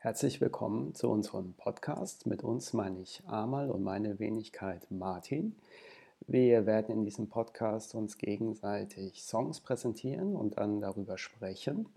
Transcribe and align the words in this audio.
Herzlich 0.00 0.40
willkommen 0.40 0.94
zu 0.94 1.10
unserem 1.10 1.54
Podcast. 1.54 2.24
Mit 2.24 2.44
uns 2.44 2.72
meine 2.72 3.00
ich 3.00 3.20
Amal 3.26 3.68
und 3.68 3.82
meine 3.82 4.20
Wenigkeit 4.20 4.86
Martin. 4.92 5.56
Wir 6.28 6.66
werden 6.66 6.94
in 6.94 7.04
diesem 7.04 7.28
Podcast 7.28 7.96
uns 7.96 8.16
gegenseitig 8.16 9.24
Songs 9.24 9.58
präsentieren 9.58 10.36
und 10.36 10.56
dann 10.56 10.80
darüber 10.80 11.18
sprechen. 11.18 11.88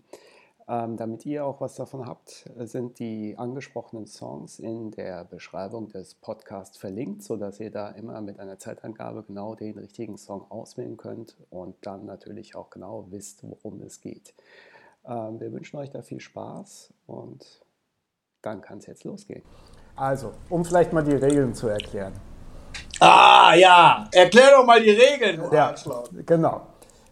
Ähm, 0.66 0.96
damit 0.96 1.24
ihr 1.26 1.46
auch 1.46 1.60
was 1.60 1.76
davon 1.76 2.04
habt, 2.04 2.50
sind 2.56 2.98
die 2.98 3.38
angesprochenen 3.38 4.08
Songs 4.08 4.58
in 4.58 4.90
der 4.90 5.24
Beschreibung 5.24 5.88
des 5.88 6.16
Podcasts 6.16 6.76
verlinkt, 6.76 7.22
sodass 7.22 7.60
ihr 7.60 7.70
da 7.70 7.90
immer 7.90 8.20
mit 8.20 8.40
einer 8.40 8.58
Zeitangabe 8.58 9.22
genau 9.22 9.54
den 9.54 9.78
richtigen 9.78 10.18
Song 10.18 10.50
auswählen 10.50 10.96
könnt 10.96 11.36
und 11.50 11.76
dann 11.82 12.04
natürlich 12.04 12.56
auch 12.56 12.70
genau 12.70 13.06
wisst, 13.10 13.48
worum 13.48 13.80
es 13.82 14.00
geht. 14.00 14.34
Ähm, 15.06 15.38
wir 15.38 15.52
wünschen 15.52 15.76
euch 15.76 15.90
da 15.90 16.02
viel 16.02 16.18
Spaß 16.18 16.92
und 17.06 17.62
dann 18.42 18.60
kann 18.60 18.78
es 18.78 18.86
jetzt 18.86 19.04
losgehen. 19.04 19.42
Also, 19.96 20.32
um 20.48 20.64
vielleicht 20.64 20.92
mal 20.92 21.02
die 21.04 21.14
Regeln 21.14 21.54
zu 21.54 21.68
erklären. 21.68 22.12
Ah, 23.00 23.54
ja. 23.54 24.06
Erklär 24.12 24.50
doch 24.56 24.66
mal 24.66 24.80
die 24.82 24.90
Regeln, 24.90 25.40
du 25.40 25.54
Ja, 25.54 25.68
Arschloch. 25.68 26.08
genau. 26.26 26.62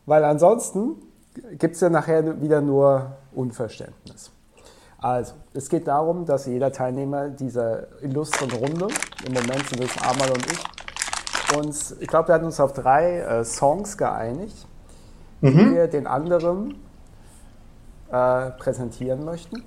Weil 0.06 0.24
ansonsten 0.24 0.96
gibt 1.58 1.74
es 1.76 1.80
ja 1.80 1.88
nachher 1.90 2.40
wieder 2.40 2.60
nur 2.60 3.12
Unverständnis. 3.32 4.32
Also, 4.98 5.34
es 5.54 5.68
geht 5.68 5.86
darum, 5.86 6.26
dass 6.26 6.46
jeder 6.46 6.72
Teilnehmer 6.72 7.28
dieser 7.30 7.86
illustren 8.02 8.50
Runde, 8.52 8.88
im 9.26 9.32
Moment 9.32 9.66
sind 9.68 9.82
es 9.82 9.96
Amal 10.02 10.30
und 10.30 10.46
ich, 10.52 11.56
uns, 11.56 11.96
ich 12.00 12.06
glaube, 12.08 12.28
wir 12.28 12.34
hatten 12.34 12.44
uns 12.44 12.60
auf 12.60 12.72
drei 12.72 13.18
äh, 13.20 13.44
Songs 13.44 13.96
geeinigt, 13.96 14.66
die 15.42 15.56
wir 15.74 15.86
den 15.88 16.06
anderen 16.06 16.74
äh, 18.10 18.50
präsentieren 18.50 19.24
möchten. 19.24 19.64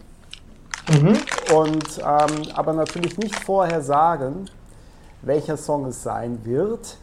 Und 1.55 1.99
ähm, 1.99 2.43
aber 2.55 2.73
natürlich 2.73 3.17
nicht 3.17 3.35
vorher 3.43 3.81
sagen, 3.81 4.45
welcher 5.21 5.55
Song 5.57 5.85
es 5.85 6.03
sein 6.03 6.43
wird. 6.43 6.97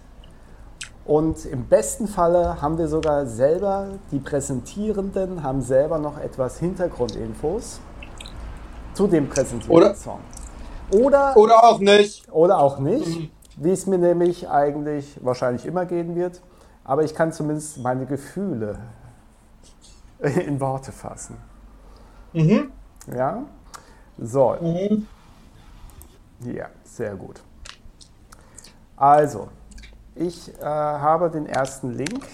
Und 1.06 1.44
im 1.46 1.64
besten 1.66 2.06
Falle 2.06 2.60
haben 2.60 2.76
wir 2.78 2.86
sogar 2.88 3.26
selber, 3.26 3.88
die 4.12 4.18
Präsentierenden 4.18 5.42
haben 5.42 5.62
selber 5.62 5.98
noch 5.98 6.18
etwas 6.18 6.58
Hintergrundinfos 6.58 7.80
zu 8.92 9.06
dem 9.06 9.28
präsentierten 9.28 9.70
Oder- 9.76 9.94
Song. 9.94 10.20
Oder, 10.92 11.36
Oder 11.36 11.64
auch 11.64 11.78
nicht. 11.78 12.30
oder 12.32 12.58
auch 12.58 12.80
nicht, 12.80 13.30
wie 13.56 13.70
es 13.70 13.86
mir 13.86 13.98
nämlich 13.98 14.48
eigentlich 14.50 15.18
wahrscheinlich 15.24 15.64
immer 15.64 15.86
gehen 15.86 16.16
wird. 16.16 16.42
Aber 16.84 17.04
ich 17.04 17.14
kann 17.14 17.32
zumindest 17.32 17.78
meine 17.78 18.06
Gefühle 18.06 18.78
in 20.18 20.60
Worte 20.60 20.90
fassen. 20.92 21.36
Mhm. 22.32 22.72
Ja? 23.14 23.44
So. 24.18 24.56
Ja, 26.44 26.66
sehr 26.84 27.14
gut. 27.16 27.42
Also, 28.96 29.48
ich 30.14 30.52
äh, 30.60 30.64
habe 30.64 31.30
den 31.30 31.46
ersten 31.46 31.92
Link. 31.92 32.26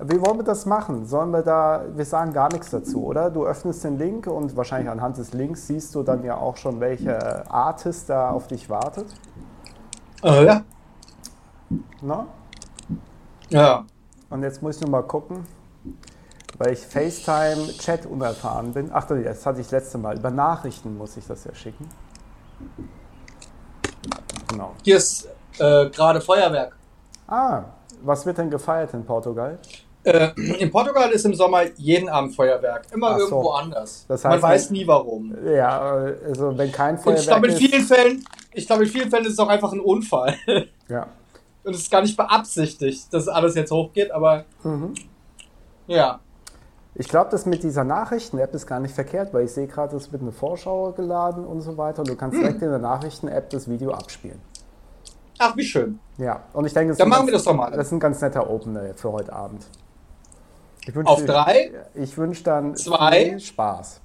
Wie 0.00 0.20
wollen 0.20 0.38
wir 0.38 0.44
das 0.44 0.66
machen? 0.66 1.06
Sollen 1.06 1.30
wir 1.30 1.42
da, 1.42 1.84
wir 1.94 2.04
sagen 2.04 2.32
gar 2.32 2.52
nichts 2.52 2.70
dazu, 2.70 3.04
oder? 3.04 3.30
Du 3.30 3.46
öffnest 3.46 3.84
den 3.84 3.98
Link 3.98 4.26
und 4.26 4.56
wahrscheinlich 4.56 4.90
anhand 4.90 5.18
des 5.18 5.32
Links 5.34 5.66
siehst 5.66 5.94
du 5.94 6.02
dann 6.02 6.24
ja 6.24 6.36
auch 6.36 6.56
schon, 6.56 6.80
welcher 6.80 7.50
Artist 7.52 8.10
da 8.10 8.30
auf 8.30 8.48
dich 8.48 8.68
wartet. 8.68 9.06
Äh, 10.22 10.46
ja. 10.46 10.62
Ne? 12.00 12.26
Ja. 13.50 13.84
Und 14.30 14.42
jetzt 14.42 14.62
muss 14.62 14.76
ich 14.76 14.82
nur 14.82 14.90
mal 14.90 15.02
gucken, 15.02 15.44
weil 16.58 16.72
ich 16.72 16.80
FaceTime-Chat 16.80 18.06
unerfahren 18.06 18.72
bin. 18.72 18.90
Ach, 18.92 19.04
das 19.06 19.44
hatte 19.46 19.60
ich 19.60 19.70
letzte 19.70 19.98
Mal. 19.98 20.16
Über 20.18 20.30
Nachrichten 20.30 20.96
muss 20.96 21.16
ich 21.16 21.26
das 21.26 21.44
ja 21.44 21.54
schicken. 21.54 21.88
Genau. 24.48 24.74
Hier 24.82 24.96
ist 24.96 25.28
äh, 25.58 25.88
gerade 25.90 26.20
Feuerwerk. 26.20 26.76
Ah, 27.26 27.64
was 28.02 28.24
wird 28.26 28.38
denn 28.38 28.50
gefeiert 28.50 28.92
in 28.94 29.04
Portugal? 29.04 29.58
Äh, 30.04 30.28
in 30.58 30.70
Portugal 30.70 31.10
ist 31.10 31.24
im 31.24 31.34
Sommer 31.34 31.62
jeden 31.76 32.08
Abend 32.10 32.34
Feuerwerk. 32.36 32.86
Immer 32.92 33.08
Ach 33.12 33.18
so. 33.18 33.22
irgendwo 33.24 33.50
anders. 33.52 34.04
Das 34.06 34.22
Man 34.22 34.32
heißt, 34.34 34.42
weiß 34.42 34.66
wenn- 34.70 34.76
nie 34.76 34.86
warum. 34.86 35.34
Ja, 35.46 35.80
also 35.80 36.56
wenn 36.56 36.70
kein 36.70 36.96
Und 36.96 36.98
ich 36.98 37.02
Feuerwerk 37.04 37.26
glaube, 37.26 37.46
in 37.48 37.56
vielen 37.56 37.82
Fällen, 37.84 38.24
ich 38.52 38.66
glaube, 38.66 38.84
in 38.84 38.90
vielen 38.90 39.10
Fällen 39.10 39.24
ist 39.24 39.32
es 39.32 39.38
auch 39.38 39.48
einfach 39.48 39.72
ein 39.72 39.80
Unfall. 39.80 40.34
Ja. 40.86 41.06
Und 41.64 41.72
es 41.74 41.80
ist 41.80 41.90
gar 41.90 42.02
nicht 42.02 42.14
beabsichtigt, 42.14 43.06
dass 43.10 43.26
alles 43.26 43.54
jetzt 43.54 43.70
hochgeht, 43.70 44.10
aber 44.10 44.44
Mhm. 44.62 44.92
ja. 45.86 46.20
Ich 46.96 47.08
glaube, 47.08 47.30
das 47.30 47.44
mit 47.44 47.62
dieser 47.64 47.82
Nachrichten-App 47.82 48.54
ist 48.54 48.66
gar 48.68 48.78
nicht 48.78 48.94
verkehrt, 48.94 49.34
weil 49.34 49.44
ich 49.46 49.52
sehe 49.52 49.66
gerade, 49.66 49.96
es 49.96 50.12
wird 50.12 50.22
eine 50.22 50.30
Vorschau 50.30 50.92
geladen 50.92 51.44
und 51.44 51.60
so 51.60 51.76
weiter 51.76 52.00
und 52.00 52.08
du 52.08 52.14
kannst 52.14 52.36
direkt 52.38 52.62
in 52.62 52.70
der 52.70 52.78
Nachrichten-App 52.78 53.50
das 53.50 53.68
Video 53.68 53.90
abspielen. 53.92 54.40
Ach, 55.38 55.56
wie 55.56 55.64
schön. 55.64 55.98
Ja, 56.18 56.44
und 56.52 56.64
ich 56.66 56.72
denke, 56.72 56.90
das, 56.90 56.98
Dann 56.98 57.08
ist 57.08 57.08
ein 57.08 57.10
machen 57.10 57.18
ganz- 57.22 57.26
wir 57.26 57.32
das 57.32 57.44
doch 57.44 57.54
mal. 57.54 57.70
das 57.72 57.86
ist 57.88 57.92
ein 57.92 57.98
ganz 58.00 58.20
netter 58.20 58.48
Opener 58.48 58.94
für 58.94 59.10
heute 59.10 59.32
Abend. 59.32 59.66
Ich 60.86 60.94
wünsche 60.94 61.10
Auf 61.10 61.24
drei, 61.24 61.72
Ich 61.94 62.16
wünsche 62.16 62.44
dann 62.44 62.76
Zwei. 62.76 63.24
viel 63.30 63.40
Spaß. 63.40 64.00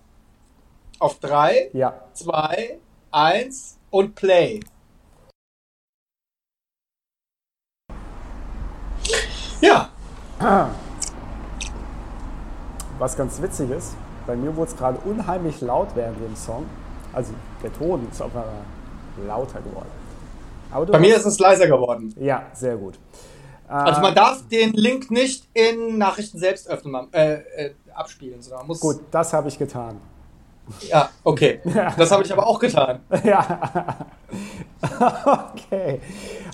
auf 0.98 1.20
drei, 1.20 1.70
Ja, 1.74 1.94
zwei, 2.14 2.80
eins 3.12 3.78
und 3.92 4.16
Play. 4.16 4.62
Ja, 9.62 9.90
was 13.00 13.18
ganz 13.18 13.42
witzig 13.42 13.72
ist, 13.72 13.96
bei 14.28 14.36
mir 14.36 14.56
wurde 14.56 14.72
es 14.72 14.78
gerade 14.78 15.00
unheimlich 15.06 15.62
laut 15.62 15.88
während 15.96 16.20
dem 16.22 16.36
Song. 16.36 16.66
Also 17.14 17.34
der 17.64 17.74
Ton 17.74 18.08
ist 18.12 18.22
auf 18.22 18.36
einmal 18.36 19.26
lauter 19.26 19.60
geworden. 19.62 19.90
Bei 20.92 21.00
mir 21.00 21.16
ist 21.16 21.26
es 21.26 21.40
leiser 21.40 21.66
geworden. 21.66 22.14
Ja, 22.20 22.44
sehr 22.54 22.78
gut. 22.78 23.00
Also 23.68 24.02
man 24.02 24.16
darf 24.16 24.48
den 24.48 24.74
Link 24.74 25.12
nicht 25.12 25.48
in 25.54 25.98
Nachrichten 25.98 26.40
selbst 26.40 26.68
öffnen, 26.68 27.08
äh, 27.14 27.34
äh, 27.34 27.72
abspielen, 27.94 28.42
sondern 28.42 28.62
man 28.62 28.68
muss. 28.68 28.80
Gut, 28.80 29.00
das 29.12 29.32
habe 29.34 29.48
ich 29.48 29.58
getan. 29.58 30.00
Ja, 30.88 31.10
okay. 31.24 31.62
Das 31.98 32.12
habe 32.12 32.24
ich 32.24 32.32
aber 32.32 32.48
auch 32.48 32.60
getan. 32.60 33.00
Ja. 33.24 34.06
okay. 35.54 36.02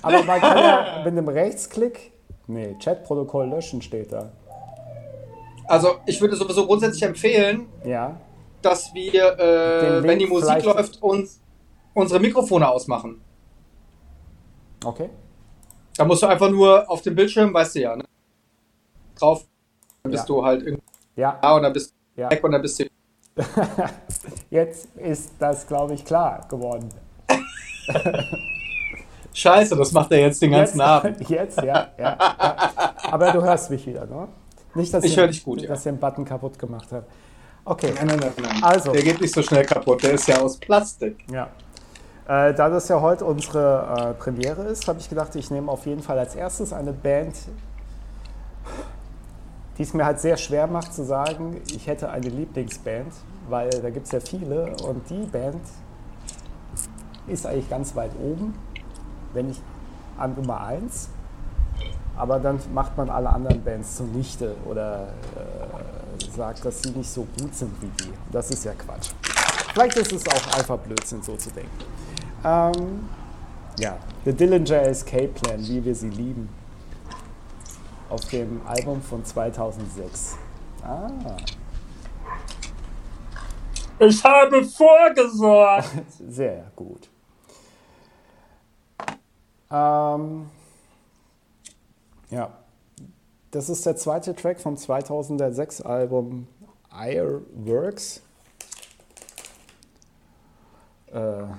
Aber 0.01 0.23
man 0.23 0.39
kann 0.41 0.57
ja 0.57 1.01
mit 1.05 1.07
einem 1.07 1.28
Rechtsklick. 1.28 2.11
Nee, 2.47 2.75
Chatprotokoll 2.81 3.47
löschen 3.47 3.81
steht 3.81 4.11
da. 4.11 4.31
Also 5.67 5.95
ich 6.05 6.19
würde 6.21 6.35
sowieso 6.35 6.65
grundsätzlich 6.65 7.03
empfehlen, 7.03 7.67
Ja. 7.83 8.17
dass 8.61 8.93
wir, 8.93 9.39
äh, 9.39 10.03
wenn 10.03 10.19
die 10.19 10.27
Musik 10.27 10.63
läuft, 10.63 11.01
uns 11.01 11.39
unsere 11.93 12.19
Mikrofone 12.19 12.67
ausmachen. 12.67 13.21
Okay. 14.83 15.09
Da 15.97 16.05
musst 16.05 16.21
du 16.23 16.27
einfach 16.27 16.49
nur 16.49 16.89
auf 16.89 17.01
dem 17.01 17.15
Bildschirm, 17.15 17.53
weißt 17.53 17.75
du 17.75 17.79
ja, 17.81 17.95
ne? 17.95 18.03
drauf, 19.17 19.45
dann 20.03 20.11
bist 20.11 20.23
Ja. 20.23 20.35
du 20.35 20.45
halt 20.45 20.61
irgendwie 20.61 20.83
Ja. 21.15 21.39
da 21.41 21.55
und 21.55 21.63
dann 21.63 21.73
bist 21.73 21.93
du 22.15 22.21
Ja. 22.21 22.29
weg 22.29 22.43
und 22.43 22.51
dann 22.51 22.61
bist 22.61 22.79
du. 22.79 22.85
Jetzt 24.49 24.95
ist 24.97 25.31
das, 25.39 25.65
glaube 25.65 25.93
ich, 25.93 26.03
klar 26.05 26.45
geworden. 26.49 26.89
Scheiße, 29.33 29.75
das 29.75 29.91
macht 29.91 30.11
er 30.13 30.19
jetzt 30.19 30.41
den 30.41 30.51
ganzen 30.51 30.77
jetzt, 30.79 30.87
Abend. 30.87 31.29
Jetzt, 31.29 31.57
ja, 31.57 31.87
ja, 31.97 32.17
ja. 32.17 32.95
Aber 33.11 33.31
du 33.31 33.41
hörst 33.41 33.69
mich 33.69 33.85
wieder, 33.85 34.05
ne? 34.05 34.27
Nicht, 34.75 34.93
dass 34.93 35.03
Ich 35.03 35.15
ihr- 35.15 35.21
höre 35.23 35.27
dich 35.27 35.43
gut, 35.43 35.61
ja. 35.61 35.69
Dass 35.69 35.85
ihr 35.85 35.91
einen 35.93 35.99
Button 35.99 36.25
kaputt 36.25 36.59
gemacht 36.59 36.87
habt. 36.91 37.09
Okay. 37.63 37.91
Nein, 37.95 38.07
nein, 38.07 38.19
nein, 38.19 38.31
nein. 38.41 38.63
Also. 38.63 38.91
Der 38.91 39.01
geht 39.01 39.19
nicht 39.21 39.33
so 39.33 39.41
schnell 39.41 39.65
kaputt, 39.65 40.03
der 40.03 40.13
ist 40.13 40.27
ja 40.27 40.39
aus 40.39 40.57
Plastik. 40.57 41.25
Ja. 41.31 41.47
Äh, 42.27 42.53
da 42.53 42.69
das 42.69 42.87
ja 42.87 43.01
heute 43.01 43.25
unsere 43.25 44.11
äh, 44.11 44.13
Premiere 44.21 44.63
ist, 44.63 44.87
habe 44.87 44.99
ich 44.99 45.09
gedacht, 45.09 45.35
ich 45.35 45.49
nehme 45.51 45.71
auf 45.71 45.85
jeden 45.85 46.01
Fall 46.01 46.17
als 46.19 46.35
erstes 46.35 46.73
eine 46.73 46.91
Band, 46.93 47.35
die 49.77 49.83
es 49.83 49.93
mir 49.93 50.05
halt 50.05 50.19
sehr 50.19 50.37
schwer 50.37 50.67
macht 50.67 50.93
zu 50.93 51.03
sagen, 51.03 51.61
ich 51.75 51.85
hätte 51.87 52.09
eine 52.09 52.27
Lieblingsband, 52.29 53.11
weil 53.49 53.69
da 53.69 53.89
gibt 53.89 54.05
es 54.07 54.11
ja 54.11 54.19
viele 54.19 54.73
und 54.87 55.07
die 55.09 55.25
Band 55.25 55.61
ist 57.28 57.45
eigentlich 57.45 57.69
ganz 57.69 57.95
weit 57.95 58.11
oben, 58.21 58.53
wenn 59.33 59.47
nicht 59.47 59.61
an 60.17 60.33
Nummer 60.35 60.61
1. 60.61 61.09
Aber 62.17 62.40
dann 62.40 62.59
macht 62.73 62.96
man 62.97 63.09
alle 63.09 63.29
anderen 63.29 63.62
Bands 63.64 63.97
zunichte 63.97 64.56
oder 64.66 65.08
äh, 65.35 66.32
sagt, 66.35 66.64
dass 66.64 66.82
sie 66.82 66.91
nicht 66.91 67.09
so 67.09 67.28
gut 67.40 67.53
sind 67.53 67.72
wie 67.82 67.90
die. 68.03 68.14
Das 68.32 68.50
ist 68.50 68.64
ja 68.64 68.73
Quatsch. 68.73 69.12
Vielleicht 69.73 69.97
ist 69.97 70.14
es 70.14 70.28
auch 70.28 70.58
einfach 70.58 70.78
Blödsinn, 70.79 71.22
so 71.22 71.35
zu 71.35 71.50
denken. 71.52 71.70
Ähm, 72.44 73.09
ja, 73.78 73.97
The 74.23 74.34
Dillinger 74.34 74.84
Escape 74.84 75.28
Plan, 75.28 75.59
wie 75.59 75.84
wir 75.84 75.96
sie 75.96 76.09
lieben. 76.09 76.47
Auf 78.09 78.22
dem 78.29 78.62
Album 78.66 79.02
von 79.02 79.26
2006. 79.26 80.38
Ah, 80.84 81.09
Ich 84.00 84.23
habe 84.23 84.64
vorgesorgt. 84.64 85.90
sehr 86.29 86.72
gut. 86.76 87.09
Ähm, 89.72 90.50
ja, 92.29 92.51
das 93.51 93.69
ist 93.69 93.85
der 93.85 93.95
zweite 93.95 94.35
Track 94.35 94.59
vom 94.59 94.75
2006 94.75 95.81
Album 95.81 96.47
Ironworks. 96.91 98.22
Äh, 101.11 101.17
ja. 101.17 101.55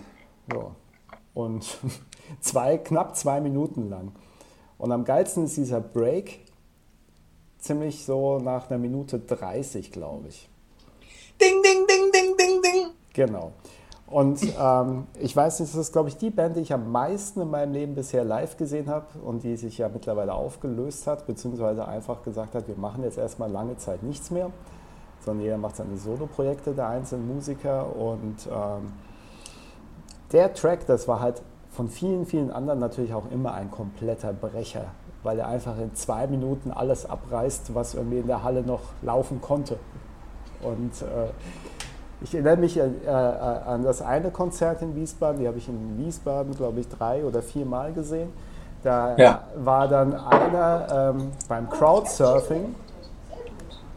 Und 1.35 1.79
zwei, 2.41 2.79
knapp 2.79 3.17
zwei 3.17 3.41
Minuten 3.41 3.89
lang. 3.89 4.13
Und 4.79 4.93
am 4.93 5.05
geilsten 5.05 5.45
ist 5.45 5.57
dieser 5.57 5.81
Break, 5.81 6.41
ziemlich 7.59 8.05
so 8.05 8.39
nach 8.39 8.69
einer 8.69 8.79
Minute 8.79 9.19
30, 9.19 9.91
glaube 9.91 10.29
ich. 10.29 10.49
Ding, 11.41 11.63
ding, 11.63 11.87
ding, 11.87 12.13
ding, 12.13 12.37
ding, 12.37 12.63
ding. 12.63 12.91
Genau. 13.15 13.53
Und 14.07 14.41
ähm, 14.61 15.09
ich 15.19 15.35
weiß 15.35 15.59
nicht, 15.59 15.73
das 15.73 15.81
ist, 15.81 15.93
glaube 15.93 16.09
ich, 16.09 16.17
die 16.17 16.31
Band, 16.31 16.57
die 16.57 16.61
ich 16.61 16.73
am 16.73 16.93
meisten 16.93 17.41
in 17.41 17.51
meinem 17.51 17.73
Leben 17.73 17.95
bisher 17.97 18.25
live 18.25 18.57
gesehen 18.57 18.89
habe 18.89 19.07
und 19.25 19.43
die 19.43 19.57
sich 19.57 19.79
ja 19.79 19.89
mittlerweile 19.89 20.33
aufgelöst 20.33 21.09
hat, 21.09 21.27
beziehungsweise 21.27 21.87
einfach 21.89 22.23
gesagt 22.23 22.55
hat, 22.55 22.69
wir 22.69 22.77
machen 22.77 23.03
jetzt 23.03 23.19
erstmal 23.19 23.51
lange 23.51 23.77
Zeit 23.79 24.05
nichts 24.05 24.31
mehr, 24.31 24.51
sondern 25.25 25.43
jeder 25.43 25.59
macht 25.59 25.77
seine 25.77 25.97
Solo-Projekte, 25.97 26.73
der 26.73 26.89
einzelne 26.89 27.25
Musiker. 27.25 27.97
Und 27.97 28.47
ähm, 28.47 28.93
der 30.31 30.55
Track, 30.55 30.87
das 30.87 31.09
war 31.09 31.21
halt 31.21 31.43
von 31.73 31.89
vielen, 31.89 32.27
vielen 32.27 32.53
anderen 32.53 32.79
natürlich 32.79 33.13
auch 33.13 33.29
immer 33.33 33.55
ein 33.55 33.73
kompletter 33.73 34.33
Brecher, 34.33 34.85
weil 35.25 35.41
er 35.41 35.49
einfach 35.49 35.79
in 35.79 35.97
zwei 35.97 36.29
Minuten 36.29 36.71
alles 36.71 37.07
abreißt, 37.11 37.75
was 37.75 37.95
irgendwie 37.95 38.19
in 38.19 38.29
der 38.29 38.45
Halle 38.45 38.63
noch 38.63 38.83
laufen 39.03 39.41
konnte. 39.41 39.79
Und 40.63 41.03
äh, 41.03 41.31
ich 42.23 42.35
erinnere 42.35 42.57
mich 42.57 42.81
an, 42.81 42.95
äh, 43.05 43.11
an, 43.11 43.85
das 43.85 44.03
eine 44.03 44.31
Konzert 44.31 44.83
in 44.83 44.95
Wiesbaden, 44.97 45.41
die 45.41 45.47
habe 45.47 45.59
ich 45.59 45.69
in 45.69 45.99
Wiesbaden, 45.99 46.55
glaube 46.55 46.81
ich, 46.81 46.89
drei 46.89 47.25
oder 47.25 47.43
vier 47.43 47.67
Mal 47.67 47.93
gesehen. 47.93 48.31
Da 48.83 49.17
ja. 49.17 49.41
war 49.57 49.89
dann 49.89 50.15
einer 50.15 51.15
ähm, 51.17 51.33
beim 51.49 51.69
Crowdsurfing, 51.69 52.75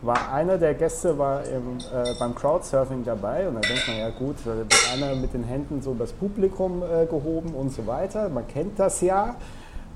war 0.02 0.32
einer 0.34 0.58
der 0.58 0.74
Gäste 0.74 1.18
war 1.18 1.44
im, 1.44 1.78
äh, 1.78 2.14
beim 2.20 2.34
Crowdsurfing 2.34 3.04
dabei 3.04 3.48
und 3.48 3.56
da 3.56 3.60
denkt 3.60 3.88
man, 3.88 3.98
ja 3.98 4.10
gut, 4.10 4.36
da 4.46 4.56
wird 4.56 4.74
einer 4.94 5.16
mit 5.16 5.34
den 5.34 5.44
Händen 5.44 5.82
so 5.82 5.94
das 5.94 6.12
Publikum 6.12 6.82
äh, 6.82 7.06
gehoben 7.06 7.54
und 7.54 7.72
so 7.72 7.86
weiter. 7.86 8.30
Man 8.30 8.48
kennt 8.48 8.80
das 8.80 9.02
ja. 9.02 9.36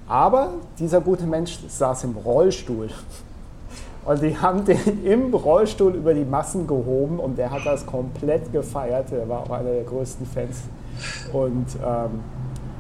Aber 0.07 0.49
dieser 0.79 0.99
gute 0.99 1.25
Mensch 1.25 1.59
saß 1.67 2.03
im 2.03 2.17
Rollstuhl. 2.17 2.89
Und 4.05 4.21
die 4.21 4.37
haben 4.37 4.65
den 4.65 5.03
im 5.05 5.33
Rollstuhl 5.33 5.95
über 5.95 6.13
die 6.13 6.25
Massen 6.25 6.67
gehoben 6.67 7.19
und 7.19 7.37
der 7.37 7.51
hat 7.51 7.65
das 7.65 7.85
komplett 7.85 8.51
gefeiert. 8.51 9.11
Er 9.11 9.27
war 9.29 9.43
auch 9.43 9.49
einer 9.49 9.71
der 9.71 9.83
größten 9.83 10.25
Fans. 10.25 10.63
Und 11.31 11.67
ähm, 11.75 12.19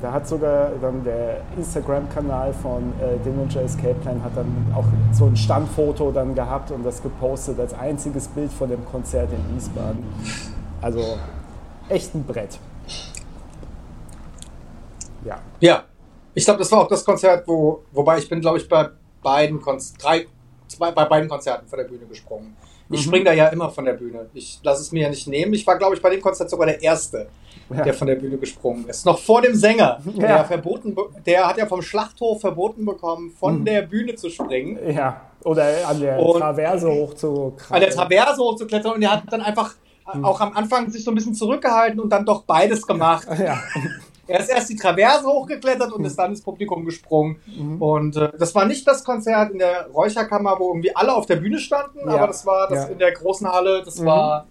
da 0.01 0.11
hat 0.11 0.27
sogar 0.27 0.71
dann 0.81 1.01
der 1.05 1.37
Instagram-Kanal 1.57 2.53
von 2.53 2.91
äh, 2.99 3.17
Dillinger 3.23 3.63
Escape 3.63 3.95
Plan 4.01 4.21
hat 4.21 4.35
dann 4.35 4.53
auch 4.75 4.83
so 5.13 5.27
ein 5.27 5.37
Standfoto 5.37 6.11
dann 6.11 6.35
gehabt 6.35 6.71
und 6.71 6.85
das 6.85 7.01
gepostet 7.01 7.57
als 7.57 7.73
einziges 7.73 8.27
Bild 8.27 8.51
von 8.51 8.69
dem 8.69 8.83
Konzert 8.85 9.29
in 9.31 9.55
Wiesbaden. 9.55 10.03
Also 10.81 11.17
echt 11.87 12.13
ein 12.13 12.23
Brett. 12.25 12.59
Ja. 15.23 15.39
Ja. 15.61 15.83
Ich 16.33 16.43
glaube, 16.43 16.59
das 16.59 16.71
war 16.73 16.81
auch 16.81 16.87
das 16.87 17.05
Konzert, 17.05 17.47
wo, 17.47 17.83
wobei 17.93 18.17
ich 18.17 18.27
bin, 18.27 18.41
glaube 18.41 18.57
ich, 18.57 18.67
bei 18.67 18.89
beiden 19.21 19.61
Konz 19.61 19.93
drei, 19.93 20.25
zwei, 20.75 20.91
bei 20.91 21.05
beiden 21.05 21.29
Konzerten 21.29 21.67
von 21.67 21.77
der 21.77 21.85
Bühne 21.85 22.05
gesprungen. 22.05 22.55
Ich 22.89 22.99
mhm. 22.99 23.03
springe 23.03 23.25
da 23.25 23.33
ja 23.33 23.47
immer 23.47 23.69
von 23.69 23.85
der 23.85 23.93
Bühne. 23.93 24.27
Ich 24.33 24.59
lasse 24.61 24.81
es 24.81 24.91
mir 24.91 25.03
ja 25.03 25.09
nicht 25.09 25.27
nehmen. 25.27 25.53
Ich 25.53 25.65
war, 25.65 25.77
glaube 25.77 25.95
ich, 25.95 26.01
bei 26.01 26.09
dem 26.09 26.21
Konzert 26.21 26.49
sogar 26.49 26.67
der 26.67 26.81
Erste, 26.81 27.27
ja. 27.69 27.83
der 27.83 27.93
von 27.93 28.07
der 28.07 28.15
Bühne 28.15 28.37
gesprungen 28.37 28.87
ist. 28.87 29.05
Noch 29.05 29.19
vor 29.19 29.41
dem 29.41 29.55
Sänger. 29.55 29.99
Ja. 30.15 30.27
Der, 30.27 30.45
verboten, 30.45 30.95
der 31.25 31.47
hat 31.47 31.57
ja 31.57 31.65
vom 31.65 31.81
Schlachthof 31.81 32.41
verboten 32.41 32.85
bekommen, 32.85 33.31
von 33.31 33.59
mhm. 33.59 33.65
der 33.65 33.83
Bühne 33.83 34.15
zu 34.15 34.29
springen. 34.29 34.77
Ja, 34.91 35.21
oder 35.43 35.87
an 35.87 35.99
der 35.99 36.19
und 36.19 36.39
Traverse 36.39 36.89
hochzuklettern. 36.89 37.75
An 37.75 37.81
der 37.81 37.89
Traverse 37.89 38.41
hochzuklettern. 38.41 38.93
Und 38.93 39.01
er 39.01 39.11
hat 39.11 39.23
dann 39.31 39.41
einfach 39.41 39.75
mhm. 40.13 40.25
auch 40.25 40.39
am 40.41 40.53
Anfang 40.53 40.89
sich 40.89 41.03
so 41.03 41.11
ein 41.11 41.15
bisschen 41.15 41.35
zurückgehalten 41.35 41.99
und 41.99 42.09
dann 42.09 42.25
doch 42.25 42.43
beides 42.43 42.85
gemacht. 42.85 43.27
Ja. 43.39 43.59
Er 44.25 44.39
ist 44.39 44.49
erst 44.49 44.69
die 44.69 44.75
Traverse 44.75 45.25
hochgeklettert 45.25 45.91
und 45.91 46.05
ist 46.05 46.17
dann 46.17 46.31
ins 46.31 46.41
Publikum 46.41 46.85
gesprungen. 46.85 47.37
Mhm. 47.45 47.81
Und 47.81 48.15
äh, 48.15 48.31
das 48.37 48.55
war 48.55 48.65
nicht 48.65 48.87
das 48.87 49.03
Konzert 49.03 49.51
in 49.51 49.59
der 49.59 49.87
Räucherkammer, 49.87 50.55
wo 50.59 50.69
irgendwie 50.69 50.95
alle 50.95 51.13
auf 51.13 51.25
der 51.25 51.37
Bühne 51.37 51.59
standen, 51.59 51.99
ja. 51.99 52.15
aber 52.15 52.27
das 52.27 52.45
war 52.45 52.69
das 52.69 52.85
ja. 52.85 52.89
in 52.89 52.99
der 52.99 53.11
großen 53.11 53.47
Halle. 53.47 53.83
Das 53.83 53.99
mhm. 53.99 54.05
war. 54.05 54.47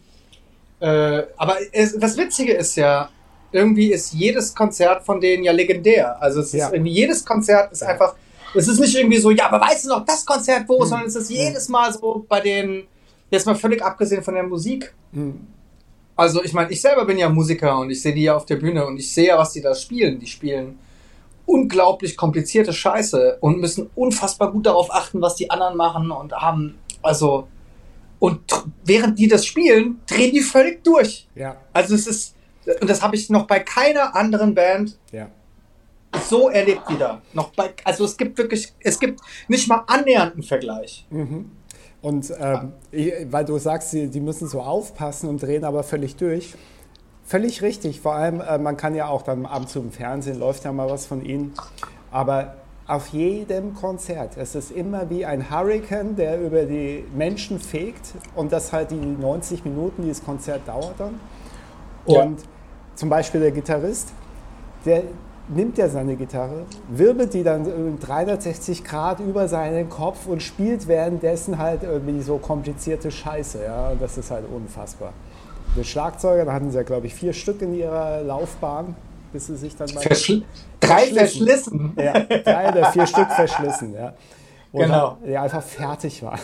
Äh, 0.81 1.23
aber 1.37 1.57
es, 1.73 1.99
das 1.99 2.17
Witzige 2.19 2.53
ist 2.53 2.77
ja, 2.77 3.09
irgendwie 3.51 3.93
ist 3.93 4.13
jedes 4.13 4.55
Konzert 4.55 5.05
von 5.05 5.21
denen 5.21 5.45
ja 5.45 5.53
legendär. 5.53 6.21
Also 6.21 6.41
es 6.41 6.53
ja. 6.53 6.69
ist 6.69 6.85
jedes 6.85 7.25
Konzert 7.25 7.73
ist 7.73 7.83
einfach. 7.83 8.15
Es 8.55 8.69
ist 8.69 8.79
nicht 8.79 8.95
irgendwie 8.95 9.19
so, 9.19 9.31
ja, 9.31 9.47
aber 9.51 9.63
weißt 9.63 9.87
du 9.87 9.89
noch 9.89 10.05
das 10.05 10.27
Konzert 10.27 10.69
wo, 10.69 10.81
mhm. 10.81 10.85
sondern 10.85 11.09
es 11.09 11.17
ist 11.17 11.31
jedes 11.31 11.71
Mal 11.71 11.91
so 11.91 12.27
bei 12.29 12.41
den, 12.41 12.85
jetzt 13.31 13.47
mal 13.47 13.55
völlig 13.55 13.83
abgesehen 13.83 14.23
von 14.23 14.35
der 14.35 14.43
Musik, 14.43 14.93
mhm. 15.13 15.47
Also 16.17 16.43
ich 16.45 16.53
meine, 16.53 16.71
ich 16.71 16.81
selber 16.81 17.05
bin 17.05 17.19
ja 17.19 17.29
Musiker 17.29 17.79
und 17.79 17.91
ich 17.91 18.03
sehe 18.03 18.15
die 18.15 18.23
ja 18.23 18.37
auf 18.37 18.47
der 18.47 18.57
Bühne 18.57 18.85
und 18.87 18.99
ich 18.99 19.13
sehe 19.13 19.29
ja, 19.29 19.39
was 19.39 19.53
die 19.53 19.61
da 19.61 19.75
spielen. 19.75 20.19
Die 20.19 20.27
spielen 20.27 20.79
unglaublich 21.47 22.17
komplizierte 22.17 22.73
Scheiße 22.73 23.39
und 23.41 23.59
müssen 23.59 23.91
unfassbar 23.95 24.53
gut 24.53 24.67
darauf 24.67 24.93
achten, 24.93 25.21
was 25.21 25.37
die 25.37 25.51
anderen 25.51 25.77
machen 25.77 26.11
und 26.11 26.33
haben, 26.33 26.79
also, 27.03 27.49
und 28.19 28.41
während 28.85 29.19
die 29.19 29.29
das 29.29 29.45
spielen, 29.45 30.01
drehen 30.07 30.33
die 30.33 30.41
völlig 30.41 30.85
durch. 30.85 31.27
Ja. 31.35 31.57
Also 31.73 31.95
es 31.95 32.07
ist, 32.07 32.35
und 32.81 32.89
das 32.89 33.03
habe 33.03 33.17
ich 33.17 33.29
noch 33.29 33.47
bei 33.47 33.59
keiner 33.59 34.15
anderen 34.15 34.55
Band 34.55 34.97
ja. 35.11 35.29
so 36.29 36.49
erlebt 36.49 36.89
wieder. 36.89 37.21
Noch 37.33 37.51
bei, 37.51 37.75
also 37.85 38.05
es 38.05 38.17
gibt 38.17 38.39
wirklich, 38.39 38.73
es 38.81 39.01
gibt 39.01 39.21
nicht 39.49 39.69
mal 39.69 39.83
annähernd 39.89 40.35
einen 40.35 40.43
Vergleich. 40.45 41.05
Mhm. 41.11 41.51
Und 42.03 42.35
ähm, 42.37 42.73
weil 43.31 43.45
du 43.45 43.57
sagst, 43.59 43.93
die, 43.93 44.09
die 44.09 44.21
müssen 44.21 44.49
so 44.49 44.61
aufpassen 44.61 45.29
und 45.29 45.41
drehen 45.41 45.65
aber 45.65 45.85
völlig 45.85 46.17
durch. 46.17 46.55
Völlig 47.25 47.63
richtig. 47.63 48.01
Vor 48.01 48.15
allem, 48.15 48.41
äh, 48.41 48.59
man 48.59 48.77
kann 48.77 48.97
ja 48.97 49.07
auch 49.07 49.23
dann 49.23 49.47
abends 49.47 49.77
im 49.77 49.93
Fernsehen, 49.93 50.39
läuft 50.39 50.65
ja 50.65 50.73
mal 50.73 50.91
was 50.91 51.07
von 51.07 51.25
ihnen. 51.25 51.55
Aber 52.11 52.55
auf 52.89 53.09
jedem 53.09 53.75
Konzert, 53.75 54.37
es 54.37 54.57
ist 54.57 54.73
immer 54.73 55.09
wie 55.09 55.25
ein 55.25 55.49
Hurricane, 55.49 56.17
der 56.17 56.41
über 56.41 56.65
die 56.65 57.05
Menschen 57.15 57.61
fegt. 57.61 58.15
Und 58.35 58.51
das 58.51 58.73
halt 58.73 58.91
die 58.91 58.97
90 58.97 59.65
Minuten, 59.65 60.03
dieses 60.03 60.25
Konzert 60.25 60.67
dauert 60.67 60.95
dann. 60.99 61.21
Und 62.05 62.41
ja. 62.41 62.47
zum 62.97 63.09
Beispiel 63.09 63.41
der 63.41 63.53
Gitarrist, 63.53 64.13
der, 64.85 65.05
nimmt 65.55 65.79
er 65.79 65.89
seine 65.89 66.17
Gitarre, 66.17 66.65
wirbelt 66.89 67.35
die 67.35 67.43
dann 67.43 67.99
360 67.99 68.85
Grad 68.85 69.21
über 69.21 69.49
seinen 69.49 69.89
Kopf 69.89 70.27
und 70.27 70.43
spielt 70.43 70.89
währenddessen 70.89 71.59
halt 71.59 71.83
irgendwie 71.83 72.23
so 72.23 72.39
komplizierte 72.39 73.11
Scheiße. 73.11 73.63
Ja? 73.65 73.93
Das 73.99 74.19
ist 74.19 74.31
halt 74.31 74.45
unfassbar. 74.53 75.13
Der 75.77 75.85
Schlagzeuger, 75.85 76.45
da 76.45 76.53
hatten 76.53 76.71
sie 76.71 76.77
ja, 76.77 76.83
glaube 76.83 77.07
ich, 77.07 77.15
vier 77.15 77.33
Stück 77.33 77.63
in 77.63 77.75
ihrer 77.75 78.23
Laufbahn, 78.23 78.95
bis 79.33 79.47
sie 79.47 79.57
sich 79.57 79.75
dann 79.75 79.89
mal. 79.95 80.03
Verschl 80.03 80.43
drei 80.81 81.07
verschlissen. 81.07 81.95
Ja, 81.97 82.13
drei 82.21 82.69
oder 82.69 82.93
vier 82.93 83.07
Stück 83.07 83.31
verschlissen, 83.31 83.95
ja. 83.95 84.15
Und 84.73 84.83
genau. 84.83 85.19
Die 85.27 85.37
einfach 85.37 85.63
fertig 85.63 86.23
waren. 86.23 86.41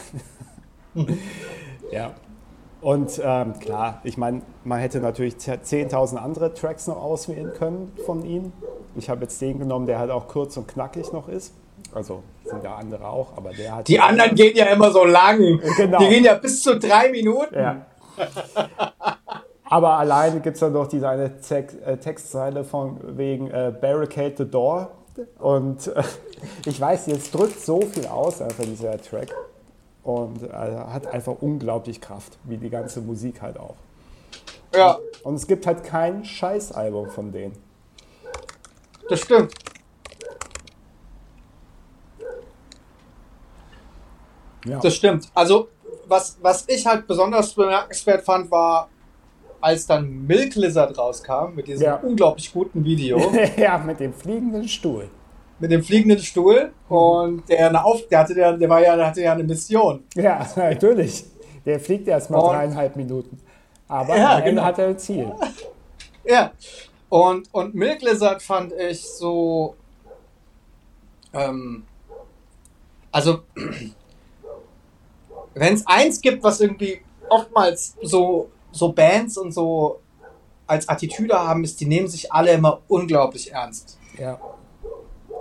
ja. 1.90 2.12
Und 2.80 3.21
ähm, 3.23 3.59
klar, 3.59 4.00
ich 4.04 4.16
meine, 4.16 4.42
man 4.64 4.78
hätte 4.78 5.00
natürlich 5.00 5.35
10.000 5.35 6.16
andere 6.16 6.54
Tracks 6.54 6.87
noch 6.87 6.97
auswählen 6.97 7.52
können 7.52 7.92
von 8.06 8.25
ihm. 8.25 8.52
Ich 8.99 9.09
habe 9.09 9.23
jetzt 9.23 9.40
den 9.40 9.59
genommen, 9.59 9.87
der 9.87 9.99
halt 9.99 10.11
auch 10.11 10.28
kurz 10.28 10.57
und 10.57 10.69
knackig 10.69 11.12
noch 11.12 11.28
ist. 11.28 11.55
Also 11.95 12.23
sind 12.45 12.64
ja 12.64 12.75
andere 12.76 13.09
auch, 13.09 13.37
aber 13.37 13.50
der 13.50 13.76
hat. 13.76 13.88
Die 13.88 13.99
anderen 13.99 14.35
gehen 14.35 14.57
ja 14.57 14.67
immer 14.67 14.90
so 14.90 15.05
lang. 15.05 15.61
Genau. 15.76 15.99
Die 15.99 16.09
gehen 16.09 16.25
ja 16.25 16.35
bis 16.35 16.62
zu 16.62 16.78
drei 16.78 17.11
Minuten. 17.11 17.55
Ja. 17.55 17.87
aber 19.64 19.93
alleine 19.93 20.40
gibt 20.40 20.55
es 20.55 20.61
dann 20.61 20.73
noch 20.73 20.88
diese 20.88 21.09
eine 21.09 21.33
äh, 21.50 21.97
Textzeile 21.97 22.64
von 22.64 22.99
wegen 23.17 23.50
äh, 23.50 23.73
Barricade 23.81 24.35
the 24.37 24.45
Door. 24.45 24.90
Und 25.38 25.88
äh, 25.88 26.02
ich 26.67 26.81
weiß, 26.81 27.07
jetzt 27.07 27.35
drückt 27.35 27.61
so 27.61 27.81
viel 27.81 28.07
aus, 28.07 28.40
einfach 28.40 28.64
dieser 28.64 29.00
Track 29.00 29.35
und 30.02 30.43
äh, 30.43 30.49
hat 30.49 31.07
einfach 31.09 31.37
unglaublich 31.40 32.00
Kraft, 32.00 32.38
wie 32.45 32.57
die 32.57 32.71
ganze 32.71 33.00
Musik 33.00 33.43
halt 33.43 33.59
auch. 33.59 33.75
Ja. 34.75 34.99
Und 35.23 35.35
es 35.35 35.47
gibt 35.47 35.67
halt 35.67 35.85
kein 35.85 36.25
Scheißalbum 36.25 37.11
von 37.11 37.33
denen. 37.33 37.52
Das 39.08 39.20
stimmt. 39.20 39.52
Ja. 44.64 44.80
Das 44.80 44.94
stimmt. 44.94 45.28
Also, 45.34 45.68
was, 46.06 46.38
was 46.42 46.64
ich 46.68 46.86
halt 46.86 47.06
besonders 47.06 47.54
bemerkenswert 47.54 48.24
fand, 48.24 48.50
war, 48.50 48.88
als 49.60 49.86
dann 49.86 50.26
Milk 50.26 50.54
Lizard 50.54 50.96
rauskam, 50.96 51.54
mit 51.54 51.68
diesem 51.68 51.86
ja. 51.86 51.96
unglaublich 51.96 52.52
guten 52.52 52.84
Video. 52.84 53.32
ja, 53.56 53.78
mit 53.78 54.00
dem 54.00 54.12
fliegenden 54.12 54.68
Stuhl 54.68 55.08
mit 55.58 55.70
dem 55.70 55.82
fliegenden 55.82 56.20
Stuhl 56.20 56.72
und 56.88 57.48
der, 57.48 57.68
eine 57.68 57.84
Auf, 57.84 58.06
der, 58.08 58.20
hatte, 58.20 58.34
der, 58.34 58.52
der, 58.56 58.68
war 58.68 58.80
ja, 58.80 58.96
der 58.96 59.06
hatte 59.06 59.22
ja 59.22 59.32
eine 59.32 59.44
Mission. 59.44 60.04
Ja, 60.14 60.46
natürlich. 60.56 61.24
Der 61.66 61.80
fliegt 61.80 62.08
erst 62.08 62.30
mal 62.30 62.38
und, 62.38 62.52
dreieinhalb 62.52 62.96
Minuten. 62.96 63.38
Aber 63.88 64.16
ja, 64.16 64.40
genau. 64.40 64.62
hat 64.62 64.78
er 64.78 64.88
ein 64.88 64.98
Ziel. 64.98 65.32
Ja. 66.24 66.52
Und, 67.08 67.48
und 67.52 67.74
Milk 67.74 68.02
Lizard 68.02 68.42
fand 68.42 68.72
ich 68.72 69.06
so. 69.06 69.74
Ähm, 71.32 71.84
also, 73.10 73.40
wenn 75.54 75.74
es 75.74 75.86
eins 75.86 76.20
gibt, 76.20 76.42
was 76.42 76.60
irgendwie 76.60 77.00
oftmals 77.28 77.94
so, 78.02 78.50
so 78.72 78.92
Bands 78.92 79.38
und 79.38 79.52
so 79.52 80.00
als 80.66 80.88
Attitüde 80.88 81.38
haben, 81.38 81.64
ist, 81.64 81.80
die 81.80 81.86
nehmen 81.86 82.08
sich 82.08 82.30
alle 82.30 82.52
immer 82.52 82.80
unglaublich 82.88 83.52
ernst. 83.52 83.98
Ja. 84.18 84.38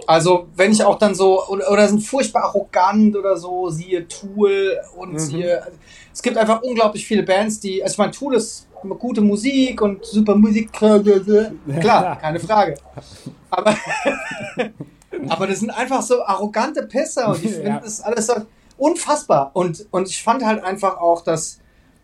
Also, 0.05 0.47
wenn 0.55 0.71
ich 0.71 0.83
auch 0.83 0.97
dann 0.97 1.15
so, 1.15 1.45
oder, 1.47 1.69
oder 1.69 1.87
sind 1.87 2.01
furchtbar 2.01 2.43
arrogant 2.43 3.15
oder 3.15 3.35
so, 3.35 3.69
siehe 3.69 4.07
Tool 4.07 4.79
und 4.95 5.13
mhm. 5.13 5.19
siehe. 5.19 5.67
Es 6.13 6.21
gibt 6.21 6.37
einfach 6.37 6.61
unglaublich 6.61 7.05
viele 7.05 7.23
Bands, 7.23 7.59
die. 7.59 7.83
Also, 7.83 7.93
ich 7.93 7.97
meine, 7.97 8.11
Tool 8.11 8.35
ist 8.35 8.66
gute 8.95 9.21
Musik 9.21 9.81
und 9.81 10.05
super 10.05 10.35
Musik. 10.35 10.71
Klar, 11.79 12.17
keine 12.19 12.39
Frage. 12.39 12.75
Aber, 13.49 13.75
aber 15.29 15.47
das 15.47 15.59
sind 15.59 15.71
einfach 15.71 16.01
so 16.01 16.23
arrogante 16.23 16.83
Pisser 16.83 17.29
und 17.29 17.43
ich 17.43 17.51
finde 17.51 17.67
ja. 17.69 17.79
das 17.79 18.01
alles 18.01 18.27
so 18.27 18.33
unfassbar. 18.77 19.51
Und, 19.53 19.85
und 19.91 20.07
ich 20.07 20.21
fand 20.21 20.45
halt 20.45 20.63
einfach 20.63 20.97
auch, 20.97 21.23
dass, 21.23 21.59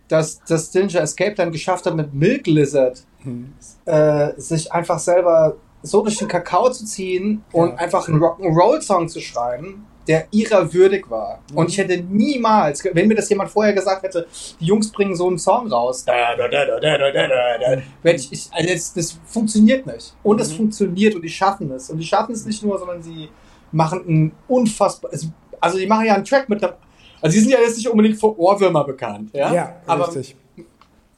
dass, 0.08 0.44
dass 0.44 0.72
Dillinger 0.72 1.02
Escape 1.02 1.36
dann 1.36 1.52
geschafft 1.52 1.86
hat, 1.86 1.96
mit 1.96 2.14
Milk 2.14 2.48
Lizard 2.48 3.04
hm. 3.20 3.54
äh, 3.86 4.32
sich 4.38 4.72
einfach 4.72 5.00
selber 5.00 5.56
so 5.82 6.02
durch 6.02 6.18
den 6.18 6.30
Kakao 6.30 6.72
zu 6.72 6.86
ziehen 6.86 7.44
und 7.52 7.72
ja. 7.72 7.76
einfach 7.76 8.08
einen 8.08 8.22
Rock'n'Roll-Song 8.22 9.10
zu 9.10 9.20
schreiben, 9.20 9.86
der 10.08 10.28
ihrer 10.32 10.74
würdig 10.74 11.10
war. 11.10 11.40
Mhm. 11.52 11.58
Und 11.58 11.70
ich 11.70 11.78
hätte 11.78 11.98
niemals, 11.98 12.84
wenn 12.84 13.08
mir 13.08 13.16
das 13.16 13.30
jemand 13.30 13.50
vorher 13.50 13.74
gesagt 13.74 14.04
hätte, 14.04 14.28
die 14.60 14.66
Jungs 14.66 14.92
bringen 14.92 15.16
so 15.16 15.28
einen 15.28 15.40
Song 15.40 15.72
raus, 15.72 16.04
da, 16.06 16.36
da, 16.36 16.48
da, 16.48 16.66
da, 16.66 16.80
da, 16.80 16.98
da, 16.98 17.12
da, 17.12 17.28
da, 17.28 17.82
da 18.04 18.10
ich, 18.12 18.32
ich, 18.32 18.50
also 18.52 18.74
das, 18.74 18.94
das 18.94 19.20
funktioniert 19.26 19.86
nicht. 19.86 20.14
Und 20.24 20.42
es 20.42 20.52
mhm. 20.52 20.58
funktioniert 20.58 21.16
und 21.16 21.22
die 21.22 21.30
schaffen 21.30 21.72
es. 21.72 21.90
Und 21.90 21.98
die 21.98 22.06
schaffen 22.06 22.34
es 22.34 22.46
nicht 22.46 22.64
nur, 22.64 22.78
sondern 22.78 23.02
sie 23.02 23.30
machen 23.72 24.04
ein 24.08 24.32
unfassbar, 24.48 25.12
also 25.60 25.78
die 25.78 25.88
machen 25.88 26.06
ja 26.06 26.16
einen 26.16 26.26
Track 26.26 26.50
mit 26.50 26.64
einem, 26.64 26.74
also 27.22 27.34
die 27.34 27.40
sind 27.40 27.52
ja 27.52 27.60
jetzt 27.60 27.78
nicht 27.78 27.90
unbedingt 27.90 28.20
für 28.20 28.38
Ohrwürmer 28.38 28.84
bekannt, 28.84 29.32
ja? 29.34 29.54
Ja, 29.54 29.76
aber 29.86 30.08
richtig. 30.08 30.36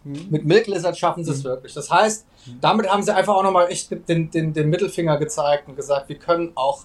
Mit 0.04 0.46
Milk 0.46 0.68
Lizard 0.68 0.96
schaffen 0.96 1.24
sie 1.24 1.32
es 1.32 1.40
mhm. 1.40 1.46
wirklich. 1.46 1.74
Das 1.74 1.90
heißt, 1.90 2.28
damit 2.62 2.88
haben 2.88 3.02
sie 3.02 3.14
einfach 3.14 3.34
auch 3.34 3.42
nochmal 3.42 3.72
echt 3.72 3.90
den, 4.08 4.30
den, 4.30 4.54
den 4.54 4.70
Mittelfinger 4.70 5.18
gezeigt 5.18 5.68
und 5.68 5.76
gesagt, 5.76 6.10
wir 6.10 6.20
können 6.20 6.52
auch 6.54 6.84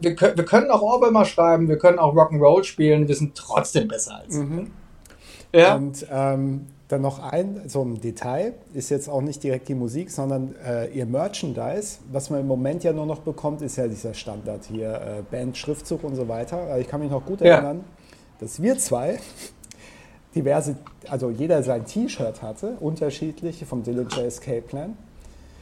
wir, 0.00 0.14
können, 0.14 0.36
wir 0.36 0.44
können 0.44 0.70
auch 0.70 0.82
Ohrwürmer 0.82 1.24
schreiben, 1.24 1.68
wir 1.68 1.78
können 1.78 1.98
auch 1.98 2.14
Rock'n'Roll 2.14 2.64
spielen, 2.64 3.08
wir 3.08 3.16
sind 3.16 3.34
trotzdem 3.34 3.88
besser 3.88 4.16
als 4.16 4.34
mhm. 4.34 4.70
Ja. 5.52 5.74
Und 5.74 6.06
ähm, 6.10 6.66
dann 6.90 7.02
noch 7.02 7.20
ein, 7.20 7.62
so 7.68 7.82
ein 7.82 8.00
Detail, 8.00 8.54
ist 8.72 8.90
jetzt 8.90 9.08
auch 9.08 9.20
nicht 9.20 9.42
direkt 9.42 9.68
die 9.68 9.74
Musik, 9.74 10.10
sondern 10.10 10.54
äh, 10.64 10.86
ihr 10.88 11.06
Merchandise. 11.06 11.98
Was 12.10 12.30
man 12.30 12.40
im 12.40 12.46
Moment 12.46 12.84
ja 12.84 12.92
nur 12.92 13.06
noch 13.06 13.20
bekommt, 13.20 13.62
ist 13.62 13.76
ja 13.76 13.86
dieser 13.86 14.14
Standard 14.14 14.64
hier, 14.64 14.94
äh, 14.94 15.22
Band, 15.28 15.56
Schriftzug 15.56 16.04
und 16.04 16.16
so 16.16 16.28
weiter. 16.28 16.78
Ich 16.78 16.88
kann 16.88 17.00
mich 17.00 17.10
noch 17.10 17.24
gut 17.24 17.42
erinnern, 17.42 17.78
ja. 17.78 18.16
dass 18.40 18.60
wir 18.60 18.76
zwei 18.78 19.18
diverse, 20.34 20.76
also 21.08 21.30
jeder 21.30 21.62
sein 21.62 21.84
T-Shirt 21.84 22.42
hatte, 22.42 22.76
unterschiedliche 22.80 23.66
vom 23.66 23.82
Dillinger 23.82 24.24
Escape 24.24 24.62
Plan. 24.62 24.96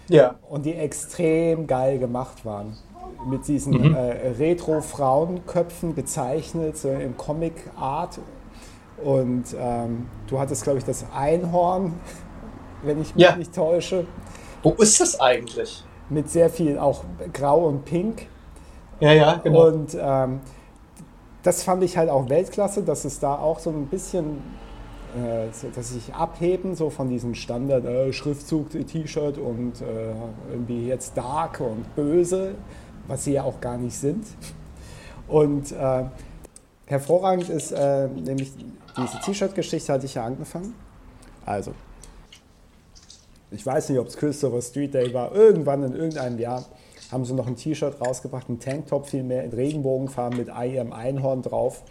Ja. 0.08 0.36
Und 0.48 0.64
die 0.64 0.74
extrem 0.74 1.66
geil 1.66 1.98
gemacht 1.98 2.46
waren. 2.46 2.78
Mit 3.26 3.46
diesen 3.48 3.74
mhm. 3.74 3.94
äh, 3.94 4.28
Retro-Frauenköpfen 4.38 5.94
gezeichnet, 5.94 6.76
so 6.76 6.88
in 6.90 7.16
Comic-Art. 7.16 8.18
Und 9.02 9.44
ähm, 9.58 10.06
du 10.26 10.38
hattest, 10.38 10.64
glaube 10.64 10.78
ich, 10.78 10.84
das 10.84 11.04
Einhorn, 11.14 11.94
wenn 12.82 13.00
ich 13.00 13.14
mich 13.14 13.24
ja. 13.24 13.36
nicht 13.36 13.54
täusche. 13.54 14.06
Wo 14.62 14.70
ist 14.72 15.00
das 15.00 15.20
eigentlich? 15.20 15.84
Mit 16.08 16.30
sehr 16.30 16.50
viel 16.50 16.78
auch 16.78 17.04
Grau 17.32 17.66
und 17.66 17.84
Pink. 17.84 18.26
Ja, 19.00 19.12
ja, 19.12 19.40
genau. 19.42 19.68
Und 19.68 19.96
ähm, 20.00 20.40
das 21.42 21.62
fand 21.62 21.82
ich 21.82 21.96
halt 21.96 22.10
auch 22.10 22.28
Weltklasse, 22.28 22.82
dass 22.82 23.04
es 23.04 23.20
da 23.20 23.36
auch 23.36 23.58
so 23.58 23.70
ein 23.70 23.86
bisschen, 23.86 24.42
äh, 25.16 25.46
dass 25.74 25.90
sich 25.90 26.14
abheben 26.14 26.74
so 26.74 26.90
von 26.90 27.08
diesem 27.08 27.34
Standard 27.34 27.84
äh, 27.84 28.12
Schriftzug 28.12 28.70
T-Shirt 28.70 29.38
und 29.38 29.80
äh, 29.80 30.14
irgendwie 30.50 30.86
jetzt 30.86 31.16
dark 31.16 31.60
und 31.60 31.94
böse, 31.94 32.54
was 33.08 33.24
sie 33.24 33.32
ja 33.32 33.42
auch 33.42 33.60
gar 33.60 33.76
nicht 33.76 33.96
sind. 33.96 34.24
Und 35.26 35.72
äh, 35.72 36.04
hervorragend 36.86 37.48
ist 37.48 37.72
äh, 37.72 38.08
nämlich 38.08 38.52
diese 38.96 39.18
T-Shirt-Geschichte 39.20 39.92
hatte 39.92 40.06
ich 40.06 40.14
ja 40.14 40.24
angefangen. 40.24 40.74
Also, 41.44 41.72
ich 43.50 43.64
weiß 43.64 43.88
nicht, 43.88 43.98
ob 43.98 44.08
es 44.08 44.16
Christopher 44.16 44.62
Street 44.62 44.94
Day 44.94 45.12
war, 45.12 45.34
irgendwann 45.34 45.82
in 45.82 45.94
irgendeinem 45.94 46.38
Jahr 46.38 46.64
haben 47.10 47.24
sie 47.24 47.32
noch 47.32 47.46
ein 47.46 47.56
T-Shirt 47.56 48.00
rausgebracht, 48.00 48.48
ein 48.48 48.60
Tanktop 48.60 49.06
vielmehr 49.06 49.44
in 49.44 49.52
Regenbogenfarben 49.52 50.38
mit 50.38 50.48
ihrem 50.48 50.92
Einhorn 50.92 51.42
drauf 51.42 51.82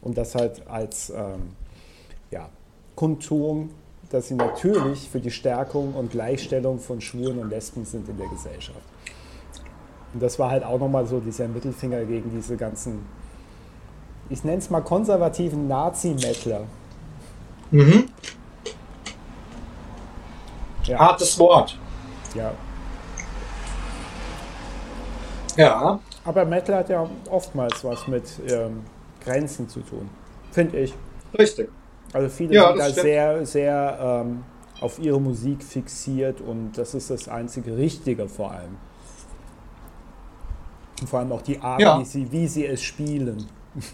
und 0.00 0.16
das 0.16 0.34
halt 0.34 0.66
als 0.68 1.10
ähm, 1.10 1.56
ja, 2.30 2.48
Kundtuung, 2.94 3.70
dass 4.10 4.28
sie 4.28 4.34
natürlich 4.34 5.08
für 5.08 5.20
die 5.20 5.30
Stärkung 5.30 5.94
und 5.94 6.12
Gleichstellung 6.12 6.78
von 6.78 7.00
Schwulen 7.00 7.38
und 7.38 7.50
Lesben 7.50 7.84
sind 7.84 8.08
in 8.08 8.16
der 8.16 8.28
Gesellschaft. 8.28 8.80
Und 10.12 10.22
das 10.22 10.38
war 10.38 10.50
halt 10.50 10.64
auch 10.64 10.78
nochmal 10.78 11.06
so 11.06 11.20
dieser 11.20 11.48
Mittelfinger 11.48 12.04
gegen 12.04 12.30
diese 12.30 12.56
ganzen, 12.56 13.06
ich 14.28 14.42
nenne 14.44 14.58
es 14.58 14.70
mal 14.70 14.80
konservativen 14.80 15.68
Nazi-Mettler. 15.68 16.62
Mhm. 17.70 18.08
Ja. 20.84 20.98
Hartes 20.98 21.38
Wort. 21.38 21.78
Ja, 22.34 22.52
ja. 25.56 26.00
Aber 26.24 26.44
Metal 26.44 26.76
hat 26.76 26.88
ja 26.88 27.08
oftmals 27.30 27.82
was 27.84 28.06
mit 28.06 28.24
ähm, 28.48 28.82
Grenzen 29.22 29.68
zu 29.68 29.80
tun, 29.80 30.08
finde 30.52 30.78
ich. 30.78 30.94
Richtig. 31.38 31.68
Also 32.12 32.28
viele 32.28 32.54
ja, 32.54 32.68
sind 32.68 32.78
da 32.78 32.84
stimmt. 32.84 33.00
sehr, 33.00 33.46
sehr 33.46 33.98
ähm, 34.24 34.44
auf 34.80 34.98
ihre 34.98 35.20
Musik 35.20 35.62
fixiert 35.62 36.40
und 36.40 36.72
das 36.72 36.94
ist 36.94 37.10
das 37.10 37.28
einzige 37.28 37.76
Richtige 37.76 38.28
vor 38.28 38.52
allem. 38.52 38.76
Und 41.00 41.08
vor 41.08 41.20
allem 41.20 41.32
auch 41.32 41.42
die 41.42 41.58
Art, 41.60 41.80
ja. 41.80 41.98
wie, 41.98 42.04
sie, 42.04 42.30
wie 42.30 42.46
sie 42.46 42.66
es 42.66 42.82
spielen. 42.82 43.46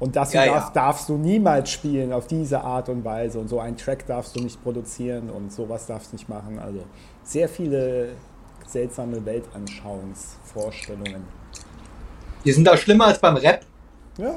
Und 0.00 0.14
das 0.14 0.32
ja, 0.32 0.46
darf, 0.46 0.72
darfst 0.72 1.08
du 1.08 1.16
niemals 1.16 1.70
spielen 1.70 2.12
auf 2.12 2.28
diese 2.28 2.60
Art 2.60 2.88
und 2.88 3.04
Weise. 3.04 3.40
Und 3.40 3.48
so 3.48 3.58
einen 3.58 3.76
Track 3.76 4.06
darfst 4.06 4.36
du 4.36 4.40
nicht 4.40 4.62
produzieren 4.62 5.28
und 5.28 5.52
sowas 5.52 5.86
darfst 5.86 6.12
du 6.12 6.16
nicht 6.16 6.28
machen. 6.28 6.60
Also 6.60 6.84
sehr 7.24 7.48
viele 7.48 8.10
seltsame 8.64 9.26
Weltanschauungsvorstellungen. 9.26 11.24
Die 12.44 12.52
sind 12.52 12.64
da 12.64 12.76
schlimmer 12.76 13.06
als 13.06 13.18
beim 13.18 13.36
Rap. 13.36 13.64
Ja. 14.18 14.36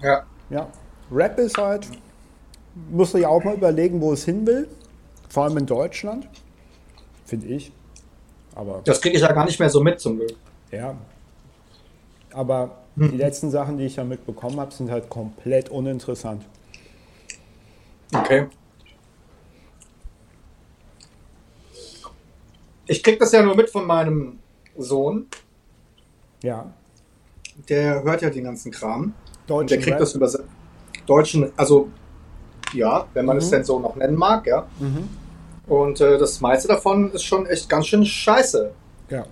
Ja. 0.00 0.22
Ja. 0.50 0.68
Rap 1.10 1.36
ist 1.38 1.58
halt, 1.58 1.88
musst 2.90 3.14
du 3.14 3.18
ja 3.18 3.28
auch 3.28 3.42
mal 3.42 3.54
überlegen, 3.54 4.00
wo 4.00 4.12
es 4.12 4.24
hin 4.24 4.46
will. 4.46 4.68
Vor 5.28 5.42
allem 5.44 5.56
in 5.56 5.66
Deutschland. 5.66 6.28
Finde 7.24 7.48
ich. 7.48 7.72
Aber. 8.54 8.82
Das 8.84 9.00
kriege 9.00 9.16
ich 9.16 9.22
ja 9.22 9.32
gar 9.32 9.44
nicht 9.44 9.58
mehr 9.58 9.68
so 9.68 9.80
mit 9.80 9.98
zum 10.00 10.16
Glück. 10.16 10.36
Ja. 10.70 10.96
Aber 12.32 12.78
hm. 12.96 13.10
die 13.10 13.16
letzten 13.16 13.50
Sachen, 13.50 13.78
die 13.78 13.86
ich 13.86 13.96
ja 13.96 14.04
mitbekommen 14.04 14.60
habe, 14.60 14.72
sind 14.72 14.90
halt 14.90 15.08
komplett 15.08 15.68
uninteressant. 15.68 16.44
Okay. 18.14 18.46
Ich 22.86 23.02
krieg 23.02 23.18
das 23.18 23.32
ja 23.32 23.42
nur 23.42 23.54
mit 23.54 23.70
von 23.70 23.86
meinem 23.86 24.38
Sohn. 24.76 25.26
Ja. 26.42 26.72
Der 27.68 28.02
hört 28.02 28.22
ja 28.22 28.30
den 28.30 28.44
ganzen 28.44 28.72
Kram. 28.72 29.14
Deutschen 29.46 29.68
der 29.68 29.78
kriegt 29.78 29.92
Rap. 29.92 30.00
das 30.00 30.14
über 30.14 30.30
deutschen, 31.06 31.50
also 31.56 31.88
ja, 32.72 33.06
wenn 33.14 33.24
man 33.24 33.36
mhm. 33.36 33.42
es 33.42 33.50
denn 33.50 33.64
so 33.64 33.78
noch 33.78 33.96
nennen 33.96 34.16
mag, 34.16 34.46
ja. 34.46 34.66
Mhm. 34.78 35.08
Und 35.66 36.00
äh, 36.00 36.18
das 36.18 36.40
meiste 36.40 36.68
davon 36.68 37.10
ist 37.12 37.24
schon 37.24 37.46
echt 37.46 37.68
ganz 37.68 37.86
schön 37.86 38.04
scheiße. 38.04 38.72
Ja. 39.10 39.24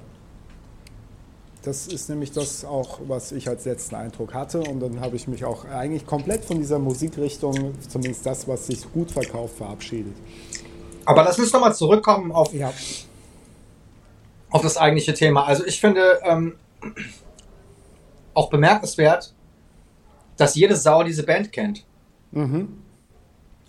Das 1.67 1.89
ist 1.89 2.09
nämlich 2.09 2.31
das 2.31 2.65
auch, 2.65 3.01
was 3.09 3.33
ich 3.33 3.49
als 3.49 3.65
letzten 3.65 3.97
Eindruck 3.97 4.35
hatte. 4.35 4.61
Und 4.61 4.79
dann 4.79 5.01
habe 5.01 5.17
ich 5.17 5.27
mich 5.27 5.45
auch 5.45 5.65
eigentlich 5.65 6.07
komplett 6.07 6.45
von 6.45 6.59
dieser 6.59 6.79
Musikrichtung, 6.79 7.75
zumindest 7.89 8.25
das, 8.25 8.47
was 8.47 8.69
sich 8.69 8.85
gut 8.93 9.11
verkauft, 9.11 9.57
verabschiedet. 9.57 10.15
Aber 11.05 11.25
lass 11.25 11.41
uns 11.41 11.53
nochmal 11.53 11.75
zurückkommen 11.75 12.31
auf 12.31 12.55
ja 12.55 12.73
auf 14.51 14.63
das 14.63 14.77
eigentliche 14.77 15.13
Thema. 15.13 15.45
Also 15.45 15.67
ich 15.67 15.81
finde 15.81 16.21
ähm, 16.23 16.55
auch 18.33 18.49
bemerkenswert, 18.49 19.35
dass 20.37 20.55
jede 20.55 20.77
Sau 20.77 21.03
diese 21.03 21.25
Band 21.25 21.51
kennt. 21.51 21.85
Mhm. 22.31 22.79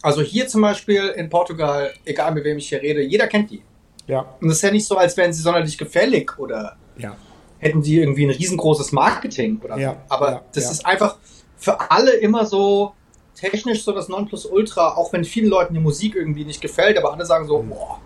Also 0.04 0.22
hier 0.22 0.48
zum 0.48 0.62
Beispiel 0.62 1.08
in 1.16 1.30
Portugal, 1.30 1.92
egal 2.06 2.32
mit 2.36 2.44
wem 2.44 2.60
ich 2.60 2.70
hier 2.70 2.80
rede, 2.80 3.01
jeder 3.01 3.25
kennt 3.25 3.50
die. 3.50 3.63
Ja. 4.06 4.36
Und 4.39 4.51
es 4.51 4.58
ist 4.58 4.62
ja 4.62 4.72
nicht 4.72 4.86
so, 4.86 4.98
als 4.98 5.18
wären 5.18 5.34
sie 5.34 5.42
sonderlich 5.42 5.80
gefällig 5.80 6.38
oder 6.38 6.77
ja. 7.00 7.18
Hätten 7.59 7.81
die 7.81 7.99
irgendwie 7.99 8.25
ein 8.25 8.31
riesengroßes 8.31 8.91
Marketing 8.91 9.59
oder 9.63 9.77
ja. 9.77 9.91
so. 9.91 9.97
Aber 10.09 10.31
ja. 10.31 10.41
das 10.53 10.71
ist 10.71 10.85
einfach 10.85 11.17
für 11.57 11.91
alle 11.91 12.11
immer 12.11 12.45
so 12.45 12.93
technisch 13.35 13.83
so 13.83 13.91
das 13.91 14.09
Nonplusultra, 14.09 14.95
auch 14.95 15.13
wenn 15.13 15.23
vielen 15.23 15.49
Leuten 15.49 15.73
die 15.73 15.79
Musik 15.79 16.15
irgendwie 16.15 16.45
nicht 16.45 16.61
gefällt, 16.61 16.97
aber 16.97 17.13
alle 17.13 17.25
sagen 17.25 17.47
so, 17.47 17.61
mhm. 17.61 17.69
boah. 17.69 17.99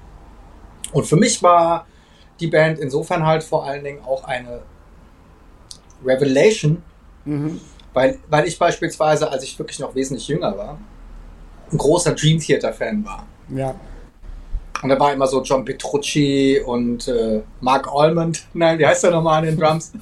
Und 0.91 1.05
für 1.05 1.15
mich 1.15 1.41
war 1.41 1.85
die 2.39 2.47
Band 2.47 2.79
insofern 2.79 3.25
halt 3.25 3.43
vor 3.43 3.65
allen 3.65 3.83
Dingen 3.83 4.01
auch 4.03 4.25
eine 4.25 4.61
Revelation, 6.03 6.83
mhm. 7.23 7.61
weil, 7.93 8.19
weil 8.29 8.47
ich 8.47 8.59
beispielsweise, 8.59 9.29
als 9.29 9.43
ich 9.43 9.57
wirklich 9.57 9.79
noch 9.79 9.95
wesentlich 9.95 10.27
jünger 10.27 10.57
war, 10.57 10.77
ein 11.71 11.77
großer 11.77 12.13
Dream 12.13 12.39
Theater 12.39 12.73
Fan 12.73 13.05
war. 13.05 13.25
Ja. 13.49 13.75
Und 14.81 14.89
da 14.89 14.99
war 14.99 15.13
immer 15.13 15.27
so 15.27 15.43
John 15.43 15.63
Petrucci 15.63 16.59
und 16.65 17.07
äh, 17.07 17.43
Mark 17.59 17.87
Almond. 17.93 18.47
Nein, 18.53 18.79
wie 18.79 18.85
heißt 18.85 19.03
der 19.03 19.11
nochmal 19.11 19.39
an 19.39 19.45
den 19.45 19.57
Drums? 19.57 19.91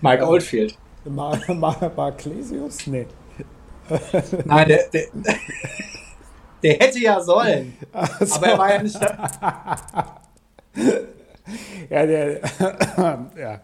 Mike 0.00 0.26
Oldfield. 0.26 0.76
Mar 1.06 1.38
Mar 1.48 1.92
Marclesius? 1.96 2.86
Nee. 2.86 3.06
Nein, 4.44 4.68
der, 4.68 4.84
der, 4.92 5.06
der, 6.62 6.74
hätte 6.74 6.98
ja 6.98 7.18
sollen. 7.20 7.76
Also. 7.92 8.36
Aber 8.36 8.46
er 8.46 8.58
war 8.58 8.74
ja 8.74 8.82
nicht 8.82 9.00
ja, 11.90 12.06
der, 12.06 12.40
ja. 13.38 13.60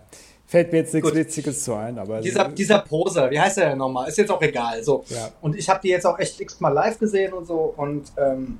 Fällt 0.50 0.72
mir 0.72 0.78
jetzt 0.78 0.92
nichts 0.92 1.08
Gut. 1.08 1.16
Witziges 1.16 1.62
zu 1.62 1.74
ein, 1.74 1.96
aber. 1.96 2.20
Dieser, 2.20 2.48
dieser 2.48 2.80
Poser, 2.80 3.30
wie 3.30 3.38
heißt 3.38 3.58
er 3.58 3.68
denn 3.68 3.78
nochmal? 3.78 4.08
Ist 4.08 4.18
jetzt 4.18 4.32
auch 4.32 4.42
egal. 4.42 4.82
So. 4.82 5.04
Ja. 5.06 5.28
Und 5.40 5.54
ich 5.54 5.68
habe 5.68 5.78
die 5.80 5.90
jetzt 5.90 6.04
auch 6.04 6.18
echt 6.18 6.40
x-mal 6.40 6.72
live 6.72 6.98
gesehen 6.98 7.32
und 7.32 7.46
so. 7.46 7.72
Und 7.76 8.10
ähm, 8.16 8.58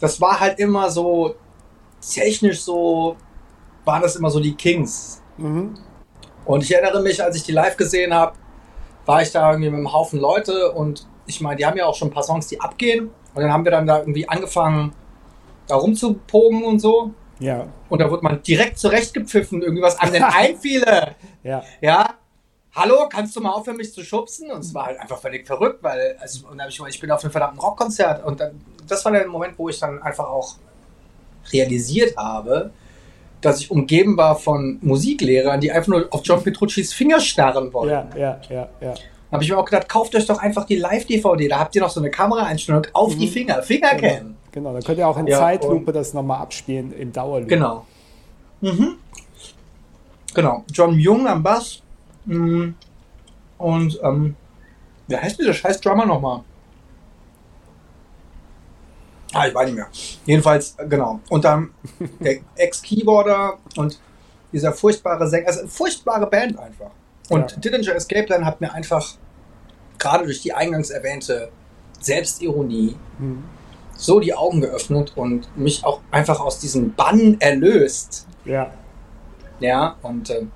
das 0.00 0.20
war 0.20 0.40
halt 0.40 0.58
immer 0.58 0.90
so, 0.90 1.36
technisch 2.00 2.62
so, 2.62 3.14
waren 3.84 4.02
das 4.02 4.16
immer 4.16 4.28
so 4.28 4.40
die 4.40 4.56
Kings. 4.56 5.22
Mhm. 5.36 5.74
Und 6.44 6.64
ich 6.64 6.74
erinnere 6.74 7.00
mich, 7.00 7.22
als 7.22 7.36
ich 7.36 7.44
die 7.44 7.52
live 7.52 7.76
gesehen 7.76 8.12
habe, 8.12 8.32
war 9.06 9.22
ich 9.22 9.30
da 9.30 9.52
irgendwie 9.52 9.70
mit 9.70 9.78
einem 9.78 9.92
Haufen 9.92 10.18
Leute 10.18 10.72
und 10.72 11.06
ich 11.26 11.40
meine, 11.40 11.58
die 11.58 11.64
haben 11.64 11.76
ja 11.76 11.86
auch 11.86 11.94
schon 11.94 12.08
ein 12.08 12.12
paar 12.12 12.24
Songs, 12.24 12.48
die 12.48 12.60
abgehen. 12.60 13.10
Und 13.34 13.40
dann 13.40 13.52
haben 13.52 13.64
wir 13.64 13.70
dann 13.70 13.86
da 13.86 14.00
irgendwie 14.00 14.28
angefangen, 14.28 14.94
da 15.68 15.76
rumzupogen 15.76 16.64
und 16.64 16.80
so. 16.80 17.12
Ja. 17.40 17.66
Und 17.88 18.00
da 18.00 18.10
wurde 18.10 18.22
man 18.22 18.42
direkt 18.42 18.78
zurechtgepfiffen, 18.78 19.62
irgendwie 19.62 19.82
was 19.82 19.98
an 19.98 20.12
den 20.12 20.22
einfiele. 20.22 21.16
ja. 21.42 21.62
Ja. 21.80 22.14
Hallo, 22.72 23.08
kannst 23.08 23.34
du 23.34 23.40
mal 23.40 23.50
aufhören, 23.50 23.78
mich 23.78 23.92
zu 23.92 24.04
schubsen? 24.04 24.52
Und 24.52 24.60
es 24.60 24.72
war 24.72 24.86
halt 24.86 25.00
einfach 25.00 25.18
völlig 25.18 25.44
verrückt, 25.44 25.82
weil 25.82 26.16
also, 26.20 26.46
und 26.46 26.58
dann 26.58 26.68
ich, 26.68 26.80
ich 26.88 27.00
bin 27.00 27.10
auf 27.10 27.24
einem 27.24 27.32
verdammten 27.32 27.58
Rockkonzert 27.58 28.24
und 28.24 28.38
dann, 28.38 28.60
das 28.86 29.04
war 29.04 29.10
der 29.10 29.26
Moment, 29.26 29.54
wo 29.58 29.68
ich 29.68 29.80
dann 29.80 30.00
einfach 30.00 30.28
auch 30.28 30.54
realisiert 31.52 32.16
habe, 32.16 32.70
dass 33.40 33.60
ich 33.60 33.72
umgeben 33.72 34.16
war 34.16 34.36
von 34.36 34.78
Musiklehrern, 34.82 35.60
die 35.60 35.72
einfach 35.72 35.88
nur 35.88 36.08
auf 36.10 36.20
John 36.22 36.44
Petruccis 36.44 36.92
Finger 36.92 37.20
starren 37.20 37.72
wollten. 37.72 37.90
Ja, 37.90 38.08
ja, 38.16 38.40
ja, 38.48 38.68
ja. 38.80 38.94
Dann 38.94 39.32
habe 39.32 39.42
ich 39.42 39.50
mir 39.50 39.58
auch 39.58 39.64
gedacht, 39.64 39.88
kauft 39.88 40.14
euch 40.14 40.26
doch 40.26 40.38
einfach 40.38 40.64
die 40.64 40.76
Live-DVD, 40.76 41.48
da 41.48 41.58
habt 41.58 41.74
ihr 41.74 41.82
noch 41.82 41.90
so 41.90 42.00
eine 42.00 42.10
Kameraeinstellung 42.10 42.86
auf 42.92 43.14
mhm. 43.14 43.18
die 43.18 43.28
Finger, 43.28 43.62
Fingercam. 43.62 44.36
Genau. 44.52 44.72
Dann 44.72 44.82
könnt 44.82 44.98
ihr 44.98 45.06
auch 45.06 45.18
in 45.18 45.26
ja, 45.26 45.38
Zeitlupe 45.38 45.92
das 45.92 46.14
nochmal 46.14 46.40
abspielen 46.40 46.92
im 46.92 47.12
Dauerloop. 47.12 47.48
Genau. 47.48 47.86
Mhm. 48.60 48.96
Genau. 50.34 50.64
John 50.72 50.98
Jung 50.98 51.26
am 51.26 51.42
Bass. 51.42 51.82
Mhm. 52.24 52.74
Und 53.58 54.00
ähm, 54.02 54.36
wie 55.06 55.16
heißt 55.16 55.38
dieser 55.38 55.54
scheiß 55.54 55.80
Drummer 55.80 56.06
nochmal? 56.06 56.42
Ah, 59.32 59.46
ich 59.46 59.54
weiß 59.54 59.66
nicht 59.66 59.76
mehr. 59.76 59.88
Jedenfalls, 60.26 60.74
äh, 60.78 60.86
genau. 60.86 61.20
Und 61.28 61.44
dann 61.44 61.70
der 62.20 62.38
Ex-Keyboarder 62.56 63.58
und 63.76 64.00
dieser 64.52 64.72
furchtbare 64.72 65.28
Sänger. 65.28 65.46
Also 65.46 65.60
eine 65.60 65.68
furchtbare 65.68 66.26
Band 66.26 66.58
einfach. 66.58 66.90
Und 67.28 67.52
ja. 67.52 67.56
Dillinger 67.58 67.94
Escape 67.94 68.24
Plan 68.24 68.44
hat 68.44 68.60
mir 68.60 68.72
einfach, 68.72 69.14
gerade 69.98 70.24
durch 70.24 70.42
die 70.42 70.52
eingangs 70.52 70.90
erwähnte 70.90 71.52
Selbstironie, 72.00 72.96
mhm 73.18 73.44
so 74.00 74.18
die 74.18 74.34
Augen 74.34 74.60
geöffnet 74.60 75.12
und 75.14 75.56
mich 75.56 75.84
auch 75.84 76.00
einfach 76.10 76.40
aus 76.40 76.58
diesem 76.58 76.94
Bann 76.94 77.36
erlöst. 77.40 78.26
Ja. 78.44 78.72
Ja, 79.60 79.96
und 80.02 80.30
äh, 80.30 80.46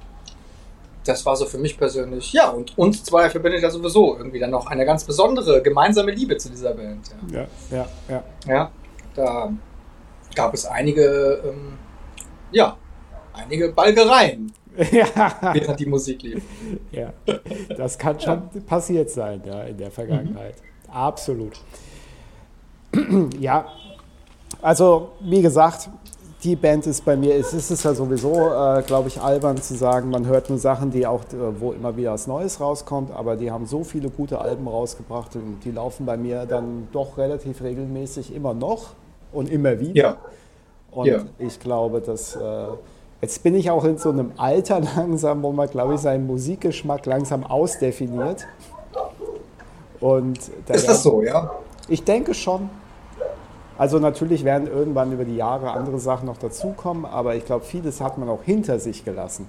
das 1.04 1.26
war 1.26 1.36
so 1.36 1.44
für 1.44 1.58
mich 1.58 1.76
persönlich, 1.76 2.32
ja, 2.32 2.48
und 2.48 2.76
uns 2.78 3.04
zwei 3.04 3.28
verbindet 3.28 3.62
ja 3.62 3.70
sowieso 3.70 4.16
irgendwie 4.16 4.38
dann 4.38 4.50
noch 4.50 4.66
eine 4.66 4.86
ganz 4.86 5.04
besondere 5.04 5.60
gemeinsame 5.62 6.12
Liebe 6.12 6.38
zu 6.38 6.48
dieser 6.48 6.72
Band. 6.72 7.10
Ja, 7.30 7.46
ja, 7.70 7.86
ja. 8.08 8.24
Ja, 8.46 8.54
ja 8.54 8.70
da 9.14 9.52
gab 10.34 10.54
es 10.54 10.64
einige, 10.64 11.42
ähm, 11.44 11.74
ja, 12.50 12.76
einige 13.32 13.68
Balgereien. 13.70 14.52
Ja. 14.90 15.52
Während 15.52 15.78
die 15.78 15.86
Musik 15.86 16.22
lief. 16.22 16.42
Ja, 16.90 17.12
das 17.76 17.96
kann 17.96 18.18
schon 18.18 18.42
ja. 18.52 18.60
passiert 18.66 19.08
sein, 19.08 19.40
ja, 19.46 19.62
in 19.62 19.78
der 19.78 19.92
Vergangenheit. 19.92 20.56
Mhm. 20.60 20.90
Absolut. 20.92 21.60
ja, 23.40 23.66
also 24.62 25.10
wie 25.20 25.42
gesagt, 25.42 25.88
die 26.44 26.56
Band 26.56 26.86
ist 26.86 27.04
bei 27.04 27.16
mir, 27.16 27.34
es 27.36 27.54
ist 27.54 27.82
ja 27.82 27.94
sowieso, 27.94 28.32
äh, 28.32 28.82
glaube 28.82 29.08
ich, 29.08 29.20
albern 29.20 29.56
zu 29.56 29.74
sagen, 29.74 30.10
man 30.10 30.26
hört 30.26 30.50
nur 30.50 30.58
Sachen, 30.58 30.90
die 30.90 31.06
auch, 31.06 31.22
äh, 31.24 31.60
wo 31.60 31.72
immer 31.72 31.96
wieder 31.96 32.12
was 32.12 32.26
Neues 32.26 32.60
rauskommt, 32.60 33.10
aber 33.10 33.36
die 33.36 33.50
haben 33.50 33.66
so 33.66 33.82
viele 33.82 34.10
gute 34.10 34.38
Alben 34.38 34.68
rausgebracht 34.68 35.36
und 35.36 35.60
die 35.64 35.70
laufen 35.70 36.04
bei 36.04 36.18
mir 36.18 36.44
dann 36.44 36.88
doch 36.92 37.16
relativ 37.16 37.62
regelmäßig 37.62 38.34
immer 38.34 38.52
noch 38.52 38.90
und 39.32 39.50
immer 39.50 39.80
wieder. 39.80 39.94
Ja. 39.94 40.16
Und 40.90 41.06
ja. 41.06 41.24
ich 41.38 41.58
glaube, 41.58 42.00
dass 42.00 42.36
äh, 42.36 42.66
jetzt 43.22 43.42
bin 43.42 43.54
ich 43.54 43.70
auch 43.70 43.84
in 43.84 43.96
so 43.96 44.10
einem 44.10 44.32
Alter 44.36 44.80
langsam, 44.96 45.42
wo 45.42 45.50
man, 45.52 45.68
glaube 45.68 45.94
ich, 45.94 46.00
seinen 46.00 46.26
Musikgeschmack 46.26 47.06
langsam 47.06 47.44
ausdefiniert. 47.44 48.46
Und 49.98 50.38
da 50.66 50.74
ist 50.74 50.88
das 50.88 51.02
so, 51.02 51.22
ja? 51.22 51.50
Ich 51.88 52.04
denke 52.04 52.34
schon. 52.34 52.68
Also 53.76 53.98
natürlich 53.98 54.44
werden 54.44 54.68
irgendwann 54.68 55.12
über 55.12 55.24
die 55.24 55.36
Jahre 55.36 55.72
andere 55.72 55.98
Sachen 55.98 56.26
noch 56.26 56.36
dazukommen, 56.36 57.04
aber 57.04 57.34
ich 57.34 57.44
glaube, 57.44 57.64
vieles 57.64 58.00
hat 58.00 58.18
man 58.18 58.28
auch 58.28 58.42
hinter 58.42 58.78
sich 58.78 59.04
gelassen. 59.04 59.48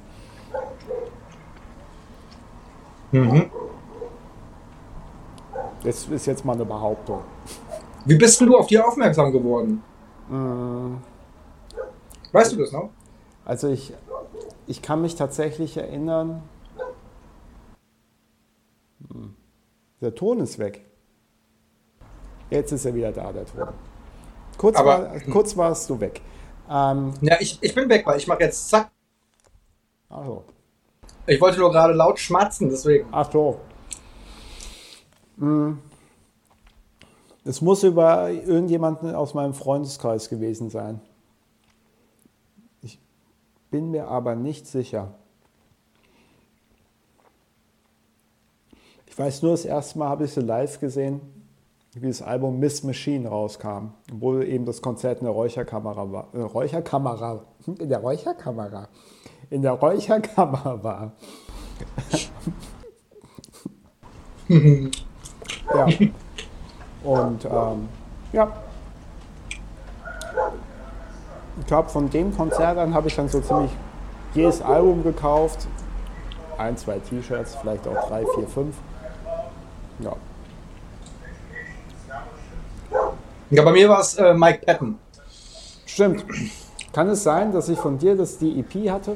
Mhm. 3.11 3.51
Das 5.83 6.07
ist 6.07 6.25
jetzt 6.25 6.43
mal 6.43 6.53
eine 6.53 6.65
Behauptung. 6.65 7.21
Wie 8.05 8.17
bist 8.17 8.41
du 8.41 8.57
auf 8.57 8.65
die 8.67 8.79
aufmerksam 8.79 9.31
geworden? 9.31 9.83
Äh, 10.31 10.33
weißt 12.33 12.53
du 12.53 12.57
das 12.57 12.71
noch? 12.71 12.89
Also 13.45 13.67
ich, 13.69 13.93
ich 14.65 14.81
kann 14.81 15.01
mich 15.01 15.15
tatsächlich 15.15 15.77
erinnern, 15.77 16.41
hm, 19.11 19.35
der 20.01 20.15
Ton 20.15 20.39
ist 20.39 20.57
weg. 20.57 20.83
Jetzt 22.49 22.71
ist 22.71 22.85
er 22.85 22.95
wieder 22.95 23.11
da, 23.11 23.31
der 23.31 23.45
Ton. 23.45 23.67
Kurz, 24.57 24.77
Aber, 24.77 25.11
war, 25.11 25.19
kurz 25.31 25.57
warst 25.57 25.89
du 25.89 25.99
weg. 25.99 26.21
Ähm, 26.69 27.13
ja, 27.21 27.37
ich, 27.39 27.57
ich 27.61 27.75
bin 27.75 27.89
weg, 27.89 28.05
weil 28.05 28.17
ich 28.17 28.27
mache 28.27 28.41
jetzt 28.41 28.69
zack. 28.69 28.89
Ach 30.09 30.25
so. 30.25 30.43
Ich 31.27 31.41
wollte 31.41 31.59
nur 31.59 31.71
gerade 31.71 31.93
laut 31.93 32.19
schmatzen, 32.19 32.69
deswegen. 32.69 33.07
Ach 33.11 33.29
so. 33.31 33.59
Hm. 35.37 35.79
Es 37.43 37.61
muss 37.61 37.83
über 37.83 38.29
irgendjemanden 38.29 39.13
aus 39.13 39.33
meinem 39.33 39.53
Freundeskreis 39.53 40.29
gewesen 40.29 40.69
sein. 40.69 41.01
Ich 42.81 42.99
bin 43.69 43.91
mir 43.91 44.07
aber 44.07 44.35
nicht 44.35 44.65
sicher. 44.67 45.13
Ich 49.05 49.17
weiß 49.17 49.43
nur, 49.43 49.51
das 49.51 49.65
erste 49.65 49.99
Mal 49.99 50.09
habe 50.09 50.25
ich 50.25 50.33
sie 50.33 50.41
live 50.41 50.79
gesehen 50.79 51.34
wie 51.95 52.07
das 52.07 52.21
Album 52.21 52.59
Miss 52.59 52.83
Machine 52.83 53.29
rauskam, 53.29 53.93
obwohl 54.13 54.43
eben 54.43 54.65
das 54.65 54.81
Konzert 54.81 55.19
in 55.19 55.25
der 55.25 55.33
Räucherkamera 55.33 56.11
war. 56.11 56.27
Äh, 56.33 56.41
Räucherkamera. 56.41 57.45
In 57.65 57.87
der 57.87 57.99
Räucherkamera. 57.99 58.89
In 59.49 59.61
der 59.61 59.71
Räucherkammer 59.71 60.83
war. 60.83 61.13
ja. 64.49 65.87
Und 67.03 67.45
ähm, 67.45 67.89
ja. 68.33 68.51
Ich 71.59 71.65
glaube, 71.67 71.87
von 71.87 72.09
dem 72.09 72.35
Konzert 72.35 72.77
an 72.77 72.93
habe 72.93 73.07
ich 73.07 73.15
dann 73.15 73.29
so 73.29 73.39
ziemlich 73.39 73.71
jedes 74.33 74.61
Album 74.61 75.01
gekauft. 75.01 75.67
Ein, 76.57 76.75
zwei 76.75 76.99
T-Shirts, 76.99 77.55
vielleicht 77.55 77.87
auch 77.87 78.09
drei, 78.09 78.25
vier, 78.35 78.47
fünf. 78.47 78.75
Ja. 79.99 80.17
Ja, 83.49 83.63
bei 83.63 83.71
mir 83.71 83.89
war 83.89 83.99
es 83.99 84.15
äh, 84.15 84.33
Mike 84.33 84.65
Patton. 84.65 84.97
Stimmt. 85.85 86.25
Kann 86.91 87.09
es 87.09 87.23
sein, 87.23 87.51
dass 87.51 87.69
ich 87.69 87.77
von 87.77 87.97
dir 87.97 88.15
das 88.15 88.37
die 88.37 88.59
EP 88.59 88.89
hatte? 88.89 89.15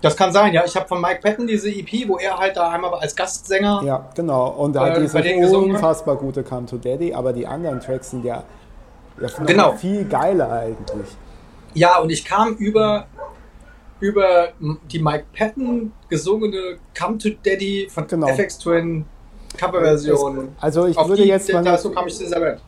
Das 0.00 0.16
kann 0.16 0.32
sein, 0.32 0.52
ja. 0.52 0.64
Ich 0.64 0.74
habe 0.74 0.88
von 0.88 1.00
Mike 1.00 1.20
Patton 1.22 1.46
diese 1.46 1.70
EP, 1.70 2.08
wo 2.08 2.18
er 2.18 2.36
halt 2.36 2.56
da 2.56 2.70
einmal 2.70 2.94
als 2.94 3.14
Gastsänger. 3.14 3.82
Ja, 3.84 4.08
genau. 4.14 4.48
Und 4.48 4.74
da 4.74 4.88
äh, 4.88 5.08
hat 5.08 5.24
diese 5.24 5.58
unfassbar 5.58 6.16
gute 6.16 6.42
Come 6.42 6.66
to 6.66 6.76
Daddy, 6.76 7.14
aber 7.14 7.32
die 7.32 7.46
anderen 7.46 7.80
Tracks 7.80 8.10
sind 8.10 8.24
ja, 8.24 8.42
ja 9.20 9.28
genau. 9.46 9.72
viel 9.74 10.04
geiler 10.04 10.50
eigentlich. 10.50 11.08
Ja, 11.74 11.98
und 11.98 12.10
ich 12.10 12.24
kam 12.24 12.54
über, 12.56 13.06
über 14.00 14.48
die 14.90 14.98
Mike 14.98 15.26
Patton 15.32 15.92
gesungene 16.08 16.78
Come 16.98 17.18
to 17.18 17.30
Daddy 17.42 17.88
von 17.88 18.06
genau. 18.06 18.28
FX 18.28 18.58
Twin 18.58 19.04
Coverversion. 19.56 20.48
Also 20.60 20.86
ich 20.86 20.96
würde 20.96 21.22
die, 21.22 21.28
jetzt 21.28 21.52
mal, 21.52 21.62
dazu 21.62 21.90
kam 21.90 22.06
ich, 22.06 22.20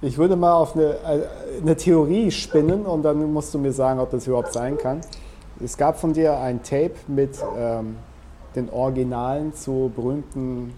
ich 0.03 0.18
würde 0.18 0.37
mal 0.37 0.55
auf 0.55 0.75
eine, 0.75 0.85
äh, 0.85 1.62
eine 1.62 1.77
Theorie 1.77 2.31
spinnen 2.31 2.87
und 2.87 3.03
dann 3.03 3.33
musst 3.33 3.55
du 3.55 3.59
mir 3.59 3.73
sagen, 3.73 4.01
ob 4.01 4.11
das 4.11 4.27
überhaupt 4.27 4.53
sein 4.53 4.77
kann. 4.79 5.01
Es 5.62 5.77
gab 5.77 5.99
von 5.99 6.12
dir 6.12 6.38
ein 6.38 6.62
Tape 6.62 6.94
mit 7.07 7.38
ähm, 7.57 7.97
den 8.55 8.70
Originalen 8.70 9.55
zu 9.55 9.90
berühmten 9.94 10.75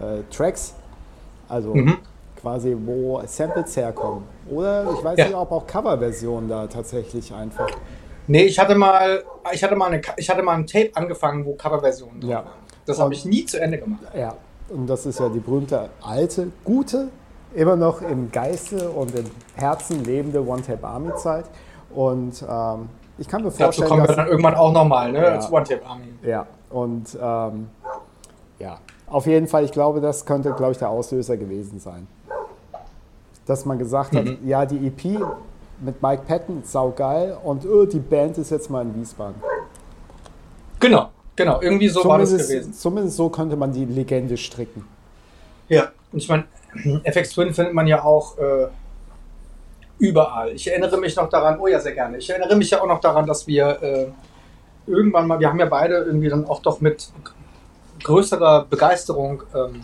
äh, 0.00 0.22
Tracks, 0.34 0.74
also 1.48 1.74
mhm. 1.74 1.98
quasi, 2.40 2.76
wo 2.84 3.22
Samples 3.26 3.76
herkommen. 3.76 4.24
Oder 4.50 4.86
ich 4.92 5.04
weiß 5.04 5.18
ja. 5.18 5.24
nicht, 5.26 5.36
ob 5.36 5.52
auch 5.52 5.66
Coverversionen 5.66 6.48
da 6.48 6.66
tatsächlich 6.66 7.32
einfach. 7.32 7.68
Nee, 8.26 8.44
ich 8.44 8.58
hatte 8.58 8.74
mal, 8.74 9.22
ich 9.52 9.62
hatte 9.62 9.76
mal, 9.76 9.86
eine, 9.86 10.02
ich 10.16 10.28
hatte 10.28 10.42
mal 10.42 10.54
ein 10.54 10.66
Tape 10.66 10.90
angefangen, 10.94 11.44
wo 11.44 11.54
Coverversionen 11.54 12.20
drin 12.20 12.30
ja. 12.30 12.38
waren. 12.38 12.66
Das 12.84 12.98
habe 12.98 13.14
ich 13.14 13.24
nie 13.24 13.44
zu 13.44 13.60
Ende 13.60 13.78
gemacht. 13.78 14.02
Ja, 14.16 14.34
und 14.68 14.86
das 14.86 15.06
ist 15.06 15.20
ja 15.20 15.28
die 15.28 15.38
berühmte 15.38 15.88
alte, 16.02 16.48
gute, 16.64 17.08
immer 17.54 17.76
noch 17.76 18.02
im 18.02 18.30
Geiste 18.30 18.90
und 18.90 19.14
im 19.14 19.26
Herzen 19.54 20.04
lebende 20.04 20.46
One-Tape-Army-Zeit. 20.46 21.44
Und 21.94 22.44
ähm, 22.48 22.88
ich 23.18 23.28
kann 23.28 23.42
mir 23.42 23.50
vorstellen. 23.50 23.88
Dazu 23.88 23.94
kommen 23.94 24.08
wir 24.08 24.14
dann 24.14 24.26
irgendwann 24.26 24.54
auch 24.54 24.72
nochmal, 24.72 25.12
ne? 25.12 25.22
Ja, 25.22 25.28
als 25.34 25.50
One-Tape-Army. 25.50 26.06
Ja, 26.22 26.46
und 26.70 27.16
ähm, 27.20 27.68
ja, 28.58 28.78
auf 29.06 29.26
jeden 29.26 29.46
Fall, 29.46 29.64
ich 29.64 29.72
glaube, 29.72 30.00
das 30.00 30.26
könnte, 30.26 30.52
glaube 30.52 30.72
ich, 30.72 30.78
der 30.78 30.90
Auslöser 30.90 31.36
gewesen 31.36 31.78
sein. 31.78 32.06
Dass 33.46 33.64
man 33.64 33.78
gesagt 33.78 34.12
mhm. 34.12 34.18
hat, 34.18 34.26
ja, 34.44 34.66
die 34.66 34.86
EP 34.86 35.20
mit 35.80 36.02
Mike 36.02 36.22
Patton, 36.26 36.62
saugeil, 36.64 37.36
und 37.42 37.64
oh, 37.66 37.84
die 37.84 38.00
Band 38.00 38.38
ist 38.38 38.50
jetzt 38.50 38.68
mal 38.70 38.82
in 38.82 38.94
Wiesbaden. 38.94 39.36
Genau, 40.80 41.08
genau, 41.36 41.60
irgendwie 41.60 41.88
so 41.88 42.02
zumindest, 42.02 42.32
war 42.32 42.38
das 42.38 42.48
gewesen. 42.48 42.72
Zumindest 42.74 43.16
so 43.16 43.28
könnte 43.28 43.56
man 43.56 43.72
die 43.72 43.84
Legende 43.84 44.36
stricken. 44.36 44.86
Ja, 45.68 45.92
und 46.12 46.18
ich 46.18 46.28
meine, 46.28 46.44
FX 47.04 47.30
Twin 47.30 47.54
findet 47.54 47.74
man 47.74 47.86
ja 47.86 48.02
auch 48.02 48.38
äh, 48.38 48.68
überall. 49.98 50.52
Ich 50.52 50.66
erinnere 50.68 50.98
mich 50.98 51.16
noch 51.16 51.28
daran, 51.28 51.58
oh 51.60 51.66
ja, 51.66 51.80
sehr 51.80 51.92
gerne. 51.92 52.18
Ich 52.18 52.28
erinnere 52.28 52.56
mich 52.56 52.70
ja 52.70 52.80
auch 52.80 52.86
noch 52.86 53.00
daran, 53.00 53.26
dass 53.26 53.46
wir 53.46 53.82
äh, 53.82 54.06
irgendwann 54.86 55.26
mal, 55.26 55.40
wir 55.40 55.48
haben 55.48 55.58
ja 55.58 55.66
beide 55.66 55.96
irgendwie 55.96 56.28
dann 56.28 56.44
auch 56.46 56.60
doch 56.60 56.80
mit 56.80 57.08
größerer 58.02 58.66
Begeisterung 58.68 59.42
ähm, 59.54 59.82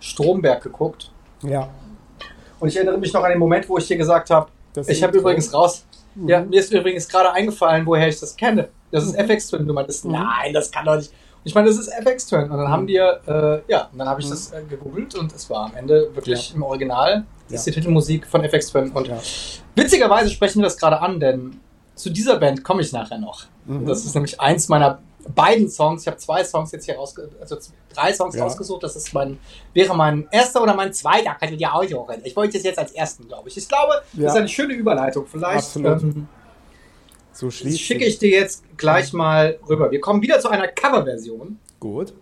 Stromberg 0.00 0.62
geguckt. 0.62 1.10
Ja. 1.42 1.68
Und 2.60 2.68
ich 2.68 2.76
erinnere 2.76 2.98
mich 2.98 3.12
noch 3.12 3.24
an 3.24 3.30
den 3.30 3.38
Moment, 3.38 3.68
wo 3.68 3.78
ich 3.78 3.86
dir 3.88 3.96
gesagt 3.96 4.30
habe, 4.30 4.48
ich 4.86 5.02
habe 5.02 5.18
übrigens 5.18 5.52
raus, 5.52 5.84
mhm. 6.14 6.28
ja, 6.28 6.40
mir 6.40 6.60
ist 6.60 6.72
übrigens 6.72 7.08
gerade 7.08 7.32
eingefallen, 7.32 7.84
woher 7.84 8.08
ich 8.08 8.18
das 8.20 8.36
kenne. 8.36 8.68
Das 8.92 9.04
ist 9.04 9.14
mhm. 9.14 9.28
FX 9.28 9.48
Twin. 9.48 9.66
Du 9.66 9.72
meintest, 9.72 10.04
mhm. 10.04 10.12
nein, 10.12 10.52
das 10.52 10.70
kann 10.70 10.84
doch 10.84 10.96
nicht. 10.96 11.10
Und 11.10 11.48
ich 11.48 11.54
meine, 11.54 11.66
das 11.66 11.78
ist 11.78 11.88
FX 11.88 12.26
Twin. 12.26 12.50
Und 12.50 12.58
dann 12.58 12.68
haben 12.68 12.86
wir, 12.86 13.20
äh, 13.26 13.72
ja, 13.72 13.88
und 13.90 13.98
dann 13.98 14.08
habe 14.08 14.20
ich 14.20 14.26
mhm. 14.26 14.30
das 14.30 14.52
äh, 14.52 14.62
gegoogelt 14.62 15.16
und 15.16 15.32
es 15.34 15.50
war 15.50 15.66
am 15.66 15.74
Ende 15.74 16.14
wirklich 16.14 16.50
ja. 16.50 16.54
im 16.54 16.62
Original. 16.62 17.24
Das 17.48 17.60
ist 17.60 17.66
die 17.66 17.72
Titelmusik 17.72 18.26
von 18.26 18.44
FX 18.44 18.68
Twin. 18.68 18.92
Und 18.92 19.08
ja. 19.08 19.18
witzigerweise 19.74 20.30
sprechen 20.30 20.60
wir 20.60 20.64
das 20.64 20.76
gerade 20.76 21.00
an, 21.00 21.18
denn 21.18 21.60
zu 21.94 22.10
dieser 22.10 22.38
Band 22.38 22.62
komme 22.62 22.82
ich 22.82 22.92
nachher 22.92 23.18
noch. 23.18 23.46
Mhm. 23.66 23.86
Das 23.86 24.04
ist 24.04 24.14
nämlich 24.14 24.40
eins 24.40 24.68
meiner 24.68 25.00
beiden 25.34 25.68
Songs. 25.68 26.02
Ich 26.02 26.06
habe 26.06 26.16
zwei 26.16 26.44
Songs 26.44 26.72
jetzt 26.72 26.84
hier 26.84 26.96
rausgesucht, 26.96 27.32
also 27.40 27.56
drei 27.94 28.12
Songs 28.12 28.34
ja. 28.34 28.44
rausgesucht. 28.44 28.82
Das 28.82 28.96
ist 28.96 29.12
mein, 29.12 29.38
wäre 29.72 29.96
mein 29.96 30.26
erster 30.30 30.62
oder 30.62 30.74
mein 30.74 30.92
zweiter, 30.92 31.34
kann 31.34 31.52
ich 31.52 31.58
dir 31.58 31.74
aussuchen. 31.74 32.16
Ich 32.24 32.36
wollte 32.36 32.56
es 32.58 32.64
jetzt 32.64 32.78
als 32.78 32.92
ersten, 32.92 33.28
glaube 33.28 33.48
ich. 33.48 33.56
Ich 33.56 33.68
glaube, 33.68 33.94
ja. 34.14 34.24
das 34.24 34.32
ist 34.32 34.38
eine 34.38 34.48
schöne 34.48 34.74
Überleitung. 34.74 35.26
Vielleicht 35.26 35.76
ähm, 35.76 36.28
so 37.32 37.50
schicke 37.50 38.04
ich 38.04 38.18
dir 38.18 38.30
jetzt 38.30 38.64
gleich 38.76 39.12
mal 39.12 39.58
rüber. 39.68 39.90
Wir 39.90 40.00
kommen 40.00 40.22
wieder 40.22 40.38
zu 40.40 40.48
einer 40.48 40.68
Coverversion. 40.68 41.58
Gut. 41.80 42.12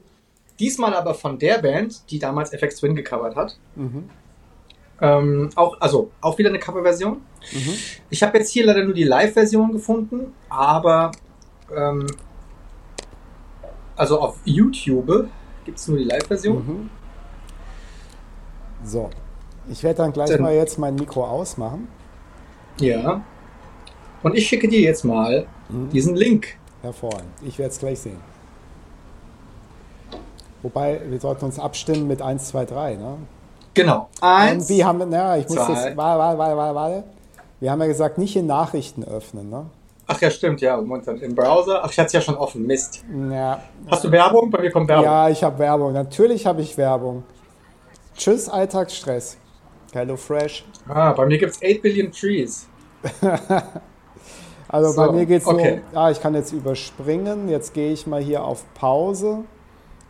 Diesmal 0.58 0.94
aber 0.94 1.14
von 1.14 1.38
der 1.38 1.58
Band, 1.58 2.10
die 2.10 2.18
damals 2.18 2.52
FX 2.52 2.76
Twin 2.76 2.94
gecovert 2.94 3.34
hat. 3.34 3.58
Mhm. 3.76 4.10
Ähm, 5.00 5.50
auch, 5.54 5.80
also 5.80 6.10
auch 6.20 6.36
wieder 6.38 6.50
eine 6.50 6.58
Coverversion. 6.58 7.22
Mhm. 7.52 7.74
Ich 8.10 8.22
habe 8.22 8.38
jetzt 8.38 8.50
hier 8.50 8.66
leider 8.66 8.84
nur 8.84 8.94
die 8.94 9.04
Live-Version 9.04 9.72
gefunden, 9.72 10.34
aber 10.48 11.10
ähm, 11.74 12.06
also 13.96 14.20
auf 14.20 14.38
YouTube 14.44 15.28
gibt 15.64 15.78
es 15.78 15.88
nur 15.88 15.98
die 15.98 16.04
Live-Version. 16.04 16.56
Mhm. 16.56 16.90
So, 18.84 19.10
ich 19.70 19.82
werde 19.82 19.98
dann 19.98 20.12
gleich 20.12 20.30
dann, 20.30 20.42
mal 20.42 20.54
jetzt 20.54 20.78
mein 20.78 20.94
Mikro 20.94 21.24
ausmachen. 21.24 21.88
Ja. 22.78 23.22
Und 24.22 24.36
ich 24.36 24.46
schicke 24.46 24.68
dir 24.68 24.80
jetzt 24.80 25.04
mal 25.04 25.46
mhm. 25.68 25.90
diesen 25.90 26.16
Link. 26.16 26.56
Hervorragend. 26.82 27.30
Ich 27.42 27.58
werde 27.58 27.72
es 27.72 27.78
gleich 27.78 28.00
sehen. 28.00 28.20
Wobei, 30.62 31.00
wir 31.06 31.18
sollten 31.20 31.46
uns 31.46 31.58
abstimmen 31.58 32.06
mit 32.06 32.20
1, 32.20 32.48
2, 32.48 32.64
3, 32.66 32.94
ne? 32.96 33.16
Genau. 33.72 34.08
Eins, 34.20 34.64
Und 34.64 34.76
wie 34.76 34.84
haben 34.84 34.98
wir, 34.98 35.06
na, 35.06 35.38
ich 35.38 35.48
muss 35.48 35.56
zwei. 35.56 35.72
das, 35.72 35.96
warte, 35.96 36.38
warte, 36.38 36.56
warte, 36.56 36.74
warte. 36.74 37.04
Wir 37.60 37.70
haben 37.70 37.80
ja 37.80 37.86
gesagt, 37.86 38.18
nicht 38.18 38.36
in 38.36 38.46
Nachrichten 38.46 39.04
öffnen, 39.04 39.48
ne? 39.48 39.66
Ach 40.06 40.20
ja, 40.20 40.30
stimmt, 40.30 40.60
ja. 40.60 40.76
Im 40.76 41.34
Browser. 41.34 41.84
Ach, 41.84 41.90
ich 41.90 41.98
hatte 41.98 42.08
es 42.08 42.12
ja 42.12 42.20
schon 42.20 42.34
offen. 42.34 42.66
Mist. 42.66 43.04
Ja. 43.30 43.62
Hast 43.88 44.02
du 44.02 44.10
Werbung? 44.10 44.50
Bei 44.50 44.60
mir 44.60 44.70
kommt 44.70 44.88
Werbung. 44.88 45.04
Ja, 45.04 45.28
ich 45.28 45.44
habe 45.44 45.58
Werbung. 45.60 45.92
Natürlich 45.92 46.46
habe 46.46 46.62
ich 46.62 46.76
Werbung. 46.76 47.22
Tschüss, 48.16 48.48
Alltagsstress. 48.48 49.38
Hello 49.92 50.16
Fresh. 50.16 50.64
Ah, 50.88 51.12
bei 51.12 51.26
mir 51.26 51.38
gibt 51.38 51.52
es 51.52 51.62
8 51.62 51.80
Billion 51.80 52.10
Trees. 52.10 52.68
also 54.72 54.92
so, 54.92 55.06
bei 55.06 55.12
mir 55.12 55.26
geht 55.26 55.42
es 55.42 55.48
okay. 55.48 55.82
so, 55.92 55.98
ah, 55.98 56.10
ich 56.10 56.20
kann 56.20 56.34
jetzt 56.34 56.52
überspringen. 56.52 57.48
Jetzt 57.48 57.74
gehe 57.74 57.92
ich 57.92 58.06
mal 58.06 58.20
hier 58.20 58.44
auf 58.44 58.64
Pause. 58.74 59.44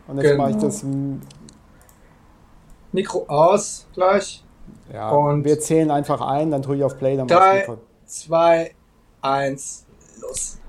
Und 0.07 0.17
jetzt 0.17 0.31
genau. 0.31 0.43
mache 0.43 0.51
ich 0.51 0.57
das 0.57 0.85
Mikro 2.91 3.25
aus 3.27 3.87
gleich. 3.93 4.43
Ja, 4.93 5.09
und 5.09 5.45
wir 5.45 5.59
zählen 5.59 5.89
einfach 5.89 6.21
ein, 6.21 6.51
dann 6.51 6.61
drücke 6.61 6.79
ich 6.79 6.83
auf 6.83 6.97
Play. 6.97 7.17
Dann 7.17 7.27
drei, 7.27 7.67
zwei, 8.05 8.75
eins 9.21 9.85
los. 10.19 10.59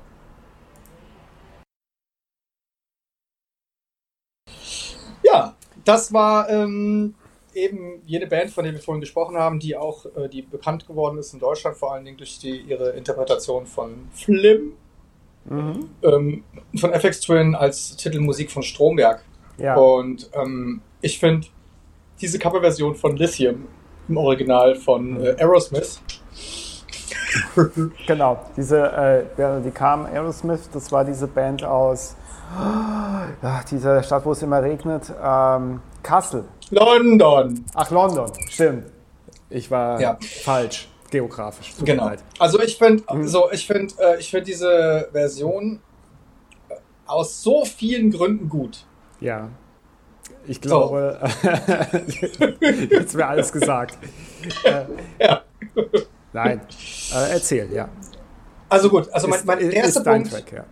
Ja, 5.22 5.54
das 5.84 6.12
war 6.12 6.48
ähm, 6.48 7.14
eben 7.54 8.02
jene 8.06 8.26
Band, 8.26 8.50
von 8.50 8.64
der 8.64 8.72
wir 8.72 8.80
vorhin 8.80 9.00
gesprochen 9.00 9.36
haben, 9.36 9.58
die 9.58 9.76
auch, 9.76 10.06
äh, 10.16 10.28
die 10.28 10.42
bekannt 10.42 10.86
geworden 10.86 11.18
ist 11.18 11.32
in 11.32 11.40
Deutschland, 11.40 11.76
vor 11.76 11.92
allen 11.92 12.04
Dingen 12.04 12.16
durch 12.16 12.38
die, 12.38 12.60
ihre 12.60 12.90
Interpretation 12.90 13.66
von 13.66 14.08
Flim, 14.12 14.72
mhm. 15.44 15.88
ähm, 16.02 16.44
von 16.76 16.92
FX 16.92 17.20
Twin 17.20 17.54
als 17.54 17.96
Titelmusik 17.96 18.50
von 18.50 18.62
Stromberg. 18.62 19.22
Ja. 19.58 19.76
Und 19.76 20.30
ähm, 20.34 20.80
ich 21.00 21.18
finde 21.18 21.46
diese 22.20 22.38
Coverversion 22.38 22.94
von 22.94 23.16
Lithium 23.16 23.66
im 24.08 24.16
Original 24.16 24.74
von 24.74 25.20
äh, 25.20 25.36
Aerosmith 25.38 26.00
genau, 28.06 28.40
diese, 28.56 29.26
äh, 29.38 29.60
die 29.62 29.70
kam 29.70 30.06
Aerosmith, 30.06 30.68
das 30.72 30.92
war 30.92 31.04
diese 31.04 31.26
Band 31.26 31.64
aus 31.64 32.16
ja, 33.42 33.62
dieser 33.70 34.02
Stadt, 34.02 34.24
wo 34.26 34.32
es 34.32 34.42
immer 34.42 34.62
regnet, 34.62 35.12
ähm, 35.22 35.80
Kassel. 36.02 36.44
London. 36.72 37.64
Ach, 37.74 37.90
London, 37.90 38.32
stimmt. 38.48 38.86
Ich 39.50 39.70
war 39.70 40.00
ja. 40.00 40.18
falsch, 40.42 40.88
geografisch. 41.10 41.74
Genau. 41.84 42.12
Also 42.38 42.60
ich 42.60 42.78
finde, 42.78 43.04
mhm. 43.12 43.28
so, 43.28 43.50
ich 43.52 43.66
finde, 43.66 43.94
äh, 43.98 44.18
ich 44.18 44.30
finde 44.30 44.46
diese 44.46 45.08
Version 45.12 45.80
äh, 46.70 46.74
aus 47.06 47.42
so 47.42 47.66
vielen 47.66 48.10
Gründen 48.10 48.48
gut. 48.48 48.86
Ja. 49.20 49.50
Ich 50.46 50.60
glaube, 50.60 51.20
so. 51.42 51.48
jetzt 52.90 53.14
wäre 53.16 53.28
alles 53.28 53.52
gesagt. 53.52 53.98
ja. 55.20 55.42
Nein, 56.32 56.60
äh, 57.14 57.32
erzähl, 57.32 57.70
ja. 57.70 57.88
Also 58.70 58.88
gut, 58.88 59.10
also 59.12 59.28
mein, 59.28 59.40
mein 59.44 59.58
ist, 59.58 59.74
erster 59.74 60.00
ist 60.00 60.06
Punkt. 60.06 60.30
Track, 60.30 60.52
ja. 60.52 60.64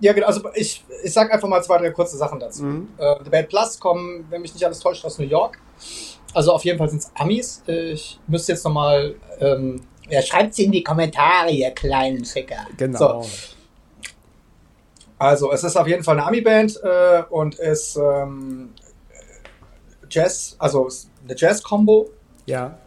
Ja, 0.00 0.12
genau, 0.12 0.26
also 0.26 0.42
ich, 0.54 0.84
ich 1.02 1.12
sag 1.12 1.32
einfach 1.32 1.48
mal 1.48 1.62
zwei, 1.62 1.78
drei 1.78 1.90
kurze 1.90 2.16
Sachen 2.16 2.38
dazu. 2.38 2.64
Mhm. 2.64 2.88
Äh, 2.98 3.16
The 3.24 3.30
Bad 3.30 3.48
Plus 3.48 3.78
kommen, 3.78 4.26
wenn 4.30 4.42
mich 4.42 4.54
nicht 4.54 4.64
alles 4.64 4.80
täuscht, 4.80 5.04
aus 5.04 5.18
New 5.18 5.26
York. 5.26 5.58
Also 6.34 6.52
auf 6.52 6.64
jeden 6.64 6.78
Fall 6.78 6.88
sind 6.88 7.00
es 7.00 7.10
Amis. 7.14 7.62
Ich 7.66 8.20
müsste 8.26 8.52
jetzt 8.52 8.64
nochmal, 8.64 9.14
ähm, 9.40 9.82
ja, 10.08 10.22
schreibt 10.22 10.54
sie 10.54 10.64
in 10.64 10.72
die 10.72 10.82
Kommentare, 10.82 11.50
ihr 11.50 11.70
kleinen 11.70 12.24
Ficker. 12.24 12.66
Genau. 12.76 13.22
So. 13.22 13.28
Also 15.18 15.52
es 15.52 15.64
ist 15.64 15.76
auf 15.76 15.88
jeden 15.88 16.04
Fall 16.04 16.16
eine 16.18 16.26
Ami-Band 16.26 16.80
äh, 16.82 17.22
und 17.30 17.56
ist 17.56 17.96
ähm, 17.96 18.72
Jazz, 20.08 20.54
also 20.58 20.88
eine 21.24 21.36
Jazz-Combo. 21.36 22.10
Ja. 22.46 22.78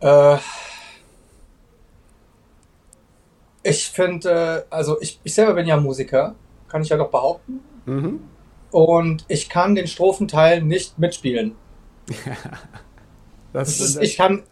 Äh, 0.00 0.38
ich 3.62 3.88
finde, 3.88 4.64
äh, 4.70 4.74
also 4.74 5.00
ich, 5.00 5.20
ich 5.22 5.34
selber 5.34 5.54
bin 5.54 5.66
ja 5.66 5.76
Musiker, 5.76 6.34
kann 6.68 6.82
ich 6.82 6.88
ja 6.88 6.96
doch 6.96 7.10
behaupten. 7.10 7.60
Mhm. 7.86 8.20
Und 8.70 9.24
ich 9.28 9.48
kann 9.48 9.74
den 9.74 9.86
Strophenteil 9.86 10.62
nicht 10.62 10.98
mitspielen. 10.98 11.54
das, 13.52 13.78
das 13.78 13.80
ist, 13.80 14.02
ich 14.02 14.16
kann, 14.16 14.42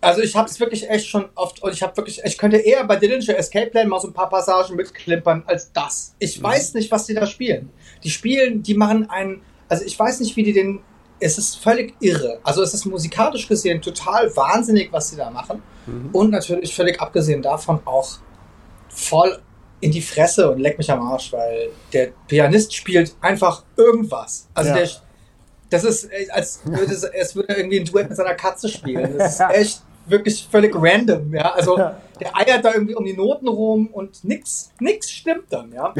also 0.00 0.22
ich 0.22 0.36
habe 0.36 0.48
es 0.48 0.60
wirklich 0.60 0.88
echt 0.88 1.06
schon 1.06 1.26
oft 1.34 1.62
und 1.62 1.72
ich 1.72 1.82
habe 1.82 1.96
wirklich, 1.96 2.22
ich 2.24 2.38
könnte 2.38 2.58
eher 2.58 2.84
bei 2.84 2.96
Dillinger 2.96 3.36
Escape 3.36 3.70
Plan 3.70 3.88
mal 3.88 4.00
so 4.00 4.08
ein 4.08 4.14
paar 4.14 4.28
Passagen 4.28 4.76
mitklimpern 4.76 5.42
als 5.46 5.72
das. 5.72 6.14
Ich 6.18 6.38
mhm. 6.38 6.44
weiß 6.44 6.74
nicht, 6.74 6.90
was 6.90 7.06
die 7.06 7.14
da 7.14 7.26
spielen. 7.26 7.70
Die 8.04 8.10
spielen, 8.10 8.62
die 8.62 8.74
machen 8.74 9.10
einen, 9.10 9.42
also 9.68 9.84
ich 9.84 9.98
weiß 9.98 10.20
nicht, 10.20 10.36
wie 10.36 10.44
die 10.44 10.52
den, 10.52 10.80
es 11.18 11.38
ist 11.38 11.58
völlig 11.58 11.94
irre. 12.00 12.38
Also 12.44 12.62
es 12.62 12.72
ist 12.72 12.84
musikalisch 12.84 13.48
gesehen 13.48 13.82
total 13.82 14.34
wahnsinnig, 14.36 14.92
was 14.92 15.10
sie 15.10 15.16
da 15.16 15.30
machen. 15.30 15.62
Mhm. 15.86 16.10
Und 16.12 16.30
natürlich 16.30 16.74
völlig 16.74 17.00
abgesehen 17.00 17.42
davon 17.42 17.80
auch 17.84 18.18
voll 18.96 19.38
in 19.80 19.90
die 19.90 20.00
Fresse 20.00 20.50
und 20.50 20.58
leck 20.58 20.78
mich 20.78 20.90
am 20.90 21.02
Arsch, 21.02 21.32
weil 21.32 21.68
der 21.92 22.08
Pianist 22.26 22.74
spielt 22.74 23.14
einfach 23.20 23.62
irgendwas. 23.76 24.48
Also 24.54 24.70
ja. 24.70 24.76
der, 24.76 24.88
das 25.70 25.84
ist, 25.84 26.04
äh, 26.04 26.28
als 26.30 26.60
würde 26.64 26.92
es, 26.92 27.04
es 27.04 27.36
würde 27.36 27.54
irgendwie 27.54 27.80
ein 27.80 27.84
Duett 27.84 28.08
mit 28.08 28.16
seiner 28.16 28.34
Katze 28.34 28.68
spielen. 28.68 29.18
Das 29.18 29.34
ist 29.34 29.40
echt 29.50 29.82
wirklich 30.06 30.48
völlig 30.50 30.74
random, 30.74 31.34
ja. 31.34 31.52
Also 31.52 31.76
der 31.76 32.34
eiert 32.34 32.64
da 32.64 32.72
irgendwie 32.72 32.94
um 32.94 33.04
die 33.04 33.12
Noten 33.12 33.48
rum 33.48 33.88
und 33.88 34.24
nix, 34.24 34.72
nix 34.80 35.10
stimmt 35.10 35.46
dann, 35.50 35.72
ja. 35.72 35.92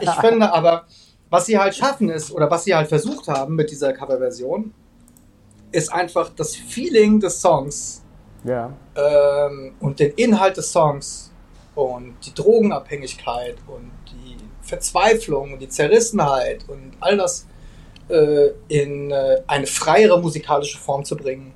Ich 0.00 0.10
finde 0.10 0.52
aber, 0.52 0.84
was 1.30 1.46
sie 1.46 1.58
halt 1.58 1.74
schaffen 1.74 2.10
ist, 2.10 2.30
oder 2.30 2.50
was 2.50 2.64
sie 2.64 2.74
halt 2.74 2.88
versucht 2.88 3.28
haben 3.28 3.54
mit 3.54 3.70
dieser 3.70 3.92
Coverversion, 3.92 4.74
ist 5.72 5.92
einfach 5.92 6.30
das 6.36 6.54
Feeling 6.54 7.20
des 7.20 7.40
Songs 7.40 8.02
Ja. 8.44 8.72
ähm, 8.96 9.74
und 9.80 9.98
den 9.98 10.12
Inhalt 10.12 10.56
des 10.56 10.70
Songs 10.70 11.32
und 11.74 12.16
die 12.24 12.34
Drogenabhängigkeit 12.34 13.56
und 13.66 13.90
die 14.10 14.36
Verzweiflung 14.62 15.54
und 15.54 15.58
die 15.60 15.68
Zerrissenheit 15.68 16.64
und 16.68 16.92
all 17.00 17.16
das 17.16 17.46
äh, 18.08 18.50
in 18.68 19.10
äh, 19.10 19.42
eine 19.46 19.66
freiere 19.66 20.20
musikalische 20.20 20.78
Form 20.78 21.04
zu 21.04 21.16
bringen. 21.16 21.52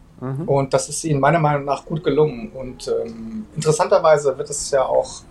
Und 0.47 0.75
das 0.75 0.89
ist 0.89 1.05
ihnen 1.05 1.21
meiner 1.21 1.39
Meinung 1.39 1.65
nach 1.65 1.85
gut 1.85 2.03
gelungen. 2.03 2.51
Und 2.53 2.89
ähm, 2.89 3.47
interessanterweise 3.55 4.37
wird 4.37 4.51
es 4.51 4.71
ja 4.71 4.85
auch, 4.85 5.23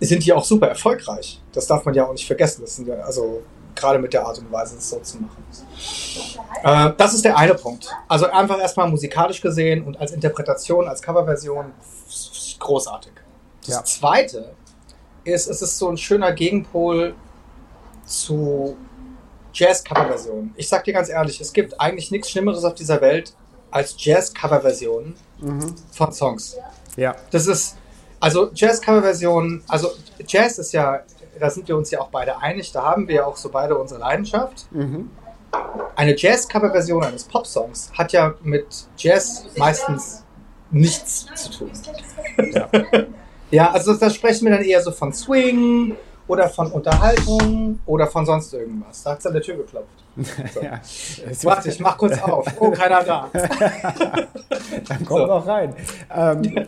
sind 0.00 0.24
die 0.24 0.32
auch 0.32 0.44
super 0.44 0.66
erfolgreich. 0.68 1.40
Das 1.52 1.66
darf 1.68 1.84
man 1.84 1.94
ja 1.94 2.06
auch 2.06 2.12
nicht 2.12 2.26
vergessen. 2.26 2.62
Das 2.62 2.74
sind 2.76 2.88
ja, 2.88 2.96
also 2.96 3.42
gerade 3.76 4.00
mit 4.00 4.12
der 4.12 4.26
Art 4.26 4.38
und 4.38 4.50
Weise, 4.50 4.76
es 4.76 4.90
so 4.90 4.98
zu 4.98 5.18
machen. 5.18 5.44
Äh, 6.64 6.92
das 6.96 7.14
ist 7.14 7.24
der 7.24 7.38
eine 7.38 7.54
Punkt. 7.54 7.88
Also 8.08 8.26
einfach 8.26 8.58
erstmal 8.58 8.88
musikalisch 8.88 9.40
gesehen 9.40 9.84
und 9.84 10.00
als 10.00 10.10
Interpretation, 10.10 10.88
als 10.88 11.00
Coverversion 11.00 11.66
großartig. 12.58 13.12
Das 13.66 13.74
Ja. 13.76 13.84
zweite 13.84 14.54
ist, 15.24 15.48
es 15.48 15.62
ist 15.62 15.78
so 15.78 15.88
ein 15.88 15.96
schöner 15.96 16.32
Gegenpol 16.32 17.14
zu 18.04 18.76
Jazz-Coverversionen. 19.52 20.52
Ich 20.56 20.68
sag 20.68 20.84
dir 20.84 20.92
ganz 20.92 21.08
ehrlich, 21.08 21.40
es 21.40 21.52
gibt 21.52 21.80
eigentlich 21.80 22.10
nichts 22.10 22.30
Schlimmeres 22.30 22.64
auf 22.64 22.74
dieser 22.74 23.00
Welt 23.00 23.34
als 23.70 23.94
Jazz-Coverversionen 23.98 25.14
von 25.92 26.12
Songs. 26.12 26.56
Ja. 26.96 27.14
Das 27.30 27.46
ist, 27.46 27.76
also 28.20 28.50
Jazz-Coverversionen, 28.54 29.62
also 29.68 29.90
Jazz 30.26 30.58
ist 30.58 30.72
ja, 30.72 31.00
da 31.38 31.50
sind 31.50 31.66
wir 31.68 31.76
uns 31.76 31.90
ja 31.90 32.00
auch 32.00 32.08
beide 32.08 32.38
einig, 32.38 32.72
da 32.72 32.82
haben 32.82 33.08
wir 33.08 33.14
ja 33.16 33.26
auch 33.26 33.36
so 33.36 33.48
beide 33.48 33.76
unsere 33.78 34.00
Leidenschaft. 34.00 34.66
Eine 35.96 36.16
Jazz-Coverversion 36.16 37.04
eines 37.04 37.24
Popsongs 37.24 37.90
hat 37.96 38.12
ja 38.12 38.34
mit 38.42 38.66
Jazz 38.96 39.46
meistens 39.56 40.24
nichts 40.70 41.26
zu 41.36 41.50
tun. 41.50 41.70
Ja. 42.52 42.68
Ja, 43.54 43.70
also 43.70 43.94
da 43.94 44.10
sprechen 44.10 44.46
wir 44.46 44.52
dann 44.56 44.64
eher 44.64 44.82
so 44.82 44.90
von 44.90 45.12
Swing 45.12 45.94
oder 46.26 46.48
von 46.48 46.72
Unterhaltung 46.72 47.78
oder 47.86 48.06
von 48.06 48.26
sonst 48.26 48.52
irgendwas. 48.54 49.02
Da 49.02 49.10
hat 49.12 49.18
es 49.20 49.26
an 49.26 49.32
der 49.34 49.42
Tür 49.42 49.56
geklopft. 49.56 49.88
So. 50.54 50.60
ja. 50.62 50.80
Warte, 51.42 51.68
ich 51.68 51.80
mach 51.80 51.98
kurz 51.98 52.20
auf. 52.22 52.46
Oh, 52.60 52.70
keiner 52.70 53.02
da. 53.02 53.28
Dann 53.32 55.04
kommt 55.04 55.08
So. 55.08 55.26
noch 55.26 55.46
rein. 55.46 55.74
Ähm, 56.14 56.64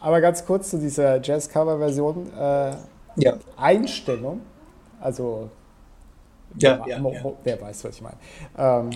aber 0.00 0.20
ganz 0.20 0.44
kurz 0.46 0.70
zu 0.70 0.78
dieser 0.78 1.20
Jazz-Cover-Version. 1.20 2.32
Äh, 2.38 2.70
Ja. 3.16 3.34
Einstellung, 3.56 4.40
also 5.00 5.48
Ja, 6.58 6.80
ja, 6.86 6.98
Mo- 6.98 7.12
ja. 7.12 7.22
Mo- 7.22 7.36
wer 7.44 7.60
weiß, 7.60 7.84
was 7.84 7.96
ich 7.96 8.02
meine. 8.02 8.16
Ähm, 8.56 8.90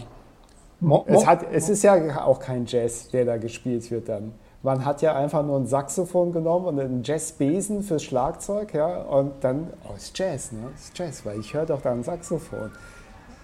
es, 1.06 1.26
hat, 1.26 1.46
es 1.52 1.68
ist 1.68 1.82
ja 1.82 1.94
auch 2.24 2.38
kein 2.40 2.64
Jazz, 2.66 3.08
der 3.10 3.24
da 3.24 3.36
gespielt 3.38 3.90
wird 3.90 4.08
dann. 4.08 4.32
Man 4.62 4.84
hat 4.84 5.00
ja 5.00 5.16
einfach 5.16 5.42
nur 5.42 5.58
ein 5.58 5.66
Saxophon 5.66 6.32
genommen 6.32 6.66
und 6.66 6.80
einen 6.80 7.02
Jazzbesen 7.02 7.82
fürs 7.82 8.04
Schlagzeug, 8.04 8.74
ja, 8.74 9.02
und 9.02 9.42
dann, 9.42 9.72
oh, 9.88 9.94
ist 9.96 10.18
Jazz, 10.18 10.52
ne? 10.52 10.68
Ist 10.74 10.98
Jazz, 10.98 11.24
weil 11.24 11.40
ich 11.40 11.54
höre 11.54 11.64
doch 11.64 11.80
da 11.80 11.92
ein 11.92 12.02
Saxophon. 12.02 12.70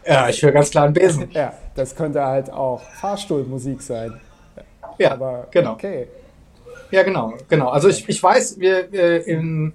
ja, 0.07 0.29
ich 0.29 0.42
höre 0.42 0.52
ganz 0.52 0.70
klar 0.70 0.85
einen 0.85 0.92
Besen. 0.92 1.31
Ja, 1.33 1.55
das 1.74 1.96
könnte 1.96 2.24
halt 2.24 2.52
auch 2.52 2.83
Fahrstuhlmusik 3.00 3.81
sein. 3.81 4.20
Ja, 4.98 5.12
Aber 5.12 5.46
genau. 5.50 5.72
okay. 5.72 6.09
Ja, 6.90 7.02
genau, 7.02 7.35
genau. 7.48 7.68
Also 7.68 7.88
ich, 7.88 8.09
ich 8.09 8.22
weiß, 8.22 8.61
wir 8.61 8.92
äh, 8.92 9.18
in, 9.22 9.72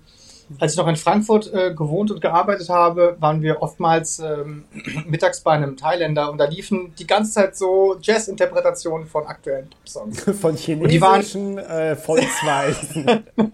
als 0.60 0.74
ich 0.74 0.78
noch 0.78 0.88
in 0.88 0.96
Frankfurt 0.96 1.54
äh, 1.54 1.74
gewohnt 1.74 2.12
und 2.12 2.22
gearbeitet 2.22 2.70
habe, 2.70 3.16
waren 3.20 3.42
wir 3.42 3.62
oftmals 3.62 4.20
ähm, 4.20 4.66
mittags 5.08 5.42
bei 5.42 5.52
einem 5.52 5.78
Thailänder 5.78 6.32
und 6.32 6.38
da 6.38 6.46
liefen 6.46 6.94
die 6.98 7.08
ganze 7.08 7.32
Zeit 7.34 7.56
so 7.56 7.96
Jazz-Interpretationen 8.02 9.08
von 9.08 9.26
aktuellen 9.26 9.70
Popsongs. 9.70 10.24
Von 10.42 10.56
chinesischen 10.56 11.58
äh, 11.58 11.96
Volksweisen. 11.96 13.24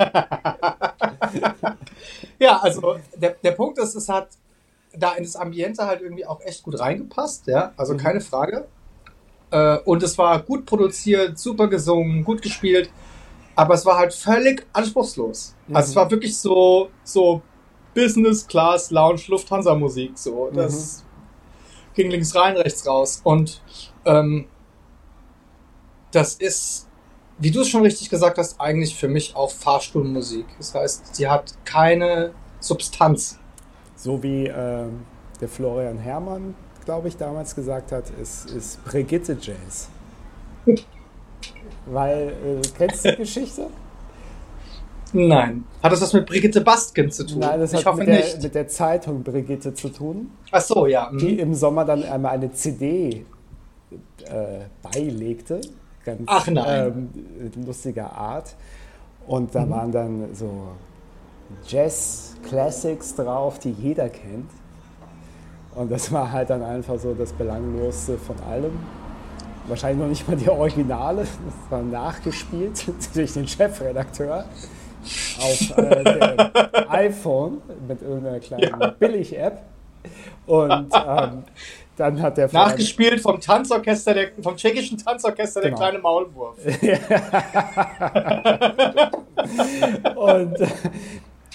Ja, 2.39 2.57
also 2.57 2.97
der, 3.15 3.35
der 3.43 3.51
Punkt 3.51 3.79
ist, 3.79 3.95
es 3.95 4.09
hat 4.09 4.29
da 4.95 5.13
in 5.13 5.23
das 5.23 5.35
Ambiente 5.35 5.85
halt 5.85 6.01
irgendwie 6.01 6.25
auch 6.25 6.39
echt 6.41 6.63
gut 6.63 6.79
reingepasst, 6.79 7.47
ja, 7.47 7.73
also 7.77 7.93
Mhm. 7.93 7.97
keine 7.97 8.21
Frage. 8.21 8.65
Äh, 9.51 9.77
und 9.85 10.03
es 10.03 10.17
war 10.17 10.39
gut 10.39 10.65
produziert, 10.65 11.37
super 11.39 11.67
gesungen, 11.67 12.23
gut 12.23 12.41
gespielt, 12.41 12.89
aber 13.57 13.73
es 13.73 13.85
war 13.85 13.97
halt 13.97 14.13
völlig 14.13 14.65
anspruchslos. 14.71 15.55
Also 15.73 15.89
es 15.89 15.95
Mhm. 15.95 15.99
war 15.99 16.11
wirklich 16.11 16.37
so, 16.37 16.89
so 17.03 17.41
Business 17.95 18.45
Class 18.47 18.91
Lounge 18.91 19.21
Lufthansa 19.27 19.73
Musik, 19.75 20.11
so. 20.17 20.49
Das 20.53 21.03
Mhm. 21.03 21.93
ging 21.95 22.11
links 22.11 22.35
rein, 22.35 22.55
rechts 22.55 22.85
raus. 22.87 23.19
Und 23.23 23.61
ähm, 24.05 24.45
das 26.11 26.35
ist, 26.35 26.87
wie 27.39 27.49
du 27.49 27.61
es 27.61 27.69
schon 27.69 27.81
richtig 27.81 28.09
gesagt 28.09 28.37
hast, 28.37 28.61
eigentlich 28.61 28.95
für 28.95 29.07
mich 29.07 29.35
auch 29.35 29.49
Fahrstuhlmusik. 29.51 30.45
Das 30.57 30.75
heißt, 30.75 31.15
sie 31.15 31.27
hat 31.27 31.53
keine 31.65 32.33
Substanz. 32.59 33.39
So 33.95 34.21
wie 34.21 34.45
ähm, 34.47 35.03
der 35.41 35.49
Florian 35.49 35.97
Herrmann, 35.97 36.53
glaube 36.85 37.07
ich, 37.07 37.17
damals 37.17 37.55
gesagt 37.55 37.91
hat, 37.91 38.09
ist, 38.21 38.51
ist 38.51 38.83
Brigitte 38.85 39.35
Jazz. 39.41 39.89
Weil, 41.91 42.29
äh, 42.29 42.61
kennst 42.77 43.05
du 43.05 43.11
die 43.11 43.17
Geschichte? 43.17 43.67
Nein. 45.13 45.63
Hat 45.81 45.91
das 45.91 46.01
was 46.01 46.13
mit 46.13 46.25
Brigitte 46.25 46.61
Bastgen 46.61 47.09
zu 47.11 47.25
tun? 47.25 47.39
Nein, 47.39 47.59
das 47.61 47.73
ich 47.73 47.85
hat 47.85 47.95
mit 47.95 48.07
der, 48.07 48.23
mit 48.41 48.53
der 48.55 48.67
Zeitung 48.67 49.23
Brigitte 49.23 49.73
zu 49.73 49.89
tun, 49.89 50.31
Ach 50.51 50.61
so, 50.61 50.85
ja. 50.85 51.09
mhm. 51.11 51.17
die 51.17 51.39
im 51.39 51.53
Sommer 51.53 51.85
dann 51.85 52.03
einmal 52.03 52.33
eine 52.33 52.51
CD 52.51 53.25
äh, 54.25 54.65
beilegte. 54.83 55.61
Ganz 56.03 56.21
Ach 56.25 56.47
nein. 56.47 57.09
Ähm, 57.55 57.65
lustiger 57.65 58.11
Art. 58.11 58.55
Und 59.27 59.53
Mhm. 59.53 59.59
da 59.59 59.69
waren 59.69 59.91
dann 59.91 60.35
so 60.35 60.49
Jazz-Classics 61.67 63.15
drauf, 63.15 63.59
die 63.59 63.71
jeder 63.71 64.09
kennt. 64.09 64.49
Und 65.75 65.91
das 65.91 66.11
war 66.11 66.31
halt 66.31 66.49
dann 66.49 66.63
einfach 66.63 66.99
so 66.99 67.13
das 67.13 67.31
Belanglosste 67.33 68.17
von 68.17 68.35
allem. 68.49 68.71
Wahrscheinlich 69.67 69.99
noch 69.99 70.07
nicht 70.07 70.27
mal 70.27 70.37
die 70.37 70.49
Originale, 70.49 71.21
das 71.21 71.71
war 71.71 71.81
nachgespielt 71.81 72.85
durch 73.13 73.33
den 73.33 73.47
Chefredakteur 73.47 74.45
auf 75.39 75.77
äh, 75.77 76.03
dem 76.03 76.89
iPhone 76.89 77.61
mit 77.87 78.01
irgendeiner 78.01 78.39
kleinen 78.39 78.95
Billig-App. 78.97 79.61
Und 80.45 80.89
ähm, 80.93 81.43
dann 81.97 82.21
hat 82.21 82.37
der 82.37 82.49
Nachgespielt 82.53 83.19
vom 83.19 83.39
Tanzorchester, 83.41 84.13
der, 84.13 84.29
vom 84.41 84.55
tschechischen 84.55 84.97
Tanzorchester, 84.97 85.61
Genau. 85.61 85.75
der 85.77 85.85
kleine 85.89 85.99
Maulwurf. 85.99 86.57
Und 90.15 90.61
äh, 90.61 90.67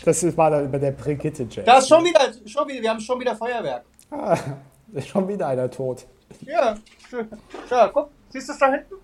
das 0.04 0.36
war 0.36 0.50
dann 0.50 0.70
bei 0.70 0.78
der 0.78 0.90
Brigitte 0.92 1.46
Jazz. 1.48 1.64
Da 1.64 1.78
ist 1.78 1.88
schon 1.88 2.04
wieder, 2.04 2.20
schon 2.46 2.68
wieder, 2.68 2.82
wir 2.82 2.90
haben 2.90 3.00
schon 3.00 3.18
wieder 3.20 3.34
Feuerwerk. 3.36 3.84
Ah, 4.10 4.36
schon 5.06 5.28
wieder 5.28 5.46
einer 5.48 5.70
tot. 5.70 6.06
Ja, 6.40 6.76
schön. 7.08 7.28
Ja, 7.70 7.88
guck, 7.88 8.10
siehst 8.30 8.48
du 8.48 8.52
es 8.52 8.58
da 8.58 8.70
hinten? 8.70 8.94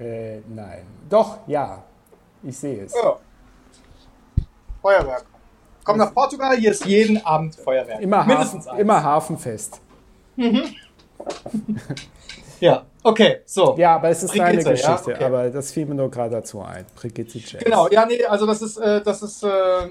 Äh, 0.00 0.40
nein. 0.48 0.86
Doch, 1.08 1.38
ja. 1.46 1.82
Ich 2.42 2.56
sehe 2.58 2.84
es. 2.84 2.94
Ja. 2.94 3.16
Feuerwerk. 4.80 5.24
Komm 5.84 5.98
nach 5.98 6.12
Portugal, 6.14 6.56
hier 6.56 6.70
ist 6.70 6.84
jeden 6.84 7.24
Abend 7.24 7.54
Feuerwerk. 7.56 8.00
Immer, 8.00 8.24
Mindestens 8.24 8.66
Hafen, 8.66 8.70
eins. 8.72 8.80
immer 8.80 9.02
Hafenfest. 9.02 9.80
Ja, 12.60 12.84
okay, 13.02 13.38
so. 13.44 13.76
Ja, 13.78 13.96
aber 13.96 14.08
es 14.08 14.22
ist 14.22 14.30
Brigitte, 14.30 14.46
eine 14.48 14.62
ja, 14.62 14.70
Geschichte. 14.70 15.12
okay. 15.14 15.24
Aber 15.24 15.50
das 15.50 15.70
fiel 15.72 15.86
mir 15.86 15.94
nur 15.94 16.10
gerade 16.10 16.30
dazu 16.36 16.60
ein. 16.60 16.84
Brigitte 16.94 17.38
Jazz. 17.38 17.62
Genau, 17.62 17.88
ja, 17.88 18.04
nee, 18.06 18.24
also 18.24 18.46
das 18.46 18.62
ist, 18.62 18.76
äh, 18.78 19.00
das 19.02 19.22
ist, 19.22 19.42
äh, 19.44 19.48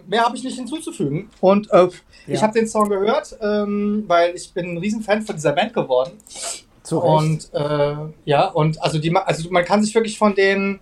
mehr 0.08 0.24
habe 0.26 0.36
ich 0.36 0.44
nicht 0.44 0.58
hinzuzufügen. 0.58 1.30
Und 1.40 1.72
äh, 1.72 1.88
ich 2.28 2.36
Ja. 2.36 2.42
habe 2.42 2.54
den 2.54 2.68
Song 2.68 2.90
gehört, 2.90 3.38
ähm, 3.42 4.04
weil 4.08 4.36
ich 4.36 4.54
bin 4.54 4.74
ein 4.74 4.78
Riesenfan 4.78 5.22
von 5.22 5.36
dieser 5.36 5.54
Band 5.54 5.74
geworden. 5.74 6.12
Zu 6.84 7.00
Recht. 7.00 7.14
Und 7.54 7.54
äh, 7.54 7.96
ja, 8.26 8.48
und 8.50 8.82
also 8.82 8.98
die, 9.00 9.16
also 9.16 9.50
man 9.52 9.66
kann 9.66 9.84
sich 9.84 9.94
wirklich 9.96 10.18
von 10.18 10.36
denen, 10.36 10.80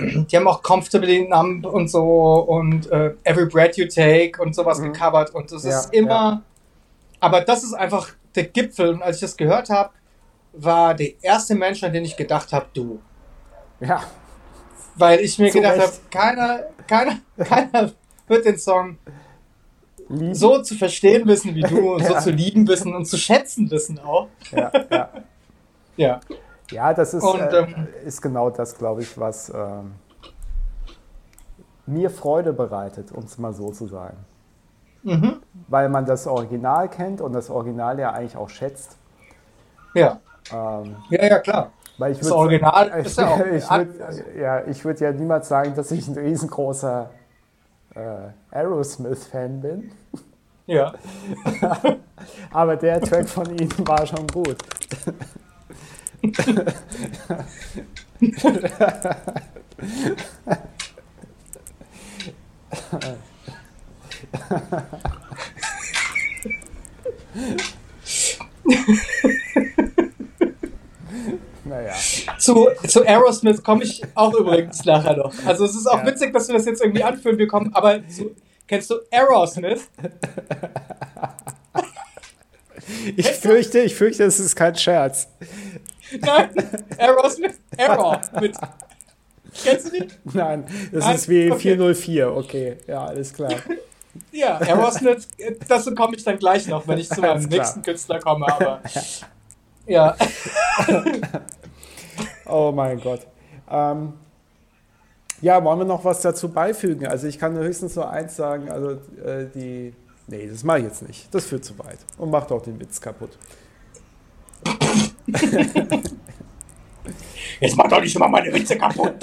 die 0.00 0.36
haben 0.36 0.46
auch 0.46 0.62
Comfortably 0.62 1.26
Numb 1.28 1.66
und 1.66 1.88
so 1.90 2.00
und 2.02 2.88
äh, 2.92 3.14
Every 3.24 3.46
Breath 3.46 3.76
You 3.76 3.86
Take 3.88 4.40
und 4.40 4.54
sowas 4.54 4.78
Mhm. 4.78 4.92
gecovert 4.92 5.34
und 5.34 5.50
das 5.50 5.64
Ja, 5.64 5.80
ist 5.80 5.92
immer, 5.92 6.08
ja. 6.10 6.42
aber 7.18 7.40
das 7.40 7.64
ist 7.64 7.74
einfach 7.74 8.10
der 8.36 8.44
Gipfel. 8.44 8.90
Und 8.90 9.02
als 9.02 9.16
ich 9.16 9.22
das 9.22 9.36
gehört 9.36 9.70
habe, 9.70 9.90
war 10.58 10.94
der 10.94 11.22
erste 11.22 11.54
Mensch, 11.54 11.82
an 11.82 11.92
den 11.92 12.04
ich 12.04 12.16
gedacht 12.16 12.52
habe, 12.52 12.66
du. 12.74 13.00
ja. 13.80 14.02
Weil 14.96 15.20
ich 15.20 15.38
mir 15.38 15.50
Zu 15.50 15.58
gedacht 15.58 15.78
habe, 15.78 15.92
keiner, 16.10 16.60
keiner, 16.86 17.18
keiner 17.44 17.92
wird 18.26 18.44
den 18.44 18.58
Song 18.58 18.98
lieben. 20.08 20.34
so 20.34 20.60
zu 20.62 20.74
verstehen 20.74 21.26
wissen 21.26 21.54
wie 21.54 21.62
du 21.62 21.92
und 21.94 22.02
ja. 22.02 22.08
so 22.20 22.30
zu 22.30 22.30
lieben 22.30 22.66
wissen 22.66 22.94
und 22.94 23.06
zu 23.06 23.16
schätzen 23.16 23.70
wissen 23.70 23.98
auch. 23.98 24.28
Ja, 24.50 24.72
ja. 24.90 25.08
ja. 25.96 26.20
ja 26.70 26.94
das 26.94 27.14
ist, 27.14 27.22
und, 27.22 27.40
äh, 27.40 27.58
ähm, 27.60 27.88
ist 28.04 28.20
genau 28.20 28.50
das, 28.50 28.76
glaube 28.76 29.02
ich, 29.02 29.18
was 29.18 29.50
äh, 29.50 29.82
mir 31.86 32.10
Freude 32.10 32.52
bereitet, 32.52 33.12
um 33.12 33.24
es 33.24 33.38
mal 33.38 33.52
so 33.52 33.70
zu 33.70 33.86
sagen. 33.86 34.16
Mhm. 35.04 35.36
Weil 35.68 35.88
man 35.88 36.06
das 36.06 36.26
Original 36.26 36.88
kennt 36.88 37.20
und 37.20 37.32
das 37.32 37.50
Original 37.50 37.98
ja 37.98 38.12
eigentlich 38.12 38.36
auch 38.36 38.50
schätzt. 38.50 38.96
Ja. 39.94 40.20
Ähm, 40.52 40.96
ja, 41.10 41.24
ja, 41.24 41.38
klar. 41.38 41.72
Weil 41.98 42.12
ich 42.12 42.18
das 42.18 42.30
Original 42.30 42.92
ich, 43.00 43.06
ist 43.06 43.18
ja 43.18 43.28
auch. 43.34 43.40
Ich 43.40 43.70
würd, 43.70 43.88
ja, 44.38 44.66
ich 44.66 44.84
würde 44.84 45.04
ja 45.04 45.12
niemals 45.12 45.48
sagen, 45.48 45.74
dass 45.74 45.90
ich 45.90 46.06
ein 46.08 46.16
riesengroßer 46.16 47.10
äh, 47.94 48.00
Aerosmith-Fan 48.50 49.60
bin. 49.60 49.90
Ja. 50.66 50.94
Aber 52.52 52.76
der 52.76 53.00
Track 53.00 53.28
von 53.28 53.46
ihnen 53.46 53.72
war 53.86 54.06
schon 54.06 54.26
gut. 54.28 54.56
naja. 71.68 71.94
Zu, 72.38 72.68
zu 72.86 73.06
Aerosmith 73.06 73.62
komme 73.62 73.84
ich 73.84 74.02
auch 74.14 74.34
übrigens 74.34 74.84
nachher 74.84 75.16
noch. 75.16 75.32
Also 75.46 75.64
es 75.64 75.74
ist 75.74 75.86
auch 75.86 75.98
ja. 75.98 76.06
witzig, 76.06 76.32
dass 76.32 76.48
wir 76.48 76.54
das 76.56 76.66
jetzt 76.66 76.82
irgendwie 76.82 77.02
anführen 77.02 77.36
bekommen, 77.36 77.70
aber 77.74 78.06
zu, 78.08 78.34
kennst 78.66 78.90
du 78.90 78.96
Aerosmith? 79.10 79.88
Ich 83.16 83.26
fürchte, 83.26 83.80
ich 83.80 83.94
fürchte, 83.94 84.24
es 84.24 84.40
ist 84.40 84.56
kein 84.56 84.74
Scherz. 84.74 85.28
Nein, 86.20 86.50
Aerosmith, 86.96 87.60
Error 87.76 88.20
mit. 88.40 88.56
Kennst 89.62 89.88
du 89.88 90.00
die? 90.00 90.08
Nein, 90.24 90.64
das 90.92 91.04
Nein? 91.04 91.14
ist 91.14 91.28
wie 91.28 91.50
okay. 91.50 91.60
404, 91.60 92.36
okay, 92.36 92.76
ja, 92.86 93.04
alles 93.04 93.32
klar. 93.32 93.52
Ja, 94.32 94.56
Aerosmith, 94.58 95.28
dazu 95.68 95.94
komme 95.94 96.16
ich 96.16 96.24
dann 96.24 96.38
gleich 96.38 96.66
noch, 96.66 96.88
wenn 96.88 96.98
ich 96.98 97.08
zu 97.08 97.20
meinem 97.20 97.44
nächsten 97.44 97.82
Künstler 97.82 98.20
komme, 98.20 98.46
aber. 98.48 98.80
Ja. 99.88 100.14
oh 102.46 102.70
mein 102.72 103.00
Gott. 103.00 103.26
Ähm, 103.70 104.12
ja, 105.40 105.62
wollen 105.64 105.78
wir 105.78 105.86
noch 105.86 106.04
was 106.04 106.20
dazu 106.20 106.50
beifügen? 106.50 107.06
Also 107.06 107.26
ich 107.26 107.38
kann 107.38 107.56
höchstens 107.56 107.96
nur 107.96 108.10
eins 108.10 108.36
sagen, 108.36 108.70
also 108.70 108.90
äh, 109.24 109.46
die. 109.54 109.94
Nee, 110.26 110.46
das 110.46 110.62
mache 110.62 110.78
ich 110.78 110.84
jetzt 110.84 111.02
nicht. 111.06 111.34
Das 111.34 111.46
führt 111.46 111.64
zu 111.64 111.78
weit 111.78 111.98
und 112.18 112.30
macht 112.30 112.52
auch 112.52 112.60
den 112.60 112.78
Witz 112.78 113.00
kaputt. 113.00 113.38
Jetzt 117.60 117.76
mach 117.76 117.88
doch 117.88 118.00
nicht 118.00 118.14
immer 118.14 118.28
meine 118.28 118.52
Witze 118.52 118.76
kaputt. 118.76 119.14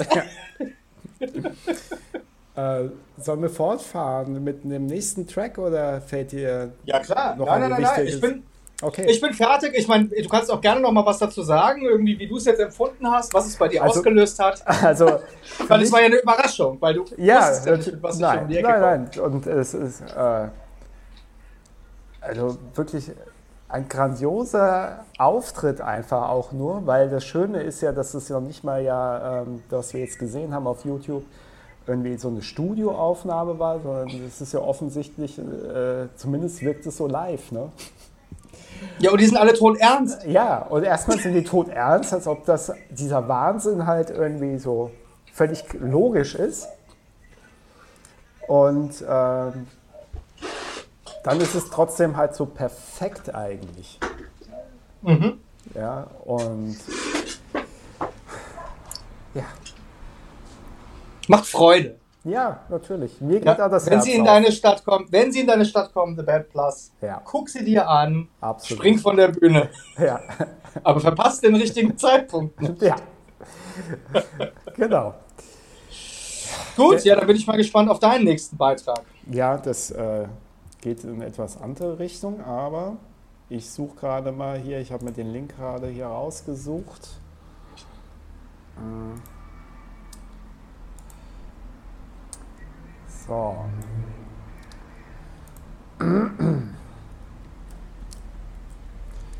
äh, 2.56 2.84
sollen 3.18 3.42
wir 3.42 3.50
fortfahren 3.50 4.42
mit 4.42 4.64
dem 4.64 4.86
nächsten 4.86 5.26
Track 5.26 5.58
oder 5.58 6.00
fällt 6.00 6.32
dir 6.32 6.72
ja, 6.84 6.98
klar. 7.00 7.36
noch 7.36 7.46
nein, 7.46 7.60
nein, 7.60 7.70
nein, 7.70 7.82
nein. 7.82 8.06
Ich 8.06 8.20
bin, 8.20 8.42
Okay. 8.82 9.06
Ich 9.08 9.20
bin 9.20 9.32
fertig. 9.32 9.72
Ich 9.74 9.88
meine, 9.88 10.08
du 10.08 10.28
kannst 10.28 10.50
auch 10.50 10.60
gerne 10.60 10.82
noch 10.82 10.92
mal 10.92 11.04
was 11.06 11.18
dazu 11.18 11.42
sagen, 11.42 11.82
irgendwie, 11.82 12.18
wie 12.18 12.26
du 12.26 12.36
es 12.36 12.44
jetzt 12.44 12.60
empfunden 12.60 13.10
hast, 13.10 13.32
was 13.32 13.46
es 13.46 13.56
bei 13.56 13.68
dir 13.68 13.82
also, 13.82 14.00
ausgelöst 14.00 14.38
hat. 14.38 14.62
Also, 14.82 15.20
weil 15.66 15.82
es 15.82 15.90
war 15.90 16.00
ja 16.00 16.06
eine 16.06 16.20
Überraschung, 16.20 16.76
weil 16.80 16.94
du 16.94 17.04
ja, 17.16 17.50
ja 17.64 17.76
nicht, 17.76 18.02
was 18.02 18.18
nein, 18.18 18.42
um 18.42 18.48
die 18.48 18.58
Ecke 18.58 18.68
nein, 18.68 19.10
nein. 19.14 19.24
Und 19.24 19.46
es 19.46 19.72
ist 19.72 20.02
äh, 20.02 20.48
also 22.20 22.58
wirklich 22.74 23.10
ein 23.68 23.88
grandioser 23.88 25.04
Auftritt 25.18 25.80
einfach 25.80 26.28
auch 26.28 26.52
nur, 26.52 26.86
weil 26.86 27.08
das 27.08 27.24
Schöne 27.24 27.62
ist 27.62 27.80
ja, 27.80 27.92
dass 27.92 28.14
es 28.14 28.28
ja 28.28 28.40
nicht 28.40 28.62
mal 28.62 28.82
ja, 28.82 29.42
ähm, 29.42 29.62
was 29.70 29.94
wir 29.94 30.00
jetzt 30.00 30.18
gesehen 30.18 30.54
haben 30.54 30.66
auf 30.66 30.84
YouTube, 30.84 31.24
irgendwie 31.86 32.16
so 32.16 32.28
eine 32.28 32.42
Studioaufnahme 32.42 33.58
war, 33.58 33.80
sondern 33.80 34.08
es 34.26 34.40
ist 34.40 34.52
ja 34.52 34.60
offensichtlich, 34.60 35.38
äh, 35.38 36.08
zumindest 36.16 36.60
wirkt 36.62 36.86
es 36.86 36.96
so 36.96 37.06
live, 37.06 37.52
ne? 37.52 37.70
Ja, 38.98 39.10
und 39.10 39.20
die 39.20 39.26
sind 39.26 39.36
alle 39.36 39.54
tot 39.54 39.78
ernst. 39.78 40.24
Ja, 40.24 40.58
und 40.58 40.84
erstmal 40.84 41.18
sind 41.18 41.34
die 41.34 41.44
tot 41.44 41.68
ernst, 41.68 42.12
als 42.12 42.26
ob 42.26 42.44
das, 42.46 42.72
dieser 42.90 43.28
Wahnsinn 43.28 43.86
halt 43.86 44.10
irgendwie 44.10 44.58
so 44.58 44.90
völlig 45.32 45.64
logisch 45.74 46.34
ist. 46.34 46.68
Und 48.48 49.04
ähm, 49.08 49.66
dann 51.24 51.40
ist 51.40 51.54
es 51.54 51.68
trotzdem 51.70 52.16
halt 52.16 52.34
so 52.34 52.46
perfekt 52.46 53.34
eigentlich. 53.34 53.98
Mhm. 55.02 55.40
Ja, 55.74 56.06
und 56.24 56.76
ja. 59.34 59.44
Macht 61.28 61.46
Freude. 61.46 61.96
Ja, 62.26 62.60
natürlich. 62.68 63.20
Mir 63.20 63.38
geht 63.38 63.56
ja, 63.56 63.68
das 63.68 63.86
wenn 63.86 63.94
Herz 63.94 64.04
sie 64.04 64.14
in 64.14 64.22
auf. 64.22 64.26
deine 64.26 64.50
Stadt 64.50 64.84
kommt, 64.84 65.12
wenn 65.12 65.30
sie 65.30 65.40
in 65.40 65.46
deine 65.46 65.64
Stadt 65.64 65.94
kommen, 65.94 66.16
The 66.16 66.24
Bad 66.24 66.48
Plus, 66.48 66.92
ja. 67.00 67.22
guck 67.24 67.48
sie 67.48 67.64
dir 67.64 67.88
an, 67.88 68.28
Absolut. 68.40 68.80
spring 68.80 68.98
von 68.98 69.16
der 69.16 69.28
Bühne. 69.28 69.70
Ja. 69.96 70.20
Aber 70.82 70.98
verpasst 70.98 71.44
den 71.44 71.54
richtigen 71.54 71.96
Zeitpunkt. 71.96 72.60
Nicht. 72.60 72.82
Ja. 72.82 72.96
genau. 74.76 75.14
Gut, 76.76 77.04
ja, 77.04 77.14
dann 77.14 77.28
bin 77.28 77.36
ich 77.36 77.46
mal 77.46 77.56
gespannt 77.56 77.88
auf 77.88 78.00
deinen 78.00 78.24
nächsten 78.24 78.56
Beitrag. 78.56 79.02
Ja, 79.30 79.56
das 79.56 79.92
äh, 79.92 80.26
geht 80.80 81.04
in 81.04 81.22
etwas 81.22 81.60
andere 81.60 82.00
Richtung, 82.00 82.42
aber 82.42 82.96
ich 83.48 83.70
suche 83.70 83.94
gerade 83.96 84.32
mal 84.32 84.58
hier, 84.58 84.80
ich 84.80 84.90
habe 84.90 85.04
mir 85.04 85.12
den 85.12 85.32
Link 85.32 85.56
gerade 85.56 85.86
hier 85.86 86.06
rausgesucht. 86.06 87.20
Äh, 88.76 89.35
So. 93.26 93.56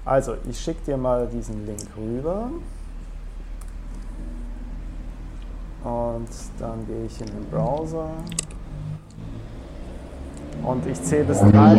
Also, 0.04 0.36
ich 0.48 0.58
schicke 0.58 0.84
dir 0.86 0.96
mal 0.96 1.26
diesen 1.26 1.66
Link 1.66 1.86
rüber. 1.96 2.50
Und 5.84 6.28
dann 6.58 6.86
gehe 6.86 7.04
ich 7.06 7.20
in 7.20 7.26
den 7.26 7.48
Browser. 7.50 8.10
Und 10.64 10.86
ich 10.86 11.00
zähle 11.02 11.24
bis 11.24 11.38
drei. 11.40 11.78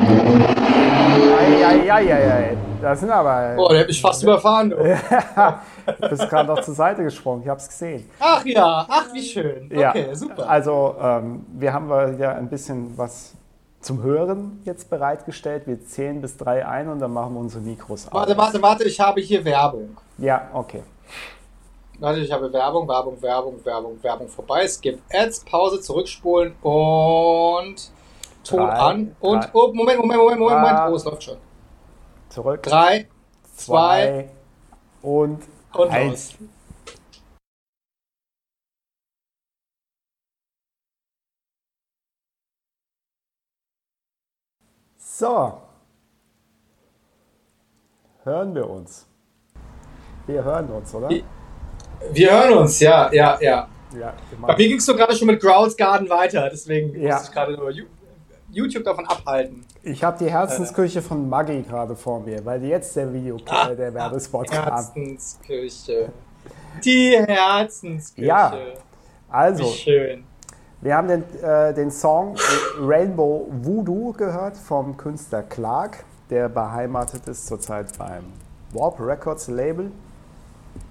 Eieieiei. 1.60 2.58
Das 2.82 3.00
sind 3.00 3.10
aber. 3.10 3.56
Oh, 3.58 3.68
der 3.70 3.82
hat 3.82 3.88
mich 3.88 4.02
fast 4.02 4.24
überfahren. 4.24 4.74
Du. 6.00 6.10
bist 6.10 6.30
gerade 6.30 6.48
noch 6.48 6.62
zur 6.62 6.74
Seite 6.74 7.04
gesprungen. 7.04 7.44
Ich 7.44 7.50
habe 7.50 7.60
es 7.60 7.68
gesehen. 7.68 8.10
Ach 8.20 8.46
ja, 8.46 8.86
ach 8.90 9.14
wie 9.14 9.24
schön. 9.24 9.66
Okay, 9.66 10.08
ja. 10.08 10.16
super. 10.16 10.50
Also, 10.50 10.96
ähm, 11.02 11.46
wir 11.54 11.74
haben 11.74 11.90
ja 12.20 12.34
ein 12.34 12.50
bisschen 12.50 12.98
was 12.98 13.34
zum 13.82 14.04
Hören 14.04 14.62
jetzt 14.66 14.90
bereitgestellt. 14.90 15.68
Wir 15.68 15.84
zählen 15.86 16.22
bis 16.22 16.38
drei 16.38 16.66
ein 16.66 16.90
und 16.90 17.00
dann 17.00 17.14
machen 17.14 17.34
wir 17.34 17.40
unsere 17.40 17.62
Mikros 17.62 18.08
aus. 18.08 18.14
Warte, 18.14 18.38
warte, 18.38 18.62
warte, 18.62 18.84
ich 18.84 19.00
habe 19.00 19.22
hier 19.22 19.44
Werbung. 19.46 19.98
Ja, 20.18 20.50
okay. 20.54 20.84
Warte, 22.00 22.20
ich 22.20 22.32
habe 22.32 22.52
Werbung, 22.52 22.88
Werbung, 22.88 23.22
Werbung, 23.22 23.66
Werbung, 23.66 24.04
Werbung 24.04 24.28
vorbei. 24.28 24.64
Es 24.64 24.80
gibt 24.80 25.02
Ads, 25.14 25.46
Pause, 25.46 25.82
zurückspulen 25.82 26.54
und 26.62 27.92
Ton 28.44 28.60
drei, 28.60 28.74
an 28.74 29.16
und 29.20 29.44
drei, 29.44 29.50
oh, 29.54 29.74
Moment, 29.74 30.00
Moment, 30.00 30.20
Moment, 30.20 30.40
Moment, 30.40 30.62
Moment. 30.62 30.80
Oh, 30.90 30.96
es 30.96 31.06
läuft 31.06 31.24
schon. 31.24 31.38
Zurück. 32.30 32.64
Drei, 32.64 33.08
zwei, 33.56 34.06
zwei 34.26 34.30
und, 35.02 35.44
und 35.74 35.92
eins. 35.92 36.40
Los. 36.40 36.50
So. 45.20 45.62
Hören 48.24 48.54
wir 48.54 48.70
uns. 48.70 49.08
Wir 50.28 50.44
hören 50.44 50.70
uns, 50.70 50.94
oder? 50.94 51.10
Wir 52.12 52.32
hören 52.32 52.58
uns, 52.60 52.80
ja, 52.80 53.12
ja, 53.12 53.38
ja. 53.42 53.68
ja 53.98 54.14
Bei 54.40 54.56
mir 54.56 54.68
ging 54.68 54.78
es 54.78 54.86
so 54.86 54.96
gerade 54.96 55.16
schon 55.16 55.28
mit 55.28 55.42
Growls 55.42 55.76
Garden 55.76 56.08
weiter, 56.10 56.50
deswegen 56.52 57.02
ja. 57.02 57.16
muss 57.16 57.30
ich 57.30 57.32
gerade 57.32 57.54
nur 57.54 57.72
YouTube 58.58 58.84
davon 58.84 59.06
abhalten. 59.06 59.64
Ich 59.84 60.04
habe 60.04 60.18
die 60.18 60.30
Herzensküche 60.30 61.00
äh. 61.00 61.02
von 61.02 61.30
Maggi 61.30 61.62
gerade 61.62 61.96
vor 61.96 62.20
mir, 62.20 62.44
weil 62.44 62.64
jetzt 62.64 62.96
der 62.96 63.14
Video, 63.14 63.38
ah, 63.48 63.70
der 63.70 63.94
Werbespot 63.94 64.50
kam. 64.50 64.66
Herzensküche. 64.66 66.12
Die 66.84 67.16
Herzensküche. 67.16 68.28
Ja, 68.28 68.54
also. 69.30 69.64
Wie 69.64 69.74
schön. 69.74 70.24
Wir 70.82 70.96
haben 70.96 71.08
den, 71.08 71.24
äh, 71.42 71.74
den 71.74 71.90
Song 71.90 72.36
Rainbow 72.80 73.48
Voodoo 73.50 74.14
gehört 74.14 74.58
vom 74.58 74.96
Künstler 74.96 75.42
Clark, 75.42 76.04
der 76.30 76.50
beheimatet 76.50 77.28
ist 77.28 77.48
zurzeit 77.48 77.98
beim 77.98 78.26
Warp 78.74 79.00
Records 79.00 79.48
Label. 79.48 79.92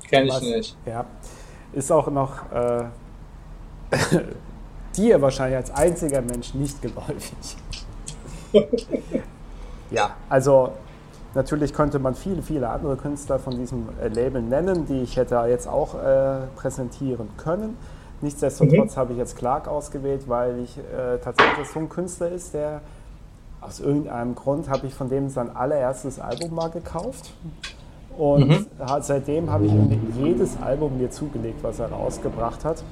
Kenn 0.09 0.27
ich 0.27 0.33
Was, 0.33 0.43
nicht. 0.43 0.77
Ja. 0.87 1.05
Ist 1.73 1.93
auch 1.93 2.09
noch 2.09 2.51
äh, 2.53 2.85
dir 4.97 5.21
wahrscheinlich 5.21 5.57
als 5.57 5.71
einziger 5.71 6.23
Mensch 6.23 6.55
nicht 6.55 6.81
geläufig. 6.83 7.57
ja, 9.91 10.11
also 10.29 10.73
natürlich 11.35 11.73
könnte 11.73 11.99
man 11.99 12.15
viele, 12.15 12.43
viele 12.43 12.69
andere 12.69 12.97
Künstler 12.97 13.39
von 13.39 13.57
diesem 13.57 13.89
äh, 14.01 14.09
Label 14.09 14.43
nennen, 14.43 14.87
die 14.87 15.03
ich 15.03 15.17
hätte 15.17 15.37
jetzt 15.49 15.69
auch 15.69 15.95
äh, 15.95 16.47
präsentieren 16.57 17.29
können. 17.37 17.77
Nichtsdestotrotz 18.23 18.97
mhm. 18.97 19.01
habe 19.01 19.13
ich 19.13 19.19
jetzt 19.19 19.37
Clark 19.37 19.69
ausgewählt, 19.69 20.23
weil 20.27 20.61
ich 20.61 20.79
äh, 20.79 21.19
tatsächlich 21.23 21.69
so 21.69 21.81
ein 21.81 21.89
Künstler 21.89 22.31
ist, 22.31 22.55
der 22.55 22.81
aus 23.61 23.81
irgendeinem 23.81 24.35
Grund 24.35 24.69
habe 24.69 24.87
ich 24.87 24.95
von 24.95 25.09
dem 25.09 25.29
sein 25.29 25.55
allererstes 25.55 26.19
Album 26.19 26.55
mal 26.55 26.71
gekauft. 26.71 27.33
Und 28.17 28.49
mhm. 28.49 28.67
seitdem 29.01 29.51
habe 29.51 29.67
ich 29.67 29.73
jedes 30.19 30.61
Album 30.63 30.99
mir 30.99 31.11
zugelegt, 31.11 31.63
was 31.63 31.79
er 31.79 31.91
rausgebracht 31.91 32.65
hat. 32.65 32.83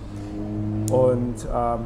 Und 0.91 1.47
ähm, 1.53 1.81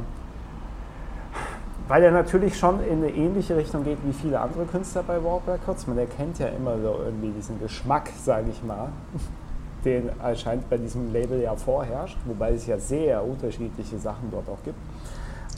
weil 1.88 2.02
er 2.02 2.10
natürlich 2.10 2.58
schon 2.58 2.84
in 2.84 2.98
eine 2.98 3.10
ähnliche 3.10 3.56
Richtung 3.56 3.82
geht 3.82 3.96
wie 4.04 4.12
viele 4.12 4.38
andere 4.38 4.66
Künstler 4.66 5.02
bei 5.02 5.24
Warp 5.24 5.48
Records. 5.48 5.86
Man 5.86 5.96
erkennt 5.96 6.38
ja 6.38 6.48
immer 6.48 6.78
so 6.78 6.98
irgendwie 7.04 7.30
diesen 7.30 7.58
Geschmack, 7.58 8.10
sage 8.22 8.50
ich 8.50 8.62
mal, 8.62 8.88
den 9.84 10.10
anscheinend 10.22 10.68
bei 10.68 10.76
diesem 10.76 11.12
Label 11.12 11.40
ja 11.40 11.56
vorherrscht, 11.56 12.18
wobei 12.26 12.52
es 12.52 12.66
ja 12.66 12.78
sehr 12.78 13.24
unterschiedliche 13.24 13.98
Sachen 13.98 14.30
dort 14.30 14.48
auch 14.48 14.62
gibt. 14.64 14.76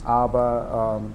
Aber 0.05 0.99
ähm, 1.01 1.13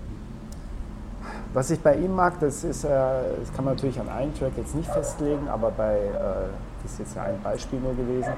was 1.56 1.70
ich 1.70 1.80
bei 1.80 1.96
ihm 1.96 2.14
mag, 2.14 2.38
das 2.40 2.64
ist, 2.64 2.84
äh, 2.84 2.88
das 2.88 3.52
kann 3.54 3.64
man 3.64 3.74
natürlich 3.74 3.98
an 3.98 4.08
einem 4.08 4.34
Track 4.34 4.52
jetzt 4.56 4.74
nicht 4.74 4.90
festlegen, 4.90 5.48
aber 5.48 5.70
bei, 5.70 5.96
äh, 5.96 6.12
das 6.82 6.92
ist 6.92 6.98
jetzt 6.98 7.16
ja 7.16 7.22
ein 7.22 7.40
Beispiel 7.42 7.80
nur 7.80 7.94
gewesen, 7.94 8.32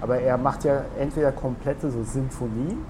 aber 0.00 0.18
er 0.18 0.38
macht 0.38 0.64
ja 0.64 0.82
entweder 0.98 1.30
komplette 1.32 1.90
so 1.90 2.02
Sinfonien, 2.02 2.84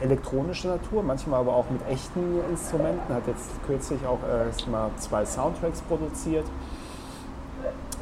elektronische 0.00 0.68
Natur, 0.68 1.02
manchmal 1.02 1.40
aber 1.40 1.54
auch 1.54 1.70
mit 1.70 1.86
echten 1.88 2.40
Instrumenten, 2.50 3.14
hat 3.14 3.26
jetzt 3.26 3.50
kürzlich 3.66 4.04
auch 4.04 4.18
erst 4.28 4.66
mal 4.68 4.90
zwei 4.96 5.24
Soundtracks 5.24 5.82
produziert. 5.82 6.46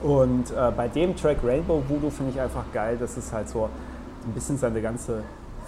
Und 0.02 0.52
äh, 0.52 0.72
bei 0.76 0.86
dem 0.86 1.16
Track 1.16 1.38
Rainbow 1.44 1.82
Voodoo 1.88 2.08
finde 2.08 2.30
ich 2.32 2.40
einfach 2.40 2.64
geil, 2.72 2.96
dass 2.96 3.16
es 3.16 3.32
halt 3.32 3.48
so 3.48 3.68
ein 4.24 4.32
bisschen 4.32 4.56
seine 4.56 4.80
ganze 4.80 5.22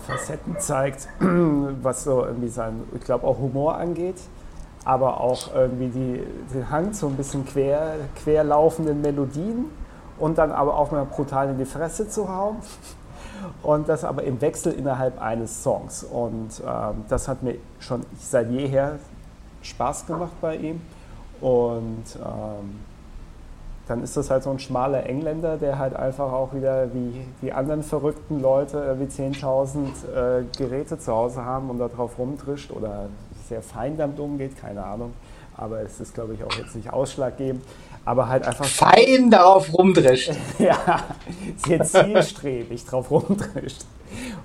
Facetten 0.07 0.57
zeigt, 0.59 1.09
was 1.19 2.05
so 2.05 2.25
irgendwie 2.25 2.49
sein, 2.49 2.85
ich 2.95 3.03
glaube 3.03 3.27
auch 3.27 3.39
Humor 3.39 3.77
angeht 3.77 4.17
aber 4.85 5.21
auch 5.21 5.55
irgendwie 5.55 5.89
die, 5.89 6.23
den 6.55 6.71
Hang 6.71 6.93
zu 6.93 7.07
ein 7.07 7.17
bisschen 7.17 7.45
quer, 7.45 7.97
querlaufenden 8.23 9.01
Melodien 9.01 9.67
und 10.19 10.39
dann 10.39 10.53
aber 10.53 10.77
auch 10.77 10.91
mal 10.91 11.05
brutal 11.05 11.51
in 11.51 11.59
die 11.59 11.65
Fresse 11.65 12.09
zu 12.09 12.29
hauen. 12.29 12.57
Und 13.63 13.89
das 13.89 14.05
aber 14.05 14.23
im 14.25 14.41
Wechsel 14.43 14.73
innerhalb 14.73 15.21
eines 15.21 15.63
Songs. 15.63 16.05
Und 16.05 16.63
ähm, 16.67 17.05
das 17.09 17.27
hat 17.27 17.43
mir 17.43 17.57
schon 17.79 18.05
seit 18.19 18.51
jeher 18.51 18.99
Spaß 19.63 20.07
gemacht 20.07 20.33
bei 20.43 20.57
ihm. 20.57 20.83
Und 21.41 22.05
ähm, 22.17 22.81
dann 23.89 24.03
ist 24.03 24.17
das 24.17 24.31
halt 24.31 24.43
so 24.43 24.51
ein 24.51 24.59
schmaler 24.59 25.07
Engländer, 25.07 25.57
der 25.57 25.79
halt 25.79 25.97
einfach 25.97 26.33
auch 26.33 26.55
wieder 26.55 26.93
wie 26.95 27.27
die 27.43 27.53
anderen 27.53 27.83
verrückten 27.83 28.41
Leute 28.41 28.97
wie 29.01 29.05
10.000 29.05 29.79
äh, 29.81 30.45
Geräte 30.57 30.99
zu 30.99 31.13
Hause 31.13 31.45
haben 31.45 31.71
und 31.71 31.79
darauf 31.79 32.19
rumtrischt 32.19 32.71
oder 32.71 33.09
sehr 33.51 33.63
fein 33.63 33.99
damit 33.99 34.19
umgeht, 34.19 34.57
keine 34.57 34.83
Ahnung. 34.83 35.13
Aber 35.57 35.81
es 35.83 36.01
ist, 36.01 36.15
glaube 36.15 36.35
ich, 36.35 36.43
auch 36.43 36.53
jetzt 36.53 36.75
nicht 36.75 36.91
ausschlaggebend. 36.91 37.63
Aber 38.07 38.29
halt 38.29 38.47
einfach. 38.47 38.65
Fein 38.65 39.31
darauf 39.31 39.75
rumdrischt. 39.75 40.33
ja, 40.59 41.03
sehr 41.57 41.85
zielstrebig 41.85 42.87
drauf 42.87 43.11
rumdrischt. 43.11 43.85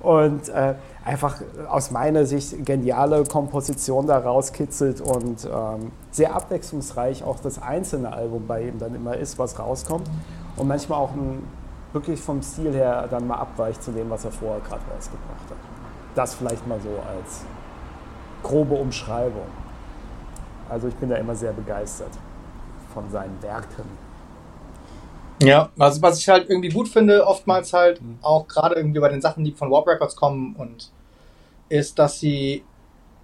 Und 0.01 0.49
äh, 0.49 0.75
einfach 1.05 1.41
aus 1.69 1.89
meiner 1.91 2.25
Sicht 2.25 2.65
geniale 2.65 3.23
Komposition 3.23 4.07
da 4.07 4.17
rauskitzelt 4.17 5.01
und 5.01 5.45
ähm, 5.45 5.91
sehr 6.11 6.35
abwechslungsreich 6.35 7.23
auch 7.23 7.39
das 7.39 7.61
einzelne 7.61 8.11
Album 8.11 8.45
bei 8.45 8.63
ihm 8.63 8.77
dann 8.77 8.93
immer 8.93 9.15
ist, 9.15 9.39
was 9.39 9.57
rauskommt. 9.57 10.07
Und 10.57 10.67
manchmal 10.67 10.99
auch 10.99 11.11
ein, 11.11 11.43
wirklich 11.93 12.19
vom 12.19 12.41
Stil 12.41 12.73
her 12.73 13.07
dann 13.09 13.27
mal 13.27 13.37
abweicht 13.37 13.81
zu 13.81 13.91
dem, 13.91 14.09
was 14.09 14.25
er 14.25 14.31
vorher 14.31 14.59
gerade 14.59 14.81
rausgebracht 14.93 15.49
hat. 15.49 15.57
Das 16.13 16.35
vielleicht 16.35 16.67
mal 16.67 16.79
so 16.81 16.89
als 16.89 17.45
grobe 18.45 18.75
Umschreibung. 18.75 19.47
Also 20.69 20.87
ich 20.87 20.95
bin 20.95 21.09
da 21.09 21.15
immer 21.15 21.35
sehr 21.35 21.51
begeistert 21.51 22.11
von 22.93 23.09
seinen 23.09 23.41
Werken. 23.41 23.83
Ja, 25.41 25.69
also 25.77 26.01
was 26.01 26.19
ich 26.19 26.29
halt 26.29 26.49
irgendwie 26.49 26.69
gut 26.69 26.87
finde, 26.87 27.25
oftmals 27.25 27.73
halt 27.73 28.01
mhm. 28.01 28.19
auch 28.21 28.47
gerade 28.47 28.75
irgendwie 28.75 28.99
bei 28.99 29.09
den 29.09 29.21
Sachen, 29.21 29.43
die 29.43 29.51
von 29.51 29.69
Warp 29.71 29.87
Records 29.87 30.15
kommen 30.15 30.55
und 30.55 30.91
ist, 31.69 31.97
dass 31.99 32.19
sie 32.19 32.63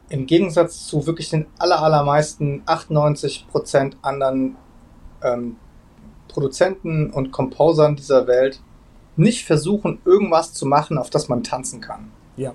im 0.09 0.25
Gegensatz 0.25 0.87
zu 0.87 1.05
wirklich 1.05 1.29
den 1.29 1.45
aller, 1.57 1.81
allermeisten 1.81 2.63
98% 2.65 3.93
anderen 4.01 4.57
ähm, 5.23 5.55
Produzenten 6.27 7.11
und 7.11 7.31
Composern 7.31 7.95
dieser 7.95 8.27
Welt 8.27 8.59
nicht 9.15 9.45
versuchen, 9.45 10.01
irgendwas 10.03 10.53
zu 10.53 10.65
machen, 10.65 10.97
auf 10.97 11.11
das 11.11 11.29
man 11.29 11.43
tanzen 11.43 11.79
kann. 11.79 12.11
Ja. 12.35 12.53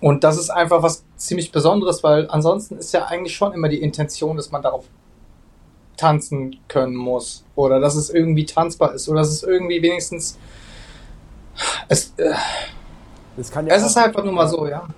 Und 0.00 0.24
das 0.24 0.38
ist 0.38 0.50
einfach 0.50 0.82
was 0.82 1.04
ziemlich 1.16 1.52
Besonderes, 1.52 2.02
weil 2.02 2.26
ansonsten 2.30 2.78
ist 2.78 2.92
ja 2.92 3.04
eigentlich 3.06 3.34
schon 3.34 3.52
immer 3.52 3.68
die 3.68 3.82
Intention, 3.82 4.36
dass 4.36 4.50
man 4.50 4.62
darauf 4.62 4.86
tanzen 5.96 6.58
können 6.68 6.96
muss. 6.96 7.44
Oder 7.54 7.80
dass 7.80 7.94
es 7.94 8.10
irgendwie 8.10 8.46
tanzbar 8.46 8.94
ist. 8.94 9.08
Oder 9.08 9.20
dass 9.20 9.28
es 9.30 9.42
irgendwie 9.42 9.82
wenigstens. 9.82 10.38
Es, 11.88 12.14
äh, 12.16 12.32
das 13.36 13.50
kann 13.50 13.66
ja 13.66 13.74
es 13.74 13.84
ist 13.84 13.96
einfach 13.96 14.24
nur 14.24 14.32
mal 14.32 14.48
so, 14.48 14.66
ja. 14.66 14.88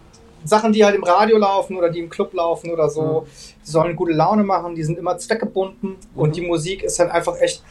Sachen, 0.44 0.72
die 0.72 0.84
halt 0.84 0.94
im 0.94 1.04
Radio 1.04 1.38
laufen 1.38 1.76
oder 1.76 1.88
die 1.90 2.00
im 2.00 2.10
Club 2.10 2.32
laufen 2.34 2.70
oder 2.70 2.88
so, 2.88 3.26
die 3.64 3.70
sollen 3.70 3.94
gute 3.94 4.12
Laune 4.12 4.42
machen, 4.42 4.74
die 4.74 4.82
sind 4.82 4.98
immer 4.98 5.16
zweckgebunden 5.18 5.90
mhm. 5.90 6.20
und 6.20 6.36
die 6.36 6.40
Musik 6.40 6.82
ist 6.82 6.98
halt 6.98 7.10
einfach 7.10 7.38
echt 7.40 7.62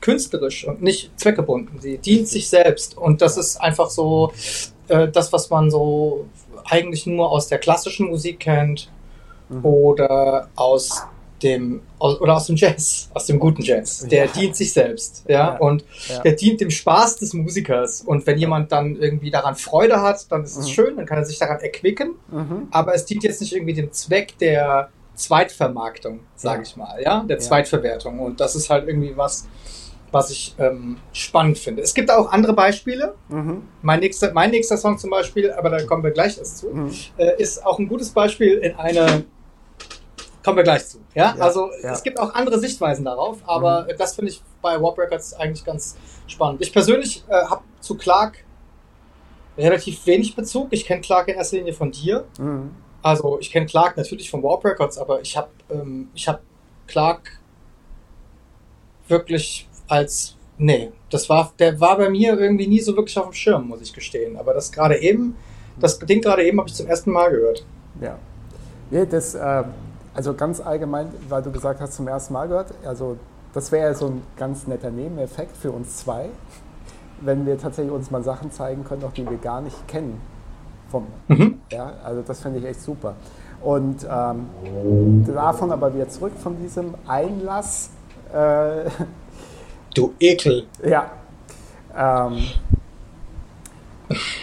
künstlerisch 0.00 0.66
und 0.66 0.82
nicht 0.82 1.18
zweckgebunden. 1.18 1.80
Sie 1.80 1.98
dient 1.98 2.28
sich 2.28 2.48
selbst 2.48 2.96
und 2.96 3.20
das 3.20 3.36
ist 3.36 3.60
einfach 3.60 3.90
so 3.90 4.32
äh, 4.88 5.08
das, 5.08 5.32
was 5.32 5.50
man 5.50 5.70
so 5.70 6.26
eigentlich 6.64 7.06
nur 7.06 7.30
aus 7.30 7.48
der 7.48 7.58
klassischen 7.58 8.08
Musik 8.08 8.40
kennt 8.40 8.90
mhm. 9.48 9.64
oder 9.64 10.48
aus 10.56 11.02
dem 11.42 11.82
aus, 11.98 12.20
oder 12.20 12.36
aus 12.36 12.46
dem 12.46 12.56
Jazz, 12.56 13.10
aus 13.12 13.26
dem 13.26 13.38
guten 13.38 13.62
Jazz. 13.62 14.06
Der 14.08 14.26
ja. 14.26 14.32
dient 14.32 14.56
sich 14.56 14.72
selbst, 14.72 15.24
ja, 15.28 15.54
ja. 15.54 15.56
und 15.58 15.84
ja. 16.08 16.20
der 16.22 16.32
dient 16.32 16.60
dem 16.60 16.70
Spaß 16.70 17.16
des 17.16 17.34
Musikers. 17.34 18.00
Und 18.00 18.26
wenn 18.26 18.38
jemand 18.38 18.72
dann 18.72 18.96
irgendwie 18.96 19.30
daran 19.30 19.54
Freude 19.54 20.00
hat, 20.00 20.30
dann 20.30 20.44
ist 20.44 20.56
es 20.56 20.66
mhm. 20.66 20.72
schön, 20.72 20.96
dann 20.96 21.06
kann 21.06 21.18
er 21.18 21.24
sich 21.24 21.38
daran 21.38 21.60
erquicken. 21.60 22.14
Mhm. 22.30 22.68
Aber 22.70 22.94
es 22.94 23.04
dient 23.04 23.24
jetzt 23.24 23.40
nicht 23.40 23.52
irgendwie 23.52 23.74
dem 23.74 23.92
Zweck 23.92 24.38
der 24.38 24.88
Zweitvermarktung, 25.14 26.20
sage 26.34 26.62
ich 26.62 26.76
mal, 26.76 27.00
ja, 27.02 27.22
der 27.22 27.38
Zweitverwertung. 27.38 28.18
Und 28.18 28.40
das 28.40 28.56
ist 28.56 28.70
halt 28.70 28.88
irgendwie 28.88 29.16
was, 29.16 29.46
was 30.14 30.30
ich 30.30 30.54
ähm, 30.58 30.96
spannend 31.12 31.58
finde. 31.58 31.82
Es 31.82 31.92
gibt 31.92 32.10
auch 32.10 32.30
andere 32.30 32.52
Beispiele. 32.52 33.16
Mhm. 33.28 33.62
Mein, 33.82 34.00
nächster, 34.00 34.32
mein 34.32 34.50
nächster 34.50 34.76
Song 34.76 34.96
zum 34.96 35.10
Beispiel, 35.10 35.50
aber 35.52 35.70
da 35.70 35.84
kommen 35.84 36.04
wir 36.04 36.12
gleich 36.12 36.38
erst 36.38 36.58
zu, 36.58 36.68
mhm. 36.68 36.94
äh, 37.18 37.42
ist 37.42 37.66
auch 37.66 37.78
ein 37.78 37.88
gutes 37.88 38.10
Beispiel 38.10 38.58
in 38.58 38.76
eine. 38.76 39.24
Kommen 40.44 40.58
wir 40.58 40.64
gleich 40.64 40.86
zu. 40.86 40.98
Ja, 41.14 41.34
ja 41.36 41.42
also 41.42 41.70
ja. 41.82 41.92
es 41.92 42.02
gibt 42.02 42.20
auch 42.20 42.32
andere 42.34 42.58
Sichtweisen 42.60 43.04
darauf, 43.04 43.38
aber 43.44 43.84
mhm. 43.84 43.96
das 43.98 44.14
finde 44.14 44.30
ich 44.30 44.40
bei 44.62 44.80
Warp 44.80 44.98
Records 44.98 45.34
eigentlich 45.34 45.64
ganz 45.64 45.96
spannend. 46.28 46.60
Ich 46.62 46.72
persönlich 46.72 47.24
äh, 47.28 47.46
habe 47.46 47.62
zu 47.80 47.96
Clark 47.96 48.44
relativ 49.58 50.06
wenig 50.06 50.36
Bezug. 50.36 50.68
Ich 50.70 50.84
kenne 50.84 51.00
Clark 51.00 51.28
in 51.28 51.34
erster 51.34 51.56
Linie 51.56 51.72
von 51.72 51.90
dir. 51.90 52.24
Mhm. 52.38 52.70
Also 53.02 53.38
ich 53.40 53.50
kenne 53.50 53.66
Clark 53.66 53.96
natürlich 53.96 54.30
von 54.30 54.42
Warp 54.42 54.64
Records, 54.64 54.96
aber 54.96 55.20
ich 55.20 55.36
habe 55.36 55.50
ähm, 55.70 56.08
ich 56.14 56.28
habe 56.28 56.40
Clark 56.86 57.40
wirklich 59.08 59.68
als, 59.88 60.36
nee, 60.58 60.90
das 61.10 61.28
war, 61.28 61.52
der 61.58 61.80
war 61.80 61.96
bei 61.96 62.08
mir 62.08 62.38
irgendwie 62.38 62.66
nie 62.66 62.80
so 62.80 62.96
wirklich 62.96 63.18
auf 63.18 63.26
dem 63.26 63.32
Schirm, 63.34 63.68
muss 63.68 63.80
ich 63.80 63.92
gestehen. 63.92 64.36
Aber 64.36 64.54
das 64.54 64.72
gerade 64.72 64.98
eben, 65.00 65.36
das 65.78 65.98
Ding 65.98 66.20
gerade 66.20 66.44
eben 66.44 66.58
habe 66.58 66.68
ich 66.68 66.74
zum 66.74 66.86
ersten 66.86 67.10
Mal 67.10 67.30
gehört. 67.30 67.64
Ja. 68.00 68.18
Nee, 68.90 69.06
das, 69.06 69.34
äh, 69.34 69.64
also 70.14 70.34
ganz 70.34 70.60
allgemein, 70.60 71.08
weil 71.28 71.42
du 71.42 71.50
gesagt 71.50 71.80
hast, 71.80 71.94
zum 71.94 72.08
ersten 72.08 72.32
Mal 72.32 72.48
gehört, 72.48 72.74
also 72.84 73.16
das 73.52 73.72
wäre 73.72 73.94
so 73.94 74.06
ein 74.06 74.22
ganz 74.36 74.66
netter 74.66 74.90
Nebeneffekt 74.90 75.56
für 75.56 75.70
uns 75.70 75.96
zwei, 75.96 76.28
wenn 77.20 77.46
wir 77.46 77.58
tatsächlich 77.58 77.92
uns 77.92 78.10
mal 78.10 78.22
Sachen 78.22 78.50
zeigen 78.50 78.84
können, 78.84 79.04
auch 79.04 79.12
die 79.12 79.28
wir 79.28 79.38
gar 79.38 79.60
nicht 79.60 79.88
kennen. 79.88 80.20
Vom, 80.90 81.06
mhm. 81.28 81.60
ja, 81.70 81.94
also 82.04 82.22
das 82.22 82.40
finde 82.40 82.58
ich 82.58 82.64
echt 82.64 82.80
super. 82.80 83.14
Und 83.62 84.06
ähm, 84.08 85.24
davon 85.26 85.72
aber 85.72 85.94
wieder 85.94 86.08
zurück 86.08 86.32
von 86.38 86.56
diesem 86.60 86.94
Einlass 87.06 87.90
äh, 88.32 88.90
Du 89.94 90.12
Ekel. 90.18 90.66
Ja. 90.84 91.10
Ähm, 91.96 92.44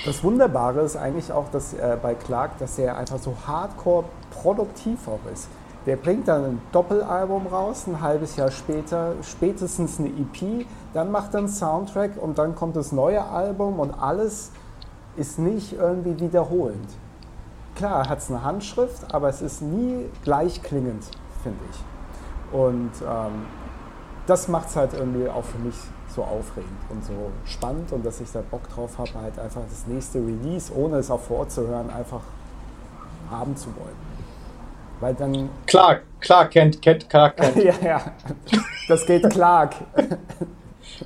das 0.06 0.24
Wunderbare 0.24 0.82
ist 0.82 0.96
eigentlich 0.96 1.32
auch, 1.32 1.50
dass 1.50 1.74
äh, 1.74 1.98
bei 2.02 2.16
Clark, 2.16 2.58
dass 2.58 2.80
er 2.80 2.98
einfach 2.98 3.20
so 3.20 3.36
hardcore 3.46 4.06
produktiv 4.32 5.08
auch 5.08 5.20
ist. 5.32 5.50
Der 5.86 5.98
bringt 5.98 6.28
dann 6.28 6.46
ein 6.46 6.62
Doppelalbum 6.72 7.48
raus, 7.48 7.86
ein 7.88 8.02
halbes 8.02 8.36
Jahr 8.36 8.52
später, 8.52 9.16
spätestens 9.24 10.00
eine 10.00 10.10
EP, 10.10 10.66
dann 10.94 11.12
macht 11.12 11.34
er 11.34 11.40
einen 11.40 11.50
Soundtrack 11.50 12.12
und 12.22 12.38
dann 12.38 12.56
kommt 12.56 12.76
das 12.76 12.92
neue 12.92 13.24
Album 13.24 13.80
und 13.80 13.92
alles 13.92 14.52
ist 15.18 15.40
nicht 15.40 15.74
irgendwie 15.74 16.20
wiederholend. 16.20 16.88
Klar 17.76 18.08
hat 18.08 18.20
es 18.20 18.30
eine 18.30 18.44
Handschrift, 18.44 19.14
aber 19.14 19.30
es 19.30 19.42
ist 19.42 19.62
nie 19.62 20.06
gleichklingend, 20.24 21.04
finde 21.44 21.60
ich. 21.72 22.56
Und 22.56 22.92
ähm, 23.02 23.46
das 24.28 24.48
macht 24.48 24.70
es 24.70 24.76
halt 24.76 24.94
irgendwie 24.94 25.28
auch 25.28 25.44
für 25.44 25.60
mich 25.60 25.76
so 26.16 26.24
aufregend 26.24 26.80
und 26.90 27.04
so 27.06 27.14
spannend 27.46 27.92
und 27.92 28.06
dass 28.06 28.20
ich 28.20 28.32
da 28.32 28.42
Bock 28.42 28.70
drauf 28.70 28.98
habe, 28.98 29.12
halt 29.22 29.40
einfach 29.40 29.62
das 29.70 29.88
nächste 29.88 30.20
Release, 30.20 30.72
ohne 30.74 30.98
es 30.98 31.10
auch 31.10 31.22
vor 31.22 31.40
Ort 31.40 31.52
zu 31.52 31.68
hören, 31.68 31.90
einfach 31.90 32.22
haben 33.30 33.56
zu 33.56 33.68
wollen. 33.68 34.12
Weil 35.00 35.16
dann. 35.16 35.50
Clark, 35.66 36.04
Clark 36.20 36.52
kennt, 36.52 36.82
kennt, 36.82 37.10
Clark 37.10 37.38
kennt. 37.38 37.56
ja, 37.64 37.74
ja. 37.84 38.02
Das 38.88 39.06
geht 39.06 39.28
Clark. 39.30 39.76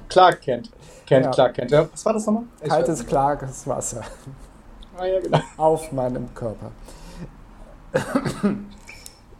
Clark 0.09 0.41
kennt. 0.41 0.69
Kennt, 1.05 1.25
ja. 1.25 1.31
Clark 1.31 1.53
kennt. 1.53 1.71
Was 1.71 2.05
war 2.05 2.13
das 2.13 2.25
nochmal? 2.25 2.43
Kaltes, 2.67 3.05
klares 3.05 3.67
Wasser. 3.67 4.01
Ah, 4.97 5.05
ja, 5.05 5.19
genau. 5.19 5.39
Auf 5.57 5.91
meinem 5.91 6.33
Körper. 6.33 6.71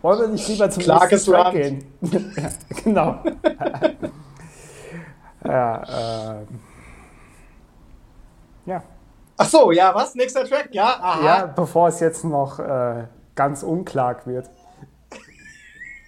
Wollen 0.06 0.22
wir 0.22 0.28
nicht 0.28 0.47
lieber 0.47 0.70
zum 0.70 0.84
Clarkes 0.84 1.26
Track 1.26 1.53
gehen? 1.53 1.84
ja, 2.38 2.49
genau. 2.84 3.24
ja, 5.43 6.41
äh, 6.41 6.45
ja. 8.68 8.84
Ach 9.36 9.49
so, 9.49 9.72
ja, 9.72 9.95
was? 9.95 10.14
Nächster 10.14 10.45
Track? 10.45 10.70
Ja, 10.74 10.99
aha. 11.01 11.26
Ja, 11.26 11.47
bevor 11.47 11.88
es 11.88 11.99
jetzt 12.01 12.24
noch 12.24 12.60
äh, 12.60 13.06
ganz 13.34 13.64
unklar 13.64 14.18
wird. 14.26 14.47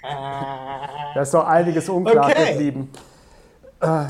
Da 0.04 1.20
ist 1.20 1.34
doch 1.34 1.48
einiges 1.48 1.90
unklar 1.90 2.30
okay. 2.30 2.52
geblieben. 2.52 2.92
Äh, 3.82 4.06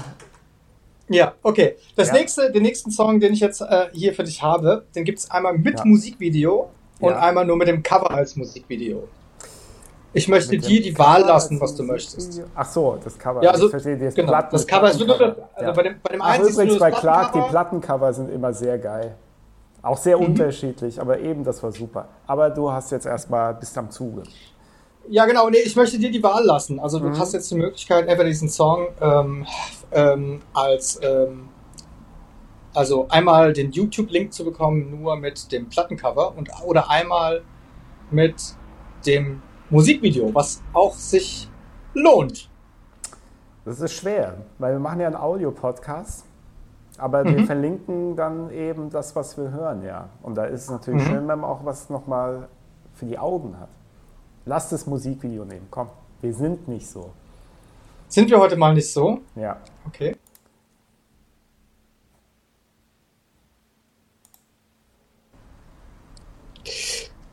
ja, 1.07 1.33
okay. 1.43 1.77
Das 1.95 2.09
ja. 2.09 2.15
nächste, 2.15 2.51
den 2.51 2.63
nächsten 2.63 2.91
Song, 2.91 3.21
den 3.21 3.31
ich 3.31 3.39
jetzt 3.39 3.61
äh, 3.61 3.87
hier 3.93 4.13
für 4.13 4.25
dich 4.25 4.43
habe, 4.43 4.85
den 4.95 5.05
gibt 5.05 5.19
es 5.19 5.31
einmal 5.31 5.57
mit 5.57 5.79
ja. 5.79 5.85
Musikvideo 5.85 6.71
und 6.99 7.11
ja. 7.11 7.19
einmal 7.19 7.45
nur 7.45 7.55
mit 7.55 7.69
dem 7.69 7.81
Cover 7.83 8.11
als 8.11 8.35
Musikvideo. 8.35 9.07
Ich 10.13 10.27
möchte 10.27 10.57
dir 10.57 10.81
die 10.81 10.97
Wahl 10.97 11.21
lassen, 11.21 11.59
was 11.59 11.75
du 11.75 11.83
möchtest. 11.83 12.41
Ach 12.55 12.65
so, 12.65 12.97
das 13.03 13.17
Cover. 13.17 13.43
Ja, 13.43 13.51
also, 13.51 13.65
ich 13.65 13.71
verstehe, 13.71 13.97
das, 13.97 14.15
genau, 14.15 14.29
Platten, 14.29 14.49
das 14.51 14.65
Cover 14.65 14.89
ist 14.89 14.99
nur, 14.99 15.19
also 15.53 15.73
bei 15.73 15.83
dem, 15.83 15.95
bei 16.01 16.13
dem 16.13 16.21
Ach, 16.21 16.39
übrigens 16.39 16.79
bei 16.79 16.91
Clark, 16.91 17.33
die 17.33 17.41
Plattencover 17.41 18.13
sind 18.13 18.31
immer 18.31 18.53
sehr 18.53 18.79
geil. 18.79 19.15
Auch 19.81 19.97
sehr 19.97 20.17
mhm. 20.17 20.27
unterschiedlich, 20.27 20.99
aber 20.99 21.19
eben, 21.19 21.43
das 21.43 21.61
war 21.61 21.71
super. 21.71 22.07
Aber 22.25 22.49
du 22.49 22.71
hast 22.71 22.91
jetzt 22.91 23.05
erstmal 23.05 23.53
bist 23.53 23.77
am 23.77 23.91
Zuge. 23.91 24.23
Ja, 25.09 25.25
genau. 25.25 25.49
Nee, 25.49 25.59
ich 25.63 25.75
möchte 25.75 25.97
dir 25.97 26.11
die 26.11 26.21
Wahl 26.21 26.43
lassen. 26.43 26.79
Also 26.79 26.99
du 26.99 27.09
mhm. 27.09 27.19
hast 27.19 27.33
jetzt 27.33 27.49
die 27.51 27.55
Möglichkeit, 27.55 28.07
entweder 28.07 28.25
diesen 28.25 28.49
Song 28.49 28.87
ähm, 28.99 29.45
ähm, 29.91 30.41
als 30.53 30.99
ähm, 31.01 31.49
also 32.73 33.07
einmal 33.09 33.53
den 33.53 33.71
YouTube-Link 33.71 34.33
zu 34.33 34.43
bekommen, 34.43 35.01
nur 35.01 35.15
mit 35.15 35.51
dem 35.51 35.69
Plattencover 35.69 36.35
und 36.35 36.49
oder 36.65 36.89
einmal 36.89 37.41
mit 38.11 38.35
dem 39.05 39.41
Musikvideo, 39.69 40.33
was 40.33 40.61
auch 40.73 40.93
sich 40.93 41.49
lohnt. 41.93 42.49
Das 43.65 43.81
ist 43.81 43.93
schwer, 43.93 44.37
weil 44.59 44.73
wir 44.73 44.79
machen 44.79 45.01
ja 45.01 45.07
einen 45.07 45.15
Audio-Podcast 45.15 46.27
aber 46.97 47.23
mhm. 47.23 47.37
wir 47.37 47.45
verlinken 47.45 48.15
dann 48.15 48.51
eben 48.51 48.89
das, 48.89 49.15
was 49.15 49.37
wir 49.37 49.51
hören, 49.51 49.83
ja. 49.83 50.09
Und 50.23 50.35
da 50.35 50.45
ist 50.45 50.63
es 50.63 50.69
natürlich 50.69 51.03
mhm. 51.03 51.07
schön, 51.07 51.27
wenn 51.27 51.39
man 51.39 51.49
auch 51.49 51.63
was 51.63 51.89
nochmal 51.89 52.47
für 52.95 53.05
die 53.05 53.17
Augen 53.17 53.59
hat. 53.59 53.69
Lass 54.45 54.69
das 54.69 54.87
Musikvideo 54.87 55.45
nehmen, 55.45 55.67
komm. 55.69 55.89
Wir 56.21 56.33
sind 56.33 56.67
nicht 56.67 56.87
so. 56.87 57.11
Sind 58.07 58.29
wir 58.29 58.39
heute 58.39 58.55
mal 58.55 58.73
nicht 58.73 58.91
so? 58.91 59.19
Ja. 59.35 59.57
Okay. 59.85 60.15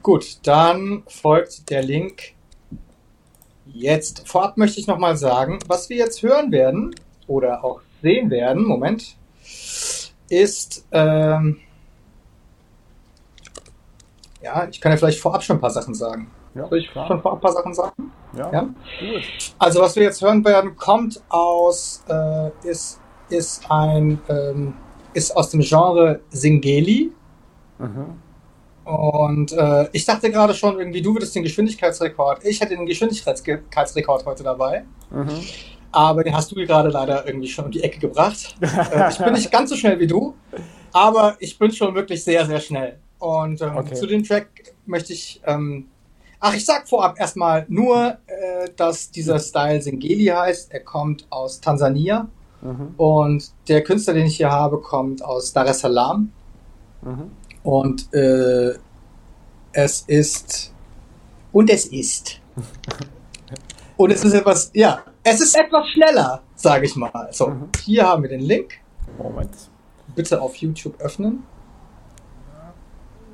Gut, 0.04 0.46
dann 0.46 1.02
folgt 1.06 1.70
der 1.70 1.82
Link 1.82 2.34
jetzt. 3.64 4.28
Vorab 4.28 4.58
möchte 4.58 4.78
ich 4.78 4.86
nochmal 4.86 5.16
sagen, 5.16 5.60
was 5.66 5.88
wir 5.88 5.96
jetzt 5.96 6.22
hören 6.22 6.52
werden 6.52 6.94
oder 7.26 7.64
auch 7.64 7.80
sehen 8.02 8.28
werden. 8.28 8.66
Moment 8.66 9.16
ist, 10.28 10.86
ähm, 10.92 11.56
ja, 14.42 14.68
ich 14.70 14.78
kann 14.78 14.92
ja 14.92 14.98
vielleicht 14.98 15.20
vorab 15.20 15.42
schon 15.42 15.56
ein 15.56 15.60
paar 15.62 15.70
Sachen 15.70 15.94
sagen. 15.94 16.30
Ja, 16.54 16.68
Soll 16.68 16.80
ich 16.80 16.90
klar. 16.90 17.06
schon 17.06 17.22
vorab 17.22 17.38
ein 17.38 17.40
paar 17.40 17.52
Sachen 17.52 17.72
sagen? 17.72 18.12
Ja, 18.36 18.52
ja? 18.52 18.60
gut. 18.60 19.54
Also 19.58 19.80
was 19.80 19.96
wir 19.96 20.02
jetzt 20.02 20.20
hören 20.20 20.44
werden, 20.44 20.76
kommt 20.76 21.22
aus, 21.30 22.04
äh, 22.10 22.50
ist, 22.62 23.00
ist 23.30 23.70
ein, 23.70 24.20
ähm, 24.28 24.74
ist 25.14 25.34
aus 25.34 25.48
dem 25.48 25.60
Genre 25.60 26.20
Singeli. 26.28 27.10
Mhm. 27.78 28.20
Und 28.84 29.52
äh, 29.52 29.88
ich 29.92 30.04
dachte 30.04 30.30
gerade 30.30 30.54
schon, 30.54 30.78
irgendwie, 30.78 31.00
du 31.00 31.14
würdest 31.14 31.34
den 31.34 31.42
Geschwindigkeitsrekord. 31.42 32.44
Ich 32.44 32.60
hätte 32.60 32.76
den 32.76 32.86
Geschwindigkeitsrekord 32.86 34.26
heute 34.26 34.42
dabei. 34.42 34.84
Mhm 35.10 35.40
aber 35.94 36.24
den 36.24 36.34
hast 36.34 36.50
du 36.50 36.56
gerade 36.56 36.88
leider 36.88 37.24
irgendwie 37.26 37.46
schon 37.46 37.66
um 37.66 37.70
die 37.70 37.82
Ecke 37.82 38.00
gebracht. 38.00 38.56
äh, 38.60 39.10
ich 39.10 39.18
bin 39.18 39.32
nicht 39.32 39.50
ganz 39.52 39.70
so 39.70 39.76
schnell 39.76 40.00
wie 40.00 40.08
du, 40.08 40.34
aber 40.92 41.36
ich 41.38 41.56
bin 41.56 41.70
schon 41.70 41.94
wirklich 41.94 42.24
sehr, 42.24 42.44
sehr 42.46 42.60
schnell. 42.60 42.98
Und 43.20 43.62
ähm, 43.62 43.76
okay. 43.76 43.94
zu 43.94 44.06
dem 44.06 44.24
Track 44.24 44.74
möchte 44.86 45.12
ich, 45.12 45.40
ähm, 45.46 45.86
ach, 46.40 46.54
ich 46.54 46.66
sag 46.66 46.88
vorab 46.88 47.18
erstmal 47.20 47.64
nur, 47.68 48.18
äh, 48.26 48.70
dass 48.76 49.12
dieser 49.12 49.38
Style 49.38 49.80
Singeli 49.80 50.26
heißt. 50.26 50.72
Er 50.72 50.80
kommt 50.80 51.26
aus 51.30 51.60
Tansania 51.60 52.26
mhm. 52.60 52.94
und 52.96 53.52
der 53.68 53.84
Künstler, 53.84 54.14
den 54.14 54.26
ich 54.26 54.36
hier 54.36 54.50
habe, 54.50 54.80
kommt 54.80 55.24
aus 55.24 55.52
Dar 55.52 55.66
es 55.66 55.78
Salaam. 55.78 56.32
Mhm. 57.02 57.30
Und 57.64 58.12
äh, 58.14 58.74
es 59.72 60.02
ist, 60.02 60.72
und 61.50 61.70
es 61.70 61.86
ist. 61.86 62.40
und 63.96 64.10
es 64.12 64.22
ist 64.22 64.34
etwas, 64.34 64.70
ja, 64.74 65.02
es 65.24 65.40
ist 65.40 65.56
etwas 65.56 65.88
schneller, 65.88 66.42
sage 66.54 66.84
ich 66.84 66.94
mal. 66.94 67.28
So, 67.32 67.48
mhm. 67.48 67.70
hier 67.82 68.06
haben 68.06 68.22
wir 68.22 68.28
den 68.28 68.42
Link. 68.42 68.74
Moment. 69.18 69.54
Bitte 70.14 70.40
auf 70.40 70.54
YouTube 70.56 71.00
öffnen. 71.00 71.42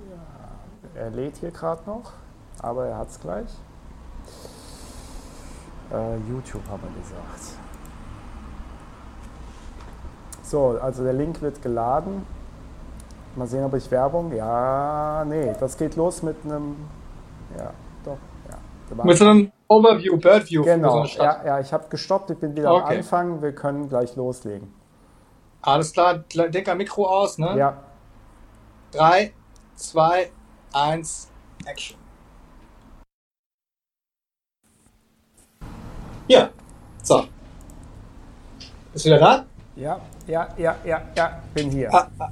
Ja, 0.09 1.01
er 1.03 1.11
lädt 1.11 1.39
hier 1.39 1.51
gerade 1.51 1.83
noch, 1.85 2.12
aber 2.61 2.87
er 2.87 2.99
hat 2.99 3.11
es 3.11 3.20
gleich. 3.20 3.51
Äh, 5.93 6.16
YouTube 6.28 6.62
haben 6.68 6.83
wir 6.83 7.03
gesagt. 7.03 7.59
So, 10.45 10.78
also 10.81 11.03
der 11.03 11.14
Link 11.14 11.43
wird 11.43 11.61
geladen. 11.62 12.24
Mal 13.41 13.47
sehen, 13.47 13.64
ob 13.64 13.72
ich 13.72 13.91
Werbung. 13.91 14.34
Ja, 14.34 15.24
nee, 15.26 15.55
das 15.59 15.78
geht 15.78 15.97
los 15.97 16.22
mit 16.22 16.36
einem. 16.45 16.76
Ja, 17.57 17.72
doch, 18.05 18.18
ja. 18.51 19.03
Mit 19.03 19.16
so 19.16 19.24
einem 19.24 19.51
Overview, 19.66 20.18
Birdview. 20.18 20.62
Genau, 20.62 21.07
so 21.07 21.22
ja, 21.22 21.43
ja, 21.47 21.59
ich 21.59 21.72
habe 21.72 21.88
gestoppt, 21.88 22.32
ich 22.32 22.38
bin 22.38 22.55
wieder 22.55 22.70
okay. 22.70 22.82
am 22.82 22.99
Anfang, 22.99 23.41
wir 23.41 23.55
können 23.55 23.88
gleich 23.88 24.14
loslegen. 24.14 24.70
Alles 25.62 25.91
klar, 25.95 26.18
dicker 26.18 26.74
Mikro 26.74 27.07
aus, 27.09 27.38
ne? 27.38 27.57
Ja. 27.57 27.78
3, 28.93 29.32
2, 29.74 30.30
1, 30.74 31.30
Action. 31.64 31.97
Ja, 36.28 36.51
so. 37.03 37.24
Bist 38.93 39.07
du 39.07 39.09
wieder 39.09 39.18
da? 39.18 39.47
Ja, 39.76 39.99
ja, 40.26 40.49
ja, 40.59 40.76
ja, 40.84 41.01
ja, 41.16 41.43
bin 41.55 41.70
hier. 41.70 41.95
Ah, 41.95 42.07
ah, 42.18 42.28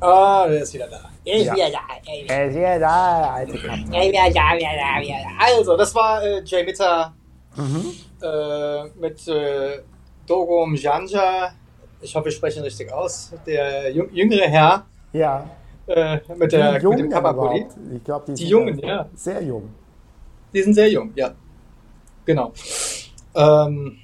ah 0.00 0.46
der 0.48 0.62
ist 0.62 0.74
wieder 0.74 0.88
da. 0.88 1.10
Ich 1.24 1.44
ja. 1.44 1.54
wieder 1.54 1.70
da. 1.70 1.78
Er 2.26 2.46
ist 2.46 2.56
wieder 2.56 2.78
da, 2.78 3.34
alte 3.34 3.58
Kappe. 3.58 3.80
Ich 3.80 3.88
wieder 3.88 4.30
da, 4.30 4.56
wieder 4.56 4.70
da, 4.76 5.00
wieder 5.00 5.18
da. 5.22 5.44
Also, 5.44 5.76
das 5.76 5.94
war 5.94 6.22
äh, 6.22 6.42
Jay 6.44 6.64
Mitter 6.64 7.12
mhm. 7.56 7.92
äh, 8.22 8.84
mit 8.98 9.28
äh, 9.28 9.82
Dogom 10.26 10.74
Janja. 10.74 11.52
Ich 12.00 12.14
hoffe, 12.14 12.28
ich 12.28 12.36
spreche 12.36 12.60
ihn 12.60 12.64
richtig 12.64 12.92
aus. 12.92 13.32
Der 13.46 13.92
jüngere 13.92 14.48
Herr. 14.48 14.86
Ja. 15.12 15.50
Äh, 15.86 16.20
mit, 16.36 16.52
der, 16.52 16.72
mit 16.72 16.98
dem 16.98 17.10
Kapapoli. 17.10 17.66
Ich 17.96 18.04
glaube, 18.04 18.26
die, 18.28 18.34
die 18.34 18.48
Jungen, 18.48 18.78
ja. 18.78 19.08
Sehr 19.14 19.42
jung. 19.42 19.70
Die 20.52 20.62
sind 20.62 20.74
sehr 20.74 20.90
jung, 20.90 21.12
ja. 21.14 21.32
Genau. 22.24 22.52
Ähm, 23.34 23.98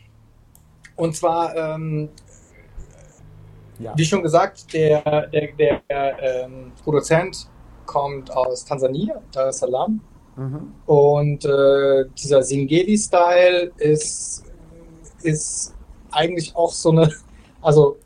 und 0.97 1.17
zwar 1.17 1.55
ähm, 1.55 2.09
ja. 3.79 3.93
Wie 3.97 4.05
schon 4.05 4.23
gesagt, 4.23 4.73
der, 4.73 5.27
der, 5.29 5.81
der 5.89 6.23
ähm, 6.23 6.73
Produzent 6.83 7.49
kommt 7.87 8.31
aus 8.31 8.65
Tansania, 8.65 9.21
Dar 9.33 9.49
es 9.49 9.59
Salaam. 9.59 10.01
Mhm. 10.37 10.73
Und 10.87 11.45
äh, 11.45 12.05
dieser 12.17 12.43
Singeli-Style 12.43 13.73
ist, 13.79 14.45
ist 15.23 15.75
eigentlich 16.11 16.55
auch 16.55 16.73
so 16.73 16.91
eine, 16.91 17.11
also 17.63 17.97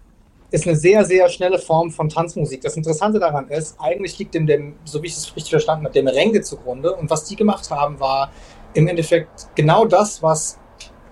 ist 0.50 0.66
eine 0.66 0.76
sehr, 0.76 1.04
sehr 1.04 1.28
schnelle 1.28 1.58
Form 1.58 1.90
von 1.90 2.08
Tanzmusik. 2.08 2.62
Das 2.62 2.76
Interessante 2.76 3.18
daran 3.18 3.48
ist, 3.48 3.76
eigentlich 3.78 4.18
liegt 4.18 4.34
dem, 4.34 4.46
dem 4.46 4.74
so 4.84 5.02
wie 5.02 5.06
ich 5.06 5.16
es 5.16 5.34
richtig 5.36 5.50
verstanden 5.50 5.84
habe, 5.84 5.92
dem 5.92 6.06
Merengue 6.06 6.40
zugrunde. 6.40 6.94
Und 6.94 7.10
was 7.10 7.24
die 7.24 7.36
gemacht 7.36 7.70
haben, 7.70 8.00
war 8.00 8.30
im 8.74 8.88
Endeffekt 8.88 9.48
genau 9.54 9.84
das, 9.84 10.22
was 10.22 10.58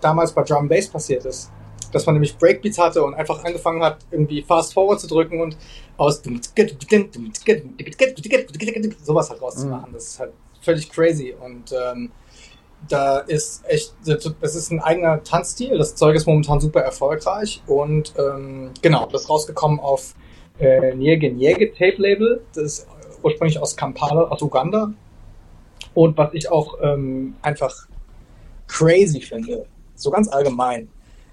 damals 0.01 0.33
bei 0.33 0.43
Drum 0.43 0.69
Bass 0.69 0.89
passiert 0.89 1.25
ist 1.27 1.51
dass 1.97 2.07
man 2.07 2.15
nämlich 2.15 2.37
Breakbeats 2.37 2.79
hatte 2.79 3.03
und 3.03 3.15
einfach 3.15 3.43
angefangen 3.43 3.83
hat, 3.83 3.99
irgendwie 4.11 4.43
Fast 4.43 4.75
Forward 4.75 5.01
zu 5.01 5.07
drücken 5.07 5.41
und 5.41 5.57
aus 5.97 6.23
sowas 9.03 9.31
halt 9.31 9.41
rauszumachen. 9.41 9.93
Das 9.93 10.05
ist 10.09 10.21
halt 10.21 10.33
völlig 10.61 10.91
crazy. 10.91 11.35
Und 11.41 11.73
ähm, 11.73 12.13
da 12.89 13.19
ist 13.21 13.65
echt, 13.67 13.95
das 14.05 14.55
ist 14.55 14.71
ein 14.71 14.81
eigener 14.81 15.23
Tanzstil. 15.23 15.79
Das 15.79 15.95
Zeug 15.95 16.15
ist 16.15 16.27
momentan 16.27 16.61
super 16.61 16.81
erfolgreich 16.81 17.63
und 17.67 18.13
ähm, 18.19 18.73
genau, 18.83 19.07
das 19.07 19.23
ist 19.23 19.31
rausgekommen 19.31 19.81
auf 19.81 20.15
äh, 20.59 20.95
Niege 20.95 21.33
Niege 21.33 21.73
Tape 21.73 21.97
Label. 21.97 22.43
Das 22.55 22.65
ist 22.65 22.89
ursprünglich 23.23 23.59
aus 23.59 23.77
Kampala, 23.77 24.25
aus 24.25 24.43
Uganda. 24.43 24.93
Und 25.95 26.19
was 26.19 26.35
ich 26.35 26.51
auch 26.51 26.79
ähm, 26.83 27.37
einfach 27.41 27.75
crazy 28.69 29.21
finde, 29.21 29.67
so 29.95 30.11
ganz 30.11 30.29
allgemein, 30.29 30.89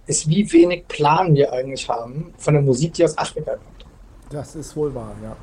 ist, 0.06 0.28
wie 0.28 0.52
wenig 0.52 0.88
Plan 0.88 1.34
wir 1.36 1.54
eigentlich 1.54 1.88
haben 1.88 2.34
von 2.38 2.54
der 2.54 2.64
Musik, 2.64 2.94
die 2.94 3.04
aus 3.04 3.18
Afrika 3.18 3.52
kommt. 3.52 3.86
Das 4.30 4.56
ist 4.56 4.76
wohl 4.76 4.94
wahr, 4.94 5.16
ja. 5.24 5.36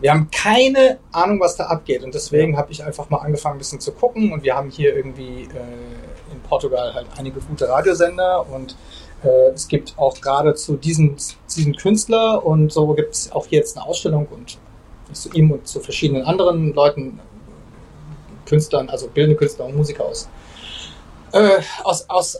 Wir 0.00 0.12
haben 0.12 0.30
keine 0.30 0.98
Ahnung, 1.12 1.40
was 1.40 1.56
da 1.56 1.66
abgeht. 1.66 2.02
Und 2.02 2.14
deswegen 2.14 2.52
ja. 2.52 2.58
habe 2.58 2.72
ich 2.72 2.82
einfach 2.82 3.10
mal 3.10 3.18
angefangen, 3.18 3.56
ein 3.56 3.58
bisschen 3.58 3.80
zu 3.80 3.92
gucken. 3.92 4.32
Und 4.32 4.42
wir 4.42 4.56
haben 4.56 4.70
hier 4.70 4.96
irgendwie 4.96 5.42
äh, 5.42 6.32
in 6.32 6.40
Portugal 6.48 6.94
halt 6.94 7.06
einige 7.18 7.40
gute 7.40 7.68
Radiosender. 7.68 8.46
Und 8.50 8.76
äh, 9.22 9.50
es 9.54 9.68
gibt 9.68 9.94
auch 9.98 10.18
gerade 10.20 10.54
zu 10.54 10.76
diesem, 10.76 11.16
diesem 11.54 11.74
Künstler 11.76 12.44
und 12.44 12.72
so 12.72 12.92
gibt 12.94 13.14
es 13.14 13.32
auch 13.32 13.46
hier 13.46 13.58
jetzt 13.58 13.76
eine 13.76 13.86
Ausstellung 13.86 14.26
und 14.30 14.58
zu 15.12 15.30
ihm 15.32 15.50
und 15.50 15.66
zu 15.66 15.80
verschiedenen 15.80 16.24
anderen 16.24 16.72
Leuten, 16.72 17.20
Künstlern, 18.46 18.88
also 18.88 19.08
bildende 19.08 19.36
Künstler 19.36 19.66
und 19.66 19.76
Musiker 19.76 20.04
aus. 20.04 20.28
Äh, 21.32 21.60
aus, 21.84 22.08
aus, 22.08 22.38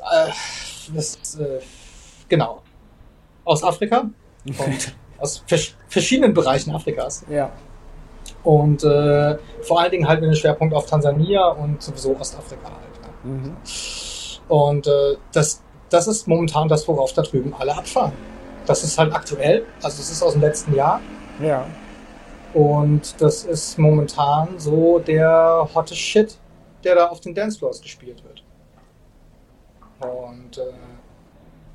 das, 0.95 1.39
äh, 1.39 1.61
genau, 2.29 2.63
aus 3.45 3.63
Afrika. 3.65 4.11
Und 4.47 4.95
aus 5.19 5.43
vers 5.47 5.75
verschiedenen 5.89 6.35
Bereichen 6.35 6.75
Afrikas. 6.75 7.25
Ja. 7.29 7.53
Und 8.43 8.85
äh, 8.85 9.37
vor 9.63 9.81
allen 9.81 9.91
Dingen 9.91 10.09
halt 10.09 10.21
mit 10.21 10.29
einem 10.29 10.37
Schwerpunkt 10.37 10.75
auf 10.75 10.87
Tansania 10.87 11.49
und 11.49 11.83
sowieso 11.83 12.17
Ostafrika 12.17 12.65
halt. 12.65 13.01
Ja. 13.03 13.31
Mhm. 13.31 13.57
Und 14.49 14.87
äh, 14.87 15.17
das, 15.33 15.63
das 15.91 16.07
ist 16.07 16.27
momentan 16.27 16.69
das, 16.69 16.89
worauf 16.89 17.13
da 17.13 17.23
drüben 17.23 17.55
alle 17.59 17.77
abfahren. 17.77 18.13
Das 18.67 18.83
ist 18.85 18.99
halt 18.99 19.13
aktuell, 19.15 19.65
also 19.83 19.99
das 19.99 20.11
ist 20.11 20.23
aus 20.23 20.33
dem 20.33 20.43
letzten 20.43 20.75
Jahr. 20.75 21.01
Ja. 21.41 21.67
Und 22.55 23.21
das 23.21 23.45
ist 23.45 23.79
momentan 23.79 24.59
so 24.59 24.99
der 24.99 25.69
hotte 25.75 25.95
Shit, 25.95 26.37
der 26.85 26.95
da 26.95 27.07
auf 27.07 27.21
den 27.21 27.35
Dancefloors 27.35 27.81
gespielt 27.81 28.23
wird. 28.25 28.40
Und 30.01 30.59
äh, 30.59 30.73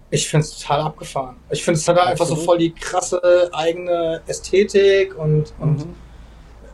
ich 0.09 0.27
finde 0.27 0.45
es 0.45 0.57
total 0.57 0.81
abgefahren. 0.81 1.35
Ich 1.49 1.63
finde 1.63 1.79
es 1.79 1.87
halt 1.87 1.97
Absolut. 1.97 2.11
einfach 2.11 2.25
so 2.25 2.35
voll 2.35 2.57
die 2.57 2.71
krasse 2.71 3.49
eigene 3.53 4.21
Ästhetik 4.27 5.17
und, 5.17 5.53
und 5.59 5.85
mhm. 5.85 5.95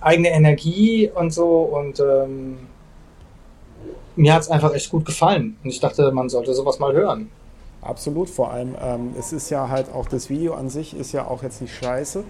eigene 0.02 0.30
Energie 0.30 1.10
und 1.14 1.34
so. 1.34 1.62
Und 1.62 2.00
ähm, 2.00 2.68
mir 4.16 4.34
hat 4.34 4.42
es 4.42 4.50
einfach 4.50 4.74
echt 4.74 4.90
gut 4.90 5.06
gefallen. 5.06 5.58
Und 5.64 5.70
ich 5.70 5.80
dachte, 5.80 6.12
man 6.12 6.30
sollte 6.30 6.54
sowas 6.54 6.80
mal 6.80 6.94
hören. 6.94 7.32
Absolut, 7.82 8.30
vor 8.30 8.52
allem, 8.52 8.76
ähm, 8.80 9.16
es 9.18 9.34
ist 9.34 9.50
ja 9.50 9.70
halt 9.70 9.92
auch, 9.92 10.08
das 10.08 10.30
Video 10.30 10.54
an 10.54 10.70
sich 10.70 10.96
ist 10.96 11.14
ja 11.14 11.26
auch 11.26 11.42
jetzt 11.42 11.62
nicht 11.62 11.74
scheiße. 11.74 12.24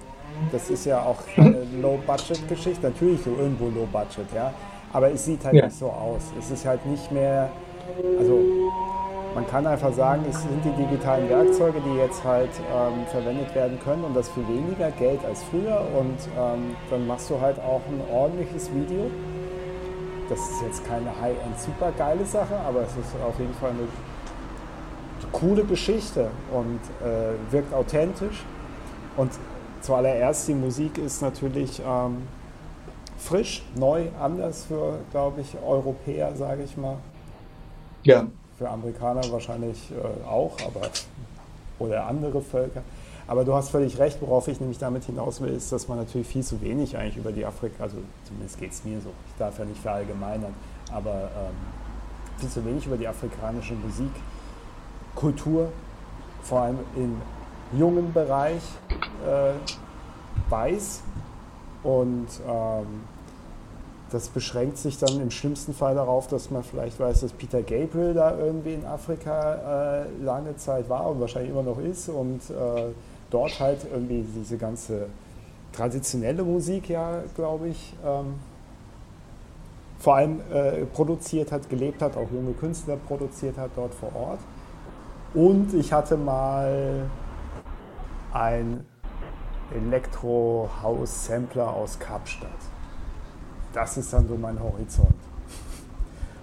Das 0.52 0.70
ist 0.70 0.86
ja 0.86 1.04
auch 1.04 1.18
eine 1.38 1.66
Low-Budget-Geschichte. 1.82 2.88
Natürlich 2.88 3.22
so 3.22 3.32
irgendwo 3.32 3.66
Low-Budget, 3.66 4.32
ja. 4.34 4.54
Aber 4.94 5.12
es 5.12 5.26
sieht 5.26 5.44
halt 5.44 5.56
ja. 5.56 5.66
nicht 5.66 5.78
so 5.78 5.88
aus. 5.88 6.22
Es 6.40 6.52
ist 6.52 6.66
halt 6.66 6.86
nicht 6.86 7.12
mehr, 7.12 7.50
also 8.18 8.40
man 9.34 9.48
kann 9.48 9.66
einfach 9.66 9.94
sagen, 9.94 10.26
es 10.30 10.42
sind 10.42 10.64
die 10.66 10.72
digitalen 10.72 11.30
Werkzeuge, 11.30 11.80
die 11.80 11.98
jetzt 11.98 12.24
halt 12.24 12.50
ähm, 12.74 13.06
verwendet 13.08 13.54
werden 13.56 13.80
können 13.80 14.04
und 14.04 14.14
das 14.14 14.28
für 14.30 14.46
weniger 14.48 14.92
Geld 14.92 15.24
als 15.26 15.42
früher. 15.44 15.82
Und 15.98 16.18
ähm, 16.38 16.76
dann 16.90 17.08
machst 17.08 17.30
du 17.30 17.40
halt 17.40 17.58
auch 17.60 17.82
ein 17.88 18.02
ordentliches 18.14 18.70
Video. 18.74 19.10
Das 20.28 20.40
ist 20.40 20.62
jetzt 20.64 20.86
keine 20.86 21.10
High-End 21.22 21.60
super 21.60 21.92
geile 21.98 22.26
Sache, 22.26 22.56
aber 22.68 22.82
es 22.82 22.92
ist 22.92 23.16
auf 23.26 23.38
jeden 23.40 23.54
Fall 23.54 23.72
eine 23.72 23.88
coole 25.32 25.64
Geschichte 25.64 26.30
und 26.52 26.80
äh, 27.06 27.54
wirkt 27.54 27.74
authentisch. 27.74 28.44
Und 29.16 29.32
zuallererst 29.82 30.48
die 30.50 30.54
Musik 30.54 30.98
ist 30.98 31.22
natürlich 31.22 31.82
ähm, 31.86 32.24
frisch, 33.18 33.64
neu, 33.76 34.08
anders 34.22 34.66
für, 34.66 35.00
glaube 35.12 35.42
ich, 35.42 35.56
Europäer, 35.66 36.36
sage 36.36 36.64
ich 36.64 36.76
mal. 36.76 36.98
Ja 38.04 38.28
für 38.62 38.70
Amerikaner 38.70 39.24
wahrscheinlich 39.32 39.92
äh, 39.92 40.28
auch, 40.28 40.56
aber 40.64 40.88
oder 41.80 42.06
andere 42.06 42.42
Völker. 42.42 42.84
Aber 43.26 43.44
du 43.44 43.56
hast 43.56 43.70
völlig 43.70 43.98
recht, 43.98 44.22
worauf 44.22 44.48
ich 44.48 44.60
nämlich 44.60 44.78
damit 44.78 45.06
hinaus 45.06 45.42
will, 45.42 45.50
ist, 45.50 45.72
dass 45.72 45.88
man 45.88 45.98
natürlich 45.98 46.28
viel 46.28 46.44
zu 46.44 46.62
wenig 46.62 46.96
eigentlich 46.96 47.18
über 47.18 47.32
die 47.32 47.44
Afrika, 47.44 47.82
also 47.82 47.98
zumindest 48.24 48.60
geht 48.60 48.72
es 48.72 48.84
mir 48.84 49.02
so, 49.02 49.10
ich 49.28 49.38
darf 49.40 49.58
ja 49.58 49.66
nicht 49.66 49.82
verallgemeinern, 49.82 50.54
aber 50.92 51.32
ähm, 51.36 51.56
viel 52.38 52.50
zu 52.50 52.64
wenig 52.64 52.86
über 52.86 52.98
die 52.98 53.08
afrikanische 53.08 53.74
Musikkultur, 53.74 55.70
vor 56.44 56.62
allem 56.62 56.78
im 56.96 57.20
jungen 57.80 58.14
Bereich, 58.14 58.62
äh, 59.26 59.54
weiß. 60.52 61.02
Und 61.82 62.28
ähm, 62.48 63.06
das 64.12 64.28
beschränkt 64.28 64.78
sich 64.78 64.98
dann 64.98 65.22
im 65.22 65.32
schlimmsten 65.32 65.74
Fall 65.74 65.96
darauf, 65.96 66.28
dass 66.28 66.52
man 66.52 66.64
vielleicht 66.64 67.00
weiß, 67.00 67.22
dass 67.22 67.32
Peter 67.32 67.62
Gabriel 67.62 68.14
da 68.14 68.38
irgendwie 68.38 68.74
in 68.74 68.86
Afrika 68.86 70.04
äh, 70.04 70.24
lange 70.24 70.56
Zeit 70.58 70.90
war 70.90 71.10
und 71.10 71.20
wahrscheinlich 71.20 71.52
immer 71.52 71.64
noch 71.64 71.80
ist 71.80 72.10
und 72.10 72.42
äh, 72.50 72.92
dort 73.30 73.60
halt 73.60 73.80
irgendwie 73.92 74.26
diese 74.36 74.58
ganze 74.58 75.08
traditionelle 75.72 76.44
Musik 76.44 76.90
ja, 76.90 77.24
glaube 77.36 77.70
ich, 77.70 77.94
ähm, 78.06 78.36
vor 80.00 80.16
allem 80.16 80.42
äh, 80.52 80.86
produziert 80.86 81.52
hat, 81.52 81.70
gelebt 81.70 82.02
hat, 82.02 82.18
auch 82.18 82.30
junge 82.32 82.54
Künstler 82.54 82.98
produziert 82.98 83.58
hat 83.58 83.72
dort 83.76 83.94
vor 83.94 84.14
Ort. 84.16 84.40
Und 85.34 85.74
ich 85.74 85.94
hatte 85.94 86.18
mal 86.18 87.10
ein 88.34 88.86
Elektro-House-Sampler 89.74 91.74
aus 91.74 92.00
Kapstadt 92.00 92.50
das 93.74 93.98
ist 93.98 94.12
dann 94.14 94.28
so 94.28 94.36
mein 94.36 94.60
Horizont. 94.60 95.16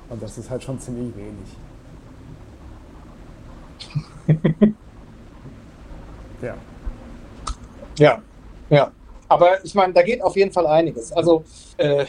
Und 0.08 0.22
das 0.22 0.38
ist 0.38 0.48
halt 0.48 0.62
schon 0.62 0.80
ziemlich 0.80 1.14
wenig. 1.16 1.48
ja. 6.42 6.54
Ja, 7.98 8.22
ja. 8.70 8.92
Aber 9.28 9.62
ich 9.64 9.74
meine, 9.74 9.92
da 9.92 10.02
geht 10.02 10.22
auf 10.22 10.36
jeden 10.36 10.52
Fall 10.52 10.66
einiges. 10.66 11.12
Also, 11.12 11.44
äh, 11.76 12.06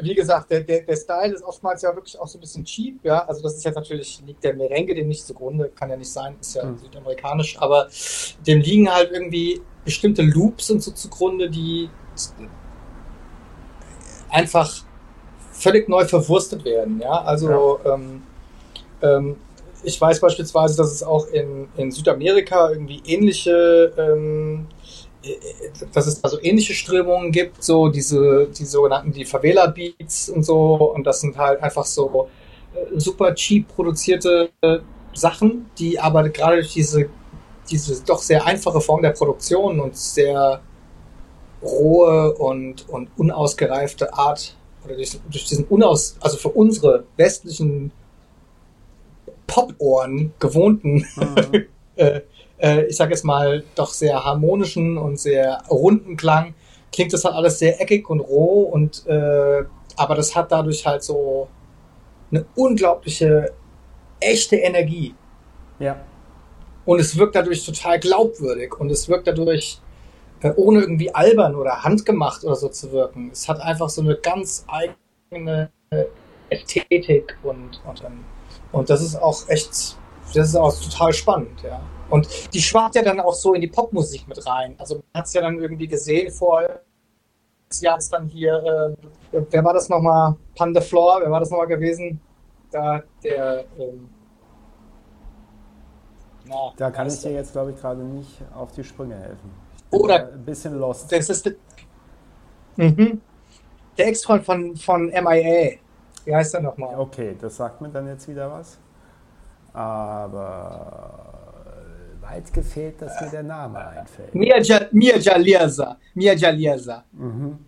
wie 0.00 0.14
gesagt, 0.14 0.50
der, 0.50 0.60
der, 0.60 0.82
der 0.82 0.96
Style 0.96 1.32
ist 1.32 1.42
oftmals 1.42 1.82
ja 1.82 1.94
wirklich 1.94 2.18
auch 2.18 2.26
so 2.26 2.36
ein 2.36 2.40
bisschen 2.40 2.64
cheap, 2.64 2.98
ja. 3.04 3.24
Also 3.24 3.42
das 3.42 3.54
ist 3.56 3.64
jetzt 3.64 3.76
natürlich, 3.76 4.22
liegt 4.26 4.42
der 4.42 4.54
Merengue 4.54 4.94
dem 4.94 5.08
nicht 5.08 5.24
zugrunde, 5.24 5.70
kann 5.70 5.88
ja 5.88 5.96
nicht 5.96 6.10
sein, 6.10 6.36
ist 6.40 6.54
ja 6.54 6.64
mhm. 6.64 6.78
südamerikanisch, 6.78 7.56
aber 7.58 7.88
dem 8.46 8.60
liegen 8.60 8.92
halt 8.92 9.12
irgendwie 9.12 9.62
bestimmte 9.84 10.22
Loops 10.22 10.70
und 10.70 10.82
so 10.82 10.90
zugrunde, 10.90 11.48
die 11.48 11.88
einfach 14.34 14.82
völlig 15.52 15.88
neu 15.88 16.04
verwurstet 16.04 16.64
werden. 16.64 17.00
Ja, 17.00 17.22
also 17.22 17.78
ja. 17.84 17.94
Ähm, 17.94 18.22
ähm, 19.02 19.36
ich 19.84 20.00
weiß 20.00 20.20
beispielsweise, 20.20 20.76
dass 20.76 20.92
es 20.92 21.02
auch 21.02 21.26
in, 21.28 21.68
in 21.76 21.92
Südamerika 21.92 22.70
irgendwie 22.70 23.02
ähnliche, 23.06 23.92
ähm, 23.96 24.66
äh, 25.22 25.34
dass 25.92 26.06
es 26.06 26.22
also 26.24 26.38
ähnliche 26.42 26.74
Strömungen 26.74 27.30
gibt, 27.30 27.62
so 27.62 27.88
diese, 27.88 28.48
die 28.48 28.64
sogenannten 28.64 29.12
die 29.12 29.24
Favela 29.24 29.66
Beats 29.68 30.28
und 30.28 30.42
so, 30.42 30.92
und 30.92 31.04
das 31.04 31.20
sind 31.20 31.36
halt 31.36 31.62
einfach 31.62 31.84
so 31.84 32.28
äh, 32.74 32.98
super 32.98 33.34
cheap 33.34 33.68
produzierte 33.68 34.50
äh, 34.62 34.78
Sachen, 35.12 35.70
die 35.78 36.00
aber 36.00 36.28
gerade 36.30 36.56
durch 36.56 36.72
diese, 36.72 37.08
diese 37.70 38.02
doch 38.04 38.18
sehr 38.18 38.44
einfache 38.44 38.80
Form 38.80 39.02
der 39.02 39.10
Produktion 39.10 39.78
und 39.80 39.96
sehr 39.96 40.60
rohe 41.64 42.34
und, 42.34 42.88
und 42.88 43.08
unausgereifte 43.16 44.12
Art 44.14 44.56
oder 44.84 44.96
durch, 44.96 45.18
durch 45.30 45.46
diesen 45.46 45.64
unaus, 45.64 46.16
also 46.20 46.36
für 46.36 46.50
unsere 46.50 47.04
westlichen 47.16 47.92
Pop-Ohren 49.46 50.32
gewohnten, 50.38 51.06
mhm. 51.16 51.64
äh, 51.96 52.20
äh, 52.58 52.86
ich 52.86 52.96
sage 52.96 53.12
jetzt 53.12 53.24
mal, 53.24 53.64
doch 53.74 53.92
sehr 53.92 54.24
harmonischen 54.24 54.98
und 54.98 55.18
sehr 55.18 55.62
runden 55.70 56.16
Klang, 56.16 56.54
klingt 56.92 57.12
das 57.12 57.24
halt 57.24 57.34
alles 57.34 57.58
sehr 57.58 57.80
eckig 57.80 58.08
und 58.08 58.20
roh 58.20 58.62
und 58.62 59.06
äh, 59.06 59.64
aber 59.96 60.14
das 60.14 60.34
hat 60.34 60.50
dadurch 60.50 60.86
halt 60.86 61.02
so 61.02 61.48
eine 62.30 62.44
unglaubliche 62.56 63.52
echte 64.20 64.56
Energie. 64.56 65.14
Ja. 65.78 66.00
Und 66.84 67.00
es 67.00 67.16
wirkt 67.16 67.34
dadurch 67.34 67.64
total 67.64 67.98
glaubwürdig 67.98 68.78
und 68.78 68.90
es 68.90 69.08
wirkt 69.08 69.26
dadurch 69.26 69.80
ohne 70.56 70.80
irgendwie 70.80 71.14
albern 71.14 71.54
oder 71.54 71.82
handgemacht 71.82 72.44
oder 72.44 72.54
so 72.54 72.68
zu 72.68 72.92
wirken. 72.92 73.30
Es 73.32 73.48
hat 73.48 73.60
einfach 73.60 73.88
so 73.88 74.02
eine 74.02 74.16
ganz 74.16 74.66
eigene 74.68 75.70
äh, 75.90 76.04
Ästhetik 76.50 77.36
und, 77.42 77.80
und, 77.86 78.02
ähm, 78.04 78.24
und 78.72 78.90
das 78.90 79.02
ist 79.02 79.16
auch 79.16 79.48
echt, 79.48 79.96
das 80.34 80.48
ist 80.48 80.56
auch 80.56 80.74
total 80.78 81.12
spannend, 81.12 81.62
ja. 81.62 81.80
Und 82.10 82.28
die 82.52 82.60
schwart 82.60 82.94
ja 82.94 83.02
dann 83.02 83.18
auch 83.20 83.34
so 83.34 83.54
in 83.54 83.60
die 83.62 83.68
Popmusik 83.68 84.28
mit 84.28 84.46
rein. 84.46 84.74
Also 84.78 84.96
man 84.96 85.04
hat 85.20 85.26
es 85.26 85.32
ja 85.32 85.40
dann 85.40 85.58
irgendwie 85.58 85.88
gesehen 85.88 86.30
vor 86.30 86.62
Jahr 87.80 87.98
ist 87.98 88.12
dann 88.12 88.28
hier, 88.28 88.96
äh, 89.32 89.42
wer 89.50 89.64
war 89.64 89.74
das 89.74 89.88
nochmal? 89.88 90.36
Pan 90.54 90.72
the 90.72 90.80
Floor, 90.80 91.22
wer 91.22 91.30
war 91.30 91.40
das 91.40 91.50
nochmal 91.50 91.66
gewesen? 91.66 92.20
da 92.74 93.02
der. 93.22 93.64
Ähm, 93.78 94.08
na, 96.46 96.72
da 96.76 96.90
kann 96.90 97.06
ich 97.06 97.20
dir 97.20 97.32
jetzt, 97.32 97.52
glaube 97.52 97.70
ich, 97.70 97.80
gerade 97.80 98.02
nicht 98.02 98.42
auf 98.54 98.72
die 98.72 98.84
Sprünge 98.84 99.16
helfen. 99.16 99.50
Oder 99.94 100.32
ein 100.32 100.44
bisschen 100.44 100.78
lost. 100.78 101.10
Das 101.10 101.28
ist 101.30 101.46
der, 101.46 101.54
mhm. 102.76 103.20
der 103.96 104.08
Ex-Freund 104.08 104.44
von, 104.44 104.76
von 104.76 105.06
MIA. 105.06 105.78
Wie 106.24 106.34
heißt 106.34 106.54
er 106.54 106.60
nochmal? 106.60 106.98
Okay, 106.98 107.36
das 107.40 107.56
sagt 107.56 107.80
mir 107.80 107.88
dann 107.88 108.06
jetzt 108.08 108.28
wieder 108.28 108.50
was. 108.50 108.78
Aber 109.72 111.34
weit 112.20 112.52
gefehlt, 112.52 113.02
dass 113.02 113.20
mir 113.20 113.30
der 113.30 113.42
Name 113.42 113.86
einfällt. 113.86 114.34
Mia, 114.34 114.58
ja, 114.60 114.86
Mia 114.92 115.16
Jalirza. 115.18 115.98
Mia 116.14 116.34
Jalirza. 116.34 117.04
Mhm. 117.12 117.58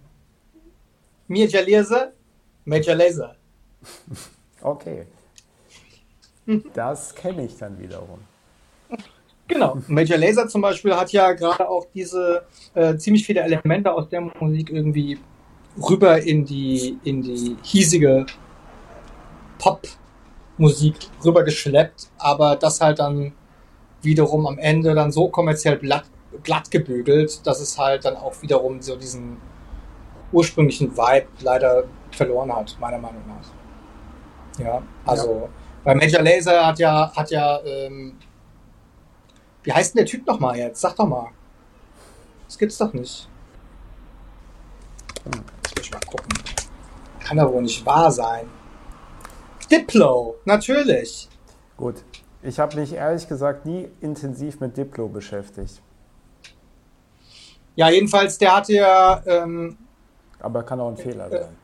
Mia 1.29 1.47
Jalirza, 1.47 2.13
Mejaleza. 2.65 3.37
Okay. 4.63 5.07
Das 6.75 7.15
kenne 7.15 7.45
ich 7.45 7.57
dann 7.57 7.79
wiederum. 7.79 8.19
Genau. 9.49 9.79
Major 9.87 10.19
Laser 10.19 10.49
zum 10.49 10.61
Beispiel 10.61 10.95
hat 10.95 11.13
ja 11.13 11.33
gerade 11.33 11.69
auch 11.69 11.87
diese 11.95 12.45
äh, 12.75 12.97
ziemlich 12.97 13.25
viele 13.25 13.41
Elemente 13.41 13.93
aus 13.93 14.09
der 14.09 14.21
Musik 14.21 14.71
irgendwie 14.71 15.19
rüber 15.89 16.21
in 16.21 16.45
die, 16.45 16.99
in 17.05 17.23
die 17.23 17.57
hiesige 17.63 18.27
Pop-Musik 19.59 20.97
rübergeschleppt, 21.25 22.09
aber 22.19 22.57
das 22.57 22.81
halt 22.81 22.99
dann 22.99 23.33
wiederum 24.03 24.47
am 24.47 24.59
Ende 24.59 24.95
dann 24.95 25.13
so 25.13 25.29
kommerziell 25.29 25.79
glatt, 25.79 26.05
glatt 26.43 26.71
gebügelt, 26.71 27.47
dass 27.47 27.61
es 27.61 27.79
halt 27.79 28.05
dann 28.05 28.17
auch 28.17 28.41
wiederum 28.43 28.81
so 28.81 28.97
diesen 28.97 29.37
ursprünglichen 30.33 30.97
Vibe 30.97 31.27
leider 31.41 31.85
verloren 32.11 32.55
hat, 32.55 32.77
meiner 32.81 32.99
Meinung 32.99 33.23
nach. 33.29 34.65
Ja, 34.65 34.83
also, 35.05 35.43
ja. 35.43 35.49
weil 35.85 35.97
Major 35.97 36.23
Laser 36.23 36.67
hat 36.67 36.79
ja, 36.79 37.13
hat 37.15 37.31
ja, 37.31 37.61
ähm, 37.65 38.15
wie 39.67 39.73
heißt 39.73 39.95
denn 39.95 40.05
der 40.05 40.07
Typ 40.07 40.25
nochmal 40.27 40.57
jetzt? 40.57 40.81
Sag 40.81 40.95
doch 40.95 41.09
mal. 41.09 41.31
Das 42.47 42.57
gibt's 42.57 42.79
doch 42.79 42.93
nicht. 42.93 43.29
Hm, 45.25 45.43
jetzt 45.65 45.77
muss 45.77 45.87
ich 45.87 45.91
mal 45.91 46.01
gucken. 46.07 46.29
Kann 47.19 47.37
doch 47.37 47.53
wohl 47.53 47.63
nicht 47.63 47.85
wahr 47.85 48.13
sein. 48.13 48.49
Diplo, 49.69 50.37
natürlich. 50.45 51.29
Gut. 51.77 51.97
Ich 52.43 52.61
habe 52.61 52.77
mich 52.77 52.93
ehrlich 52.93 53.27
gesagt 53.27 53.67
nie 53.67 53.89
intensiv 54.01 54.61
mit 54.61 54.77
Diplo 54.77 55.09
beschäftigt. 55.09 55.83
Ja, 57.75 57.91
jedenfalls, 57.91 58.39
der 58.39 58.55
hatte 58.55 58.73
ja. 58.75 59.21
Ähm, 59.27 59.77
Aber 60.39 60.63
kann 60.63 60.79
auch 60.79 60.91
ein 60.91 60.97
Fehler 60.97 61.27
äh, 61.27 61.41
sein. 61.41 61.57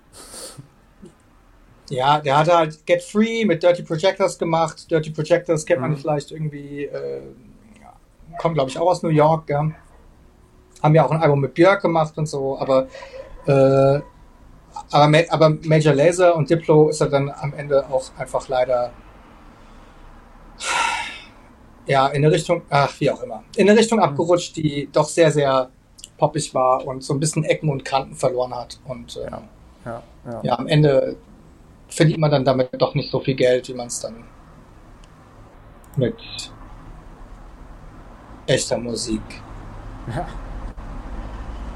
Ja, 1.88 2.18
der 2.20 2.36
hatte 2.36 2.57
halt 2.57 2.84
Get 2.84 3.05
Free 3.05 3.44
mit 3.44 3.62
Dirty 3.62 3.84
Projectors 3.84 4.36
gemacht. 4.36 4.90
Dirty 4.90 5.11
Projectors 5.11 5.64
kennt 5.64 5.80
man 5.80 5.92
mhm. 5.92 5.98
vielleicht 5.98 6.32
irgendwie. 6.32 6.86
Äh, 6.86 7.22
kommt, 8.39 8.55
glaube 8.55 8.70
ich, 8.70 8.78
auch 8.78 8.89
aus 8.89 9.03
New 9.03 9.11
York. 9.11 9.49
Ja. 9.49 9.70
Haben 10.83 10.95
ja 10.95 11.05
auch 11.05 11.11
ein 11.11 11.20
Album 11.20 11.41
mit 11.41 11.55
Björk 11.55 11.83
gemacht 11.83 12.16
und 12.16 12.26
so. 12.26 12.59
Aber. 12.59 12.87
Äh, 13.47 14.01
aber, 14.91 15.24
aber 15.28 15.51
Major 15.64 15.95
Laser 15.95 16.35
und 16.35 16.49
Diplo 16.49 16.89
ist 16.89 17.03
er 17.03 17.09
dann 17.09 17.30
am 17.30 17.53
Ende 17.53 17.85
auch 17.91 18.05
einfach 18.16 18.49
leider 18.49 18.91
ja, 21.87 22.07
in 22.09 22.24
eine 22.24 22.33
Richtung, 22.33 22.62
ach, 22.70 22.95
wie 23.01 23.11
auch 23.11 23.22
immer, 23.22 23.43
in 23.57 23.68
eine 23.68 23.78
Richtung 23.78 24.01
abgerutscht, 24.01 24.57
die 24.57 24.89
doch 24.93 25.09
sehr, 25.09 25.30
sehr 25.30 25.68
poppig 26.16 26.55
war 26.55 26.87
und 26.87 27.03
so 27.03 27.14
ein 27.14 27.20
bisschen 27.20 27.45
Ecken 27.45 27.68
und 27.68 27.85
Kanten 27.85 28.14
verloren 28.14 28.55
hat. 28.55 28.78
Und 28.85 29.16
äh, 29.16 29.30
ja, 29.30 29.43
ja, 29.85 30.03
ja. 30.24 30.41
ja, 30.43 30.59
am 30.59 30.68
Ende 30.68 31.16
verdient 31.89 32.18
man 32.18 32.30
dann 32.30 32.45
damit 32.45 32.70
doch 32.78 32.95
nicht 32.95 33.11
so 33.11 33.20
viel 33.20 33.35
Geld, 33.35 33.68
wie 33.68 33.74
man 33.74 33.89
es 33.89 34.01
dann 34.01 34.24
mit 35.97 36.14
echter 38.47 38.78
Musik. 38.78 39.22
Ja. 40.09 40.26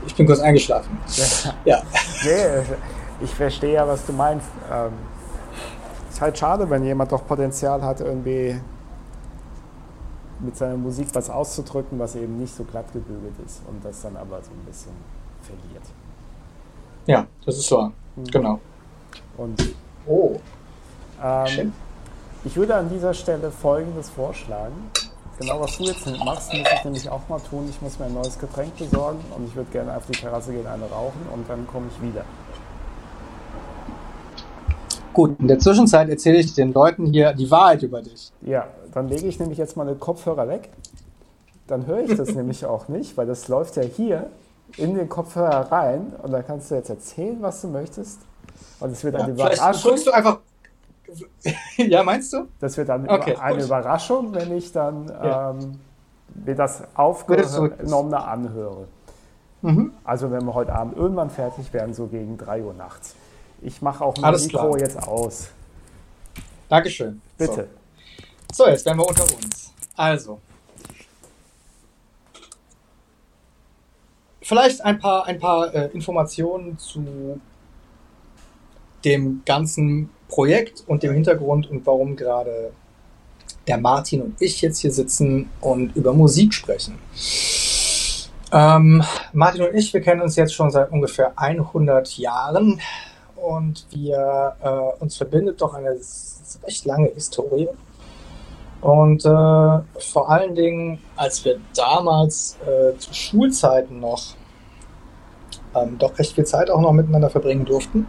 Ich 0.07 0.15
bin 0.15 0.27
kurz 0.27 0.41
eingeschlafen. 0.41 0.99
Ja. 1.17 1.55
ja. 1.65 1.83
Nee, 2.25 2.77
ich 3.21 3.35
verstehe 3.35 3.75
ja, 3.75 3.87
was 3.87 4.05
du 4.07 4.13
meinst. 4.13 4.47
Ähm, 4.73 4.93
ist 6.11 6.21
halt 6.21 6.39
schade, 6.39 6.69
wenn 6.71 6.85
jemand 6.85 7.13
doch 7.13 7.27
Potenzial 7.27 7.83
hat, 7.83 8.01
irgendwie 8.01 8.61
mit 10.41 10.57
seiner 10.57 10.77
Musik 10.77 11.09
was 11.13 11.31
auszudrücken, 11.31 11.99
was 11.99 12.15
eben 12.15 12.39
nicht 12.39 12.55
so 12.55 12.65
glatt 12.65 12.93
gebügelt 12.93 13.35
ist 13.45 13.63
und 13.67 13.85
das 13.85 14.03
dann 14.03 14.17
aber 14.17 14.43
so 14.43 14.51
ein 14.51 14.65
bisschen 14.67 14.93
verliert. 15.43 15.85
Ja, 17.07 17.27
das 17.45 17.57
ist 17.57 17.69
so. 17.69 17.93
Mhm. 18.17 18.25
Genau. 18.25 18.61
Und 19.37 19.75
oh. 20.07 20.39
Ähm, 21.23 21.73
ich 22.45 22.57
würde 22.57 22.75
an 22.77 22.89
dieser 22.89 23.15
Stelle 23.15 23.51
Folgendes 23.51 24.11
vorschlagen. 24.11 24.91
Genau 25.39 25.61
was 25.61 25.77
du 25.77 25.85
jetzt 25.85 26.07
machst, 26.25 26.53
muss 26.53 26.67
ich 26.73 26.85
nämlich 26.85 27.11
auch 27.11 27.29
mal 27.29 27.39
tun. 27.41 27.67
Ich 27.69 27.83
muss 27.83 27.99
mir 27.99 28.07
ein 28.07 28.15
neues 28.15 28.39
Getränk 28.39 28.77
besorgen 28.79 29.19
und 29.37 29.47
ich 29.47 29.55
würde 29.55 29.71
gerne 29.71 29.95
auf 29.95 30.07
die 30.07 30.13
Terrasse 30.13 30.53
gehen, 30.53 30.67
eine 30.67 30.87
rauchen 30.87 31.21
und 31.33 31.49
dann 31.49 31.67
komme 31.67 31.87
ich 31.95 32.03
wieder. 32.03 32.25
Gut, 35.13 35.39
in 35.39 35.49
der 35.49 35.59
Zwischenzeit 35.59 36.09
erzähle 36.09 36.39
ich 36.39 36.55
den 36.55 36.73
Leuten 36.73 37.07
hier 37.07 37.33
die 37.33 37.51
Wahrheit 37.51 37.83
über 37.83 38.03
dich. 38.03 38.33
Ja, 38.43 38.67
dann 38.93 39.09
lege 39.09 39.27
ich 39.27 39.39
nämlich 39.39 39.59
jetzt 39.59 39.77
mal 39.77 39.87
den 39.87 40.01
Kopfhörer 40.01 40.49
weg. 40.49 40.71
Dann 41.67 41.87
höre 41.87 42.01
ich 42.01 42.17
das 42.17 42.35
nämlich 42.35 42.65
auch 42.65 42.89
nicht, 42.89 43.17
weil 43.17 43.27
das 43.27 43.49
läuft 43.49 43.77
ja 43.77 43.83
hier 43.83 44.31
in 44.77 44.95
den 44.95 45.09
Kopfhörer 45.09 45.73
rein 45.73 46.13
und 46.23 46.33
dann 46.33 46.47
kannst 46.47 46.71
du 46.71 46.75
jetzt 46.75 46.91
erzählen, 46.91 47.37
was 47.41 47.61
du 47.63 47.69
möchtest. 47.69 48.21
Und 48.81 48.93
es 48.93 49.05
wird 49.05 49.15
ja, 49.19 49.27
Überraschung. 49.27 49.91
Drückst 49.91 50.07
du 50.07 50.11
einfach. 50.13 50.39
ja, 51.77 52.03
meinst 52.03 52.33
du? 52.33 52.49
Das 52.61 52.77
wird 52.77 52.89
dann 52.89 53.09
okay, 53.09 53.37
eine 53.37 53.59
gut. 53.59 53.67
Überraschung, 53.67 54.35
wenn 54.35 54.57
ich 54.57 54.73
dann 54.73 55.09
ja. 55.09 55.51
ähm, 55.51 55.79
mir 56.45 56.55
das 56.55 56.83
aufgenommene 56.95 58.23
anhöre. 58.23 58.89
Mhm. 59.63 59.93
Also 60.05 60.31
wenn 60.31 60.45
wir 60.45 60.55
heute 60.55 60.75
Abend 60.75 60.97
irgendwann 60.97 61.31
fertig 61.31 61.73
werden, 61.73 61.95
so 61.95 62.07
gegen 62.07 62.37
3 62.37 62.63
Uhr 62.63 62.75
nachts. 62.75 63.15
Ich 63.63 63.81
mache 63.83 64.05
auch 64.05 64.17
mein 64.19 64.35
Mikro 64.35 64.71
klar. 64.71 64.79
jetzt 64.79 65.09
aus. 65.09 65.49
Dankeschön. 66.69 67.21
Bitte. 67.39 67.69
So. 68.53 68.65
so, 68.65 68.71
jetzt 68.71 68.85
werden 68.85 68.99
wir 68.99 69.09
unter 69.09 69.25
uns. 69.25 69.73
Also. 69.97 70.41
Vielleicht 74.43 74.81
ein 74.85 74.99
paar, 74.99 75.27
ein 75.27 75.41
paar 75.41 75.75
äh, 75.75 75.87
Informationen 75.87 76.79
zu 76.79 77.41
dem 79.05 79.43
ganzen 79.45 80.11
Projekt 80.29 80.85
und 80.87 81.03
dem 81.03 81.13
Hintergrund 81.13 81.71
und 81.71 81.87
warum 81.87 82.17
gerade 82.17 82.73
der 83.67 83.79
Martin 83.79 84.23
und 84.23 84.41
ich 84.41 84.61
jetzt 84.63 84.79
hier 84.79 84.93
sitzen 84.93 85.51
und 85.61 85.95
über 85.97 86.13
Musik 86.13 86.55
sprechen. 86.55 86.99
Ähm, 88.53 89.03
Martin 89.33 89.63
und 89.63 89.75
ich, 89.75 89.93
wir 89.93 90.01
kennen 90.01 90.21
uns 90.21 90.37
jetzt 90.37 90.55
schon 90.55 90.71
seit 90.71 90.91
ungefähr 90.93 91.33
100 91.37 92.17
Jahren 92.17 92.81
und 93.37 93.87
wir 93.91 94.57
äh, 94.63 95.03
uns 95.03 95.17
verbindet 95.17 95.61
doch 95.61 95.75
eine 95.75 95.97
recht 96.65 96.85
lange 96.85 97.09
Historie. 97.09 97.69
Und 98.81 99.25
äh, 99.25 99.29
vor 99.29 100.31
allen 100.31 100.55
Dingen, 100.55 101.01
als 101.17 101.45
wir 101.45 101.59
damals 101.75 102.57
äh, 102.67 102.97
zu 102.99 103.13
Schulzeiten 103.13 104.01
noch 104.01 104.35
ähm, 105.75 105.99
doch 105.99 106.19
recht 106.19 106.35
viel 106.35 106.47
Zeit 106.47 106.71
auch 106.71 106.81
noch 106.81 106.93
miteinander 106.93 107.31
verbringen 107.31 107.65
durften, 107.65 108.07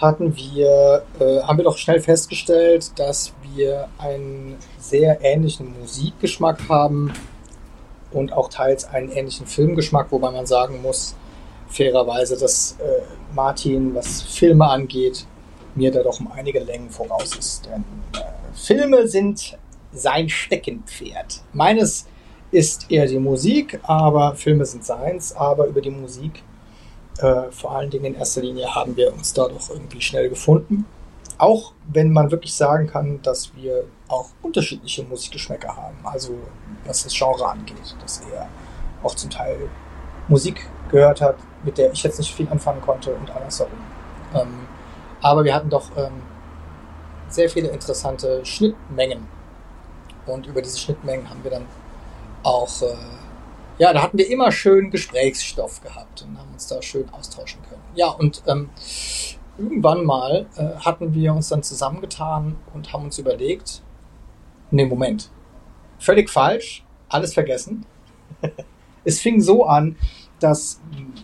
hatten 0.00 0.34
wir, 0.36 1.02
äh, 1.18 1.40
haben 1.42 1.58
wir 1.58 1.64
doch 1.64 1.76
schnell 1.76 2.00
festgestellt, 2.00 2.98
dass 2.98 3.32
wir 3.54 3.88
einen 3.98 4.56
sehr 4.78 5.22
ähnlichen 5.22 5.78
Musikgeschmack 5.78 6.68
haben 6.68 7.12
und 8.12 8.32
auch 8.32 8.48
teils 8.48 8.84
einen 8.84 9.10
ähnlichen 9.10 9.46
Filmgeschmack, 9.46 10.10
wobei 10.10 10.30
man 10.30 10.46
sagen 10.46 10.82
muss, 10.82 11.14
fairerweise, 11.68 12.36
dass 12.36 12.76
äh, 12.80 13.02
Martin, 13.34 13.94
was 13.94 14.22
Filme 14.22 14.68
angeht, 14.68 15.26
mir 15.74 15.90
da 15.92 16.02
doch 16.02 16.18
um 16.18 16.30
einige 16.32 16.60
Längen 16.60 16.90
voraus 16.90 17.36
ist. 17.36 17.66
Denn 17.66 17.84
äh, 18.14 18.24
Filme 18.54 19.06
sind 19.06 19.56
sein 19.92 20.28
Steckenpferd. 20.28 21.42
Meines 21.52 22.06
ist 22.50 22.90
eher 22.90 23.06
die 23.06 23.18
Musik, 23.18 23.78
aber 23.84 24.34
Filme 24.34 24.64
sind 24.64 24.84
seins, 24.84 25.34
aber 25.34 25.66
über 25.66 25.80
die 25.80 25.90
Musik, 25.90 26.42
äh, 27.22 27.50
vor 27.50 27.72
allen 27.72 27.90
Dingen 27.90 28.06
in 28.06 28.14
erster 28.14 28.40
Linie, 28.40 28.74
haben 28.74 28.96
wir 28.96 29.12
uns 29.12 29.32
da 29.32 29.48
doch 29.48 29.70
irgendwie 29.70 30.00
schnell 30.00 30.28
gefunden. 30.28 30.86
Auch 31.38 31.72
wenn 31.90 32.12
man 32.12 32.30
wirklich 32.30 32.54
sagen 32.54 32.86
kann, 32.86 33.22
dass 33.22 33.54
wir 33.56 33.84
auch 34.08 34.28
unterschiedliche 34.42 35.04
Musikgeschmäcker 35.04 35.74
haben. 35.74 35.96
Also 36.04 36.34
was 36.84 37.04
das 37.04 37.14
Genre 37.14 37.46
angeht, 37.46 37.96
dass 38.00 38.22
er 38.32 38.48
auch 39.02 39.14
zum 39.14 39.30
Teil 39.30 39.68
Musik 40.28 40.68
gehört 40.90 41.20
hat, 41.20 41.36
mit 41.64 41.78
der 41.78 41.92
ich 41.92 42.02
jetzt 42.02 42.18
nicht 42.18 42.34
viel 42.34 42.48
anfangen 42.48 42.80
konnte 42.80 43.14
und 43.14 43.30
andersherum. 43.30 43.72
Ähm, 44.34 44.66
aber 45.22 45.44
wir 45.44 45.54
hatten 45.54 45.70
doch 45.70 45.90
ähm, 45.96 46.22
sehr 47.28 47.48
viele 47.48 47.68
interessante 47.68 48.44
Schnittmengen. 48.44 49.26
Und 50.26 50.46
über 50.46 50.62
diese 50.62 50.78
Schnittmengen 50.78 51.28
haben 51.28 51.42
wir 51.42 51.50
dann 51.50 51.66
auch, 52.42 52.82
äh, 52.82 52.94
ja, 53.80 53.94
da 53.94 54.02
hatten 54.02 54.18
wir 54.18 54.28
immer 54.28 54.52
schön 54.52 54.90
Gesprächsstoff 54.90 55.80
gehabt 55.80 56.22
und 56.22 56.38
haben 56.38 56.52
uns 56.52 56.66
da 56.66 56.82
schön 56.82 57.08
austauschen 57.08 57.62
können. 57.62 57.80
Ja, 57.94 58.10
und 58.10 58.42
ähm, 58.46 58.68
irgendwann 59.56 60.04
mal 60.04 60.46
äh, 60.56 60.78
hatten 60.84 61.14
wir 61.14 61.32
uns 61.32 61.48
dann 61.48 61.62
zusammengetan 61.62 62.56
und 62.74 62.92
haben 62.92 63.04
uns 63.04 63.18
überlegt, 63.18 63.80
nee, 64.70 64.84
Moment, 64.84 65.30
völlig 65.98 66.28
falsch, 66.28 66.84
alles 67.08 67.32
vergessen. 67.32 67.86
es 69.04 69.18
fing 69.18 69.40
so 69.40 69.64
an, 69.64 69.96
dass 70.40 70.82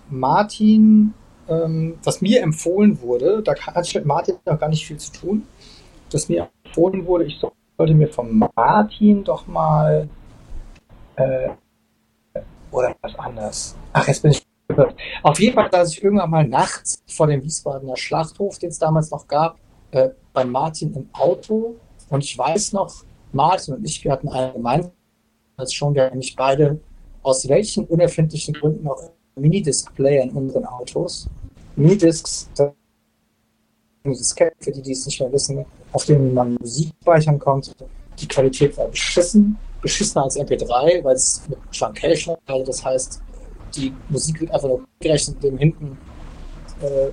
Martin, 0.08 1.12
ähm, 1.48 1.98
dass 2.02 2.22
mir 2.22 2.40
empfohlen 2.40 3.02
wurde, 3.02 3.42
da 3.42 3.52
ich 3.82 3.94
mit 3.94 4.06
Martin 4.06 4.36
noch 4.46 4.58
gar 4.58 4.70
nicht 4.70 4.86
viel 4.86 4.96
zu 4.96 5.12
tun, 5.12 5.46
dass 6.08 6.30
mir 6.30 6.48
empfohlen 6.64 7.04
wurde, 7.04 7.24
ich 7.24 7.38
sollte 7.38 7.92
mir 7.92 8.08
von 8.08 8.48
Martin 8.56 9.24
doch 9.24 9.46
mal 9.46 10.08
äh, 11.16 11.50
oder 12.76 12.94
was 13.00 13.18
anderes. 13.18 13.76
Ach, 13.92 14.06
jetzt 14.06 14.22
bin 14.22 14.32
ich 14.32 14.46
auf 15.22 15.38
jeden 15.40 15.54
Fall 15.54 15.68
dass 15.70 15.92
ich 15.92 16.02
irgendwann 16.02 16.30
mal 16.30 16.46
nachts 16.46 17.02
vor 17.08 17.26
dem 17.26 17.42
Wiesbadener 17.42 17.96
Schlachthof, 17.96 18.58
den 18.58 18.70
es 18.70 18.78
damals 18.78 19.10
noch 19.10 19.26
gab, 19.26 19.58
äh, 19.92 20.10
bei 20.32 20.44
Martin 20.44 20.92
im 20.94 21.08
Auto. 21.12 21.76
Und 22.10 22.24
ich 22.24 22.36
weiß 22.36 22.72
noch, 22.72 22.92
Martin 23.32 23.74
und 23.74 23.84
ich, 23.84 24.02
wir 24.04 24.12
hatten 24.12 24.28
eine 24.28 24.52
gemeinsame 24.52 24.92
als 25.56 25.72
schon 25.72 25.94
wir 25.94 26.14
nicht 26.14 26.36
beide 26.36 26.78
aus 27.22 27.48
welchen 27.48 27.86
unerfindlichen 27.86 28.54
Gründen 28.54 28.84
noch 28.84 29.10
Minidisc-Player 29.36 30.24
in 30.24 30.30
unseren 30.30 30.66
Autos. 30.66 31.28
Minidiscs, 31.76 32.50
Diskette, 34.04 34.54
für 34.60 34.70
die, 34.70 34.82
die 34.82 34.92
es 34.92 35.06
nicht 35.06 35.20
mehr 35.20 35.32
wissen, 35.32 35.64
auf 35.92 36.04
denen 36.04 36.34
man 36.34 36.54
Musik 36.54 36.92
speichern 37.02 37.38
konnte. 37.38 37.72
Die 38.18 38.28
Qualität 38.28 38.76
war 38.76 38.88
beschissen, 38.88 39.58
beschissener 39.86 40.24
als 40.24 40.36
MP3, 40.36 41.04
weil 41.04 41.14
es 41.14 41.42
mit 41.48 41.58
Truncation, 41.72 42.36
also 42.46 42.64
das 42.64 42.84
heißt, 42.84 43.22
die 43.74 43.92
Musik 44.08 44.40
wird 44.40 44.50
einfach 44.50 44.68
nur 44.68 44.84
gerechnet, 45.00 45.36
indem 45.36 45.58
hinten 45.58 45.98
äh, 46.80 47.08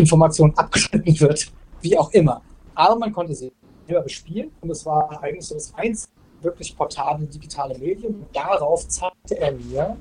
Information 0.00 0.52
abgeschnitten 0.56 1.18
wird, 1.20 1.50
wie 1.80 1.96
auch 1.98 2.10
immer. 2.12 2.42
Aber 2.74 2.96
man 2.96 3.12
konnte 3.12 3.34
sie 3.34 3.52
selber 3.86 4.02
bespielen 4.02 4.50
und 4.60 4.70
es 4.70 4.84
war 4.84 5.22
eigentlich 5.22 5.46
so 5.46 5.54
das 5.54 5.72
einzige 5.74 6.12
wirklich 6.42 6.76
portable 6.76 7.26
digitale 7.26 7.78
Medium. 7.78 8.26
Darauf 8.32 8.86
zeigte 8.88 9.38
er 9.38 9.52
mir 9.52 9.96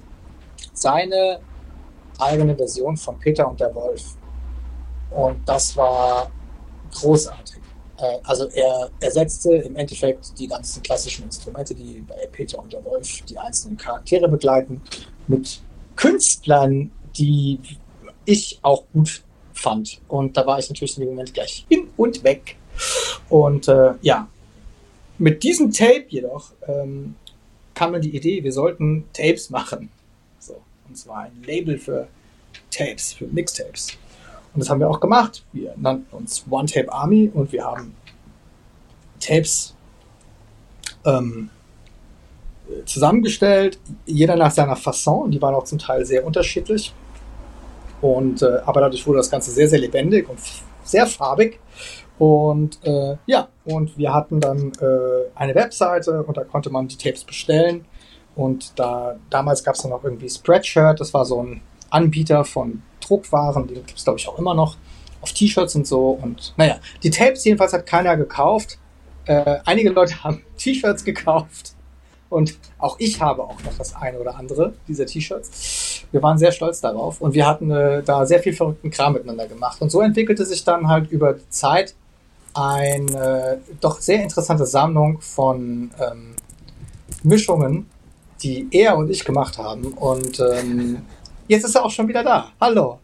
seine 0.73 1.39
eigene 2.17 2.55
Version 2.55 2.95
von 2.97 3.17
Peter 3.19 3.47
und 3.47 3.59
der 3.59 3.73
Wolf. 3.75 4.15
Und 5.11 5.47
das 5.47 5.75
war 5.75 6.31
großartig. 6.93 7.58
Äh, 7.99 8.19
also 8.23 8.47
er 8.49 8.89
ersetzte 8.99 9.55
im 9.55 9.75
Endeffekt 9.75 10.37
die 10.39 10.47
ganzen 10.47 10.81
klassischen 10.83 11.25
Instrumente, 11.25 11.75
die 11.75 12.03
bei 12.07 12.27
Peter 12.31 12.59
und 12.59 12.73
der 12.73 12.83
Wolf 12.85 13.21
die 13.21 13.37
einzelnen 13.37 13.77
Charaktere 13.77 14.27
begleiten, 14.27 14.81
mit 15.27 15.61
Künstlern, 15.95 16.91
die 17.17 17.59
ich 18.25 18.59
auch 18.61 18.83
gut 18.93 19.23
fand. 19.53 19.99
Und 20.07 20.37
da 20.37 20.45
war 20.45 20.59
ich 20.59 20.69
natürlich 20.69 20.97
in 20.97 21.03
dem 21.03 21.09
Moment 21.09 21.33
gleich 21.33 21.65
hin 21.69 21.89
und 21.97 22.23
weg. 22.23 22.55
Und 23.27 23.67
äh, 23.67 23.93
ja, 24.01 24.27
mit 25.17 25.43
diesem 25.43 25.71
Tape 25.71 26.05
jedoch 26.07 26.51
ähm, 26.67 27.15
kam 27.73 27.91
mir 27.91 27.99
die 27.99 28.15
Idee, 28.15 28.43
wir 28.43 28.53
sollten 28.53 29.05
Tapes 29.13 29.49
machen. 29.49 29.89
So, 30.39 30.55
und 30.87 30.97
zwar 30.97 31.23
ein 31.23 31.43
Label 31.45 31.77
für 31.77 32.07
Tapes, 32.71 33.13
für 33.13 33.27
Mixtapes. 33.27 33.97
Und 34.59 34.65
das 34.65 34.71
haben 34.71 34.81
wir 34.81 34.89
auch 34.89 34.99
gemacht. 34.99 35.45
Wir 35.53 35.73
nannten 35.77 36.13
uns 36.13 36.43
One 36.49 36.67
Tape 36.67 36.91
Army 36.91 37.31
und 37.33 37.53
wir 37.53 37.63
haben 37.63 37.95
Tapes 39.21 39.73
ähm, 41.05 41.49
zusammengestellt, 42.83 43.79
jeder 44.05 44.35
nach 44.35 44.51
seiner 44.51 44.75
Fasson. 44.75 45.31
Die 45.31 45.41
waren 45.41 45.55
auch 45.55 45.63
zum 45.63 45.79
Teil 45.79 46.05
sehr 46.05 46.25
unterschiedlich. 46.25 46.93
Und, 48.01 48.41
äh, 48.41 48.57
aber 48.65 48.81
dadurch 48.81 49.07
wurde 49.07 49.19
das 49.19 49.31
Ganze 49.31 49.51
sehr, 49.51 49.69
sehr 49.69 49.79
lebendig 49.79 50.27
und 50.27 50.39
sehr 50.83 51.07
farbig. 51.07 51.57
Und 52.17 52.85
äh, 52.85 53.15
ja, 53.27 53.47
und 53.63 53.97
wir 53.97 54.13
hatten 54.13 54.41
dann 54.41 54.73
äh, 54.81 55.29
eine 55.35 55.55
Webseite 55.55 56.21
und 56.23 56.35
da 56.35 56.43
konnte 56.43 56.69
man 56.69 56.89
die 56.89 56.97
Tapes 56.97 57.23
bestellen. 57.23 57.85
Und 58.35 58.77
da 58.77 59.15
damals 59.29 59.63
gab 59.63 59.75
es 59.75 59.83
dann 59.83 59.93
auch 59.93 60.03
irgendwie 60.03 60.29
Spreadshirt, 60.29 60.99
das 60.99 61.13
war 61.13 61.23
so 61.23 61.43
ein 61.43 61.61
Anbieter 61.89 62.45
von 62.45 62.81
Druckwaren, 63.01 63.67
den 63.67 63.85
gibt 63.85 63.97
es 63.97 64.03
glaube 64.03 64.19
ich 64.19 64.27
auch 64.27 64.37
immer 64.37 64.53
noch, 64.53 64.77
auf 65.21 65.33
T-Shirts 65.33 65.75
und 65.75 65.87
so. 65.87 66.11
Und 66.21 66.53
naja, 66.57 66.79
die 67.03 67.09
Tapes 67.09 67.43
jedenfalls 67.43 67.73
hat 67.73 67.85
keiner 67.85 68.17
gekauft. 68.17 68.77
Äh, 69.25 69.59
einige 69.65 69.89
Leute 69.89 70.23
haben 70.23 70.41
T-Shirts 70.57 71.03
gekauft. 71.03 71.73
Und 72.29 72.57
auch 72.77 72.95
ich 72.99 73.19
habe 73.21 73.43
auch 73.43 73.61
noch 73.63 73.75
das 73.77 73.95
eine 73.95 74.19
oder 74.19 74.37
andere 74.37 74.73
dieser 74.87 75.07
T-Shirts. 75.07 76.05
Wir 76.11 76.21
waren 76.21 76.37
sehr 76.37 76.51
stolz 76.51 76.79
darauf 76.79 77.21
und 77.21 77.33
wir 77.33 77.47
hatten 77.47 77.71
äh, 77.71 78.03
da 78.03 78.25
sehr 78.25 78.39
viel 78.39 78.53
verrückten 78.53 78.91
Kram 78.91 79.13
miteinander 79.13 79.47
gemacht. 79.47 79.81
Und 79.81 79.91
so 79.91 80.01
entwickelte 80.01 80.45
sich 80.45 80.63
dann 80.63 80.87
halt 80.87 81.09
über 81.11 81.33
die 81.33 81.49
Zeit 81.49 81.95
eine 82.53 83.61
doch 83.79 83.99
sehr 83.99 84.21
interessante 84.21 84.65
Sammlung 84.65 85.21
von 85.21 85.91
ähm, 85.99 86.35
Mischungen, 87.23 87.87
die 88.41 88.67
er 88.71 88.97
und 88.97 89.09
ich 89.09 89.25
gemacht 89.25 89.57
haben. 89.57 89.93
Und 89.93 90.39
ähm, 90.39 91.01
jetzt 91.49 91.65
ist 91.65 91.75
er 91.75 91.83
auch 91.83 91.91
schon 91.91 92.07
wieder 92.07 92.23
da. 92.23 92.51
Hallo. 92.61 92.99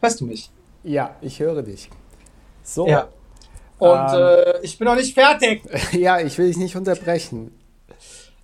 Hörst 0.00 0.20
du 0.20 0.26
mich? 0.26 0.50
Ja, 0.84 1.16
ich 1.20 1.40
höre 1.40 1.62
dich. 1.62 1.90
So. 2.62 2.86
Ja. 2.86 3.08
Und 3.78 4.14
ähm, 4.14 4.20
äh, 4.20 4.60
ich 4.62 4.78
bin 4.78 4.86
noch 4.86 4.94
nicht 4.94 5.12
fertig. 5.12 5.62
ja, 5.92 6.20
ich 6.20 6.38
will 6.38 6.46
dich 6.46 6.56
nicht 6.56 6.76
unterbrechen. 6.76 7.52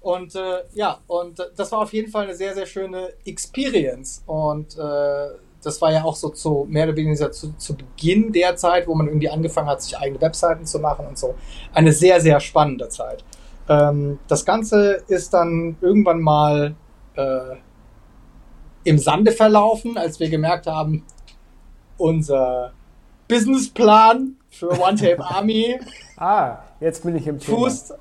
Und 0.01 0.35
äh, 0.35 0.65
ja, 0.75 0.99
und 1.07 1.39
das 1.57 1.71
war 1.73 1.81
auf 1.81 1.93
jeden 1.93 2.11
Fall 2.11 2.25
eine 2.25 2.35
sehr, 2.35 2.55
sehr 2.55 2.67
schöne 2.67 3.13
Experience. 3.25 4.23
Und 4.27 4.77
äh, 4.77 5.29
das 5.63 5.81
war 5.81 5.93
ja 5.93 6.03
auch 6.03 6.17
so 6.17 6.31
zu, 6.31 6.67
mehr 6.69 6.89
oder 6.89 6.97
weniger 6.97 7.31
zu, 7.31 7.53
zu 7.57 7.77
Beginn 7.77 8.33
der 8.33 8.57
Zeit, 8.57 8.89
wo 8.89 8.95
man 8.95 9.07
irgendwie 9.07 9.29
angefangen 9.29 9.69
hat, 9.69 9.83
sich 9.83 9.97
eigene 9.97 10.21
Webseiten 10.21 10.67
zu 10.67 10.81
machen 10.81 11.07
und 11.07 11.19
so. 11.19 11.35
Eine 11.73 11.93
sehr, 11.93 12.21
sehr 12.21 12.41
spannende 12.41 12.89
Zeit. 12.89 13.23
Ähm, 13.69 14.19
das 14.27 14.45
Ganze 14.45 15.05
ist 15.07 15.33
dann 15.33 15.77
irgendwann 15.81 16.21
mal 16.21 16.75
äh, 17.15 17.57
im 18.85 18.99
Sande 18.99 19.33
verlaufen, 19.33 19.97
als 19.97 20.21
wir 20.21 20.29
gemerkt 20.29 20.67
haben, 20.67 21.05
unser 21.99 22.73
Businessplan 23.29 24.37
für 24.49 24.71
One 24.71 24.97
Tape 24.97 25.21
Army. 25.25 25.79
ah, 26.17 26.59
jetzt 26.81 27.05
bin 27.05 27.17
ich 27.17 27.27
im 27.27 27.39
Thema. 27.39 27.59
Fußt, 27.59 27.95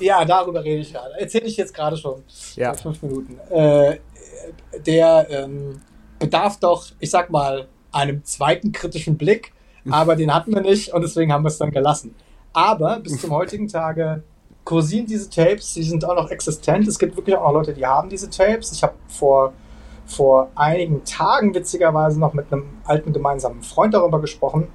ja, 0.00 0.24
darüber 0.24 0.62
rede 0.62 0.80
ich 0.80 0.92
gerade. 0.92 1.18
Erzähle 1.18 1.46
ich 1.46 1.56
jetzt 1.56 1.74
gerade 1.74 1.96
schon. 1.96 2.22
Ja. 2.56 2.74
Fünf 2.74 3.02
Minuten. 3.02 3.38
Äh, 3.50 3.98
der 4.84 5.26
ähm, 5.30 5.80
bedarf 6.18 6.58
doch, 6.58 6.86
ich 6.98 7.10
sag 7.10 7.30
mal, 7.30 7.68
einem 7.92 8.24
zweiten 8.24 8.72
kritischen 8.72 9.16
Blick, 9.16 9.52
aber 9.90 10.16
den 10.16 10.34
hatten 10.34 10.54
wir 10.54 10.60
nicht 10.60 10.92
und 10.92 11.02
deswegen 11.02 11.32
haben 11.32 11.44
wir 11.44 11.48
es 11.48 11.58
dann 11.58 11.70
gelassen. 11.70 12.14
Aber 12.52 13.00
bis 13.00 13.20
zum 13.20 13.30
heutigen 13.32 13.68
Tage 13.68 14.22
kursieren 14.64 15.06
diese 15.06 15.30
Tapes, 15.30 15.74
die 15.74 15.84
sind 15.84 16.04
auch 16.04 16.16
noch 16.16 16.30
existent. 16.30 16.88
Es 16.88 16.98
gibt 16.98 17.16
wirklich 17.16 17.36
auch 17.36 17.52
Leute, 17.52 17.72
die 17.72 17.86
haben 17.86 18.08
diese 18.08 18.28
Tapes. 18.28 18.72
Ich 18.72 18.82
habe 18.82 18.94
vor, 19.08 19.52
vor 20.06 20.50
einigen 20.54 21.04
Tagen 21.04 21.54
witzigerweise 21.54 22.18
noch 22.18 22.32
mit 22.32 22.52
einem 22.52 22.78
alten 22.84 23.12
gemeinsamen 23.12 23.62
Freund 23.62 23.94
darüber 23.94 24.20
gesprochen, 24.20 24.68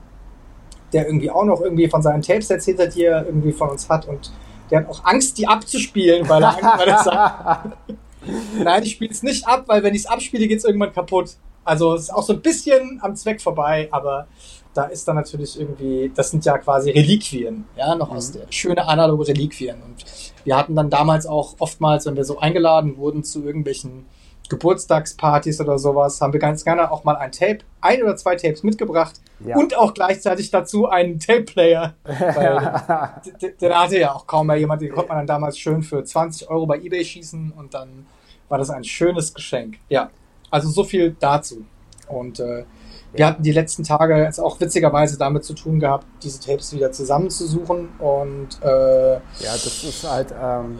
der 0.93 1.07
irgendwie 1.07 1.31
auch 1.31 1.45
noch 1.45 1.61
irgendwie 1.61 1.87
von 1.87 2.01
seinen 2.01 2.21
Tapes 2.21 2.49
erzählt 2.49 2.79
hat, 2.79 2.95
die 2.95 3.05
er 3.05 3.25
irgendwie 3.25 3.53
von 3.53 3.69
uns 3.69 3.89
hat 3.89 4.07
und 4.07 4.31
der 4.69 4.79
hat 4.79 4.89
auch 4.89 5.03
Angst, 5.03 5.37
die 5.37 5.47
abzuspielen, 5.47 6.27
weil 6.29 6.43
er, 6.43 6.55
weil 6.77 6.87
er 6.87 7.03
sagt, 7.03 7.77
Nein, 8.63 8.83
ich 8.83 8.91
spiele 8.91 9.11
es 9.11 9.23
nicht 9.23 9.47
ab, 9.47 9.63
weil 9.67 9.83
wenn 9.83 9.95
ich 9.95 10.01
es 10.01 10.05
abspiele, 10.07 10.47
geht 10.47 10.59
es 10.59 10.65
irgendwann 10.65 10.93
kaputt. 10.93 11.35
Also 11.63 11.93
es 11.93 12.03
ist 12.03 12.13
auch 12.13 12.23
so 12.23 12.33
ein 12.33 12.41
bisschen 12.41 12.99
am 13.01 13.15
Zweck 13.15 13.41
vorbei, 13.41 13.87
aber 13.91 14.27
da 14.73 14.85
ist 14.85 15.07
dann 15.07 15.15
natürlich 15.15 15.59
irgendwie, 15.59 16.11
das 16.15 16.31
sind 16.31 16.45
ja 16.45 16.57
quasi 16.57 16.91
Reliquien, 16.91 17.65
ja, 17.75 17.93
noch 17.95 18.11
mhm. 18.11 18.17
aus 18.17 18.31
der 18.31 18.45
schöne 18.49 18.87
analoge 18.87 19.27
Reliquien. 19.27 19.77
Und 19.83 20.05
wir 20.43 20.55
hatten 20.55 20.75
dann 20.75 20.89
damals 20.89 21.25
auch 21.25 21.55
oftmals, 21.59 22.05
wenn 22.05 22.15
wir 22.15 22.25
so 22.25 22.39
eingeladen 22.39 22.97
wurden 22.97 23.23
zu 23.23 23.43
irgendwelchen 23.43 24.05
Geburtstagspartys 24.51 25.61
oder 25.61 25.79
sowas, 25.79 26.19
haben 26.19 26.33
wir 26.33 26.39
ganz 26.39 26.65
gerne 26.65 26.91
auch 26.91 27.05
mal 27.05 27.15
ein 27.15 27.31
Tape, 27.31 27.59
ein 27.79 28.03
oder 28.03 28.17
zwei 28.17 28.35
Tapes 28.35 28.63
mitgebracht 28.63 29.13
ja. 29.39 29.55
und 29.55 29.77
auch 29.77 29.93
gleichzeitig 29.93 30.51
dazu 30.51 30.87
einen 30.87 31.19
Tape-Player. 31.19 31.95
den 33.61 33.73
hatte 33.73 33.97
ja 33.97 34.13
auch 34.13 34.27
kaum 34.27 34.47
mehr 34.47 34.57
jemand, 34.57 34.81
den 34.81 34.91
konnte 34.91 35.07
man 35.09 35.19
dann 35.19 35.27
damals 35.27 35.57
schön 35.57 35.83
für 35.83 36.03
20 36.03 36.49
Euro 36.49 36.65
bei 36.65 36.79
Ebay 36.79 37.03
schießen 37.03 37.53
und 37.57 37.73
dann 37.73 38.05
war 38.49 38.57
das 38.57 38.69
ein 38.69 38.83
schönes 38.83 39.33
Geschenk. 39.33 39.77
Ja, 39.87 40.09
also 40.49 40.69
so 40.69 40.83
viel 40.83 41.15
dazu. 41.17 41.65
Und 42.09 42.41
äh, 42.41 42.65
wir 43.13 43.25
hatten 43.25 43.43
die 43.43 43.53
letzten 43.53 43.83
Tage 43.83 44.17
jetzt 44.17 44.39
auch 44.39 44.59
witzigerweise 44.59 45.17
damit 45.17 45.45
zu 45.45 45.53
tun 45.53 45.79
gehabt, 45.79 46.05
diese 46.23 46.41
Tapes 46.41 46.73
wieder 46.73 46.91
zusammenzusuchen 46.91 47.89
und 47.99 48.49
äh, 48.61 49.13
ja, 49.13 49.21
das 49.39 49.83
ist 49.83 50.09
halt 50.09 50.33
ähm, 50.37 50.79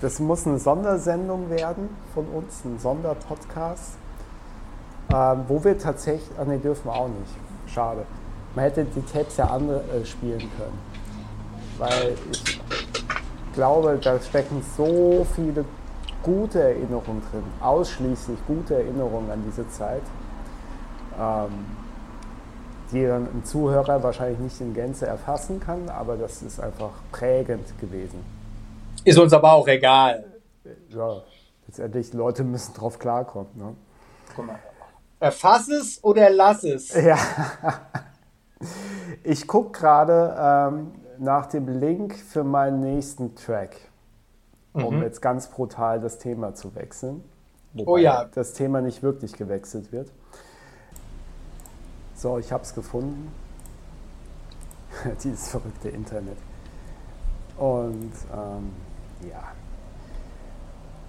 das 0.00 0.18
muss 0.18 0.46
eine 0.46 0.58
Sondersendung 0.58 1.50
werden 1.50 1.88
von 2.14 2.26
uns, 2.26 2.64
ein 2.64 2.78
Sonderpodcast, 2.78 3.94
ähm, 5.12 5.44
wo 5.48 5.62
wir 5.62 5.78
tatsächlich, 5.78 6.30
ah 6.38 6.44
ne, 6.44 6.58
dürfen 6.58 6.86
wir 6.86 6.94
auch 6.94 7.08
nicht, 7.08 7.34
schade. 7.66 8.04
Man 8.54 8.64
hätte 8.64 8.84
die 8.84 9.02
Tapes 9.02 9.36
ja 9.36 9.46
andere 9.46 9.82
äh, 9.92 10.04
spielen 10.04 10.38
können, 10.38 10.78
weil 11.78 12.14
ich 12.30 12.60
glaube, 13.54 13.98
da 14.02 14.18
stecken 14.20 14.62
so 14.76 15.26
viele 15.34 15.64
gute 16.22 16.62
Erinnerungen 16.62 17.22
drin, 17.30 17.42
ausschließlich 17.60 18.38
gute 18.46 18.74
Erinnerungen 18.74 19.30
an 19.30 19.42
diese 19.46 19.68
Zeit. 19.70 20.02
Ähm, 21.18 21.66
die 22.92 23.06
dann 23.06 23.22
ein 23.22 23.44
Zuhörer 23.44 24.02
wahrscheinlich 24.02 24.38
nicht 24.40 24.60
in 24.60 24.74
Gänze 24.74 25.06
erfassen 25.06 25.60
kann, 25.60 25.88
aber 25.88 26.16
das 26.16 26.42
ist 26.42 26.60
einfach 26.60 26.90
prägend 27.12 27.78
gewesen. 27.80 28.39
Ist 29.04 29.18
uns 29.18 29.32
aber 29.32 29.52
auch 29.52 29.68
egal. 29.68 30.24
Ja, 30.90 31.22
letztendlich, 31.66 32.12
Leute 32.12 32.44
müssen 32.44 32.74
drauf 32.74 32.98
klarkommen. 32.98 33.50
Ne? 33.54 33.76
Guck 34.34 34.46
mal. 34.46 34.58
Erfass 35.18 35.68
es 35.68 36.02
oder 36.02 36.30
lass 36.30 36.64
es. 36.64 36.94
Ja. 36.94 37.18
Ich 39.22 39.46
gucke 39.46 39.78
gerade 39.78 40.36
ähm, 40.38 40.92
nach 41.18 41.46
dem 41.46 41.68
Link 41.68 42.14
für 42.14 42.44
meinen 42.44 42.80
nächsten 42.80 43.34
Track, 43.34 43.76
um 44.72 44.96
mhm. 44.96 45.02
jetzt 45.02 45.20
ganz 45.20 45.48
brutal 45.48 46.00
das 46.00 46.18
Thema 46.18 46.54
zu 46.54 46.74
wechseln. 46.74 47.22
Wobei 47.72 47.90
oh 47.90 47.96
ja. 47.96 48.24
das 48.34 48.52
Thema 48.52 48.80
nicht 48.80 49.02
wirklich 49.02 49.34
gewechselt 49.34 49.92
wird. 49.92 50.10
So, 52.14 52.38
ich 52.38 52.52
habe 52.52 52.64
es 52.64 52.74
gefunden. 52.74 53.32
Dieses 55.24 55.48
verrückte 55.48 55.88
Internet. 55.88 56.36
Und 57.56 58.12
ähm, 58.34 58.72
ja, 59.28 59.42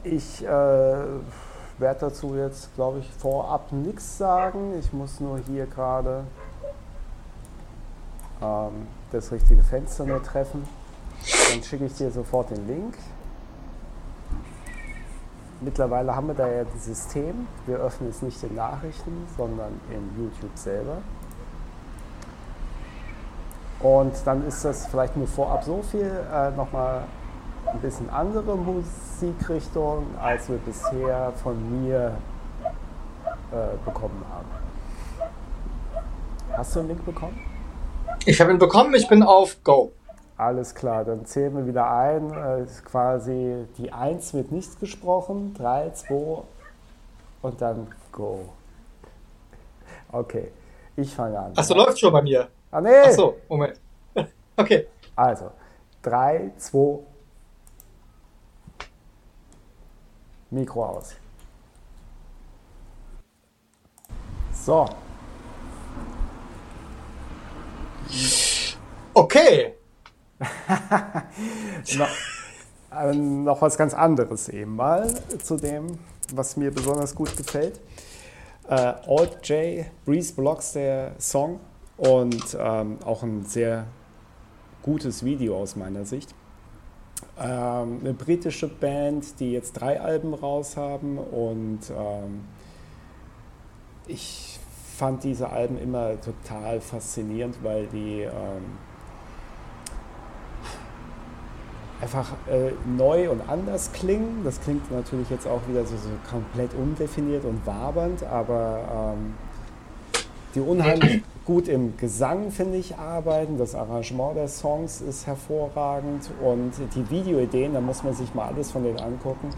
ich 0.03 0.43
äh, 0.43 0.47
werde 0.47 1.99
dazu 1.99 2.35
jetzt, 2.35 2.73
glaube 2.75 2.99
ich, 2.99 3.09
vorab 3.11 3.71
nichts 3.71 4.17
sagen. 4.17 4.77
Ich 4.79 4.91
muss 4.93 5.19
nur 5.19 5.39
hier 5.39 5.65
gerade 5.65 6.23
ähm, 8.41 8.87
das 9.11 9.31
richtige 9.31 9.61
Fenster 9.63 10.05
nur 10.05 10.23
treffen. 10.23 10.67
Dann 11.51 11.63
schicke 11.63 11.85
ich 11.85 11.93
dir 11.93 12.11
sofort 12.11 12.49
den 12.49 12.67
Link. 12.67 12.95
Mittlerweile 15.59 16.15
haben 16.15 16.27
wir 16.27 16.33
da 16.33 16.47
ja 16.47 16.61
ein 16.61 16.79
System. 16.79 17.47
Wir 17.67 17.77
öffnen 17.77 18.09
es 18.09 18.23
nicht 18.23 18.41
in 18.43 18.55
Nachrichten, 18.55 19.27
sondern 19.37 19.79
in 19.91 20.23
YouTube 20.23 20.57
selber. 20.57 20.97
Und 23.79 24.13
dann 24.25 24.47
ist 24.47 24.65
das 24.65 24.87
vielleicht 24.87 25.15
nur 25.17 25.27
vorab 25.27 25.63
so 25.63 25.83
viel 25.83 26.11
äh, 26.33 26.49
nochmal 26.51 27.03
ein 27.65 27.79
bisschen 27.79 28.09
andere 28.09 28.55
Musikrichtung, 28.55 30.05
als 30.21 30.49
wir 30.49 30.57
bisher 30.57 31.31
von 31.43 31.83
mir 31.83 32.17
äh, 33.51 33.77
bekommen 33.85 34.23
haben. 34.31 34.47
Hast 36.53 36.75
du 36.75 36.79
einen 36.79 36.89
Link 36.89 37.05
bekommen? 37.05 37.39
Ich 38.25 38.39
habe 38.41 38.51
ihn 38.51 38.59
bekommen, 38.59 38.93
ich 38.93 39.07
bin 39.07 39.23
auf 39.23 39.63
Go. 39.63 39.93
Alles 40.37 40.73
klar, 40.73 41.05
dann 41.05 41.25
zählen 41.25 41.55
wir 41.55 41.67
wieder 41.67 41.89
ein. 41.91 42.31
Äh, 42.31 42.65
quasi 42.83 43.65
die 43.77 43.91
1 43.93 44.33
wird 44.33 44.51
nicht 44.51 44.79
gesprochen. 44.79 45.53
3, 45.53 45.91
2 45.91 46.43
und 47.41 47.61
dann 47.61 47.87
Go. 48.11 48.49
Okay, 50.11 50.51
ich 50.95 51.13
fange 51.13 51.39
an. 51.39 51.53
Achso, 51.55 51.73
läuft 51.73 51.99
schon 51.99 52.11
bei 52.11 52.21
mir. 52.21 52.47
Ah, 52.71 52.81
nee. 52.81 52.89
Achso, 52.89 53.35
Moment. 53.47 53.79
Okay. 54.57 54.87
Also, 55.15 55.51
3, 56.03 56.51
2, 56.57 56.99
Mikro 60.51 60.85
aus. 60.85 61.15
So. 64.53 64.85
Okay. 69.13 69.73
noch, 71.97 72.09
äh, 72.91 73.13
noch 73.13 73.61
was 73.61 73.77
ganz 73.77 73.93
anderes 73.93 74.49
eben 74.49 74.75
mal 74.75 75.11
zu 75.43 75.57
dem, 75.57 75.99
was 76.33 76.57
mir 76.57 76.71
besonders 76.71 77.15
gut 77.15 77.35
gefällt. 77.37 77.79
Äh, 78.67 78.73
Alt 78.75 79.47
J, 79.47 79.85
Breeze 80.05 80.33
Blocks 80.33 80.73
der 80.73 81.13
Song 81.19 81.59
und 81.97 82.57
ähm, 82.59 82.97
auch 83.05 83.23
ein 83.23 83.45
sehr 83.45 83.85
gutes 84.81 85.23
Video 85.23 85.57
aus 85.57 85.75
meiner 85.75 86.05
Sicht. 86.05 86.33
Ähm, 87.39 87.99
eine 88.01 88.13
britische 88.13 88.67
Band, 88.67 89.39
die 89.39 89.51
jetzt 89.51 89.73
drei 89.73 89.99
Alben 89.99 90.33
raus 90.33 90.77
haben 90.77 91.17
und 91.17 91.79
ähm, 91.89 92.41
ich 94.07 94.59
fand 94.97 95.23
diese 95.23 95.49
Alben 95.49 95.79
immer 95.79 96.19
total 96.21 96.81
faszinierend, 96.81 97.63
weil 97.63 97.87
die 97.87 98.21
ähm, 98.21 98.77
einfach 102.01 102.33
äh, 102.47 102.71
neu 102.85 103.29
und 103.29 103.41
anders 103.47 103.91
klingen. 103.93 104.43
Das 104.43 104.59
klingt 104.61 104.91
natürlich 104.91 105.29
jetzt 105.29 105.47
auch 105.47 105.61
wieder 105.67 105.85
so, 105.85 105.95
so 105.95 106.09
komplett 106.29 106.73
undefiniert 106.73 107.45
und 107.45 107.65
wabernd, 107.65 108.23
aber 108.23 109.13
ähm, 109.15 109.33
die 110.55 110.59
unheimlich 110.59 111.23
gut 111.45 111.67
im 111.67 111.97
Gesang, 111.97 112.51
finde 112.51 112.77
ich, 112.77 112.97
arbeiten. 112.97 113.57
Das 113.57 113.75
Arrangement 113.75 114.35
der 114.35 114.47
Songs 114.47 115.01
ist 115.01 115.27
hervorragend 115.27 116.29
und 116.43 116.71
die 116.95 117.09
Videoideen, 117.09 117.73
da 117.73 117.81
muss 117.81 118.03
man 118.03 118.13
sich 118.13 118.33
mal 118.33 118.47
alles 118.47 118.71
von 118.71 118.83
denen 118.83 118.99
angucken, 118.99 119.49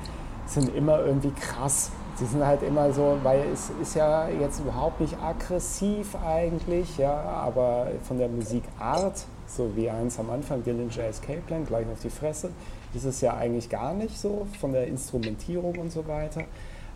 sind 0.45 0.75
immer 0.75 1.03
irgendwie 1.03 1.31
krass. 1.31 1.91
Sie 2.15 2.25
sind 2.25 2.45
halt 2.45 2.61
immer 2.61 2.93
so, 2.93 3.17
weil 3.23 3.41
es 3.51 3.71
ist 3.81 3.95
ja 3.95 4.29
jetzt 4.29 4.59
überhaupt 4.59 5.01
nicht 5.01 5.17
aggressiv 5.19 6.15
eigentlich, 6.23 6.97
ja, 6.97 7.13
aber 7.13 7.87
von 8.07 8.19
der 8.19 8.29
Musikart, 8.29 9.25
so 9.47 9.75
wie 9.75 9.89
eins 9.89 10.19
am 10.19 10.29
Anfang, 10.29 10.63
Dillinger 10.63 11.05
Escape 11.09 11.41
Plan, 11.47 11.65
gleich 11.65 11.87
auf 11.91 11.99
die 12.01 12.11
Fresse, 12.11 12.51
ist 12.93 13.05
es 13.05 13.21
ja 13.21 13.35
eigentlich 13.35 13.69
gar 13.69 13.95
nicht 13.95 14.19
so, 14.19 14.45
von 14.59 14.73
der 14.73 14.87
Instrumentierung 14.87 15.75
und 15.79 15.91
so 15.91 16.07
weiter 16.07 16.43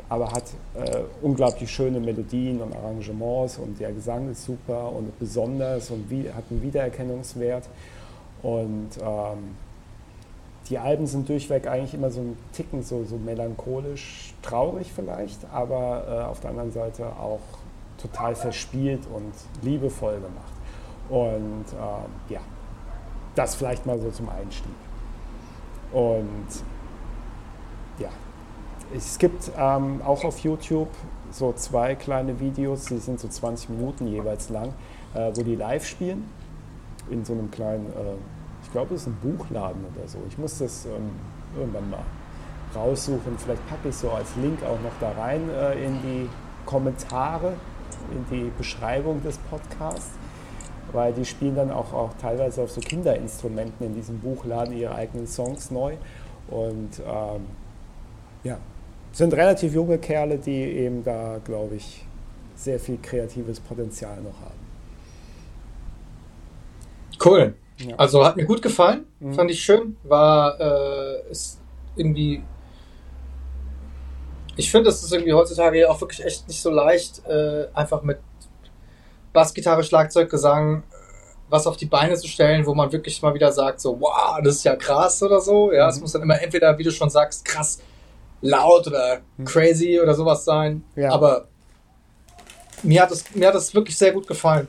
aber 0.09 0.31
hat 0.31 0.45
äh, 0.75 1.01
unglaublich 1.21 1.69
schöne 1.69 1.99
Melodien 1.99 2.61
und 2.61 2.75
Arrangements 2.75 3.57
und 3.57 3.79
der 3.79 3.91
Gesang 3.91 4.31
ist 4.31 4.45
super 4.45 4.91
und 4.93 5.17
besonders 5.19 5.91
und 5.91 6.09
wie, 6.09 6.29
hat 6.31 6.45
einen 6.49 6.61
Wiedererkennungswert. 6.61 7.67
Und 8.41 8.89
ähm, 9.01 9.55
die 10.69 10.77
Alben 10.77 11.07
sind 11.07 11.27
durchweg 11.27 11.67
eigentlich 11.67 11.93
immer 11.93 12.09
so 12.09 12.21
ein 12.21 12.37
Ticken 12.53 12.83
so, 12.83 13.03
so 13.03 13.17
melancholisch 13.17 14.33
traurig 14.41 14.91
vielleicht, 14.93 15.39
aber 15.51 16.03
äh, 16.07 16.25
auf 16.25 16.39
der 16.39 16.51
anderen 16.51 16.71
Seite 16.71 17.05
auch 17.07 17.41
total 17.97 18.35
verspielt 18.35 19.01
und 19.13 19.33
liebevoll 19.61 20.15
gemacht. 20.15 20.53
Und 21.09 21.65
äh, 21.73 22.33
ja, 22.33 22.41
das 23.35 23.55
vielleicht 23.55 23.85
mal 23.85 23.99
so 23.99 24.09
zum 24.11 24.29
Einstieg. 24.29 24.71
Und 25.91 26.47
es 28.95 29.17
gibt 29.17 29.51
ähm, 29.57 30.01
auch 30.05 30.23
auf 30.23 30.39
YouTube 30.39 30.89
so 31.31 31.53
zwei 31.53 31.95
kleine 31.95 32.39
Videos, 32.39 32.85
die 32.85 32.97
sind 32.97 33.19
so 33.19 33.27
20 33.27 33.69
Minuten 33.69 34.07
jeweils 34.07 34.49
lang, 34.49 34.73
äh, 35.13 35.31
wo 35.35 35.43
die 35.43 35.55
live 35.55 35.85
spielen 35.85 36.25
in 37.09 37.23
so 37.25 37.33
einem 37.33 37.51
kleinen, 37.51 37.85
äh, 37.87 38.15
ich 38.63 38.71
glaube, 38.71 38.95
es 38.95 39.01
ist 39.01 39.07
ein 39.07 39.17
Buchladen 39.21 39.83
oder 39.95 40.07
so. 40.07 40.19
Ich 40.27 40.37
muss 40.37 40.57
das 40.57 40.85
ähm, 40.85 41.11
irgendwann 41.57 41.89
mal 41.89 42.03
raussuchen. 42.75 43.37
Vielleicht 43.37 43.67
packe 43.67 43.89
ich 43.89 43.95
so 43.95 44.09
als 44.11 44.35
Link 44.37 44.63
auch 44.63 44.79
noch 44.81 44.91
da 44.99 45.11
rein 45.11 45.49
äh, 45.49 45.85
in 45.85 45.93
die 46.01 46.29
Kommentare, 46.65 47.53
in 48.11 48.25
die 48.29 48.51
Beschreibung 48.57 49.21
des 49.23 49.37
Podcasts, 49.37 50.11
weil 50.91 51.13
die 51.13 51.25
spielen 51.25 51.55
dann 51.55 51.71
auch, 51.71 51.93
auch 51.93 52.11
teilweise 52.21 52.61
auf 52.61 52.71
so 52.71 52.81
Kinderinstrumenten 52.81 53.85
in 53.85 53.95
diesem 53.95 54.19
Buchladen 54.19 54.75
ihre 54.75 54.95
eigenen 54.95 55.27
Songs 55.27 55.71
neu. 55.71 55.95
Und 56.49 56.99
ähm, 56.99 57.45
ja, 58.43 58.57
sind 59.17 59.33
relativ 59.33 59.73
junge 59.73 59.97
Kerle, 59.97 60.37
die 60.37 60.61
eben 60.61 61.03
da, 61.03 61.39
glaube 61.43 61.75
ich, 61.75 62.05
sehr 62.55 62.79
viel 62.79 62.99
kreatives 63.01 63.59
Potenzial 63.59 64.17
noch 64.21 64.39
haben. 64.39 64.59
Cool. 67.25 67.55
Ja. 67.79 67.95
Also 67.95 68.23
hat 68.23 68.37
mir 68.37 68.45
gut 68.45 68.61
gefallen, 68.61 69.05
mhm. 69.19 69.33
fand 69.33 69.49
ich 69.49 69.63
schön. 69.63 69.97
War 70.03 70.59
äh, 70.59 71.31
ist 71.31 71.59
irgendwie. 71.95 72.43
Ich 74.55 74.69
finde, 74.69 74.89
es 74.89 75.03
ist 75.03 75.11
irgendwie 75.11 75.33
heutzutage 75.33 75.89
auch 75.89 75.99
wirklich 75.99 76.23
echt 76.23 76.47
nicht 76.47 76.61
so 76.61 76.69
leicht, 76.69 77.25
äh, 77.27 77.67
einfach 77.73 78.03
mit 78.03 78.19
Bassgitarre, 79.33 79.83
Schlagzeug, 79.83 80.29
Gesang 80.29 80.83
was 81.49 81.65
auf 81.65 81.77
die 81.77 81.85
Beine 81.85 82.17
zu 82.17 82.27
stellen, 82.27 82.65
wo 82.65 82.73
man 82.73 82.91
wirklich 82.91 83.21
mal 83.21 83.33
wieder 83.33 83.53
sagt, 83.53 83.79
so, 83.79 83.97
wow, 84.01 84.37
das 84.43 84.55
ist 84.55 84.65
ja 84.65 84.75
krass 84.75 85.23
oder 85.23 85.39
so. 85.39 85.71
Ja, 85.71 85.85
mhm. 85.85 85.89
es 85.91 86.01
muss 86.01 86.11
dann 86.11 86.21
immer 86.21 86.41
entweder, 86.41 86.77
wie 86.77 86.83
du 86.83 86.91
schon 86.91 87.09
sagst, 87.09 87.45
krass 87.45 87.79
laut 88.41 88.87
oder 88.87 89.21
hm. 89.37 89.45
crazy 89.45 89.99
oder 90.01 90.13
sowas 90.13 90.45
sein. 90.45 90.83
Ja. 90.95 91.11
Aber 91.11 91.47
mir 92.83 93.01
hat, 93.01 93.11
es, 93.11 93.23
mir 93.35 93.47
hat 93.47 93.55
es 93.55 93.73
wirklich 93.73 93.97
sehr 93.97 94.11
gut 94.11 94.27
gefallen. 94.27 94.67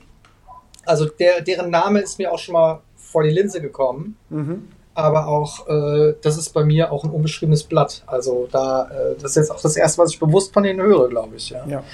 Also 0.84 1.06
der, 1.06 1.42
deren 1.42 1.70
Name 1.70 2.00
ist 2.00 2.18
mir 2.18 2.32
auch 2.32 2.38
schon 2.38 2.54
mal 2.54 2.80
vor 2.96 3.22
die 3.22 3.30
Linse 3.30 3.60
gekommen. 3.60 4.16
Mhm. 4.30 4.68
Aber 4.94 5.28
auch, 5.28 5.68
äh, 5.68 6.14
das 6.22 6.38
ist 6.38 6.52
bei 6.52 6.64
mir 6.64 6.90
auch 6.90 7.04
ein 7.04 7.10
unbeschriebenes 7.10 7.64
Blatt. 7.64 8.02
Also 8.06 8.48
da, 8.50 8.90
äh, 8.90 9.14
das 9.14 9.32
ist 9.32 9.36
jetzt 9.36 9.50
auch 9.52 9.60
das 9.60 9.76
erste, 9.76 10.02
was 10.02 10.10
ich 10.10 10.18
bewusst 10.18 10.52
von 10.52 10.64
denen 10.64 10.80
höre, 10.80 11.08
glaube 11.08 11.36
ich. 11.36 11.50
Ja. 11.50 11.64
ja. 11.66 11.84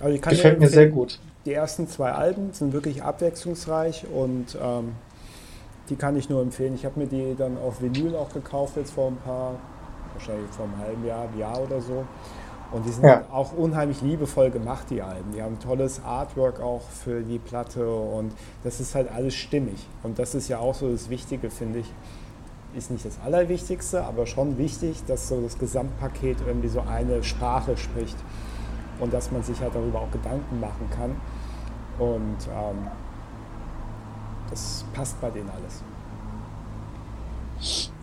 Also 0.00 0.14
ich 0.14 0.22
Gefällt 0.22 0.58
mir 0.58 0.68
sehr 0.68 0.88
gut. 0.88 1.18
Die 1.44 1.52
ersten 1.52 1.88
zwei 1.88 2.12
Alben 2.12 2.52
sind 2.52 2.72
wirklich 2.72 3.02
abwechslungsreich 3.02 4.06
und 4.14 4.56
ähm, 4.62 4.92
die 5.90 5.96
kann 5.96 6.16
ich 6.16 6.30
nur 6.30 6.40
empfehlen. 6.40 6.74
Ich 6.74 6.84
habe 6.84 7.00
mir 7.00 7.06
die 7.06 7.34
dann 7.36 7.58
auf 7.58 7.82
Vinyl 7.82 8.14
auch 8.14 8.32
gekauft 8.32 8.76
jetzt 8.76 8.92
vor 8.92 9.08
ein 9.08 9.16
paar 9.16 9.56
wahrscheinlich 10.20 10.50
vor 10.50 10.66
einem 10.66 10.78
halben 10.78 11.06
Jahr, 11.06 11.28
Jahr 11.36 11.60
oder 11.60 11.80
so. 11.80 12.04
Und 12.72 12.86
die 12.86 12.90
sind 12.92 13.04
ja. 13.04 13.24
auch 13.32 13.52
unheimlich 13.52 14.00
liebevoll 14.00 14.50
gemacht, 14.50 14.86
die 14.90 15.02
Alben. 15.02 15.32
Die 15.32 15.42
haben 15.42 15.58
tolles 15.58 16.02
Artwork 16.04 16.60
auch 16.60 16.82
für 16.82 17.22
die 17.22 17.40
Platte 17.40 17.88
und 17.90 18.32
das 18.62 18.78
ist 18.78 18.94
halt 18.94 19.10
alles 19.10 19.34
stimmig. 19.34 19.88
Und 20.04 20.20
das 20.20 20.36
ist 20.36 20.48
ja 20.48 20.58
auch 20.58 20.74
so 20.74 20.90
das 20.90 21.10
Wichtige, 21.10 21.50
finde 21.50 21.80
ich. 21.80 21.92
Ist 22.76 22.92
nicht 22.92 23.04
das 23.04 23.18
Allerwichtigste, 23.24 24.04
aber 24.04 24.26
schon 24.26 24.56
wichtig, 24.56 25.02
dass 25.06 25.28
so 25.28 25.40
das 25.40 25.58
Gesamtpaket 25.58 26.36
irgendwie 26.46 26.68
so 26.68 26.82
eine 26.82 27.24
Sprache 27.24 27.76
spricht 27.76 28.16
und 29.00 29.12
dass 29.12 29.32
man 29.32 29.42
sich 29.42 29.60
halt 29.60 29.74
darüber 29.74 30.02
auch 30.02 30.10
Gedanken 30.12 30.60
machen 30.60 30.88
kann. 30.96 31.16
Und 31.98 32.46
ähm, 32.46 32.86
das 34.48 34.84
passt 34.92 35.20
bei 35.20 35.30
denen 35.30 35.50
alles. 35.50 35.82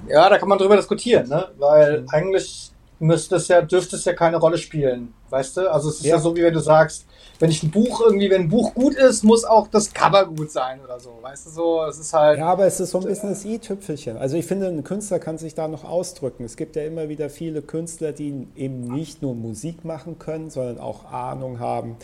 Ja, 0.10 0.30
da 0.30 0.38
kann 0.38 0.50
man 0.50 0.58
drüber 0.58 0.78
diskutieren, 0.78 1.28
ne? 1.28 1.50
weil 1.58 2.02
mhm. 2.02 2.10
eigentlich 2.10 2.72
müsste 3.00 3.36
es 3.36 3.48
ja, 3.48 3.62
dürfte 3.62 3.96
es 3.96 4.06
ja 4.06 4.14
keine 4.14 4.38
Rolle 4.38 4.58
spielen. 4.58 5.14
Weißt 5.30 5.58
du? 5.58 5.72
Also 5.72 5.90
es 5.90 5.98
ist 5.98 6.06
ja. 6.06 6.16
ja. 6.16 6.22
so, 6.22 6.36
wie 6.36 6.44
wenn 6.44 6.54
du 6.54 6.60
sagst, 6.60 7.06
wenn 7.40 7.52
ich 7.52 7.62
ein 7.62 7.70
Buch 7.70 8.02
irgendwie, 8.02 8.30
wenn 8.30 8.44
ein 8.44 8.50
Buch 8.50 8.74
gut 8.74 8.96
ist, 8.96 9.24
muss 9.24 9.44
auch 9.44 9.68
das 9.68 9.94
Cover 9.94 10.26
gut 10.26 10.52
sein 10.52 10.80
oder 10.84 11.00
so. 11.00 11.20
Weißt 11.22 11.46
du 11.46 11.50
so? 11.52 11.84
Es 11.84 12.00
ist 12.00 12.14
halt. 12.14 12.40
Ja, 12.40 12.48
aber 12.48 12.66
es 12.66 12.80
ist 12.80 12.92
so 12.92 13.00
ein 13.00 13.06
bisschen 13.06 13.30
das 13.30 13.46
i-Tüpfelchen. 13.46 14.18
Also 14.18 14.38
ich 14.38 14.46
finde, 14.46 14.68
ein 14.68 14.84
Künstler 14.84 15.20
kann 15.20 15.38
sich 15.38 15.54
da 15.54 15.68
noch 15.68 15.84
ausdrücken. 15.84 16.44
Es 16.44 16.56
gibt 16.56 16.76
ja 16.76 16.84
immer 16.84 17.10
wieder 17.10 17.30
viele 17.30 17.62
Künstler, 17.62 18.12
die 18.12 18.48
eben 18.56 18.82
nicht 18.82 19.22
nur 19.22 19.36
Musik 19.36 19.86
machen 19.86 20.18
können, 20.18 20.50
sondern 20.50 20.80
auch 20.80 21.12
Ahnung 21.12 21.60
haben 21.60 21.98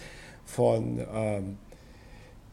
von 0.46 1.00
ähm, 1.14 1.58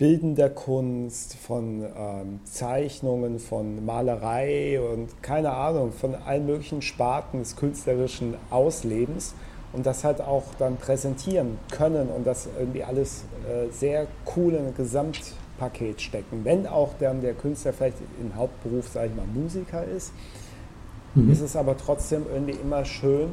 bildender 0.01 0.49
Kunst, 0.49 1.37
von 1.37 1.83
ähm, 1.83 2.41
Zeichnungen, 2.45 3.39
von 3.39 3.85
Malerei 3.85 4.81
und 4.81 5.23
keine 5.23 5.53
Ahnung, 5.53 5.93
von 5.93 6.15
allen 6.15 6.47
möglichen 6.47 6.81
Sparten 6.81 7.41
des 7.41 7.55
künstlerischen 7.55 8.35
Auslebens 8.49 9.35
und 9.75 9.85
das 9.85 10.03
halt 10.03 10.23
auch 10.23 10.45
dann 10.59 10.79
präsentieren 10.79 11.59
können 11.71 12.09
und 12.09 12.27
das 12.27 12.49
irgendwie 12.59 12.83
alles 12.83 13.25
äh, 13.47 13.71
sehr 13.71 14.07
cool 14.35 14.55
in 14.55 14.69
ein 14.69 14.75
Gesamtpaket 14.75 16.01
stecken. 16.01 16.41
Wenn 16.45 16.67
auch 16.67 16.95
dann 16.99 17.21
der 17.21 17.35
Künstler 17.35 17.75
vielleicht 17.75 17.99
im 18.19 18.35
Hauptberuf, 18.35 18.89
sage 18.89 19.09
ich 19.09 19.15
mal, 19.15 19.27
Musiker 19.27 19.85
ist, 19.85 20.15
mhm. 21.15 21.31
ist 21.31 21.43
es 21.43 21.57
aber 21.57 21.77
trotzdem 21.77 22.25
irgendwie 22.33 22.59
immer 22.59 22.87
schön, 22.87 23.33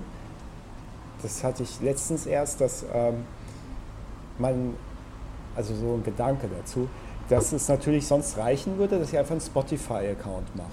das 1.22 1.45
hatte 1.45 1.63
ich 1.63 1.80
letztens 1.80 2.26
erst, 2.26 2.59
dass 2.59 2.86
ähm, 2.93 3.24
man 4.38 4.74
also 5.58 5.74
so 5.76 5.95
ein 5.95 6.03
Gedanke 6.03 6.47
dazu, 6.47 6.88
dass 7.30 7.51
es 7.51 7.68
natürlich 7.68 8.08
sonst 8.08 8.38
reichen 8.38 8.78
würde, 8.78 8.99
dass 8.99 9.12
ich 9.12 9.18
einfach 9.18 9.32
einen 9.32 9.41
Spotify-Account 9.41 10.55
mache. 10.55 10.70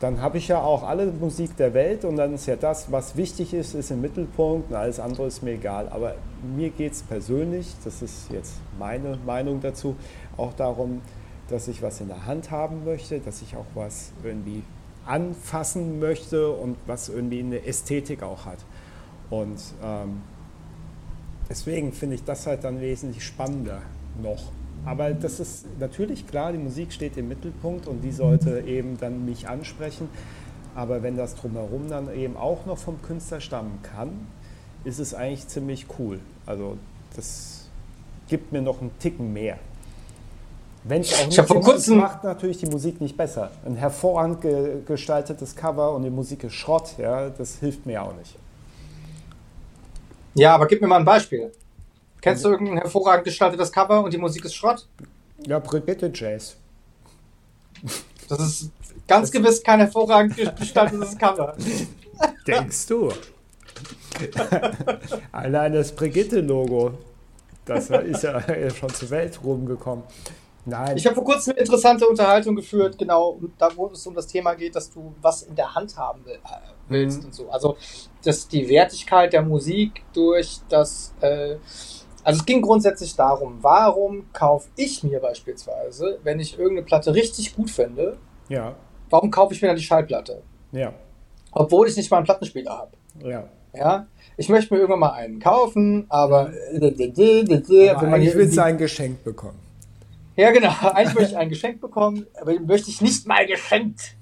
Dann 0.00 0.20
habe 0.20 0.38
ich 0.38 0.48
ja 0.48 0.60
auch 0.60 0.82
alle 0.82 1.06
Musik 1.06 1.56
der 1.56 1.74
Welt 1.74 2.04
und 2.04 2.16
dann 2.16 2.34
ist 2.34 2.46
ja 2.46 2.56
das, 2.56 2.90
was 2.90 3.16
wichtig 3.16 3.54
ist, 3.54 3.74
ist 3.74 3.92
im 3.92 4.00
Mittelpunkt 4.00 4.70
und 4.70 4.76
alles 4.76 4.98
andere 4.98 5.28
ist 5.28 5.44
mir 5.44 5.52
egal. 5.52 5.88
Aber 5.90 6.16
mir 6.56 6.70
geht 6.70 6.92
es 6.92 7.02
persönlich, 7.04 7.68
das 7.84 8.02
ist 8.02 8.28
jetzt 8.32 8.54
meine 8.80 9.16
Meinung 9.24 9.60
dazu, 9.60 9.94
auch 10.36 10.54
darum, 10.54 11.02
dass 11.48 11.68
ich 11.68 11.82
was 11.82 12.00
in 12.00 12.08
der 12.08 12.26
Hand 12.26 12.50
haben 12.50 12.84
möchte, 12.84 13.20
dass 13.20 13.42
ich 13.42 13.54
auch 13.54 13.66
was 13.74 14.10
irgendwie 14.24 14.64
anfassen 15.06 16.00
möchte 16.00 16.50
und 16.50 16.76
was 16.86 17.08
irgendwie 17.08 17.40
eine 17.40 17.64
Ästhetik 17.64 18.24
auch 18.24 18.46
hat. 18.46 18.58
Und 19.30 19.60
ähm, 19.84 20.22
Deswegen 21.52 21.92
finde 21.92 22.14
ich 22.14 22.24
das 22.24 22.46
halt 22.46 22.64
dann 22.64 22.80
wesentlich 22.80 23.22
spannender 23.22 23.82
noch. 24.22 24.42
Aber 24.86 25.10
das 25.10 25.38
ist 25.38 25.66
natürlich 25.78 26.26
klar, 26.26 26.50
die 26.50 26.56
Musik 26.56 26.94
steht 26.94 27.18
im 27.18 27.28
Mittelpunkt 27.28 27.86
und 27.86 28.00
die 28.00 28.10
sollte 28.10 28.60
eben 28.60 28.96
dann 28.98 29.26
mich 29.26 29.46
ansprechen. 29.46 30.08
Aber 30.74 31.02
wenn 31.02 31.14
das 31.14 31.34
drumherum 31.34 31.90
dann 31.90 32.10
eben 32.16 32.38
auch 32.38 32.64
noch 32.64 32.78
vom 32.78 33.02
Künstler 33.02 33.42
stammen 33.42 33.80
kann, 33.82 34.26
ist 34.84 34.98
es 34.98 35.12
eigentlich 35.12 35.46
ziemlich 35.46 35.84
cool. 35.98 36.20
Also 36.46 36.78
das 37.16 37.68
gibt 38.28 38.50
mir 38.50 38.62
noch 38.62 38.80
einen 38.80 38.98
Ticken 38.98 39.34
mehr. 39.34 39.58
Wenn 40.84 41.02
es 41.02 41.12
auch 41.12 41.26
nicht 41.26 41.38
vor 41.42 41.60
kurzem 41.60 41.98
macht 41.98 42.24
natürlich 42.24 42.56
die 42.56 42.66
Musik 42.66 42.98
nicht 43.02 43.18
besser. 43.18 43.50
Ein 43.66 43.76
hervorragend 43.76 44.40
ge 44.40 44.76
gestaltetes 44.86 45.54
Cover 45.54 45.94
und 45.94 46.02
die 46.02 46.10
Musik 46.10 46.44
ist 46.44 46.54
Schrott, 46.54 46.94
ja, 46.96 47.28
das 47.28 47.56
hilft 47.56 47.84
mir 47.84 48.02
auch 48.02 48.16
nicht. 48.16 48.38
Ja, 50.34 50.54
aber 50.54 50.66
gib 50.66 50.80
mir 50.80 50.88
mal 50.88 50.96
ein 50.96 51.04
Beispiel. 51.04 51.52
Kennst 52.20 52.44
du 52.44 52.50
irgendein 52.50 52.78
hervorragend 52.78 53.24
gestaltetes 53.24 53.72
Cover 53.72 54.02
und 54.04 54.12
die 54.12 54.18
Musik 54.18 54.44
ist 54.44 54.54
Schrott? 54.54 54.86
Ja, 55.46 55.58
bitte 55.58 56.10
Jazz. 56.14 56.56
Das 58.28 58.38
ist 58.40 58.70
ganz 59.08 59.30
das 59.30 59.32
gewiss 59.32 59.62
kein 59.62 59.80
hervorragend 59.80 60.36
gestaltetes 60.56 61.18
Cover. 61.18 61.56
Denkst 62.46 62.86
du? 62.86 63.12
Allein 65.32 65.72
das 65.72 65.92
Brigitte-Logo, 65.92 66.92
das 67.64 67.90
ist 67.90 68.22
ja 68.22 68.40
schon 68.70 68.90
zur 68.90 69.10
Welt 69.10 69.40
rumgekommen. 69.42 70.04
Nein. 70.64 70.96
Ich 70.96 71.04
habe 71.06 71.16
vor 71.16 71.24
kurzem 71.24 71.52
eine 71.52 71.60
interessante 71.60 72.06
Unterhaltung 72.06 72.54
geführt, 72.54 72.96
genau, 72.96 73.40
da 73.58 73.70
wo 73.74 73.88
es 73.88 74.06
um 74.06 74.14
das 74.14 74.28
Thema 74.28 74.54
geht, 74.54 74.76
dass 74.76 74.90
du 74.90 75.12
was 75.20 75.42
in 75.42 75.56
der 75.56 75.74
Hand 75.74 75.96
haben 75.96 76.20
äh, 76.26 76.38
willst 76.88 77.20
mhm. 77.20 77.26
und 77.26 77.34
so. 77.34 77.50
Also, 77.50 77.76
dass 78.24 78.46
die 78.46 78.68
Wertigkeit 78.68 79.32
der 79.32 79.42
Musik 79.42 80.04
durch 80.12 80.60
das, 80.68 81.14
äh, 81.20 81.56
also 82.22 82.40
es 82.40 82.46
ging 82.46 82.62
grundsätzlich 82.62 83.16
darum, 83.16 83.58
warum 83.60 84.32
kaufe 84.32 84.68
ich 84.76 85.02
mir 85.02 85.18
beispielsweise, 85.18 86.20
wenn 86.22 86.38
ich 86.38 86.56
irgendeine 86.56 86.86
Platte 86.86 87.12
richtig 87.12 87.56
gut 87.56 87.70
finde, 87.70 88.18
ja. 88.48 88.76
warum 89.10 89.32
kaufe 89.32 89.54
ich 89.54 89.62
mir 89.62 89.68
dann 89.68 89.76
die 89.76 89.82
Schallplatte? 89.82 90.42
Ja. 90.70 90.94
Obwohl 91.50 91.88
ich 91.88 91.96
nicht 91.96 92.10
mal 92.10 92.18
einen 92.18 92.26
Plattenspieler 92.26 92.70
habe. 92.70 92.92
Ja. 93.18 93.48
Ja. 93.74 94.06
Ich 94.36 94.48
möchte 94.48 94.72
mir 94.72 94.80
irgendwann 94.80 95.00
mal 95.00 95.12
einen 95.12 95.40
kaufen, 95.40 96.06
aber, 96.08 96.40
aber 96.40 96.52
wenn 98.02 98.10
man 98.10 98.20
hier 98.20 98.34
will 98.34 98.60
ein 98.60 98.78
Geschenk 98.78 99.24
bekommen. 99.24 99.71
Ja, 100.36 100.50
genau. 100.50 100.72
Eigentlich 100.80 101.14
möchte 101.14 101.32
ich 101.32 101.36
ein 101.36 101.48
Geschenk 101.48 101.80
bekommen, 101.80 102.26
aber 102.40 102.58
möchte 102.60 102.90
ich 102.90 103.00
nicht 103.00 103.26
mal 103.26 103.46
geschenkt. 103.46 104.16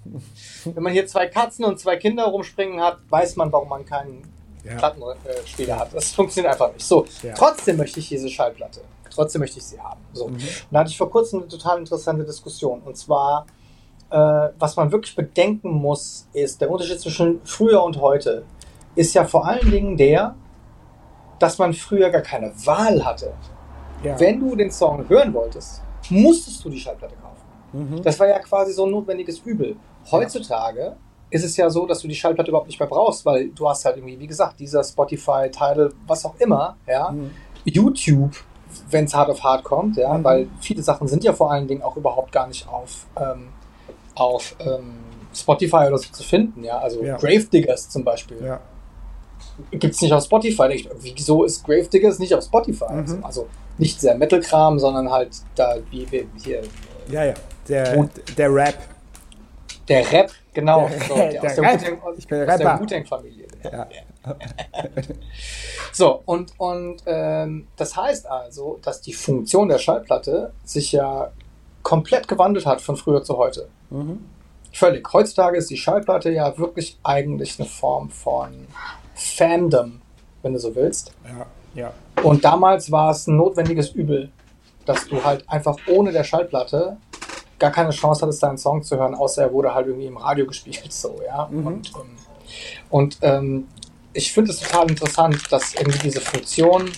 Wenn 0.64 0.82
man 0.82 0.92
hier 0.92 1.06
zwei 1.06 1.26
Katzen 1.26 1.64
und 1.64 1.78
zwei 1.78 1.96
Kinder 1.96 2.24
rumspringen 2.24 2.80
hat, 2.80 2.98
weiß 3.08 3.36
man, 3.36 3.52
warum 3.52 3.68
man 3.68 3.84
keinen 3.84 4.22
ja. 4.64 4.76
Plattenspieler 4.76 5.78
hat. 5.78 5.94
Das 5.94 6.12
funktioniert 6.12 6.52
einfach 6.52 6.72
nicht. 6.72 6.84
So, 6.84 7.06
ja. 7.22 7.34
trotzdem 7.34 7.76
möchte 7.76 8.00
ich 8.00 8.08
diese 8.08 8.28
Schallplatte. 8.28 8.80
Trotzdem 9.10 9.40
möchte 9.40 9.58
ich 9.58 9.64
sie 9.64 9.80
haben. 9.80 10.00
So. 10.12 10.28
Mhm. 10.28 10.34
Und 10.34 10.42
da 10.70 10.80
hatte 10.80 10.90
ich 10.90 10.98
vor 10.98 11.10
kurzem 11.10 11.40
eine 11.40 11.48
total 11.48 11.78
interessante 11.78 12.24
Diskussion. 12.24 12.80
Und 12.82 12.96
zwar, 12.96 13.46
äh, 14.10 14.16
was 14.58 14.76
man 14.76 14.92
wirklich 14.92 15.16
bedenken 15.16 15.70
muss, 15.70 16.28
ist 16.32 16.60
der 16.60 16.70
Unterschied 16.70 17.00
zwischen 17.00 17.40
früher 17.44 17.82
und 17.82 18.00
heute. 18.00 18.44
Ist 18.94 19.14
ja 19.14 19.24
vor 19.24 19.46
allen 19.46 19.70
Dingen 19.70 19.96
der, 19.96 20.34
dass 21.38 21.58
man 21.58 21.72
früher 21.72 22.10
gar 22.10 22.22
keine 22.22 22.52
Wahl 22.66 23.04
hatte. 23.04 23.32
Ja. 24.02 24.18
Wenn 24.18 24.40
du 24.40 24.56
den 24.56 24.70
Song 24.70 25.08
hören 25.08 25.32
wolltest, 25.34 25.82
musstest 26.10 26.64
du 26.64 26.70
die 26.70 26.78
Schallplatte 26.78 27.14
kaufen. 27.16 27.40
Mhm. 27.72 28.02
Das 28.02 28.18
war 28.18 28.28
ja 28.28 28.38
quasi 28.38 28.72
so 28.72 28.84
ein 28.84 28.90
notwendiges 28.90 29.38
Übel. 29.40 29.76
Heutzutage 30.10 30.80
ja. 30.80 30.96
ist 31.30 31.44
es 31.44 31.56
ja 31.56 31.70
so, 31.70 31.86
dass 31.86 32.00
du 32.00 32.08
die 32.08 32.14
Schallplatte 32.14 32.50
überhaupt 32.50 32.68
nicht 32.68 32.80
mehr 32.80 32.88
brauchst, 32.88 33.24
weil 33.24 33.50
du 33.50 33.68
hast 33.68 33.84
halt 33.84 33.96
irgendwie, 33.96 34.18
wie 34.18 34.26
gesagt, 34.26 34.58
dieser 34.60 34.82
Spotify, 34.82 35.50
Tidal, 35.50 35.92
was 36.06 36.24
auch 36.24 36.34
immer, 36.38 36.76
ja, 36.86 37.10
mhm. 37.10 37.30
YouTube, 37.64 38.36
wenn 38.90 39.04
es 39.04 39.14
hart 39.14 39.30
auf 39.30 39.42
hart 39.42 39.64
kommt, 39.64 39.96
ja, 39.96 40.12
mhm. 40.14 40.24
weil 40.24 40.48
viele 40.60 40.82
Sachen 40.82 41.08
sind 41.08 41.24
ja 41.24 41.32
vor 41.32 41.50
allen 41.50 41.66
Dingen 41.66 41.82
auch 41.82 41.96
überhaupt 41.96 42.32
gar 42.32 42.46
nicht 42.46 42.68
auf, 42.68 43.06
ähm, 43.16 43.48
auf 44.14 44.56
ähm, 44.60 44.94
Spotify 45.34 45.86
oder 45.88 45.98
so 45.98 46.10
zu 46.10 46.22
finden, 46.22 46.64
ja, 46.64 46.78
also 46.78 47.02
ja. 47.02 47.16
Gravediggers 47.16 47.88
zum 47.88 48.04
Beispiel. 48.04 48.44
Ja. 48.44 48.60
Gibt 49.70 49.94
es 49.94 50.00
nicht 50.00 50.12
auf 50.12 50.24
Spotify. 50.24 50.86
wieso 51.00 51.44
ist 51.44 51.64
Gravediggers 51.64 52.18
nicht 52.18 52.34
auf 52.34 52.44
Spotify? 52.44 52.92
Mhm. 52.92 53.24
Also, 53.24 53.46
nicht 53.78 53.96
dieser 53.96 54.14
Metal-Kram, 54.14 54.78
sondern 54.78 55.10
halt 55.10 55.30
da, 55.54 55.76
wie 55.90 56.06
hier. 56.42 56.62
Ja, 57.10 57.24
ja, 57.24 57.34
der, 57.68 58.08
der 58.36 58.54
Rap. 58.54 58.78
Der 59.88 60.12
Rap, 60.12 60.30
genau. 60.52 60.88
Der, 60.88 61.00
so, 61.00 61.14
der, 61.14 61.30
der 61.30 61.44
aus 61.44 61.54
der 61.54 61.64
Rap. 61.64 62.14
Ich 62.16 62.28
bin 62.28 62.38
Rapper. 62.40 62.58
der 62.58 62.80
Wu-Tang-Familie. 62.80 63.46
Ja. 63.64 63.88
so, 65.92 66.22
und, 66.26 66.52
und 66.58 67.02
ähm, 67.06 67.66
das 67.76 67.96
heißt 67.96 68.26
also, 68.26 68.78
dass 68.82 69.00
die 69.00 69.12
Funktion 69.12 69.68
der 69.68 69.78
Schallplatte 69.78 70.52
sich 70.64 70.92
ja 70.92 71.32
komplett 71.82 72.28
gewandelt 72.28 72.66
hat 72.66 72.80
von 72.80 72.96
früher 72.96 73.22
zu 73.22 73.36
heute. 73.36 73.68
Mhm. 73.90 74.24
Völlig. 74.72 75.12
Heutzutage 75.12 75.56
ist 75.58 75.70
die 75.70 75.76
Schallplatte 75.76 76.30
ja 76.30 76.56
wirklich 76.58 76.98
eigentlich 77.02 77.58
eine 77.58 77.68
Form 77.68 78.10
von 78.10 78.66
Fandom, 79.20 80.00
wenn 80.42 80.54
du 80.54 80.58
so 80.58 80.74
willst. 80.74 81.12
Ja, 81.24 81.46
ja. 81.74 81.92
Und 82.22 82.44
damals 82.44 82.90
war 82.90 83.10
es 83.10 83.26
ein 83.26 83.36
notwendiges 83.36 83.90
Übel, 83.90 84.30
dass 84.86 85.06
du 85.06 85.22
halt 85.22 85.44
einfach 85.48 85.76
ohne 85.86 86.10
der 86.10 86.24
Schallplatte 86.24 86.96
gar 87.58 87.70
keine 87.70 87.90
Chance 87.90 88.22
hattest, 88.22 88.42
deinen 88.42 88.56
Song 88.56 88.82
zu 88.82 88.96
hören, 88.96 89.14
außer 89.14 89.42
er 89.42 89.52
wurde 89.52 89.74
halt 89.74 89.86
irgendwie 89.86 90.06
im 90.06 90.16
Radio 90.16 90.46
gespielt, 90.48 90.92
so, 90.92 91.20
ja. 91.24 91.48
Mhm. 91.50 91.66
Und, 91.66 91.92
ähm, 91.94 92.16
und 92.88 93.18
ähm, 93.20 93.68
ich 94.14 94.32
finde 94.32 94.50
es 94.50 94.60
total 94.60 94.90
interessant, 94.90 95.40
dass 95.52 95.74
irgendwie 95.74 95.98
diese 95.98 96.20
Funktion, 96.20 96.90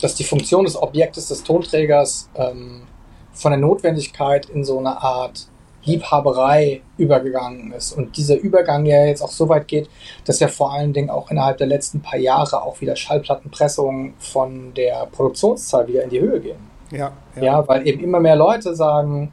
dass 0.00 0.14
die 0.14 0.24
Funktion 0.24 0.64
des 0.64 0.76
Objektes 0.76 1.28
des 1.28 1.44
Tonträgers 1.44 2.30
ähm, 2.34 2.86
von 3.32 3.52
der 3.52 3.60
Notwendigkeit 3.60 4.46
in 4.46 4.64
so 4.64 4.78
eine 4.78 5.00
Art 5.00 5.49
Liebhaberei 5.84 6.82
übergegangen 6.98 7.72
ist. 7.72 7.92
Und 7.92 8.16
dieser 8.16 8.36
Übergang 8.36 8.84
ja 8.84 9.04
jetzt 9.06 9.22
auch 9.22 9.30
so 9.30 9.48
weit 9.48 9.66
geht, 9.68 9.88
dass 10.24 10.40
ja 10.40 10.48
vor 10.48 10.72
allen 10.72 10.92
Dingen 10.92 11.10
auch 11.10 11.30
innerhalb 11.30 11.58
der 11.58 11.66
letzten 11.66 12.00
paar 12.02 12.18
Jahre 12.18 12.62
auch 12.62 12.80
wieder 12.80 12.96
Schallplattenpressungen 12.96 14.14
von 14.18 14.74
der 14.74 15.06
Produktionszahl 15.06 15.86
wieder 15.88 16.04
in 16.04 16.10
die 16.10 16.20
Höhe 16.20 16.40
gehen. 16.40 16.70
Ja, 16.90 17.12
ja. 17.36 17.42
ja 17.42 17.68
weil 17.68 17.86
eben 17.86 18.00
immer 18.00 18.20
mehr 18.20 18.36
Leute 18.36 18.74
sagen, 18.74 19.32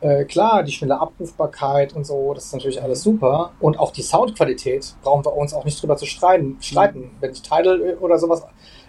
äh, 0.00 0.24
klar, 0.24 0.62
die 0.62 0.72
schnelle 0.72 1.00
Abrufbarkeit 1.00 1.94
und 1.94 2.04
so, 2.04 2.34
das 2.34 2.46
ist 2.46 2.52
natürlich 2.52 2.82
alles 2.82 3.02
super. 3.02 3.52
Und 3.60 3.78
auch 3.78 3.92
die 3.92 4.02
Soundqualität 4.02 4.94
brauchen 5.02 5.24
wir 5.24 5.34
uns 5.34 5.54
auch 5.54 5.64
nicht 5.64 5.80
drüber 5.80 5.96
zu 5.96 6.04
streiten. 6.04 6.58
streiten. 6.60 7.00
Mhm. 7.00 7.10
Wenn 7.20 7.32
ich 7.32 7.42
Tidal 7.42 7.96
oder 8.00 8.18
sowas 8.18 8.46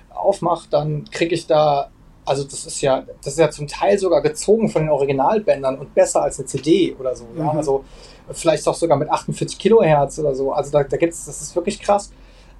aufmache, 0.10 0.68
dann 0.70 1.06
kriege 1.10 1.34
ich 1.34 1.48
da 1.48 1.90
also 2.28 2.44
das 2.44 2.66
ist 2.66 2.82
ja, 2.82 3.06
das 3.24 3.34
ist 3.34 3.40
ja 3.40 3.50
zum 3.50 3.68
Teil 3.68 3.98
sogar 3.98 4.22
gezogen 4.22 4.68
von 4.68 4.82
den 4.82 4.90
Originalbändern 4.90 5.78
und 5.80 5.96
besser 5.96 6.24
als 6.24 6.38
eine 6.38 6.46
CD 6.46 6.94
oder 7.00 7.16
so. 7.16 7.26
Ja? 7.38 7.54
Mhm. 7.54 7.58
Also 7.58 7.86
vielleicht 8.32 8.68
auch 8.68 8.76
sogar 8.76 8.98
mit 8.98 9.10
48 9.10 9.58
Kilohertz 9.58 10.20
oder 10.20 10.36
so. 10.36 10.52
Also 10.52 10.72
da, 10.72 10.84
da 10.84 10.98
gibt's, 10.98 11.26
das 11.26 11.42
ist 11.42 11.56
wirklich 11.56 11.80
krass. 11.80 12.12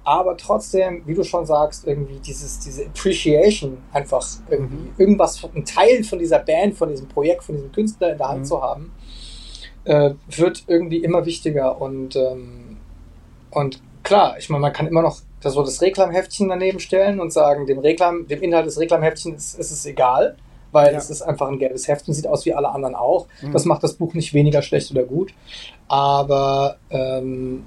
Aber 0.04 0.38
trotzdem, 0.38 1.02
wie 1.04 1.12
du 1.12 1.22
schon 1.22 1.44
sagst, 1.44 1.86
irgendwie 1.86 2.18
dieses, 2.18 2.60
diese 2.60 2.86
Appreciation, 2.86 3.76
einfach 3.92 4.26
irgendwie 4.48 4.76
mhm. 4.76 4.94
irgendwas, 4.96 5.46
ein 5.54 5.66
Teil 5.66 6.02
von 6.02 6.18
dieser 6.18 6.38
Band, 6.38 6.74
von 6.74 6.88
diesem 6.88 7.08
Projekt, 7.08 7.44
von 7.44 7.56
diesem 7.56 7.70
Künstler 7.70 8.12
in 8.12 8.18
der 8.18 8.28
Hand 8.28 8.40
mhm. 8.40 8.44
zu 8.46 8.62
haben, 8.62 8.92
äh, 9.84 10.12
wird 10.30 10.64
irgendwie 10.66 11.04
immer 11.04 11.26
wichtiger. 11.26 11.78
Und, 11.78 12.16
ähm, 12.16 12.78
und 13.50 13.82
klar, 14.02 14.38
ich 14.38 14.48
meine, 14.48 14.62
man 14.62 14.72
kann 14.72 14.86
immer 14.86 15.02
noch 15.02 15.20
das, 15.40 15.54
so 15.54 15.62
das 15.62 15.80
Reklamheftchen 15.80 16.48
daneben 16.48 16.80
stellen 16.80 17.20
und 17.20 17.32
sagen, 17.32 17.66
dem, 17.66 17.78
Reklam, 17.78 18.26
dem 18.26 18.42
Inhalt 18.42 18.66
des 18.66 18.78
Reklamheftchens 18.78 19.54
ist, 19.54 19.58
ist 19.58 19.70
es 19.70 19.86
egal, 19.86 20.36
weil 20.72 20.92
ja. 20.92 20.98
es 20.98 21.10
ist 21.10 21.22
einfach 21.22 21.48
ein 21.48 21.58
gelbes 21.58 21.88
Heft 21.88 22.08
und 22.08 22.14
sieht 22.14 22.26
aus 22.26 22.44
wie 22.44 22.54
alle 22.54 22.70
anderen 22.70 22.94
auch. 22.94 23.26
Mhm. 23.42 23.52
Das 23.52 23.64
macht 23.64 23.82
das 23.82 23.94
Buch 23.94 24.14
nicht 24.14 24.34
weniger 24.34 24.62
schlecht 24.62 24.90
oder 24.90 25.04
gut. 25.04 25.32
Aber 25.86 26.76
ähm, 26.90 27.66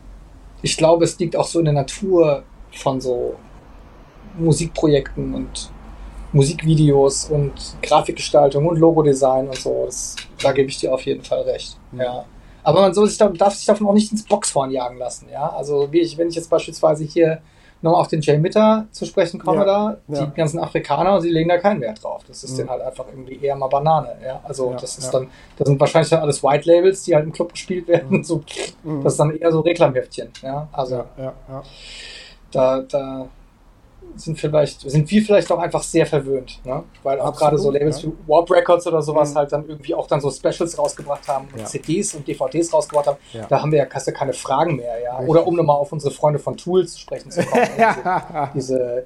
ich 0.61 0.77
glaube, 0.77 1.05
es 1.05 1.17
liegt 1.17 1.35
auch 1.35 1.47
so 1.47 1.59
in 1.59 1.65
der 1.65 1.73
Natur 1.73 2.43
von 2.71 3.01
so 3.01 3.35
Musikprojekten 4.37 5.33
und 5.33 5.71
Musikvideos 6.33 7.25
und 7.25 7.53
Grafikgestaltung 7.81 8.65
und 8.65 8.77
Logodesign 8.77 9.47
und 9.47 9.57
so. 9.57 9.83
Das, 9.85 10.15
da 10.41 10.51
gebe 10.51 10.69
ich 10.69 10.77
dir 10.77 10.93
auf 10.93 11.05
jeden 11.05 11.23
Fall 11.23 11.41
recht. 11.41 11.77
Mhm. 11.91 12.01
Ja. 12.01 12.25
Aber 12.63 12.81
man 12.81 12.93
soll 12.93 13.07
sich, 13.07 13.17
darf 13.17 13.55
sich 13.55 13.65
davon 13.65 13.87
auch 13.87 13.93
nicht 13.93 14.11
ins 14.11 14.23
Boxhorn 14.23 14.71
jagen 14.71 14.97
lassen. 14.97 15.27
Ja? 15.31 15.49
Also 15.49 15.91
wie 15.91 16.01
ich, 16.01 16.17
wenn 16.17 16.29
ich 16.29 16.35
jetzt 16.35 16.49
beispielsweise 16.49 17.03
hier 17.03 17.41
noch 17.81 17.97
auf 17.97 18.07
den 18.07 18.21
Jay 18.21 18.37
Mitter 18.37 18.85
zu 18.91 19.05
sprechen 19.05 19.39
komme 19.39 19.59
ja, 19.59 19.65
da, 19.65 19.97
die 20.07 20.15
ja. 20.15 20.25
ganzen 20.25 20.59
Afrikaner, 20.59 21.19
sie 21.19 21.29
legen 21.29 21.49
da 21.49 21.57
keinen 21.57 21.81
Wert 21.81 22.03
drauf. 22.03 22.23
Das 22.27 22.43
ist 22.43 22.53
mhm. 22.53 22.57
denen 22.57 22.69
halt 22.69 22.81
einfach 22.83 23.05
irgendwie 23.07 23.43
eher 23.43 23.55
mal 23.55 23.67
Banane. 23.67 24.15
Ja? 24.23 24.39
Also 24.43 24.71
ja, 24.71 24.77
das 24.77 24.97
ist 24.97 25.11
dann, 25.11 25.27
das 25.57 25.67
sind 25.67 25.79
wahrscheinlich 25.79 26.09
dann 26.09 26.21
alles 26.21 26.43
White 26.43 26.69
Labels, 26.69 27.03
die 27.03 27.15
halt 27.15 27.25
im 27.25 27.31
Club 27.31 27.51
gespielt 27.51 27.87
werden. 27.87 28.17
Mhm. 28.19 28.23
So, 28.23 28.43
mhm. 28.83 29.03
Das 29.03 29.13
ist 29.13 29.19
dann 29.19 29.35
eher 29.35 29.51
so 29.51 29.61
Reklamheftchen. 29.61 30.29
Ja, 30.41 30.67
also 30.71 31.05
da, 32.51 32.81
da 32.81 33.27
sind 34.15 34.39
vielleicht, 34.39 34.81
sind 34.89 35.09
wir 35.09 35.21
vielleicht 35.23 35.51
auch 35.51 35.59
einfach 35.59 35.83
sehr 35.83 36.05
verwöhnt, 36.05 36.59
ne? 36.65 36.83
Weil 37.03 37.19
auch 37.19 37.35
gerade 37.35 37.57
so 37.57 37.71
Labels 37.71 38.01
ja. 38.01 38.09
wie 38.09 38.13
Warp 38.27 38.51
Records 38.51 38.87
oder 38.87 39.01
sowas 39.01 39.31
mhm. 39.31 39.37
halt 39.37 39.51
dann 39.51 39.67
irgendwie 39.67 39.93
auch 39.95 40.07
dann 40.07 40.21
so 40.21 40.29
Specials 40.29 40.77
rausgebracht 40.77 41.27
haben 41.27 41.47
und 41.51 41.59
ja. 41.59 41.65
CDs 41.65 42.15
und 42.15 42.27
DVDs 42.27 42.73
rausgebracht 42.73 43.07
haben. 43.07 43.17
Ja. 43.33 43.45
Da 43.47 43.61
haben 43.61 43.71
wir 43.71 43.79
ja 43.79 43.85
keine 43.85 44.33
Fragen 44.33 44.75
mehr, 44.75 44.99
ja. 45.01 45.17
Richtig. 45.17 45.29
Oder 45.29 45.47
um 45.47 45.55
nochmal 45.55 45.77
auf 45.77 45.91
unsere 45.91 46.13
Freunde 46.13 46.39
von 46.39 46.57
Tools 46.57 46.93
zu 46.93 46.99
sprechen 46.99 47.31
zu 47.31 47.43
kommen. 47.43 47.65
diese, 48.55 49.05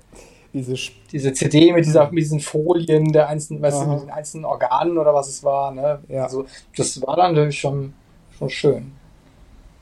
diese, 0.53 0.75
diese 1.11 1.33
CD 1.33 1.73
mit, 1.73 1.85
dieser, 1.85 2.09
mit 2.11 2.23
diesen 2.23 2.39
Folien 2.39 3.11
der 3.11 3.27
einzelnen, 3.27 3.61
weißt 3.61 3.81
du, 3.81 3.87
mit 3.87 4.01
den 4.03 4.11
einzelnen 4.11 4.45
Organen 4.45 4.97
oder 4.97 5.13
was 5.13 5.27
es 5.27 5.43
war, 5.43 5.71
ne? 5.71 5.99
Also, 6.09 6.45
das 6.75 7.01
war 7.01 7.15
dann 7.17 7.33
natürlich 7.33 7.59
schon, 7.59 7.93
schon 8.37 8.49
schön. 8.49 8.93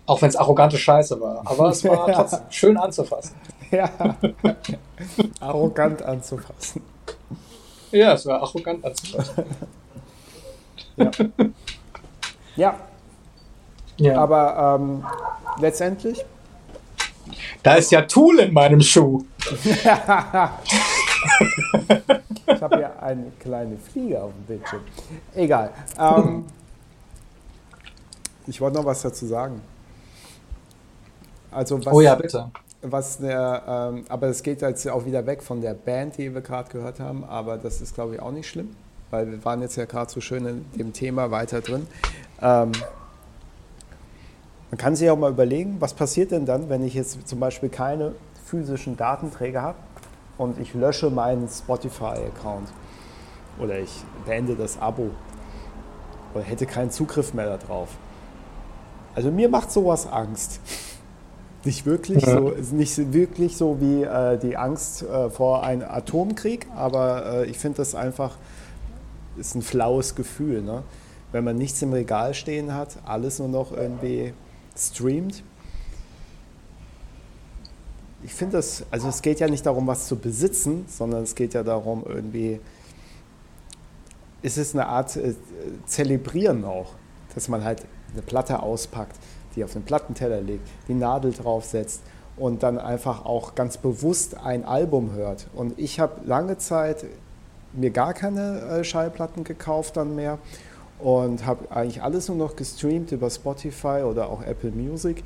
Auch 0.06 0.22
wenn 0.22 0.30
es 0.30 0.36
arrogante 0.36 0.78
Scheiße 0.78 1.20
war. 1.22 1.44
Aber 1.46 1.70
es 1.70 1.84
war 1.86 2.12
trotzdem 2.14 2.40
schön 2.50 2.78
anzufassen. 2.78 3.36
Ja. 3.74 3.90
arrogant 5.40 6.04
anzufassen. 6.04 6.84
Ja, 7.92 8.14
es 8.14 8.26
war 8.28 8.42
arrogant 8.42 8.86
anzufassen. 8.86 9.46
ja. 10.96 11.12
ja. 12.56 12.80
ja. 13.98 14.18
Aber 14.22 14.78
ähm, 14.80 15.04
letztendlich. 15.60 16.24
Da 17.64 17.76
ist 17.76 17.92
ja 17.92 18.04
Tool 18.04 18.40
in 18.40 18.54
meinem 18.54 18.82
Schuh. 18.82 19.24
ich 19.64 19.86
habe 22.62 22.78
hier 22.78 23.02
eine 23.02 23.32
kleine 23.40 23.78
Fliege 23.78 24.22
auf 24.22 24.32
dem 24.34 24.44
Bildschirm. 24.44 24.82
Egal. 25.34 25.72
Ähm, 25.98 26.46
ich 28.46 28.62
wollte 28.62 28.78
noch 28.78 28.86
was 28.86 29.02
dazu 29.02 29.26
sagen. 29.26 29.62
Also 31.50 31.84
was, 31.84 31.94
oh 31.94 32.02
ja, 32.02 32.14
bitte. 32.16 32.52
Was 32.86 33.18
der, 33.18 33.64
ähm, 33.66 34.04
aber 34.10 34.28
es 34.28 34.44
geht 34.44 34.62
jetzt 34.62 34.88
auch 34.90 35.06
wieder 35.06 35.26
weg 35.26 35.42
von 35.42 35.62
der 35.62 35.74
Band, 35.74 36.18
die 36.18 36.34
wir 36.34 36.42
gerade 36.42 36.70
gehört 36.70 37.00
haben, 37.00 37.24
aber 37.24 37.58
das 37.58 37.80
ist, 37.80 37.96
glaube 37.96 38.16
ich, 38.16 38.22
auch 38.22 38.32
nicht 38.32 38.50
schlimm, 38.50 38.76
weil 39.10 39.32
wir 39.32 39.46
waren 39.46 39.62
jetzt 39.62 39.78
ja 39.78 39.86
gerade 39.86 40.12
so 40.12 40.20
schön 40.20 40.46
in 40.46 40.66
dem 40.78 40.92
Thema 40.92 41.32
weiter 41.32 41.62
drin. 41.62 41.88
Ähm, 42.42 42.74
man 44.70 44.78
kann 44.78 44.98
sich 44.98 45.10
auch 45.10 45.18
mal 45.18 45.32
überlegen, 45.32 45.78
was 45.80 45.94
passiert 45.94 46.32
denn 46.32 46.46
dann, 46.46 46.68
wenn 46.68 46.84
ich 46.84 46.94
jetzt 46.94 47.26
zum 47.26 47.40
Beispiel 47.40 47.70
keine 47.70 48.16
physischen 48.44 48.98
Datenträger 48.98 49.62
habe 49.62 49.78
und 50.38 50.60
ich 50.60 50.74
lösche 50.74 51.10
meinen 51.10 51.48
Spotify-Account 51.48 52.70
oder 53.60 53.80
ich 53.80 54.04
beende 54.26 54.56
das 54.56 54.78
Abo 54.78 55.12
oder 56.34 56.44
hätte 56.44 56.66
keinen 56.66 56.92
Zugriff 56.92 57.34
mehr 57.34 57.58
darauf. 57.58 57.90
Also 59.16 59.32
mir 59.32 59.48
macht 59.48 59.72
sowas 59.72 60.06
Angst. 60.06 60.60
Nicht 61.66 61.86
wirklich, 61.86 62.26
ja. 62.26 62.38
so, 62.40 62.54
nicht 62.72 63.14
wirklich 63.14 63.56
so 63.56 63.80
wie 63.80 64.04
äh, 64.04 64.38
die 64.38 64.58
Angst 64.58 65.04
äh, 65.04 65.30
vor 65.30 65.64
einem 65.64 65.88
Atomkrieg, 65.90 66.68
aber 66.76 67.26
äh, 67.26 67.46
ich 67.46 67.58
finde 67.58 67.78
das 67.78 67.96
einfach, 67.96 68.38
ist 69.38 69.56
ein 69.56 69.62
flaues 69.62 70.16
Gefühl. 70.16 70.62
Ne? 70.62 70.84
Wenn 71.32 71.46
man 71.46 71.58
nichts 71.58 71.82
im 71.82 71.94
Regal 71.94 72.34
stehen 72.34 72.74
hat, 72.74 72.98
alles 73.06 73.40
nur 73.40 73.48
noch 73.48 73.72
irgendwie 73.72 74.34
streamt. 74.78 75.42
Ich 78.24 78.34
finde 78.34 78.58
das, 78.58 78.86
also 78.92 79.08
es 79.08 79.22
geht 79.22 79.40
ja 79.40 79.48
nicht 79.48 79.66
darum, 79.66 79.88
was 79.88 80.08
zu 80.08 80.18
besitzen, 80.18 80.86
sondern 80.90 81.24
es 81.24 81.34
geht 81.34 81.54
ja 81.54 81.64
darum, 81.64 82.04
irgendwie, 82.06 82.60
ist 84.42 84.58
es 84.58 84.74
eine 84.74 84.88
Art 84.88 85.16
äh, 85.16 85.34
Zelebrieren 85.86 86.66
auch, 86.66 86.92
dass 87.36 87.48
man 87.48 87.64
halt 87.64 87.86
eine 88.12 88.22
Platte 88.22 88.62
auspackt 88.62 89.16
die 89.56 89.64
auf 89.64 89.74
den 89.74 89.84
Plattenteller 89.84 90.42
legt, 90.42 90.68
die 90.88 90.94
Nadel 90.94 91.32
draufsetzt 91.32 92.02
und 92.38 92.64
dann 92.64 92.78
einfach 92.78 93.26
auch 93.26 93.56
ganz 93.56 93.78
bewusst 93.78 94.38
ein 94.38 94.66
Album 94.66 95.14
hört. 95.14 95.48
Und 95.54 95.78
ich 95.78 96.00
habe 96.00 96.22
lange 96.26 96.58
Zeit 96.58 97.06
mir 97.74 97.92
gar 97.92 98.14
keine 98.14 98.60
äh, 98.62 98.84
Schallplatten 98.84 99.44
gekauft 99.44 99.98
dann 99.98 100.16
mehr 100.16 100.38
und 101.00 101.46
habe 101.46 101.72
eigentlich 101.72 102.02
alles 102.02 102.28
nur 102.28 102.38
noch 102.38 102.56
gestreamt 102.56 103.12
über 103.12 103.30
Spotify 103.30 104.04
oder 104.04 104.30
auch 104.30 104.44
Apple 104.44 104.72
Music. 104.72 105.24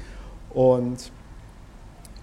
Und 0.54 1.12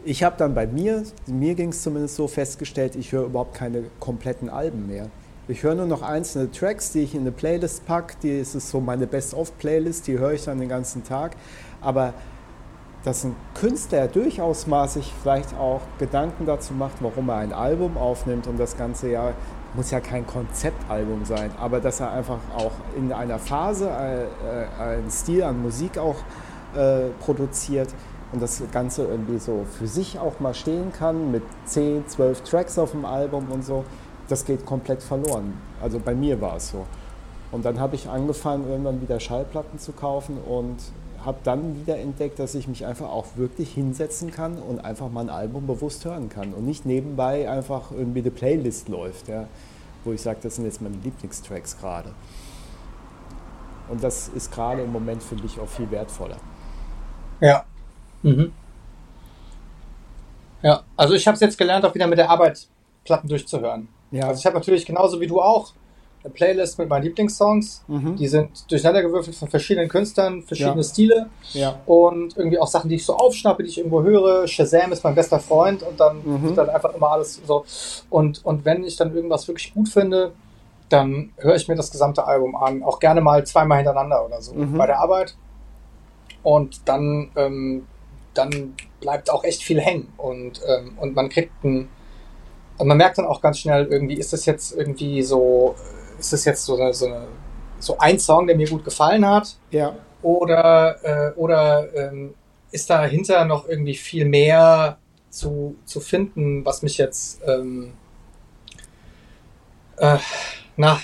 ich 0.05 0.22
habe 0.22 0.36
dann 0.39 0.55
bei 0.55 0.66
mir, 0.66 1.05
mir 1.26 1.55
ging 1.55 1.70
es 1.70 1.82
zumindest 1.82 2.16
so 2.16 2.26
festgestellt, 2.26 2.97
ich 2.97 3.12
höre 3.12 3.24
überhaupt 3.24 3.55
keine 3.55 3.85
kompletten 4.01 4.51
Alben 4.51 4.86
mehr. 4.86 5.09
Ich 5.47 5.62
höre 5.62 5.74
nur 5.74 5.86
noch 5.86 6.01
einzelne 6.01 6.51
Tracks, 6.51 6.93
die 6.93 7.01
ich 7.01 7.14
in 7.14 7.20
eine 7.20 7.32
Playlist 7.32 7.85
packe. 7.85 8.16
Die 8.22 8.31
ist 8.31 8.52
so 8.52 8.81
meine 8.81 9.06
Best-of-Playlist, 9.06 10.06
die 10.06 10.18
höre 10.18 10.32
ich 10.32 10.44
dann 10.44 10.59
den 10.59 10.70
ganzen 10.70 11.05
Tag 11.05 11.36
aber 11.85 12.15
dass 13.05 13.24
ein 13.24 13.36
Künstler 13.55 14.09
durchaus 14.09 14.66
mal 14.66 14.89
sich 14.89 15.12
vielleicht 15.23 15.55
auch 15.56 15.82
Gedanken 15.98 16.47
dazu 16.47 16.73
macht, 16.73 16.94
warum 17.01 17.28
er 17.28 17.36
ein 17.36 17.52
Album 17.52 17.98
aufnimmt 17.98 18.47
und 18.47 18.59
das 18.59 18.77
ganze 18.77 19.11
Jahr 19.11 19.35
muss 19.74 19.90
ja 19.90 20.01
kein 20.01 20.27
Konzeptalbum 20.27 21.24
sein, 21.24 21.51
aber 21.61 21.81
dass 21.81 22.01
er 22.01 22.12
einfach 22.12 22.39
auch 22.56 22.73
in 22.97 23.12
einer 23.12 23.39
Phase 23.39 23.90
äh, 23.90 24.24
äh, 24.24 24.28
einen 24.78 25.11
Stil 25.11 25.43
an 25.43 25.61
Musik 25.61 25.98
auch 25.98 26.16
äh, 26.77 27.11
produziert 27.20 27.89
und 28.32 28.40
das 28.40 28.62
Ganze 28.73 29.05
irgendwie 29.05 29.39
so 29.39 29.66
für 29.78 29.86
sich 29.86 30.19
auch 30.19 30.40
mal 30.40 30.55
stehen 30.55 30.93
kann 30.93 31.31
mit 31.31 31.43
10, 31.66 32.09
12 32.09 32.43
Tracks 32.43 32.78
auf 32.78 32.93
dem 32.93 33.05
Album 33.05 33.51
und 33.51 33.65
so, 33.65 33.85
das 34.28 34.44
geht 34.44 34.65
komplett 34.65 35.02
verloren. 35.02 35.55
Also 35.82 35.98
bei 35.98 36.15
mir 36.15 36.40
war 36.40 36.56
es 36.56 36.70
so. 36.70 36.86
Und 37.52 37.65
dann 37.65 37.78
habe 37.78 37.94
ich 37.94 38.09
angefangen, 38.09 38.69
irgendwann 38.69 39.01
wieder 39.02 39.20
Schallplatten 39.20 39.78
zu 39.78 39.93
kaufen 39.93 40.39
und 40.39 40.77
habe 41.24 41.38
dann 41.44 41.80
wieder 41.80 41.98
entdeckt, 41.98 42.38
dass 42.38 42.55
ich 42.55 42.68
mich 42.68 42.86
einfach 42.86 43.09
auch 43.09 43.26
wirklich 43.36 43.72
hinsetzen 43.72 44.30
kann 44.30 44.59
und 44.59 44.84
einfach 44.84 45.10
mal 45.10 45.22
ein 45.22 45.30
Album 45.30 45.66
bewusst 45.66 46.05
hören 46.05 46.28
kann 46.28 46.52
und 46.52 46.64
nicht 46.66 46.86
nebenbei 46.86 47.48
einfach 47.51 47.90
irgendwie 47.90 48.20
eine 48.20 48.30
Playlist 48.30 48.88
läuft, 48.88 49.28
ja, 49.28 49.46
wo 50.05 50.12
ich 50.12 50.20
sage, 50.20 50.38
das 50.42 50.56
sind 50.56 50.64
jetzt 50.64 50.82
meine 50.82 50.96
Lieblingstracks 50.96 51.78
gerade. 51.78 52.10
Und 53.88 54.02
das 54.02 54.28
ist 54.28 54.52
gerade 54.52 54.82
im 54.82 54.92
Moment 54.92 55.22
für 55.22 55.34
mich 55.36 55.59
auch 55.60 55.68
viel 55.68 55.90
wertvoller. 55.90 56.36
Ja. 57.40 57.64
Mhm. 58.22 58.52
Ja, 60.62 60.82
also 60.96 61.14
ich 61.14 61.26
habe 61.26 61.34
es 61.34 61.40
jetzt 61.40 61.59
gelernt, 61.59 61.84
auch 61.84 61.94
wieder 61.94 62.06
mit 62.06 62.18
der 62.18 62.30
Arbeit 62.30 62.66
Platten 63.05 63.28
durchzuhören. 63.28 63.88
Ja. 64.10 64.28
Also 64.28 64.40
ich 64.40 64.46
habe 64.46 64.56
natürlich 64.56 64.86
genauso 64.86 65.20
wie 65.20 65.26
du 65.26 65.40
auch 65.40 65.72
eine 66.24 66.32
Playlist 66.32 66.78
mit 66.78 66.88
meinen 66.88 67.02
Lieblingssongs. 67.02 67.84
Mhm. 67.86 68.16
Die 68.16 68.26
sind 68.28 68.70
durcheinander 68.70 69.02
gewürfelt 69.02 69.36
von 69.36 69.48
verschiedenen 69.48 69.88
Künstlern, 69.88 70.42
verschiedene 70.42 70.76
ja. 70.76 70.82
Stile. 70.82 71.26
Ja. 71.52 71.80
Und 71.84 72.36
irgendwie 72.36 72.59
auch 72.59 72.66
Sachen, 72.66 72.88
die 72.88 72.96
ich 72.96 73.05
so 73.05 73.14
aufschnappe, 73.14 73.62
die 73.62 73.68
ich 73.68 73.78
irgendwo 73.78 74.02
höre. 74.02 74.48
Shazam 74.48 74.90
ist 74.92 75.05
mein 75.05 75.14
bester 75.14 75.38
Freund 75.38 75.82
und 75.82 76.01
dann 76.01 76.22
mhm. 76.24 76.55
dann 76.55 76.70
einfach 76.70 76.94
immer 76.94 77.10
alles 77.10 77.40
so. 77.46 77.64
Und, 78.09 78.44
und 78.44 78.64
wenn 78.64 78.84
ich 78.84 78.96
dann 78.96 79.14
irgendwas 79.14 79.46
wirklich 79.46 79.74
gut 79.74 79.88
finde, 79.90 80.32
dann 80.88 81.32
höre 81.36 81.56
ich 81.56 81.68
mir 81.68 81.76
das 81.76 81.90
gesamte 81.90 82.26
Album 82.26 82.56
an. 82.56 82.82
Auch 82.82 83.01
gerne 83.01 83.20
mal 83.20 83.44
zweimal 83.46 83.78
hintereinander 83.78 84.24
oder 84.24 84.40
so 84.40 84.55
mhm. 84.55 84.78
bei 84.78 84.86
der 84.86 85.01
Arbeit. 85.01 85.36
Und 86.42 86.88
dann, 86.88 87.30
ähm, 87.36 87.86
dann 88.32 88.74
bleibt 89.01 89.30
auch 89.30 89.44
echt 89.44 89.62
viel 89.62 89.80
hängen. 89.80 90.10
Und, 90.16 90.62
ähm, 90.66 90.96
und 90.98 91.14
man 91.14 91.28
kriegt 91.28 91.64
ein. 91.64 91.88
Und 92.76 92.88
man 92.88 92.96
merkt 92.96 93.18
dann 93.18 93.26
auch 93.26 93.40
ganz 93.40 93.59
schnell, 93.59 93.86
irgendwie 93.86 94.14
ist 94.14 94.32
das 94.32 94.46
jetzt 94.46 94.76
irgendwie 94.76 95.22
so 95.22 95.76
ist 96.24 96.32
das 96.32 96.44
jetzt 96.44 96.64
so, 96.64 96.92
so, 96.92 97.09
so 97.78 97.98
ein 97.98 98.18
Song, 98.18 98.46
der 98.46 98.56
mir 98.56 98.68
gut 98.68 98.84
gefallen 98.84 99.26
hat? 99.26 99.56
Ja. 99.70 99.94
Oder, 100.22 100.96
äh, 101.05 101.32
oder 101.38 101.86
ähm, 101.94 102.34
ist 102.70 102.88
dahinter 102.88 103.44
noch 103.44 103.68
irgendwie 103.68 103.94
viel 103.94 104.24
mehr 104.24 104.98
zu, 105.28 105.76
zu 105.84 106.01
finden, 106.01 106.64
was 106.64 106.82
mich 106.82 106.96
jetzt, 106.96 107.40
ähm, 107.46 107.92
äh, 109.98 110.16
na, 110.76 110.98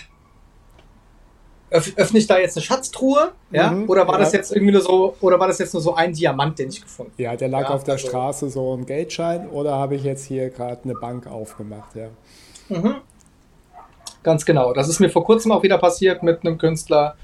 öff, 1.71 1.93
öffne 1.97 2.19
ich 2.19 2.27
da 2.27 2.39
jetzt 2.39 2.57
eine 2.57 2.65
Schatztruhe? 2.65 3.33
Ja? 3.51 3.71
Mhm, 3.71 3.91
oder 3.91 4.07
war 4.09 4.15
ja. 4.15 4.21
das 4.21 4.33
jetzt 4.33 4.53
irgendwie 4.53 4.73
nur 4.73 4.81
so, 4.81 5.17
oder 5.21 5.39
war 5.39 5.49
das 5.49 5.59
jetzt 5.59 5.75
nur 5.75 5.83
so 5.83 5.95
ein 5.95 6.15
Diamant, 6.15 6.59
den 6.59 6.71
ich 6.71 6.81
gefunden 6.81 7.13
habe? 7.13 7.23
Ja, 7.23 7.37
der 7.37 7.49
lag 7.49 7.69
ja, 7.69 7.71
auf 7.71 7.85
der 7.85 7.95
also, 7.95 8.09
Straße 8.09 8.49
so 8.49 8.75
ein 8.75 8.87
Geldschein 8.87 9.49
oder 9.51 9.73
habe 9.73 9.97
ich 9.97 10.03
jetzt 10.03 10.25
hier 10.25 10.49
gerade 10.49 10.83
eine 10.85 10.95
Bank 10.95 11.27
aufgemacht, 11.27 11.95
ja. 11.95 12.09
Mhm. 12.69 12.97
Ganz 14.23 14.45
genau. 14.45 14.73
Das 14.73 14.89
ist 14.89 15.01
mir 15.01 15.09
vor 15.09 15.25
kurzem 15.25 15.53
auch 15.53 15.63
wieder 15.63 15.79
passiert 15.79 16.23
mit 16.23 16.45
einem 16.45 16.59
Künstler. 16.59 17.17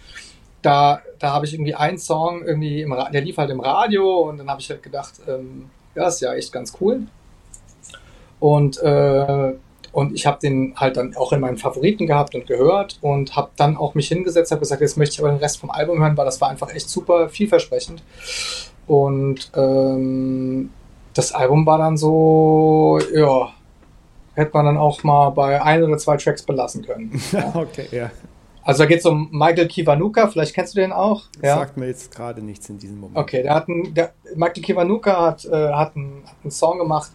Da, 0.63 1.01
da 1.19 1.33
habe 1.33 1.47
ich 1.47 1.55
irgendwie 1.55 1.75
einen 1.75 1.99
Song, 1.99 2.43
irgendwie 2.45 2.83
im, 2.83 2.95
der 3.13 3.21
lief 3.21 3.37
halt 3.37 3.51
im 3.51 3.61
Radio 3.61 4.29
und 4.29 4.39
dann 4.39 4.49
habe 4.49 4.61
ich 4.61 4.71
halt 4.71 4.83
gedacht, 4.83 5.15
ähm, 5.29 5.71
ja, 5.95 6.09
ist 6.09 6.21
ja 6.21 6.35
echt 6.35 6.53
ganz 6.53 6.73
cool. 6.81 7.03
Und, 8.41 8.79
äh, 8.83 9.55
und 9.93 10.15
ich 10.15 10.27
habe 10.27 10.39
den 10.41 10.75
halt 10.77 10.97
dann 10.97 11.17
auch 11.17 11.33
in 11.33 11.41
meinen 11.41 11.57
Favoriten 11.57 12.07
gehabt 12.07 12.35
und 12.35 12.47
gehört 12.47 12.99
und 13.01 13.37
habe 13.37 13.51
dann 13.57 13.77
auch 13.77 13.95
mich 13.95 14.09
hingesetzt, 14.09 14.51
habe 14.51 14.61
gesagt, 14.61 14.81
jetzt 14.81 14.99
möchte 14.99 15.15
ich 15.15 15.21
aber 15.21 15.31
den 15.31 15.39
Rest 15.39 15.59
vom 15.59 15.71
Album 15.71 16.01
hören, 16.01 16.17
weil 16.17 16.27
das 16.27 16.41
war 16.41 16.49
einfach 16.49 16.75
echt 16.75 16.89
super 16.91 17.29
vielversprechend. 17.29 18.03
Und 18.87 19.51
ähm, 19.55 20.71
das 21.15 21.33
Album 21.33 21.65
war 21.65 21.79
dann 21.79 21.97
so, 21.97 22.99
ja, 23.15 23.53
hätte 24.37 24.51
man 24.53 24.67
dann 24.67 24.77
auch 24.77 25.03
mal 25.03 25.31
bei 25.31 25.61
ein 25.61 25.83
oder 25.83 25.99
zwei 25.99 26.17
Tracks 26.17 26.43
belassen 26.43 26.85
können. 26.85 27.21
Ja. 27.33 27.53
okay, 27.55 27.89
ja. 27.91 28.11
Also 28.63 28.83
da 28.83 28.87
geht 28.87 28.99
es 28.99 29.07
um 29.07 29.29
Michael 29.31 29.69
Kiwanuka, 29.69 30.27
vielleicht 30.27 30.55
kennst 30.55 30.75
du 30.75 30.81
den 30.81 30.93
auch. 30.93 31.25
Ja. 31.43 31.57
Sagt 31.57 31.77
mir 31.77 31.87
jetzt 31.87 32.15
gerade 32.15 32.43
nichts 32.43 32.69
in 32.69 32.79
diesem 32.79 32.99
Moment. 32.99 33.17
Okay, 33.17 33.43
der 33.43 33.55
hat 33.55 33.69
einen, 33.69 33.95
der, 33.95 34.13
Michael 34.35 34.63
Kiwanuka 34.63 35.21
hat, 35.21 35.45
äh, 35.45 35.73
hat, 35.73 35.95
einen, 35.97 36.25
hat 36.27 36.37
einen 36.43 36.51
Song 36.51 36.79
gemacht, 36.79 37.11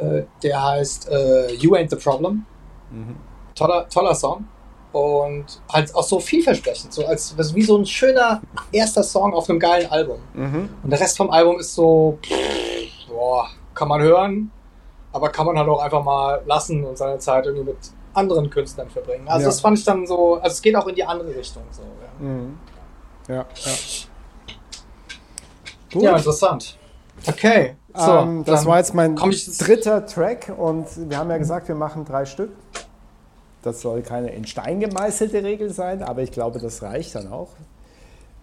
äh, 0.00 0.22
der 0.42 0.62
heißt 0.62 1.08
äh, 1.10 1.52
You 1.54 1.74
Ain't 1.74 1.90
the 1.90 1.96
Problem. 1.96 2.46
Mhm. 2.90 3.16
Toller, 3.54 3.88
toller 3.88 4.14
Song. 4.14 4.46
Und 4.92 5.46
halt 5.72 5.92
auch 5.96 6.04
so 6.04 6.20
vielversprechend, 6.20 6.92
so 6.92 7.04
als 7.04 7.34
das 7.36 7.52
wie 7.52 7.62
so 7.62 7.76
ein 7.76 7.84
schöner 7.84 8.40
erster 8.70 9.02
Song 9.02 9.34
auf 9.34 9.50
einem 9.50 9.58
geilen 9.58 9.90
Album. 9.90 10.18
Mhm. 10.32 10.68
Und 10.84 10.90
der 10.90 11.00
Rest 11.00 11.16
vom 11.16 11.30
Album 11.30 11.58
ist 11.58 11.74
so, 11.74 12.18
pff, 12.22 13.08
boah, 13.08 13.48
kann 13.74 13.88
man 13.88 14.00
hören, 14.00 14.52
aber 15.14 15.28
kann 15.28 15.46
man 15.46 15.56
halt 15.56 15.68
auch 15.68 15.80
einfach 15.80 16.02
mal 16.02 16.42
lassen 16.44 16.84
und 16.84 16.98
seine 16.98 17.18
Zeit 17.18 17.46
irgendwie 17.46 17.70
mit 17.70 17.78
anderen 18.14 18.50
Künstlern 18.50 18.90
verbringen. 18.90 19.28
Also 19.28 19.42
ja. 19.42 19.46
das 19.46 19.60
fand 19.60 19.78
ich 19.78 19.84
dann 19.84 20.08
so, 20.08 20.34
also 20.34 20.52
es 20.52 20.60
geht 20.60 20.74
auch 20.74 20.88
in 20.88 20.96
die 20.96 21.04
andere 21.04 21.28
Richtung 21.36 21.62
so. 21.70 21.82
Ja, 21.82 22.28
mhm. 22.28 22.58
ja. 23.28 23.34
ja. 23.34 23.44
Gut. 25.92 26.02
ja 26.02 26.16
interessant. 26.16 26.76
Okay. 27.28 27.76
So, 27.94 28.10
ähm, 28.10 28.44
das 28.44 28.66
war 28.66 28.78
jetzt 28.78 28.92
mein 28.92 29.14
dritter 29.14 30.04
Track 30.04 30.52
und 30.56 31.08
wir 31.08 31.16
haben 31.16 31.30
ja 31.30 31.38
gesagt, 31.38 31.68
wir 31.68 31.76
machen 31.76 32.04
drei 32.04 32.24
Stück. 32.24 32.50
Das 33.62 33.80
soll 33.80 34.02
keine 34.02 34.30
in 34.32 34.44
Stein 34.48 34.80
gemeißelte 34.80 35.44
Regel 35.44 35.70
sein, 35.70 36.02
aber 36.02 36.22
ich 36.22 36.32
glaube, 36.32 36.58
das 36.58 36.82
reicht 36.82 37.14
dann 37.14 37.30
auch. 37.30 37.50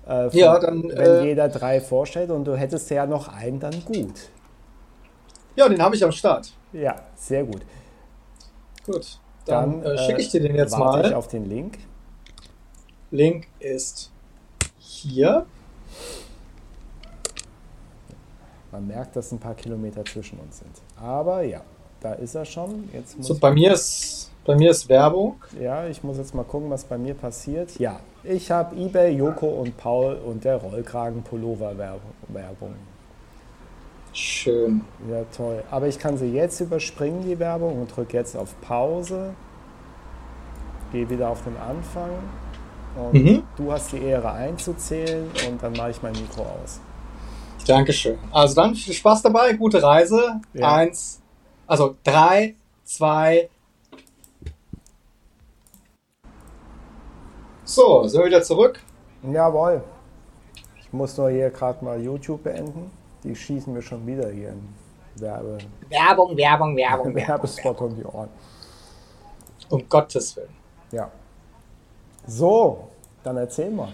Äh, 0.05 0.29
von, 0.29 0.39
ja, 0.39 0.57
dann. 0.57 0.83
Wenn 0.83 0.97
äh, 0.97 1.23
jeder 1.25 1.49
drei 1.49 1.81
vorstellt 1.81 2.31
und 2.31 2.45
du 2.45 2.55
hättest 2.55 2.89
ja 2.91 3.05
noch 3.05 3.27
einen, 3.27 3.59
dann 3.59 3.83
gut. 3.83 4.29
Ja, 5.57 5.67
den 5.67 5.81
habe 5.81 5.95
ich 5.95 6.03
am 6.05 6.13
Start. 6.13 6.53
Ja, 6.73 6.95
sehr 7.15 7.43
gut. 7.43 7.61
Gut, 8.85 9.19
dann, 9.45 9.81
dann 9.81 9.95
äh, 9.95 9.97
schicke 9.97 10.21
ich 10.21 10.29
dir 10.29 10.41
den 10.41 10.55
jetzt 10.55 10.77
mal. 10.77 11.05
Ich 11.05 11.13
auf 11.13 11.27
den 11.27 11.45
Link. 11.45 11.77
Link 13.11 13.47
ist 13.59 14.11
hier. 14.77 15.45
Man 18.71 18.87
merkt, 18.87 19.15
dass 19.15 19.31
ein 19.31 19.39
paar 19.39 19.55
Kilometer 19.55 20.05
zwischen 20.05 20.39
uns 20.39 20.59
sind. 20.59 20.71
Aber 20.95 21.41
ja, 21.41 21.61
da 21.99 22.13
ist 22.13 22.35
er 22.35 22.45
schon. 22.45 22.89
Jetzt 22.93 23.17
muss 23.17 23.27
so, 23.27 23.37
bei 23.37 23.51
mir 23.51 23.73
ist 23.73 24.31
bei 24.43 24.55
mir 24.55 24.71
ist 24.71 24.89
Werbung. 24.89 25.35
Ja, 25.59 25.85
ich 25.85 26.03
muss 26.03 26.17
jetzt 26.17 26.33
mal 26.33 26.43
gucken, 26.43 26.69
was 26.71 26.83
bei 26.83 26.97
mir 26.97 27.13
passiert. 27.13 27.77
Ja, 27.77 27.99
ich 28.23 28.49
habe 28.49 28.75
eBay, 28.75 29.15
Joko 29.15 29.47
und 29.47 29.77
Paul 29.77 30.15
und 30.15 30.43
der 30.43 30.57
Rollkragen 30.57 31.21
Pullover 31.21 31.77
Werbung. 31.77 32.73
Schön. 34.13 34.81
Ja, 35.09 35.23
toll. 35.35 35.63
Aber 35.71 35.87
ich 35.87 35.97
kann 35.97 36.17
sie 36.17 36.31
jetzt 36.33 36.59
überspringen, 36.59 37.23
die 37.23 37.39
Werbung, 37.39 37.79
und 37.81 37.95
drücke 37.95 38.17
jetzt 38.17 38.35
auf 38.35 38.59
Pause. 38.61 39.33
Gehe 40.91 41.09
wieder 41.09 41.29
auf 41.29 41.43
den 41.43 41.55
Anfang. 41.57 42.09
Und 42.97 43.13
mhm. 43.13 43.43
du 43.55 43.71
hast 43.71 43.93
die 43.93 44.01
Ehre 44.01 44.31
einzuzählen 44.31 45.29
und 45.47 45.63
dann 45.63 45.71
mache 45.73 45.91
ich 45.91 46.01
mein 46.01 46.11
Mikro 46.11 46.41
aus. 46.41 46.81
Dankeschön. 47.65 48.17
Also 48.31 48.55
dann 48.55 48.75
viel 48.75 48.93
Spaß 48.93 49.21
dabei, 49.21 49.53
gute 49.53 49.81
Reise. 49.81 50.41
Ja. 50.53 50.75
Eins, 50.75 51.21
also 51.67 51.95
drei, 52.03 52.55
zwei. 52.83 53.49
So, 57.63 58.05
sind 58.07 58.19
wir 58.19 58.25
wieder 58.25 58.41
zurück? 58.41 58.81
Jawohl. 59.23 59.83
Ich 60.81 60.91
muss 60.91 61.17
nur 61.17 61.29
hier 61.29 61.49
gerade 61.51 61.85
mal 61.85 62.01
YouTube 62.01 62.43
beenden. 62.43 62.91
Die 63.23 63.35
schießen 63.35 63.73
mir 63.73 63.81
schon 63.81 64.05
wieder 64.07 64.29
hier 64.29 64.49
in 64.49 64.69
Werbe. 65.15 65.57
Werbung, 65.89 66.35
Werbung, 66.35 66.75
Werbung. 66.75 67.15
Werbespot 67.27 67.81
um 67.81 67.95
die 67.95 68.03
Ohren. 68.03 68.29
Um 69.69 69.87
Gottes 69.87 70.35
Willen. 70.35 70.55
Ja. 70.91 71.09
So, 72.27 72.89
dann 73.23 73.37
erzähl 73.37 73.69
mal. 73.71 73.93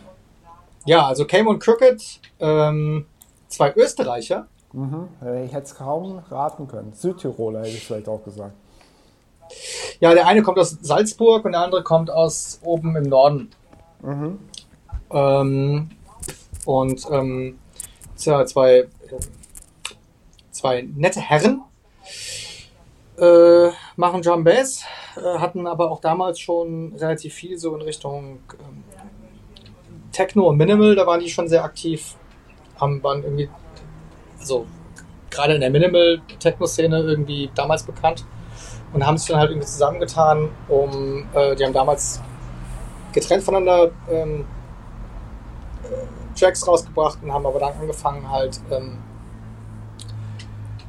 Ja, 0.85 1.05
also 1.05 1.25
Came 1.25 1.49
und 1.49 1.59
Crooked, 1.59 2.21
ähm, 2.39 3.05
zwei 3.47 3.73
Österreicher. 3.75 4.47
Mhm. 4.71 5.09
Ich 5.45 5.53
hätte 5.53 5.65
es 5.65 5.75
kaum 5.75 6.19
raten 6.29 6.67
können. 6.67 6.93
Südtiroler 6.93 7.59
hätte 7.59 7.69
ich 7.69 7.85
vielleicht 7.85 8.07
auch 8.07 8.23
gesagt. 8.23 8.53
Ja, 9.99 10.13
der 10.13 10.27
eine 10.27 10.43
kommt 10.43 10.59
aus 10.59 10.77
Salzburg 10.81 11.45
und 11.45 11.53
der 11.53 11.61
andere 11.61 11.83
kommt 11.83 12.09
aus 12.09 12.59
oben 12.63 12.95
im 12.95 13.03
Norden. 13.03 13.49
Mhm. 14.01 14.39
Ähm, 15.11 15.89
und 16.65 17.05
ähm, 17.11 17.59
ja, 18.19 18.45
zwei 18.45 18.87
zwei 20.57 20.87
nette 20.95 21.21
Herren 21.21 21.61
äh, 23.17 23.69
machen 23.95 24.21
Drum 24.21 24.43
Bass, 24.43 24.83
äh, 25.15 25.39
hatten 25.39 25.67
aber 25.67 25.91
auch 25.91 26.01
damals 26.01 26.39
schon 26.39 26.93
relativ 26.97 27.33
viel 27.33 27.57
so 27.57 27.75
in 27.75 27.81
Richtung 27.81 28.39
ähm, 28.59 28.83
Techno 30.11 30.47
und 30.47 30.57
Minimal, 30.57 30.95
da 30.95 31.05
waren 31.05 31.19
die 31.19 31.29
schon 31.29 31.47
sehr 31.47 31.63
aktiv, 31.63 32.15
haben 32.79 33.01
waren 33.03 33.23
irgendwie, 33.23 33.49
also 34.39 34.65
gerade 35.29 35.55
in 35.55 35.61
der 35.61 35.69
Minimal-Techno-Szene 35.69 36.99
irgendwie 36.99 37.49
damals 37.53 37.83
bekannt 37.83 38.25
und 38.93 39.05
haben 39.05 39.17
sich 39.17 39.27
dann 39.29 39.39
halt 39.39 39.51
irgendwie 39.51 39.67
zusammengetan, 39.67 40.49
um, 40.69 41.27
äh, 41.33 41.55
die 41.55 41.65
haben 41.65 41.73
damals 41.73 42.21
getrennt 43.13 43.43
voneinander 43.43 43.91
ähm, 44.09 44.45
äh, 45.83 46.39
Tracks 46.39 46.67
rausgebracht 46.67 47.19
und 47.21 47.33
haben 47.33 47.45
aber 47.45 47.59
dann 47.59 47.73
angefangen 47.79 48.29
halt 48.29 48.59
ähm, 48.71 48.99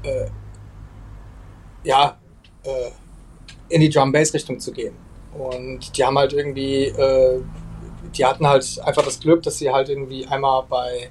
äh, 0.08 0.30
ja, 1.84 2.18
äh, 2.64 2.90
in 3.68 3.80
die 3.80 3.90
Drum-Bass-Richtung 3.90 4.58
zu 4.60 4.72
gehen. 4.72 4.94
Und 5.36 5.96
die 5.96 6.04
haben 6.04 6.18
halt 6.18 6.32
irgendwie, 6.32 6.84
äh, 6.86 7.40
die 8.16 8.24
hatten 8.24 8.46
halt 8.46 8.80
einfach 8.84 9.04
das 9.04 9.20
Glück, 9.20 9.42
dass 9.42 9.58
sie 9.58 9.70
halt 9.70 9.88
irgendwie 9.88 10.26
einmal 10.26 10.64
bei 10.68 11.10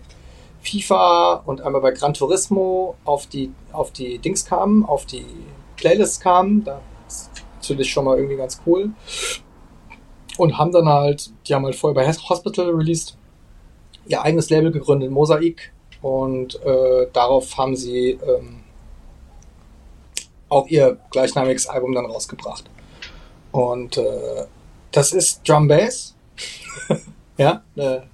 FIFA 0.61 1.43
und 1.45 1.61
einmal 1.61 1.81
bei 1.81 1.91
Gran 1.91 2.13
Turismo 2.13 2.95
auf 3.05 3.27
die, 3.27 3.51
auf 3.71 3.91
die 3.91 4.19
Dings 4.19 4.45
kamen, 4.45 4.85
auf 4.85 5.05
die 5.05 5.25
Playlists 5.77 6.19
kamen. 6.19 6.63
Das 6.63 6.83
ist 7.07 7.31
natürlich 7.61 7.91
schon 7.91 8.05
mal 8.05 8.17
irgendwie 8.17 8.37
ganz 8.37 8.61
cool. 8.65 8.89
Und 10.37 10.57
haben 10.57 10.71
dann 10.71 10.87
halt, 10.87 11.31
die 11.47 11.53
haben 11.55 11.65
halt 11.65 11.75
vorher 11.75 11.95
bei 11.95 12.11
Hospital 12.11 12.69
released, 12.71 13.17
ihr 14.07 14.21
eigenes 14.21 14.49
Label 14.49 14.71
gegründet, 14.71 15.11
Mosaik. 15.11 15.73
Und 16.01 16.61
äh, 16.63 17.07
darauf 17.13 17.57
haben 17.57 17.75
sie 17.75 18.19
ähm, 18.27 18.56
auch 20.49 20.67
ihr 20.67 20.97
gleichnamiges 21.11 21.67
Album 21.67 21.93
dann 21.93 22.05
rausgebracht. 22.05 22.69
Und 23.51 23.97
äh, 23.97 24.45
das 24.91 25.13
ist 25.13 25.47
Drum 25.47 25.67
Bass. 25.67 26.15
ja, 27.37 27.63
eine 27.75 28.07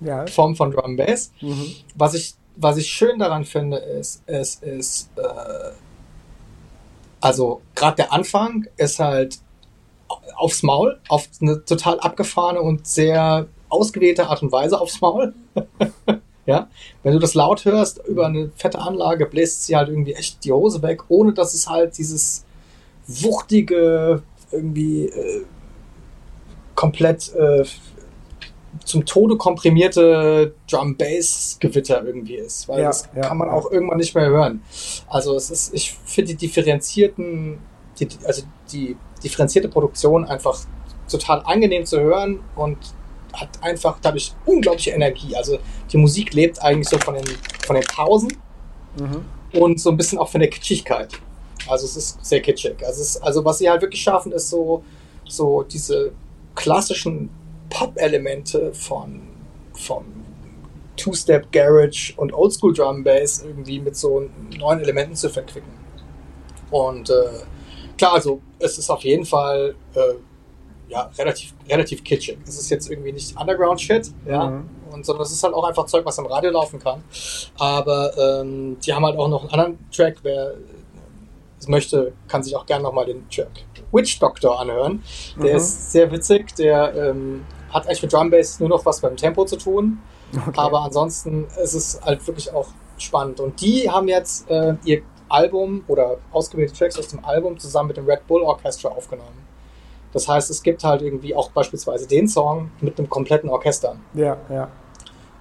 ja. 0.00 0.26
Form 0.26 0.56
von 0.56 0.70
Drum 0.70 0.96
Bass. 0.96 1.32
Mhm. 1.40 1.74
Was 1.94 2.14
ich 2.14 2.34
was 2.56 2.76
ich 2.76 2.86
schön 2.88 3.18
daran 3.18 3.44
finde, 3.44 3.78
ist, 3.78 4.22
es 4.26 4.56
ist, 4.56 5.10
äh, 5.16 5.72
also 7.20 7.62
gerade 7.74 7.96
der 7.96 8.12
Anfang 8.12 8.66
ist 8.76 8.98
halt 8.98 9.38
aufs 10.36 10.62
Maul, 10.62 11.00
auf 11.08 11.28
eine 11.40 11.64
total 11.64 11.98
abgefahrene 12.00 12.60
und 12.60 12.86
sehr 12.86 13.46
ausgewählte 13.68 14.26
Art 14.26 14.42
und 14.42 14.52
Weise 14.52 14.78
aufs 14.80 15.00
Maul. 15.00 15.34
ja, 16.46 16.68
wenn 17.02 17.12
du 17.12 17.18
das 17.18 17.34
laut 17.34 17.64
hörst 17.64 18.06
über 18.06 18.26
eine 18.26 18.50
fette 18.56 18.78
Anlage, 18.78 19.26
bläst 19.26 19.64
sie 19.64 19.76
halt 19.76 19.88
irgendwie 19.88 20.14
echt 20.14 20.44
die 20.44 20.52
Hose 20.52 20.82
weg, 20.82 21.04
ohne 21.08 21.32
dass 21.32 21.54
es 21.54 21.68
halt 21.68 21.96
dieses 21.98 22.44
wuchtige, 23.06 24.22
irgendwie 24.50 25.06
äh, 25.06 25.44
komplett 26.74 27.32
äh, 27.34 27.64
zum 28.84 29.04
Tode 29.04 29.36
komprimierte 29.36 30.54
Drum-Bass-Gewitter 30.70 32.04
irgendwie 32.04 32.36
ist, 32.36 32.68
weil 32.68 32.80
ja, 32.80 32.86
das 32.86 33.08
ja, 33.14 33.22
kann 33.22 33.38
man 33.38 33.48
ja. 33.48 33.54
auch 33.54 33.70
irgendwann 33.70 33.98
nicht 33.98 34.14
mehr 34.14 34.28
hören. 34.28 34.62
Also 35.08 35.36
es 35.36 35.50
ist, 35.50 35.74
ich 35.74 35.92
finde 36.04 36.34
die 36.34 36.46
differenzierten, 36.46 37.58
die, 37.98 38.08
also 38.24 38.42
die 38.72 38.96
differenzierte 39.22 39.68
Produktion 39.68 40.24
einfach 40.24 40.58
total 41.08 41.42
angenehm 41.44 41.84
zu 41.84 42.00
hören 42.00 42.40
und 42.56 42.78
hat 43.32 43.48
einfach 43.62 43.98
dadurch 44.00 44.32
unglaubliche 44.44 44.90
Energie. 44.90 45.34
Also 45.34 45.58
die 45.90 45.96
Musik 45.96 46.34
lebt 46.34 46.62
eigentlich 46.62 46.88
so 46.88 46.98
von 46.98 47.14
den, 47.14 47.24
von 47.64 47.74
den 47.74 47.84
Pausen 47.84 48.36
mhm. 48.98 49.24
und 49.58 49.80
so 49.80 49.90
ein 49.90 49.96
bisschen 49.96 50.18
auch 50.18 50.28
von 50.28 50.40
der 50.40 50.50
Kitschigkeit. 50.50 51.10
Also 51.68 51.86
es 51.86 51.96
ist 51.96 52.24
sehr 52.24 52.40
kitschig. 52.40 52.84
Also, 52.84 53.02
ist, 53.02 53.16
also 53.18 53.44
was 53.44 53.58
sie 53.58 53.70
halt 53.70 53.82
wirklich 53.82 54.02
schaffen, 54.02 54.32
ist 54.32 54.50
so, 54.50 54.82
so 55.24 55.62
diese 55.62 56.12
klassischen 56.54 57.30
Pop-Elemente 57.70 58.74
von, 58.74 59.22
von 59.74 60.04
Two-Step 60.96 61.50
Garage 61.52 62.12
und 62.16 62.32
Oldschool 62.32 62.74
Drum 62.74 63.02
Bass 63.02 63.42
irgendwie 63.42 63.80
mit 63.80 63.96
so 63.96 64.28
neuen 64.58 64.80
Elementen 64.80 65.14
zu 65.14 65.30
verquicken. 65.30 65.72
Und 66.70 67.10
äh, 67.10 67.14
klar, 67.96 68.14
also 68.14 68.40
es 68.58 68.78
ist 68.78 68.90
auf 68.90 69.02
jeden 69.02 69.24
Fall 69.24 69.74
äh, 69.94 70.14
ja, 70.92 71.10
relativ, 71.18 71.54
relativ 71.68 72.04
kitschig. 72.04 72.38
Es 72.46 72.58
ist 72.58 72.70
jetzt 72.70 72.90
irgendwie 72.90 73.12
nicht 73.12 73.38
Underground-Shit, 73.38 74.12
ja, 74.26 74.46
mhm. 74.46 74.68
und, 74.92 75.06
sondern 75.06 75.24
es 75.24 75.32
ist 75.32 75.42
halt 75.42 75.54
auch 75.54 75.64
einfach 75.64 75.86
Zeug, 75.86 76.04
was 76.04 76.18
im 76.18 76.26
Radio 76.26 76.50
laufen 76.50 76.78
kann. 76.78 77.02
Aber 77.58 78.12
ähm, 78.18 78.78
die 78.84 78.92
haben 78.92 79.04
halt 79.04 79.16
auch 79.18 79.28
noch 79.28 79.42
einen 79.42 79.50
anderen 79.50 79.90
Track, 79.90 80.18
wer 80.22 80.54
es 81.58 81.68
möchte, 81.68 82.12
kann 82.28 82.42
sich 82.42 82.54
auch 82.54 82.66
gerne 82.66 82.82
nochmal 82.82 83.06
den 83.06 83.28
Track 83.30 83.64
Witch 83.92 84.18
Doctor 84.18 84.60
anhören. 84.60 85.02
Der 85.36 85.52
mhm. 85.52 85.56
ist 85.56 85.92
sehr 85.92 86.10
witzig, 86.10 86.54
der 86.54 86.94
ähm, 86.94 87.44
hat 87.70 87.86
eigentlich 87.86 88.02
mit 88.02 88.12
Drum 88.12 88.30
Bass 88.30 88.60
nur 88.60 88.68
noch 88.68 88.84
was 88.84 89.00
beim 89.00 89.16
Tempo 89.16 89.44
zu 89.44 89.56
tun. 89.56 89.98
Okay. 90.34 90.52
Aber 90.56 90.80
ansonsten 90.80 91.46
ist 91.62 91.74
es 91.74 92.00
halt 92.02 92.26
wirklich 92.26 92.52
auch 92.52 92.68
spannend. 92.96 93.38
Und 93.40 93.60
die 93.60 93.90
haben 93.90 94.08
jetzt 94.08 94.48
äh, 94.50 94.74
ihr 94.84 95.02
Album 95.28 95.84
oder 95.88 96.16
ausgewählte 96.32 96.74
Tracks 96.74 96.98
aus 96.98 97.08
dem 97.08 97.24
Album 97.24 97.58
zusammen 97.58 97.88
mit 97.88 97.96
dem 97.96 98.06
Red 98.06 98.26
Bull 98.26 98.42
Orchestra 98.42 98.88
aufgenommen. 98.88 99.51
Das 100.12 100.28
heißt, 100.28 100.50
es 100.50 100.62
gibt 100.62 100.84
halt 100.84 101.02
irgendwie 101.02 101.34
auch 101.34 101.50
beispielsweise 101.50 102.06
den 102.06 102.28
Song 102.28 102.70
mit 102.80 102.98
einem 102.98 103.08
kompletten 103.08 103.48
Orchester. 103.48 103.96
Ja, 104.14 104.36
ja. 104.50 104.68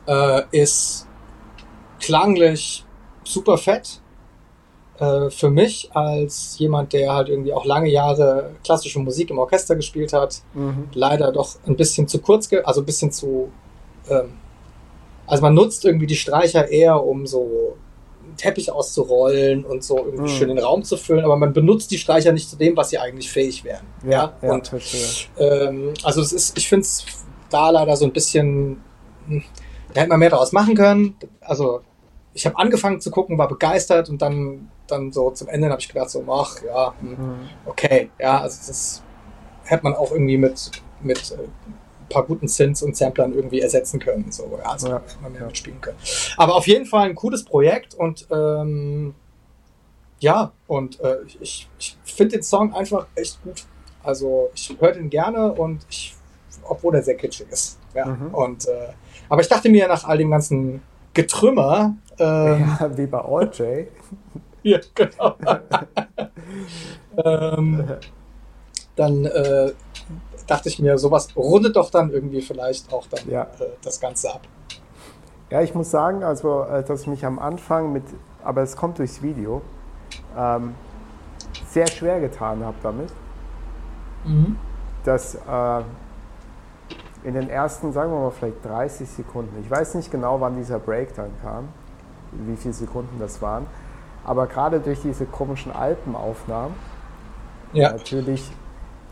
Äh, 0.07 0.43
ist 0.52 1.07
klanglich 1.99 2.85
super 3.23 3.57
fett. 3.57 4.02
Äh, 4.98 5.30
für 5.30 5.49
mich 5.49 5.89
als 5.93 6.57
jemand, 6.60 6.93
der 6.93 7.14
halt 7.14 7.30
irgendwie 7.30 7.53
auch 7.53 7.65
lange 7.65 7.89
Jahre 7.89 8.52
klassische 8.64 8.99
Musik 8.99 9.30
im 9.30 9.39
Orchester 9.39 9.76
gespielt 9.76 10.14
hat, 10.14 10.41
mhm. 10.53 10.89
leider 10.93 11.31
doch 11.31 11.56
ein 11.65 11.76
bisschen 11.76 12.07
zu 12.07 12.19
kurz, 12.19 12.49
also 12.64 12.81
ein 12.81 12.85
bisschen 12.85 13.11
zu. 13.11 13.52
Ähm, 14.10 14.34
also 15.27 15.43
man 15.43 15.53
nutzt 15.53 15.85
irgendwie 15.85 16.07
die 16.07 16.15
Streicher 16.15 16.68
eher, 16.69 17.03
um 17.03 17.26
so 17.26 17.77
Teppich 18.37 18.71
auszurollen 18.71 19.65
und 19.65 19.83
so 19.83 19.97
irgendwie 19.97 20.23
mhm. 20.23 20.27
schön 20.27 20.47
den 20.49 20.59
Raum 20.59 20.83
zu 20.83 20.97
füllen, 20.97 21.23
aber 21.23 21.37
man 21.37 21.53
benutzt 21.53 21.91
die 21.91 21.97
Streicher 21.97 22.31
nicht 22.31 22.49
zu 22.49 22.55
dem, 22.55 22.75
was 22.75 22.89
sie 22.89 22.97
eigentlich 22.97 23.31
fähig 23.31 23.63
wären. 23.63 23.85
Ja, 24.03 24.33
ja? 24.41 24.51
und 24.51 24.71
ähm, 25.37 25.93
also 26.03 26.21
es 26.21 26.33
ist, 26.33 26.57
ich 26.57 26.67
finde 26.67 26.83
es 26.83 27.05
da 27.49 27.69
leider 27.69 27.95
so 27.95 28.05
ein 28.05 28.13
bisschen, 28.13 28.81
hm, 29.27 29.43
da 29.93 30.01
hätte 30.01 30.09
man 30.09 30.19
mehr 30.19 30.29
daraus 30.29 30.51
machen 30.51 30.75
können. 30.75 31.15
Also 31.41 31.81
ich 32.33 32.45
habe 32.45 32.57
angefangen 32.57 33.01
zu 33.01 33.11
gucken, 33.11 33.37
war 33.37 33.47
begeistert 33.47 34.09
und 34.09 34.21
dann, 34.21 34.69
dann 34.87 35.11
so 35.11 35.31
zum 35.31 35.49
Ende 35.49 35.69
habe 35.69 35.81
ich 35.81 35.87
gedacht 35.87 36.09
so, 36.09 36.23
ach 36.29 36.57
ja, 36.63 36.93
hm, 36.99 37.09
mhm. 37.09 37.49
okay, 37.65 38.09
ja, 38.19 38.41
also 38.41 38.57
das 38.67 39.03
hätte 39.63 39.83
man 39.83 39.95
auch 39.95 40.11
irgendwie 40.11 40.37
mit 40.37 40.71
mit 41.03 41.31
äh, 41.31 41.47
paar 42.11 42.23
guten 42.23 42.47
Synths 42.47 42.81
und 42.81 42.95
Samplern 42.95 43.33
irgendwie 43.33 43.61
ersetzen 43.61 43.99
können. 43.99 44.31
So, 44.31 44.59
ja, 44.61 44.69
also 44.69 44.89
ja. 44.89 45.01
man 45.21 45.31
mehr 45.33 45.45
mitspielen 45.45 45.81
können. 45.81 45.97
Aber 46.38 46.55
auf 46.55 46.67
jeden 46.67 46.85
Fall 46.85 47.09
ein 47.09 47.15
cooles 47.15 47.43
Projekt 47.43 47.95
und 47.95 48.27
ähm, 48.31 49.15
ja, 50.19 50.51
und 50.67 50.99
äh, 51.01 51.17
ich, 51.39 51.67
ich 51.79 51.97
finde 52.03 52.38
den 52.38 52.43
Song 52.43 52.73
einfach 52.73 53.07
echt 53.15 53.41
gut. 53.43 53.65
Also 54.03 54.51
ich 54.53 54.75
höre 54.79 54.93
den 54.93 55.09
gerne 55.09 55.51
und 55.51 55.85
ich, 55.89 56.15
obwohl 56.63 56.95
er 56.95 57.03
sehr 57.03 57.15
kitschig 57.15 57.47
ist. 57.49 57.79
Ja. 57.93 58.05
Mhm. 58.05 58.33
Und 58.33 58.67
äh, 58.67 58.89
aber 59.29 59.41
ich 59.41 59.47
dachte 59.47 59.69
mir 59.69 59.88
nach 59.88 60.03
all 60.03 60.17
dem 60.17 60.29
ganzen 60.29 60.81
Getrümmer. 61.13 61.95
Ähm, 62.19 62.77
ja, 62.79 62.97
wie 62.97 63.07
bei 63.07 63.23
OJ. 63.23 63.88
ja, 64.63 64.79
genau. 64.93 65.35
ähm, 67.25 67.83
dann 68.95 69.25
äh, 69.25 69.71
dachte 70.51 70.69
ich 70.69 70.79
mir, 70.79 70.97
sowas 70.97 71.29
rundet 71.35 71.75
doch 71.75 71.89
dann 71.89 72.11
irgendwie 72.11 72.41
vielleicht 72.41 72.91
auch 72.93 73.05
dann 73.07 73.29
ja. 73.29 73.43
äh, 73.43 73.69
das 73.83 73.99
Ganze 73.99 74.33
ab. 74.33 74.41
Ja, 75.49 75.61
ich 75.61 75.73
muss 75.73 75.91
sagen, 75.91 76.23
also, 76.23 76.63
äh, 76.63 76.83
dass 76.83 77.01
ich 77.01 77.07
mich 77.07 77.25
am 77.25 77.39
Anfang 77.39 77.91
mit, 77.91 78.03
aber 78.43 78.61
es 78.61 78.75
kommt 78.75 78.99
durchs 78.99 79.21
Video, 79.21 79.61
ähm, 80.37 80.75
sehr 81.69 81.87
schwer 81.87 82.19
getan 82.19 82.63
habe 82.63 82.77
damit. 82.83 83.09
Mhm. 84.25 84.57
Dass 85.03 85.35
äh, 85.35 85.81
in 87.23 87.33
den 87.33 87.49
ersten, 87.49 87.91
sagen 87.93 88.11
wir 88.11 88.19
mal, 88.19 88.31
vielleicht 88.31 88.63
30 88.65 89.09
Sekunden, 89.09 89.61
ich 89.61 89.69
weiß 89.69 89.95
nicht 89.95 90.11
genau, 90.11 90.41
wann 90.41 90.57
dieser 90.57 90.79
Break 90.79 91.15
dann 91.15 91.31
kam, 91.41 91.69
wie 92.31 92.55
viele 92.55 92.73
Sekunden 92.73 93.19
das 93.19 93.41
waren, 93.41 93.67
aber 94.23 94.47
gerade 94.47 94.79
durch 94.79 95.01
diese 95.01 95.25
komischen 95.25 95.71
Alpenaufnahmen, 95.71 96.75
ja. 97.73 97.91
natürlich 97.91 98.51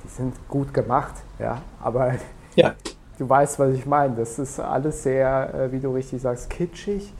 die 0.03 0.07
sind 0.07 0.35
gut 0.47 0.73
gemacht, 0.73 1.13
ja, 1.39 1.61
aber 1.81 2.13
ja. 2.55 2.73
du 3.17 3.29
weißt, 3.29 3.59
was 3.59 3.73
ich 3.73 3.85
meine. 3.85 4.15
Das 4.15 4.39
ist 4.39 4.59
alles 4.59 5.03
sehr, 5.03 5.53
äh, 5.53 5.71
wie 5.71 5.79
du 5.79 5.93
richtig 5.93 6.21
sagst, 6.21 6.49
kitschig. 6.49 7.13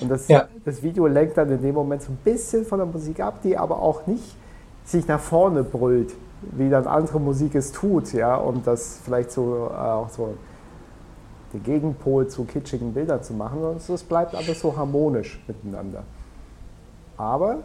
Und 0.00 0.10
das, 0.10 0.28
ja. 0.28 0.46
das 0.64 0.82
Video 0.82 1.06
lenkt 1.06 1.36
dann 1.36 1.50
in 1.50 1.60
dem 1.60 1.74
Moment 1.74 2.02
so 2.02 2.12
ein 2.12 2.18
bisschen 2.22 2.64
von 2.64 2.78
der 2.78 2.86
Musik 2.86 3.20
ab, 3.20 3.40
die 3.42 3.56
aber 3.56 3.82
auch 3.82 4.06
nicht 4.06 4.36
sich 4.84 5.06
nach 5.06 5.20
vorne 5.20 5.64
brüllt, 5.64 6.14
wie 6.52 6.70
dann 6.70 6.86
andere 6.86 7.20
Musik 7.20 7.54
es 7.54 7.72
tut, 7.72 8.12
ja, 8.12 8.36
und 8.36 8.66
das 8.66 9.00
vielleicht 9.04 9.32
so 9.32 9.68
äh, 9.70 9.76
auch 9.76 10.08
so 10.08 10.34
den 11.52 11.62
Gegenpol 11.62 12.28
zu 12.28 12.44
kitschigen 12.44 12.92
Bildern 12.92 13.22
zu 13.22 13.32
machen, 13.32 13.60
sondern 13.60 13.94
es 13.94 14.02
bleibt 14.02 14.34
alles 14.34 14.60
so 14.60 14.76
harmonisch 14.76 15.42
miteinander. 15.46 16.04
Aber 17.16 17.58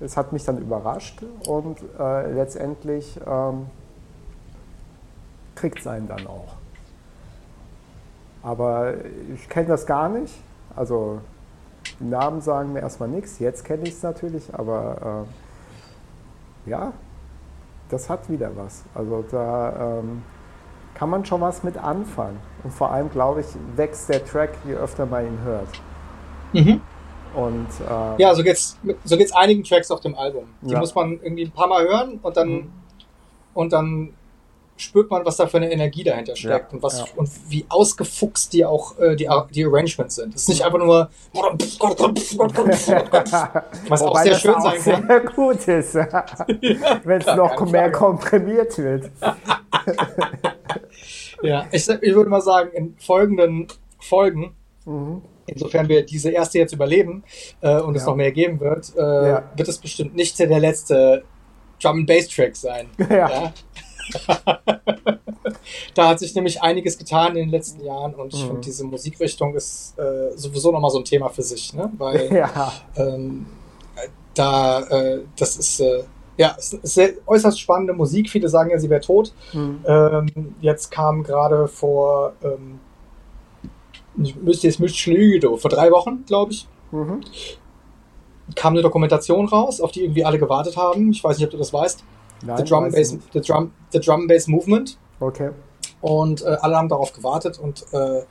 es 0.00 0.16
hat 0.16 0.32
mich 0.32 0.44
dann 0.44 0.58
überrascht 0.58 1.22
und 1.46 1.78
äh, 1.98 2.32
letztendlich 2.32 3.20
ähm, 3.26 3.66
kriegt 5.54 5.80
es 5.80 5.86
einen 5.86 6.08
dann 6.08 6.26
auch. 6.26 6.56
Aber 8.42 8.94
ich 9.34 9.48
kenne 9.48 9.68
das 9.68 9.86
gar 9.86 10.08
nicht. 10.08 10.34
Also 10.74 11.20
die 11.98 12.04
Namen 12.04 12.40
sagen 12.40 12.72
mir 12.72 12.80
erstmal 12.80 13.08
nichts. 13.08 13.38
Jetzt 13.38 13.64
kenne 13.64 13.82
ich 13.84 13.90
es 13.90 14.02
natürlich, 14.02 14.54
aber 14.54 15.26
äh, 16.66 16.70
ja, 16.70 16.92
das 17.90 18.08
hat 18.08 18.30
wieder 18.30 18.50
was. 18.56 18.84
Also 18.94 19.24
da 19.30 19.98
ähm, 19.98 20.22
kann 20.94 21.10
man 21.10 21.24
schon 21.24 21.40
was 21.40 21.62
mit 21.62 21.76
anfangen. 21.76 22.38
Und 22.62 22.72
vor 22.72 22.90
allem, 22.90 23.10
glaube 23.10 23.40
ich, 23.40 23.46
wächst 23.76 24.08
der 24.08 24.24
Track, 24.24 24.50
je 24.66 24.74
öfter 24.74 25.06
man 25.06 25.26
ihn 25.26 25.38
hört. 25.44 25.68
Mhm. 26.52 26.80
Und, 27.34 27.68
äh, 27.88 28.22
ja, 28.22 28.34
so 28.34 28.42
geht's, 28.42 28.78
so 29.04 29.16
geht's 29.16 29.32
einigen 29.32 29.62
Tracks 29.62 29.90
auf 29.90 30.00
dem 30.00 30.14
Album. 30.16 30.48
Die 30.62 30.72
ja. 30.72 30.78
muss 30.78 30.94
man 30.94 31.20
irgendwie 31.22 31.44
ein 31.44 31.52
paar 31.52 31.68
Mal 31.68 31.86
hören 31.86 32.18
und 32.22 32.36
dann, 32.36 32.48
mhm. 32.48 32.72
und 33.54 33.72
dann 33.72 34.14
spürt 34.80 35.10
man, 35.10 35.24
was 35.24 35.36
da 35.36 35.46
für 35.46 35.58
eine 35.58 35.70
Energie 35.70 36.04
dahinter 36.04 36.36
steckt 36.36 36.72
ja, 36.72 36.76
und 36.76 36.82
was 36.82 36.98
ja. 36.98 37.04
und 37.16 37.28
wie 37.48 37.64
ausgefuchst 37.68 38.52
die 38.52 38.64
auch 38.64 38.98
äh, 38.98 39.16
die, 39.16 39.28
die 39.52 39.64
Arrangements 39.64 40.16
sind. 40.16 40.34
Es 40.34 40.42
ist 40.42 40.48
nicht 40.48 40.64
einfach 40.64 40.78
nur 40.78 41.10
was 43.88 44.02
auch 44.02 44.18
sehr 44.18 44.34
schön 44.34 44.60
sein 44.60 44.82
kann. 44.82 45.06
Sehr 45.06 45.20
gut 45.34 45.68
ist, 45.68 45.94
wenn 45.94 47.20
es 47.20 47.26
noch 47.26 47.70
mehr 47.70 47.92
komprimiert 47.92 48.76
wird. 48.78 49.10
ja, 51.42 51.66
ich, 51.70 51.88
ich, 51.88 52.14
würde 52.14 52.30
mal 52.30 52.40
sagen, 52.40 52.70
in 52.72 52.96
folgenden 52.98 53.68
Folgen, 53.98 54.54
mhm. 54.84 55.22
insofern 55.46 55.88
wir 55.88 56.04
diese 56.04 56.30
erste 56.30 56.58
jetzt 56.58 56.72
überleben 56.72 57.24
äh, 57.60 57.80
und 57.80 57.94
ja. 57.94 58.00
es 58.00 58.06
noch 58.06 58.16
mehr 58.16 58.32
geben 58.32 58.60
wird, 58.60 58.94
äh, 58.96 59.42
wird 59.56 59.68
es 59.68 59.78
bestimmt 59.78 60.14
nicht 60.14 60.38
der 60.38 60.58
letzte 60.58 61.24
Drum 61.82 61.98
and 61.98 62.06
Bass 62.06 62.28
Track 62.28 62.56
sein. 62.56 62.88
ja? 63.08 63.52
Da 65.94 66.08
hat 66.08 66.18
sich 66.18 66.34
nämlich 66.34 66.62
einiges 66.62 66.98
getan 66.98 67.36
in 67.36 67.46
den 67.46 67.50
letzten 67.50 67.84
Jahren 67.84 68.14
und 68.14 68.34
ich 68.34 68.42
mhm. 68.42 68.46
finde, 68.46 68.60
diese 68.62 68.84
Musikrichtung 68.84 69.54
ist 69.54 69.98
äh, 69.98 70.36
sowieso 70.36 70.70
nochmal 70.72 70.90
so 70.90 70.98
ein 70.98 71.04
Thema 71.04 71.28
für 71.28 71.42
sich, 71.42 71.74
ne? 71.74 71.90
Weil 71.98 72.32
ja. 72.32 72.72
ähm, 72.96 73.46
da, 74.34 74.80
äh, 74.80 75.20
das 75.36 75.56
ist, 75.56 75.80
äh, 75.80 76.04
ja, 76.36 76.50
ist 76.50 76.78
sehr, 76.82 77.14
äußerst 77.26 77.60
spannende 77.60 77.92
Musik. 77.92 78.30
Viele 78.30 78.48
sagen 78.48 78.70
ja, 78.70 78.78
sie 78.78 78.88
wäre 78.88 79.00
tot. 79.00 79.32
Mhm. 79.52 79.84
Ähm, 79.86 80.54
jetzt 80.60 80.90
kam 80.90 81.22
gerade 81.22 81.68
vor, 81.68 82.34
ähm, 82.42 82.78
ich 84.22 84.36
müsste 84.36 84.66
jetzt 84.66 84.80
müsste 84.80 85.10
Lüge, 85.10 85.56
vor 85.56 85.70
drei 85.70 85.90
Wochen, 85.90 86.24
glaube 86.26 86.52
ich, 86.52 86.66
mhm. 86.92 87.20
kam 88.54 88.74
eine 88.74 88.82
Dokumentation 88.82 89.46
raus, 89.48 89.80
auf 89.80 89.92
die 89.92 90.02
irgendwie 90.02 90.24
alle 90.24 90.38
gewartet 90.38 90.76
haben. 90.76 91.10
Ich 91.10 91.22
weiß 91.22 91.36
nicht, 91.36 91.46
ob 91.46 91.50
du 91.50 91.58
das 91.58 91.72
weißt. 91.72 92.04
Nein, 92.42 92.56
the 92.56 92.64
Drum 92.64 92.90
Bass, 92.90 93.16
the 93.32 93.40
Drum, 93.40 93.72
the 93.92 94.00
Drum 94.00 94.26
Bass 94.26 94.46
Movement. 94.46 94.96
Okay. 95.20 95.50
Und 96.00 96.42
äh, 96.42 96.56
alle 96.60 96.76
haben 96.76 96.88
darauf 96.88 97.12
gewartet 97.12 97.58
und 97.58 97.84
äh, 97.92 98.22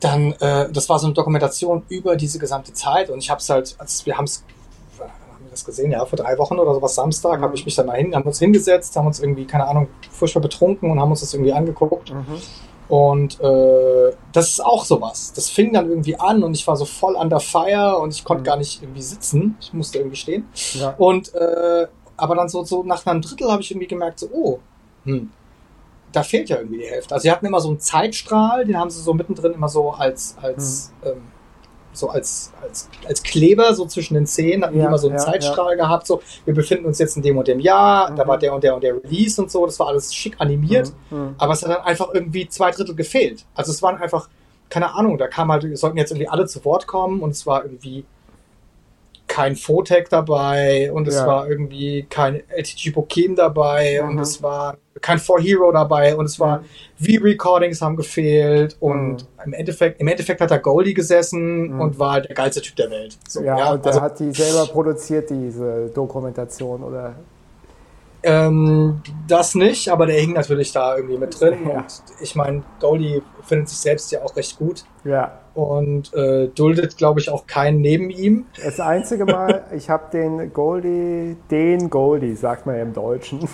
dann, 0.00 0.32
äh, 0.32 0.70
das 0.70 0.88
war 0.88 0.98
so 0.98 1.06
eine 1.06 1.14
Dokumentation 1.14 1.82
über 1.88 2.16
diese 2.16 2.38
gesamte 2.38 2.72
Zeit 2.72 3.10
und 3.10 3.18
ich 3.18 3.30
habe 3.30 3.40
es 3.40 3.48
halt, 3.48 3.74
also 3.78 4.06
wir 4.06 4.16
haben 4.16 4.24
es, 4.24 4.44
haben 4.98 5.44
wir 5.44 5.50
das 5.50 5.64
gesehen, 5.64 5.92
ja, 5.92 6.04
vor 6.04 6.16
drei 6.16 6.36
Wochen 6.38 6.58
oder 6.58 6.74
sowas, 6.74 6.94
Samstag, 6.94 7.40
mhm. 7.40 7.44
habe 7.44 7.54
ich 7.54 7.64
mich 7.64 7.74
dann 7.74 7.86
mal 7.86 7.96
hin, 7.96 8.14
haben 8.14 8.24
uns 8.24 8.38
hingesetzt, 8.38 8.96
haben 8.96 9.06
uns 9.06 9.20
irgendwie, 9.20 9.46
keine 9.46 9.66
Ahnung, 9.66 9.88
furchtbar 10.10 10.40
betrunken 10.40 10.90
und 10.90 11.00
haben 11.00 11.10
uns 11.10 11.20
das 11.20 11.34
irgendwie 11.34 11.52
angeguckt. 11.52 12.12
Mhm. 12.12 12.40
Und 12.88 13.40
äh, 13.40 14.12
das 14.32 14.50
ist 14.50 14.64
auch 14.64 14.84
sowas. 14.84 15.32
Das 15.34 15.48
fing 15.48 15.72
dann 15.72 15.88
irgendwie 15.88 16.20
an 16.20 16.42
und 16.42 16.54
ich 16.54 16.66
war 16.66 16.76
so 16.76 16.84
voll 16.84 17.16
under 17.16 17.40
fire 17.40 17.98
und 17.98 18.12
ich 18.12 18.24
konnte 18.24 18.42
mhm. 18.42 18.44
gar 18.44 18.56
nicht 18.56 18.82
irgendwie 18.82 19.02
sitzen. 19.02 19.56
Ich 19.60 19.72
musste 19.72 19.98
irgendwie 19.98 20.16
stehen. 20.16 20.46
Ja. 20.74 20.94
Und 20.98 21.34
äh, 21.34 21.86
aber 22.16 22.34
dann 22.34 22.48
so, 22.48 22.64
so 22.64 22.82
nach 22.82 23.04
einem 23.06 23.22
Drittel 23.22 23.50
habe 23.50 23.62
ich 23.62 23.70
irgendwie 23.70 23.86
gemerkt, 23.86 24.20
so, 24.20 24.28
oh, 24.32 24.60
hm, 25.04 25.30
da 26.12 26.22
fehlt 26.22 26.48
ja 26.48 26.58
irgendwie 26.58 26.78
die 26.78 26.86
Hälfte. 26.86 27.14
Also 27.14 27.24
sie 27.24 27.30
hatten 27.30 27.46
immer 27.46 27.60
so 27.60 27.68
einen 27.68 27.80
Zeitstrahl, 27.80 28.64
den 28.64 28.78
haben 28.78 28.90
sie 28.90 29.00
so 29.00 29.14
mittendrin 29.14 29.52
immer 29.52 29.68
so 29.68 29.90
als, 29.90 30.36
als, 30.40 30.92
hm. 31.02 31.12
ähm, 31.12 31.22
so 31.92 32.08
als, 32.08 32.52
als, 32.60 32.88
als 33.06 33.22
Kleber 33.22 33.74
so 33.74 33.86
zwischen 33.86 34.14
den 34.14 34.26
Szenen, 34.26 34.64
hatten 34.64 34.76
ja, 34.76 34.82
die 34.82 34.88
immer 34.88 34.98
so 34.98 35.08
einen 35.08 35.18
ja, 35.18 35.24
Zeitstrahl 35.24 35.76
ja. 35.76 35.84
gehabt, 35.84 36.06
so, 36.06 36.22
wir 36.44 36.54
befinden 36.54 36.86
uns 36.86 36.98
jetzt 36.98 37.16
in 37.16 37.22
dem 37.22 37.38
und 37.38 37.48
dem 37.48 37.60
Jahr, 37.60 38.10
mhm. 38.10 38.16
da 38.16 38.26
war 38.26 38.38
der 38.38 38.54
und 38.54 38.64
der 38.64 38.74
und 38.74 38.82
der 38.82 38.96
Release 38.96 39.40
und 39.40 39.50
so, 39.50 39.64
das 39.66 39.78
war 39.78 39.88
alles 39.88 40.14
schick 40.14 40.40
animiert, 40.40 40.92
mhm. 41.10 41.18
mhm. 41.18 41.34
aber 41.38 41.52
es 41.52 41.62
hat 41.62 41.70
dann 41.70 41.84
einfach 41.84 42.12
irgendwie 42.12 42.48
zwei 42.48 42.70
Drittel 42.70 42.94
gefehlt. 42.94 43.44
Also 43.54 43.72
es 43.72 43.82
waren 43.82 43.96
einfach, 43.96 44.28
keine 44.68 44.94
Ahnung, 44.94 45.18
da 45.18 45.28
kam 45.28 45.50
halt, 45.52 45.78
sollten 45.78 45.98
jetzt 45.98 46.10
irgendwie 46.10 46.28
alle 46.28 46.46
zu 46.46 46.64
Wort 46.64 46.86
kommen 46.86 47.20
und 47.20 47.30
es 47.30 47.46
war 47.46 47.64
irgendwie 47.64 48.04
kein 49.26 49.56
Fotec 49.56 50.08
dabei 50.10 50.92
und 50.92 51.08
es 51.08 51.16
ja. 51.16 51.26
war 51.26 51.48
irgendwie 51.48 52.06
kein 52.08 52.42
LTG 52.48 52.92
Pokem 52.92 53.34
dabei 53.34 54.00
mhm. 54.02 54.10
und 54.10 54.18
es 54.20 54.42
war 54.42 54.76
kein 55.00 55.18
For 55.18 55.40
Hero 55.40 55.72
dabei 55.72 56.14
und 56.16 56.26
es 56.26 56.38
war. 56.38 56.62
V-Recordings 56.96 57.82
haben 57.82 57.96
gefehlt 57.96 58.76
und 58.80 59.16
mhm. 59.16 59.44
im 59.46 59.52
Endeffekt, 59.52 60.00
im 60.00 60.06
Endeffekt 60.06 60.40
hat 60.40 60.50
da 60.50 60.58
Goldie 60.58 60.94
gesessen 60.94 61.72
mhm. 61.72 61.80
und 61.80 61.98
war 61.98 62.20
der 62.20 62.34
geilste 62.34 62.62
Typ 62.62 62.76
der 62.76 62.90
Welt. 62.90 63.18
So, 63.28 63.42
ja, 63.42 63.58
ja, 63.58 63.72
und 63.72 63.84
der 63.84 63.92
also, 63.92 64.02
hat 64.02 64.20
die 64.20 64.32
selber 64.32 64.66
produziert, 64.66 65.28
diese 65.28 65.90
Dokumentation, 65.92 66.84
oder? 66.84 67.16
Ähm, 68.22 69.02
das 69.28 69.54
nicht, 69.54 69.88
aber 69.88 70.06
der 70.06 70.16
hing 70.16 70.32
natürlich 70.32 70.72
da 70.72 70.96
irgendwie 70.96 71.18
mit 71.18 71.38
drin. 71.38 71.58
Ja. 71.68 71.78
Und 71.78 72.02
ich 72.22 72.34
meine, 72.34 72.62
Goldie 72.80 73.22
findet 73.42 73.68
sich 73.68 73.78
selbst 73.78 74.10
ja 74.12 74.22
auch 74.22 74.34
recht 74.36 74.56
gut. 74.56 74.84
Ja. 75.04 75.40
Und 75.54 76.12
äh, 76.14 76.48
duldet, 76.48 76.96
glaube 76.96 77.20
ich, 77.20 77.30
auch 77.30 77.46
keinen 77.46 77.80
neben 77.80 78.10
ihm. 78.10 78.46
Das 78.62 78.80
einzige 78.80 79.24
Mal, 79.24 79.64
ich 79.72 79.88
habe 79.88 80.10
den 80.12 80.52
Goldie, 80.52 81.36
den 81.50 81.90
Goldie, 81.90 82.34
sagt 82.34 82.66
man 82.66 82.76
ja 82.76 82.82
im 82.82 82.92
Deutschen. 82.92 83.48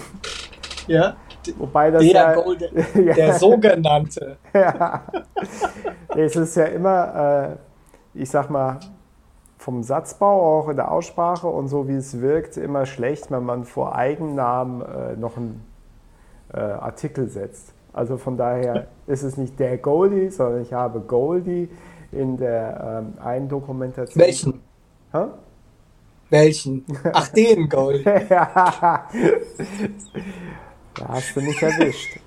Ja. 0.86 1.16
Wobei 1.58 1.90
das 1.90 2.02
der 2.02 2.12
ja, 2.12 2.34
Golden, 2.34 2.84
ja, 3.06 3.14
der 3.14 3.34
sogenannte. 3.34 4.36
ja. 4.54 5.02
Es 6.08 6.36
ist 6.36 6.56
ja 6.56 6.64
immer, 6.64 7.56
äh, 8.14 8.20
ich 8.20 8.30
sag 8.30 8.50
mal, 8.50 8.80
vom 9.56 9.82
Satzbau, 9.82 10.58
auch 10.58 10.68
in 10.68 10.76
der 10.76 10.90
Aussprache 10.90 11.46
und 11.46 11.68
so 11.68 11.86
wie 11.86 11.94
es 11.94 12.20
wirkt, 12.20 12.56
immer 12.56 12.86
schlecht, 12.86 13.30
wenn 13.30 13.44
man 13.44 13.64
vor 13.64 13.94
Eigennamen 13.94 14.80
äh, 14.80 15.16
noch 15.16 15.36
einen 15.36 15.62
äh, 16.52 16.60
Artikel 16.60 17.28
setzt. 17.28 17.74
Also 17.92 18.16
von 18.16 18.36
daher 18.36 18.86
ist 19.06 19.22
es 19.22 19.36
nicht 19.36 19.58
der 19.58 19.76
Goldie, 19.76 20.30
sondern 20.30 20.62
ich 20.62 20.72
habe 20.72 21.00
Goldie 21.00 21.68
in 22.12 22.36
der 22.36 23.02
ähm, 23.02 23.14
einen 23.22 23.48
Dokumentation. 23.48 24.22
Welchen? 24.22 24.60
Hä? 25.12 25.24
Welchen? 26.30 26.84
Ach, 27.12 27.28
den 27.28 27.68
Goldie. 27.68 28.04
ja. 28.04 29.06
Da 30.94 31.08
hast 31.08 31.36
du 31.36 31.40
mich 31.40 31.62
erwischt. 31.62 32.18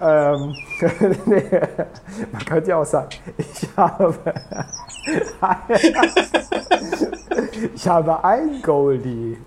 ähm, 0.00 0.54
man 2.32 2.44
könnte 2.44 2.70
ja 2.70 2.80
auch 2.80 2.86
sagen, 2.86 3.10
ich 3.38 3.68
habe, 3.76 4.14
ich 7.74 7.88
habe 7.88 8.24
ein 8.24 8.62
Goldie 8.62 9.38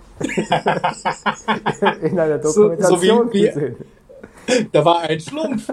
in 2.02 2.20
einer 2.20 2.38
Dokumentation 2.38 2.78
so, 2.80 2.96
so 2.98 3.34
wie, 3.34 3.48
gesehen. 3.48 3.76
Da 4.72 4.86
war 4.86 5.02
ein 5.02 5.20
Schlumpf. 5.20 5.68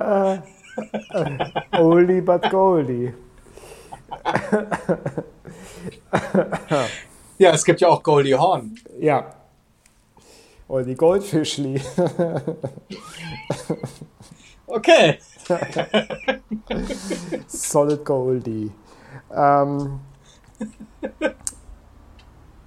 Uh, 0.00 0.38
oldie 1.72 2.20
but 2.20 2.48
Goldie. 2.50 3.12
Ja, 7.38 7.52
es 7.52 7.64
gibt 7.64 7.80
ja 7.80 7.88
auch 7.88 8.02
Goldie 8.02 8.34
Horn. 8.34 8.74
Ja. 8.98 9.32
Oder 10.66 10.84
die 10.84 10.96
Goldfischli. 10.96 11.80
okay. 14.66 15.18
Solid 17.46 18.04
Goldie. 18.04 18.72
Ähm, 19.32 20.00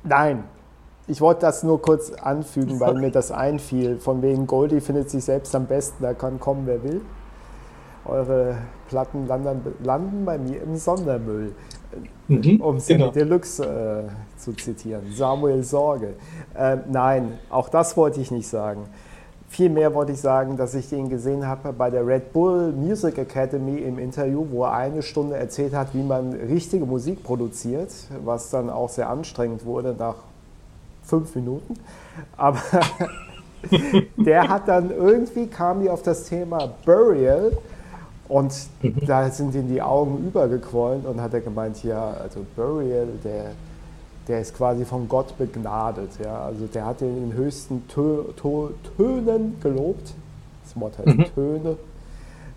nein, 0.03 0.44
ich 1.07 1.22
wollte 1.22 1.41
das 1.41 1.64
nur 1.64 1.82
kurz 1.82 2.11
anfügen, 2.11 2.80
weil 2.80 2.95
mir 2.95 3.11
das 3.11 3.32
einfiel. 3.32 3.98
Von 3.98 4.22
wegen 4.22 4.48
Goldie 4.48 4.82
findet 4.82 5.10
sich 5.10 5.23
selbst 5.23 5.56
am 5.56 5.65
besten, 5.65 6.03
da 6.03 6.14
kann 6.14 6.40
kommen, 6.40 6.64
wer 6.65 6.84
will. 6.84 7.02
Eure 8.06 8.57
Platten 8.88 9.28
landen, 9.28 9.76
landen 9.84 10.26
bei 10.26 10.38
mir 10.38 10.61
im 10.64 10.76
Sondermüll. 10.76 11.53
Mhm, 12.28 12.61
um 12.61 12.80
Cine 12.80 12.99
genau. 12.99 13.11
Deluxe 13.11 13.64
äh, 13.64 14.40
zu 14.40 14.53
zitieren. 14.53 15.03
Samuel 15.14 15.64
Sorge. 15.64 16.14
Äh, 16.56 16.78
nein, 16.90 17.40
auch 17.49 17.69
das 17.69 17.98
wollte 17.98 18.22
ich 18.22 18.32
nicht 18.32 18.48
sagen. 18.48 18.86
Vielmehr 19.49 19.94
wollte 19.94 20.14
ich 20.14 20.22
sagen, 20.22 20.56
dass 20.56 20.73
ich 20.73 20.88
den 20.88 21.10
gesehen 21.10 21.45
habe 21.45 21.73
bei 21.73 21.90
der 21.90 22.07
Red 22.07 22.32
Bull 22.32 22.72
Music 22.72 23.18
Academy 23.18 23.80
im 23.80 23.99
Interview, 23.99 24.45
wo 24.49 24.64
er 24.64 24.72
eine 24.72 25.02
Stunde 25.03 25.36
erzählt 25.36 25.73
hat, 25.73 25.94
wie 25.94 26.03
man 26.03 26.32
richtige 26.32 26.86
Musik 26.86 27.22
produziert, 27.22 27.91
was 28.23 28.49
dann 28.49 28.69
auch 28.69 28.88
sehr 28.88 29.10
anstrengend 29.10 29.65
wurde 29.65 29.94
nach 29.99 30.15
fünf 31.12 31.36
Minuten. 31.36 31.76
Aber 32.38 32.62
der 34.18 34.48
hat 34.48 34.68
dann 34.68 34.90
irgendwie 34.90 35.48
kam 35.48 35.82
die 35.82 35.90
auf 35.90 36.02
das 36.02 36.24
Thema 36.24 36.70
Burial 36.86 37.52
und 38.28 38.54
mhm. 38.82 39.06
da 39.06 39.30
sind 39.30 39.54
ihm 39.56 39.68
die 39.68 39.82
Augen 39.82 40.26
übergequollen 40.26 41.06
und 41.06 41.22
hat 41.22 41.34
er 41.34 41.42
gemeint, 41.42 41.84
ja, 41.84 42.12
also 42.12 42.46
Burial, 42.56 43.08
der, 43.24 43.52
der 44.28 44.40
ist 44.40 44.56
quasi 44.56 44.86
von 44.86 45.10
Gott 45.10 45.38
begnadet. 45.38 46.12
Ja? 46.24 46.46
Also 46.46 46.66
der 46.68 46.86
hat 46.86 47.02
ihn 47.02 47.18
in 47.18 47.34
höchsten 47.34 47.88
Tö 47.90 48.24
Tö 48.42 48.70
Tönen 48.96 49.60
gelobt. 49.62 50.14
Das 50.64 50.80
Wort 50.80 50.98
heißt 50.98 51.18
mhm. 51.18 51.26
Töne. 51.36 51.78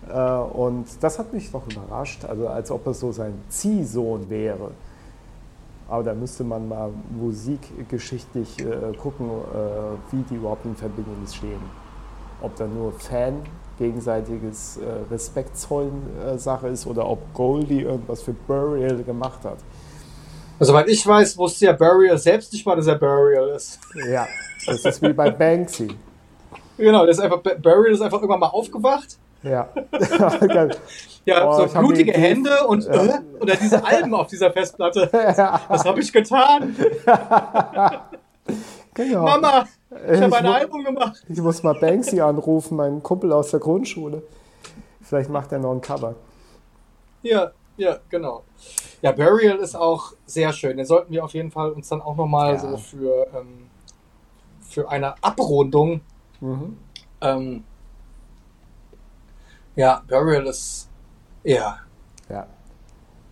Äh, 0.09 0.57
und 0.57 0.85
das 1.01 1.19
hat 1.19 1.33
mich 1.33 1.51
doch 1.51 1.63
überrascht, 1.69 2.23
also 2.23 2.47
als 2.47 2.71
ob 2.71 2.87
es 2.87 2.99
so 3.01 3.11
sein 3.11 3.33
Ziehsohn 3.49 4.29
wäre. 4.29 4.71
Aber 5.87 6.03
da 6.03 6.13
müsste 6.13 6.43
man 6.43 6.67
mal 6.67 6.91
musikgeschichtlich 7.11 8.59
äh, 8.59 8.95
gucken, 8.97 9.29
äh, 9.29 10.13
wie 10.13 10.23
die 10.23 10.35
überhaupt 10.35 10.65
in 10.65 10.75
Verbindung 10.75 11.15
stehen. 11.31 11.61
Ob 12.41 12.55
da 12.55 12.65
nur 12.65 12.91
Fan 12.93 13.41
gegenseitiges 13.77 14.77
äh, 14.77 14.85
Respekt 15.11 15.57
zollen 15.57 16.01
äh, 16.25 16.37
Sache 16.37 16.69
ist 16.69 16.87
oder 16.87 17.07
ob 17.07 17.33
Goldie 17.33 17.81
irgendwas 17.81 18.21
für 18.21 18.33
Burial 18.33 19.03
gemacht 19.03 19.43
hat. 19.43 19.57
Also, 20.57 20.73
weil 20.73 20.89
ich 20.89 21.05
weiß, 21.05 21.37
wusste 21.37 21.65
ja 21.65 21.73
Burial 21.73 22.17
selbst 22.17 22.53
nicht 22.53 22.65
mal, 22.65 22.75
dass 22.75 22.87
er 22.87 22.95
Burial 22.95 23.49
ist. 23.49 23.79
Ja, 24.09 24.25
das 24.65 24.85
ist 24.85 25.01
wie 25.01 25.13
bei 25.13 25.29
Banksy. 25.29 25.89
Genau, 26.77 27.05
das 27.05 27.19
ist 27.19 27.23
einfach, 27.23 27.39
Burial 27.41 27.93
ist 27.93 28.01
einfach 28.01 28.17
irgendwann 28.17 28.41
mal 28.41 28.47
aufgewacht. 28.47 29.17
Ja. 29.45 29.69
ja, 31.25 31.47
oh, 31.47 31.67
so 31.67 31.79
blutige 31.79 32.13
Hände 32.13 32.65
und, 32.67 32.85
ja. 32.85 32.93
äh, 32.93 33.19
oder 33.39 33.55
diese 33.55 33.85
Alben 33.85 34.15
auf 34.15 34.27
dieser 34.27 34.51
Festplatte. 34.51 35.09
Ja. 35.13 35.61
Was 35.67 35.85
habe 35.85 36.01
ich 36.01 36.11
getan? 36.11 36.75
genau. 38.93 39.23
Mama, 39.23 39.67
ich 40.11 40.21
habe 40.21 40.37
ein 40.37 40.47
Album 40.47 40.83
gemacht. 40.83 41.23
Ich 41.29 41.39
muss 41.39 41.61
mal 41.61 41.75
Banksy 41.75 42.19
anrufen, 42.21 42.77
meinen 42.77 43.03
Kumpel 43.03 43.31
aus 43.31 43.51
der 43.51 43.59
Grundschule. 43.59 44.23
Vielleicht 45.01 45.29
macht 45.29 45.51
er 45.51 45.59
noch 45.59 45.73
ein 45.73 45.81
Cover. 45.81 46.15
Ja, 47.21 47.51
Ja, 47.77 47.97
genau. 48.09 48.43
Ja, 49.01 49.11
Burial 49.11 49.57
ist 49.57 49.75
auch 49.75 50.13
sehr 50.25 50.53
schön. 50.53 50.77
Den 50.77 50.85
sollten 50.85 51.11
wir 51.11 51.23
auf 51.23 51.33
jeden 51.33 51.51
Fall 51.51 51.71
uns 51.71 51.89
dann 51.89 52.01
auch 52.01 52.15
nochmal 52.15 52.53
ja. 52.53 52.59
so 52.59 52.77
für, 52.77 53.27
ähm, 53.35 53.67
für 54.61 54.89
eine 54.89 55.21
Abrundung. 55.23 56.01
Mhm. 56.39 56.77
Ähm, 57.21 57.63
ja, 59.75 60.01
Burial 60.07 60.47
ist. 60.47 60.89
Ja. 61.43 61.77
Ja. 62.29 62.47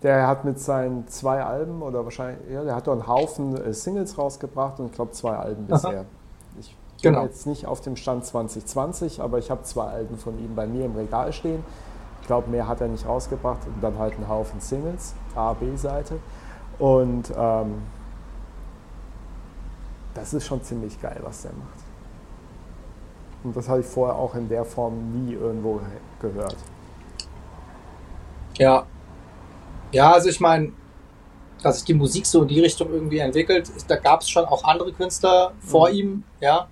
Der 0.01 0.27
hat 0.27 0.43
mit 0.43 0.59
seinen 0.59 1.07
zwei 1.07 1.41
Alben 1.41 1.81
oder 1.81 2.03
wahrscheinlich, 2.03 2.49
ja, 2.51 2.63
der 2.63 2.75
hat 2.75 2.87
doch 2.87 2.93
einen 2.93 3.07
Haufen 3.07 3.55
äh, 3.55 3.73
Singles 3.73 4.17
rausgebracht 4.17 4.79
und 4.79 4.87
ich 4.87 4.91
glaube 4.91 5.11
zwei 5.11 5.35
Alben 5.35 5.65
bisher. 5.65 6.01
Aha. 6.01 6.05
Ich 6.59 6.75
bin 7.01 7.13
genau. 7.13 7.25
jetzt 7.25 7.47
nicht 7.47 7.65
auf 7.65 7.81
dem 7.81 7.95
Stand 7.95 8.25
2020, 8.25 9.21
aber 9.21 9.37
ich 9.37 9.49
habe 9.51 9.63
zwei 9.63 9.85
Alben 9.85 10.17
von 10.17 10.37
ihm 10.39 10.55
bei 10.55 10.67
mir 10.67 10.85
im 10.85 10.95
Regal 10.95 11.33
stehen. 11.33 11.63
Ich 12.21 12.27
glaube, 12.27 12.49
mehr 12.49 12.67
hat 12.67 12.79
er 12.79 12.87
nicht 12.87 13.05
rausgebracht 13.05 13.65
und 13.67 13.81
dann 13.81 13.97
halt 13.97 14.13
einen 14.13 14.29
Haufen 14.29 14.61
Singles, 14.61 15.13
A, 15.35 15.51
B-Seite. 15.51 16.19
Und 16.79 17.31
ähm, 17.37 17.81
das 20.13 20.33
ist 20.33 20.45
schon 20.45 20.63
ziemlich 20.63 21.01
geil, 21.01 21.19
was 21.23 21.41
der 21.41 21.51
macht. 21.51 21.82
Und 23.43 23.55
das 23.55 23.67
habe 23.67 23.81
ich 23.81 23.85
vorher 23.85 24.15
auch 24.15 24.35
in 24.35 24.47
der 24.47 24.65
Form 24.65 25.25
nie 25.25 25.33
irgendwo 25.33 25.81
gehört. 26.19 26.55
Ja. 28.57 28.85
Ja, 29.91 30.11
also 30.13 30.29
ich 30.29 30.39
meine, 30.39 30.71
dass 31.61 31.77
sich 31.77 31.85
die 31.85 31.93
Musik 31.93 32.25
so 32.25 32.41
in 32.41 32.47
die 32.47 32.59
Richtung 32.59 32.91
irgendwie 32.91 33.19
entwickelt, 33.19 33.69
da 33.87 33.95
gab 33.95 34.21
es 34.21 34.29
schon 34.29 34.45
auch 34.45 34.63
andere 34.63 34.91
Künstler 34.91 35.53
vor 35.59 35.89
mhm. 35.89 35.95
ihm, 35.95 36.23
ja. 36.39 36.67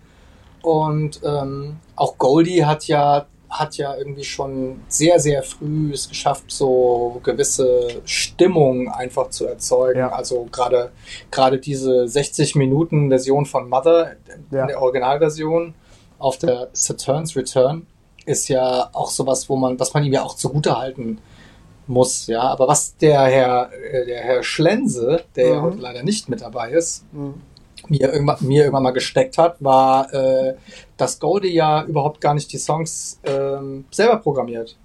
Und 0.61 1.21
ähm, 1.23 1.77
auch 1.95 2.17
Goldie 2.17 2.65
hat 2.65 2.87
ja 2.87 3.25
hat 3.51 3.75
ja 3.75 3.95
irgendwie 3.97 4.23
schon 4.23 4.79
sehr, 4.87 5.19
sehr 5.19 5.43
früh 5.43 5.91
es 5.91 6.07
geschafft, 6.07 6.45
so 6.47 7.19
gewisse 7.21 8.01
Stimmung 8.05 8.89
einfach 8.89 9.29
zu 9.29 9.45
erzeugen. 9.45 9.99
Ja. 9.99 10.11
Also 10.13 10.47
gerade 10.49 10.91
gerade 11.31 11.59
diese 11.59 12.07
60 12.07 12.55
Minuten 12.55 13.09
Version 13.09 13.45
von 13.45 13.67
Mother, 13.67 14.13
ja. 14.51 14.67
der 14.67 14.81
Originalversion, 14.81 15.73
auf 16.21 16.37
der 16.37 16.69
Saturn's 16.73 17.35
Return 17.35 17.87
ist 18.25 18.47
ja 18.47 18.89
auch 18.93 19.09
sowas, 19.09 19.49
wo 19.49 19.55
man, 19.55 19.79
was 19.79 19.93
man 19.93 20.03
ihm 20.03 20.13
ja 20.13 20.23
auch 20.23 20.35
zugute 20.35 20.77
halten 20.77 21.19
muss, 21.87 22.27
ja. 22.27 22.41
Aber 22.41 22.67
was 22.67 22.95
der 22.97 23.21
Herr, 23.21 23.69
äh, 23.73 24.05
der 24.05 24.21
Herr 24.21 24.43
Schlense, 24.43 25.23
der 25.35 25.47
mhm. 25.47 25.53
ja 25.53 25.61
heute 25.61 25.77
leider 25.77 26.03
nicht 26.03 26.29
mit 26.29 26.41
dabei 26.41 26.71
ist, 26.71 27.03
mhm. 27.13 27.35
mir, 27.89 28.13
irgendwann, 28.13 28.37
mir 28.41 28.63
irgendwann 28.63 28.83
mal 28.83 28.91
gesteckt 28.91 29.37
hat, 29.37 29.57
war, 29.59 30.13
äh, 30.13 30.55
dass 30.97 31.19
Goldie 31.19 31.53
ja 31.53 31.83
überhaupt 31.83 32.21
gar 32.21 32.33
nicht 32.33 32.51
die 32.53 32.57
Songs 32.57 33.19
ähm, 33.23 33.85
selber 33.91 34.17
programmiert, 34.17 34.77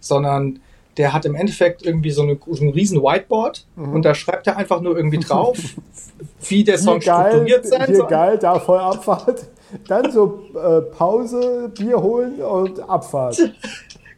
sondern 0.00 0.60
der 0.96 1.12
hat 1.12 1.24
im 1.24 1.34
Endeffekt 1.34 1.82
irgendwie 1.82 2.10
so, 2.10 2.22
eine, 2.22 2.38
so 2.50 2.64
ein 2.64 2.70
riesen 2.70 3.00
Whiteboard 3.02 3.66
mhm. 3.76 3.94
und 3.94 4.04
da 4.04 4.14
schreibt 4.14 4.46
er 4.46 4.56
einfach 4.56 4.80
nur 4.80 4.96
irgendwie 4.96 5.18
drauf, 5.18 5.56
wie 6.48 6.64
der 6.64 6.78
Song 6.78 7.00
geil, 7.00 7.30
strukturiert 7.30 7.66
sein 7.66 7.94
soll. 7.94 8.08
geil, 8.08 8.38
da 8.38 8.58
voll 8.58 8.78
Abfahrt. 8.78 9.46
Dann 9.86 10.10
so 10.10 10.42
äh, 10.54 10.80
Pause, 10.82 11.70
Bier 11.76 12.02
holen 12.02 12.42
und 12.42 12.80
Abfahrt. 12.80 13.38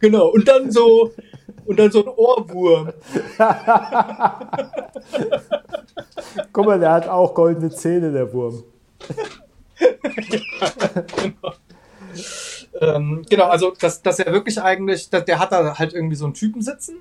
Genau, 0.00 0.30
und 0.30 0.48
dann 0.48 0.68
so 0.68 1.12
und 1.64 1.78
dann 1.78 1.90
so 1.90 2.04
ein 2.04 2.08
Ohrwurm. 2.08 2.92
Guck 6.52 6.66
mal, 6.66 6.80
der 6.80 6.92
hat 6.92 7.08
auch 7.08 7.34
goldene 7.34 7.70
Zähne, 7.70 8.12
der 8.12 8.30
Wurm. 8.32 8.62
ja, 9.80 9.88
genau. 11.16 11.52
Ähm, 12.80 13.24
genau, 13.28 13.44
also 13.44 13.72
dass, 13.78 14.02
dass 14.02 14.18
er 14.18 14.32
wirklich 14.32 14.60
eigentlich, 14.60 15.08
dass, 15.10 15.24
der 15.24 15.38
hat 15.38 15.52
da 15.52 15.78
halt 15.78 15.92
irgendwie 15.92 16.16
so 16.16 16.24
einen 16.24 16.34
Typen 16.34 16.62
sitzen, 16.62 16.96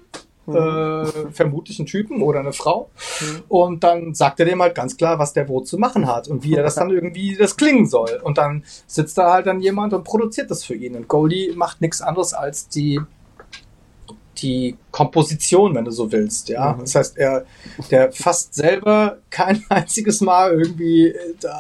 mhm. 0.45 0.55
äh, 0.55 1.31
vermutlich 1.31 1.80
einen 1.80 1.88
Typen 1.88 2.22
oder 2.22 2.39
eine 2.39 2.53
Frau. 2.53 2.89
Mhm. 3.19 3.43
Und 3.47 3.84
dann 3.84 4.13
sagt 4.13 4.39
er 4.39 4.45
dem 4.45 4.61
halt 4.61 4.76
ganz 4.76 4.97
klar, 4.97 5.19
was 5.19 5.34
der 5.34 5.47
wo 5.49 5.61
zu 5.61 5.77
machen 5.77 6.07
hat 6.07 6.27
und 6.27 6.43
wie 6.43 6.55
er 6.55 6.63
das 6.63 6.76
dann 6.81 6.89
irgendwie 6.89 7.35
das 7.35 7.57
klingen 7.57 7.88
soll. 7.88 8.19
Und 8.23 8.38
dann 8.38 8.63
sitzt 8.88 9.18
da 9.18 9.34
halt 9.34 9.47
dann 9.47 9.61
jemand 9.61 9.93
und 9.93 10.03
produziert 10.03 10.51
das 10.51 10.63
für 10.63 10.76
ihn. 10.76 10.95
Und 10.95 11.07
Goldie 11.07 11.53
macht 11.55 11.81
nichts 11.81 12.01
anderes 12.01 12.34
als 12.34 12.68
die 12.68 13.01
die 14.41 14.77
Komposition, 14.91 15.76
wenn 15.76 15.85
du 15.85 15.91
so 15.91 16.11
willst, 16.11 16.49
ja. 16.49 16.73
Mhm. 16.73 16.81
Das 16.81 16.95
heißt, 16.95 17.18
er, 17.18 17.45
der 17.89 18.11
fasst 18.11 18.55
selber 18.55 19.18
kein 19.30 19.63
einziges 19.69 20.22
Mal 20.22 20.53
irgendwie 20.53 21.07
äh, 21.09 21.15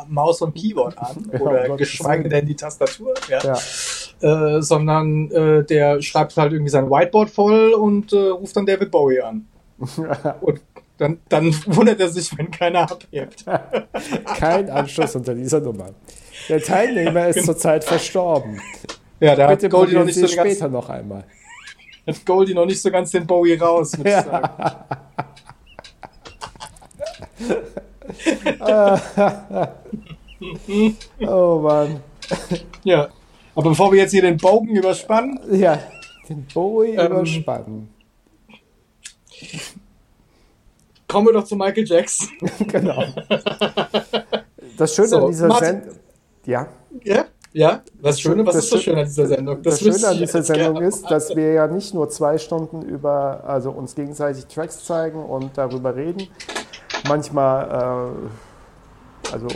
Maus 0.07 0.41
und 0.41 0.55
Keyboard 0.55 0.97
an 0.97 1.29
ja, 1.33 1.39
oder 1.39 1.77
geschweige 1.77 2.29
denn 2.29 2.45
die 2.45 2.55
Tastatur, 2.55 3.13
ja. 3.29 3.39
ja. 3.43 4.57
Äh, 4.57 4.61
sondern 4.61 5.31
äh, 5.31 5.63
der 5.63 6.01
schreibt 6.01 6.37
halt 6.37 6.53
irgendwie 6.53 6.69
sein 6.69 6.89
Whiteboard 6.89 7.29
voll 7.29 7.73
und 7.73 8.13
äh, 8.13 8.17
ruft 8.17 8.55
dann 8.55 8.65
David 8.65 8.91
Bowie 8.91 9.21
an. 9.21 9.47
und 10.41 10.61
dann, 10.97 11.19
dann 11.29 11.55
wundert 11.65 11.99
er 11.99 12.09
sich, 12.09 12.37
wenn 12.37 12.51
keiner 12.51 12.81
abhebt. 12.91 13.43
Kein 14.37 14.69
Anschluss 14.69 15.15
unter 15.15 15.33
dieser 15.33 15.59
Nummer. 15.59 15.89
Der 16.47 16.61
Teilnehmer 16.61 17.27
ist 17.29 17.35
genau. 17.35 17.45
zurzeit 17.47 17.83
verstorben. 17.83 18.61
Ja, 19.19 19.35
da 19.35 19.47
Bitte 19.47 19.65
hat 19.65 19.71
Goldie 19.71 19.95
noch 19.95 20.05
nicht 20.05 20.19
so 20.19 20.27
später 20.27 20.67
noch 20.67 20.89
einmal 20.89 21.23
hat 22.07 22.25
Goldie 22.25 22.53
noch 22.53 22.65
nicht 22.65 22.81
so 22.81 22.89
ganz 22.91 23.11
den 23.11 23.27
Bowie 23.27 23.55
raus, 23.55 23.97
muss 23.97 24.07
ich 24.07 24.13
sagen. 24.13 24.49
oh 31.27 31.59
Mann. 31.59 32.01
Ja, 32.83 33.09
aber 33.55 33.69
bevor 33.69 33.91
wir 33.91 33.99
jetzt 33.99 34.11
hier 34.11 34.21
den 34.21 34.37
Bogen 34.37 34.75
überspannen. 34.75 35.39
Ja, 35.51 35.79
den 36.27 36.45
Bowie 36.53 36.95
ähm, 36.95 37.11
überspannen. 37.11 37.89
Kommen 41.07 41.27
wir 41.27 41.33
doch 41.33 41.43
zu 41.43 41.55
Michael 41.55 41.85
Jackson. 41.85 42.29
genau. 42.67 43.03
Das 44.77 44.95
Schöne 44.95 45.07
so, 45.07 45.17
an 45.17 45.27
dieser 45.27 45.51
Sendung. 45.57 45.95
Ja. 46.45 46.67
Ja? 47.03 47.25
Ja, 47.53 47.81
was, 47.99 48.21
Schöne, 48.21 48.45
was 48.45 48.55
ist 48.55 48.69
so 48.69 48.77
schön 48.77 48.97
an 48.97 49.05
dieser 49.05 49.27
Sendung? 49.27 49.61
Das, 49.61 49.79
das 49.79 49.99
Schöne 49.99 50.07
an 50.07 50.17
dieser 50.17 50.41
Sendung 50.41 50.81
ist, 50.81 51.11
dass 51.11 51.35
wir 51.35 51.53
ja 51.53 51.67
nicht 51.67 51.93
nur 51.93 52.09
zwei 52.09 52.37
Stunden 52.37 52.81
über, 52.81 53.43
also 53.45 53.71
uns 53.71 53.93
gegenseitig 53.93 54.45
Tracks 54.45 54.85
zeigen 54.85 55.23
und 55.23 55.57
darüber 55.57 55.95
reden. 55.95 56.27
Manchmal, 57.07 58.13
äh, 59.29 59.33
also 59.33 59.47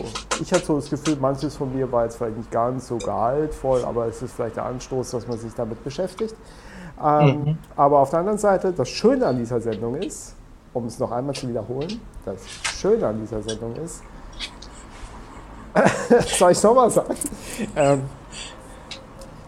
ich 0.41 0.51
hatte 0.51 0.65
so 0.65 0.75
das 0.75 0.89
Gefühl, 0.89 1.15
manches 1.21 1.55
von 1.55 1.73
mir 1.73 1.89
war 1.89 2.03
jetzt 2.03 2.17
vielleicht 2.17 2.37
nicht 2.37 2.51
ganz 2.51 2.87
so 2.87 2.97
gehaltvoll, 2.97 3.85
aber 3.85 4.07
es 4.07 4.21
ist 4.21 4.33
vielleicht 4.33 4.57
der 4.57 4.65
Anstoß, 4.65 5.11
dass 5.11 5.27
man 5.27 5.37
sich 5.37 5.53
damit 5.53 5.81
beschäftigt. 5.83 6.35
Ähm, 7.01 7.27
mhm. 7.27 7.57
Aber 7.77 7.99
auf 7.99 8.09
der 8.09 8.19
anderen 8.19 8.37
Seite, 8.37 8.73
das 8.73 8.89
Schöne 8.89 9.25
an 9.25 9.37
dieser 9.37 9.61
Sendung 9.61 9.95
ist, 9.95 10.35
um 10.73 10.85
es 10.85 10.99
noch 10.99 11.11
einmal 11.11 11.33
zu 11.33 11.47
wiederholen, 11.47 12.01
das 12.25 12.41
Schöne 12.77 13.07
an 13.07 13.21
dieser 13.21 13.41
Sendung 13.41 13.73
ist, 13.77 14.01
soll 16.37 16.51
ich 16.51 16.63
nochmal 16.63 16.89
sagen? 16.89 17.15
Ähm, 17.75 18.03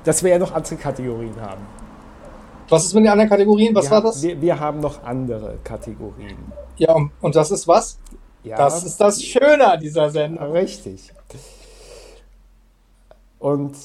dass 0.04 0.24
wir 0.24 0.32
ja 0.32 0.40
noch 0.40 0.54
andere 0.54 0.76
Kategorien 0.76 1.40
haben. 1.40 1.66
Was 2.70 2.86
ist 2.86 2.94
mit 2.94 3.04
den 3.04 3.12
anderen 3.12 3.30
Kategorien? 3.30 3.74
Was 3.76 3.86
wir 3.86 3.92
war 3.92 4.02
das? 4.02 4.22
Wir, 4.22 4.42
wir, 4.42 4.60
haben 4.60 4.80
noch 4.80 5.04
andere 5.04 5.58
Kategorien. 5.64 6.38
Ja, 6.78 6.96
und 7.22 7.36
das 7.36 7.52
ist 7.52 7.68
was? 7.68 7.98
Ja, 8.44 8.58
das 8.58 8.84
ist 8.84 9.00
das 9.00 9.22
Schöne 9.22 9.72
an 9.72 9.80
dieser 9.80 10.10
Sendung. 10.10 10.52
Richtig. 10.52 11.14
Und 13.40 13.76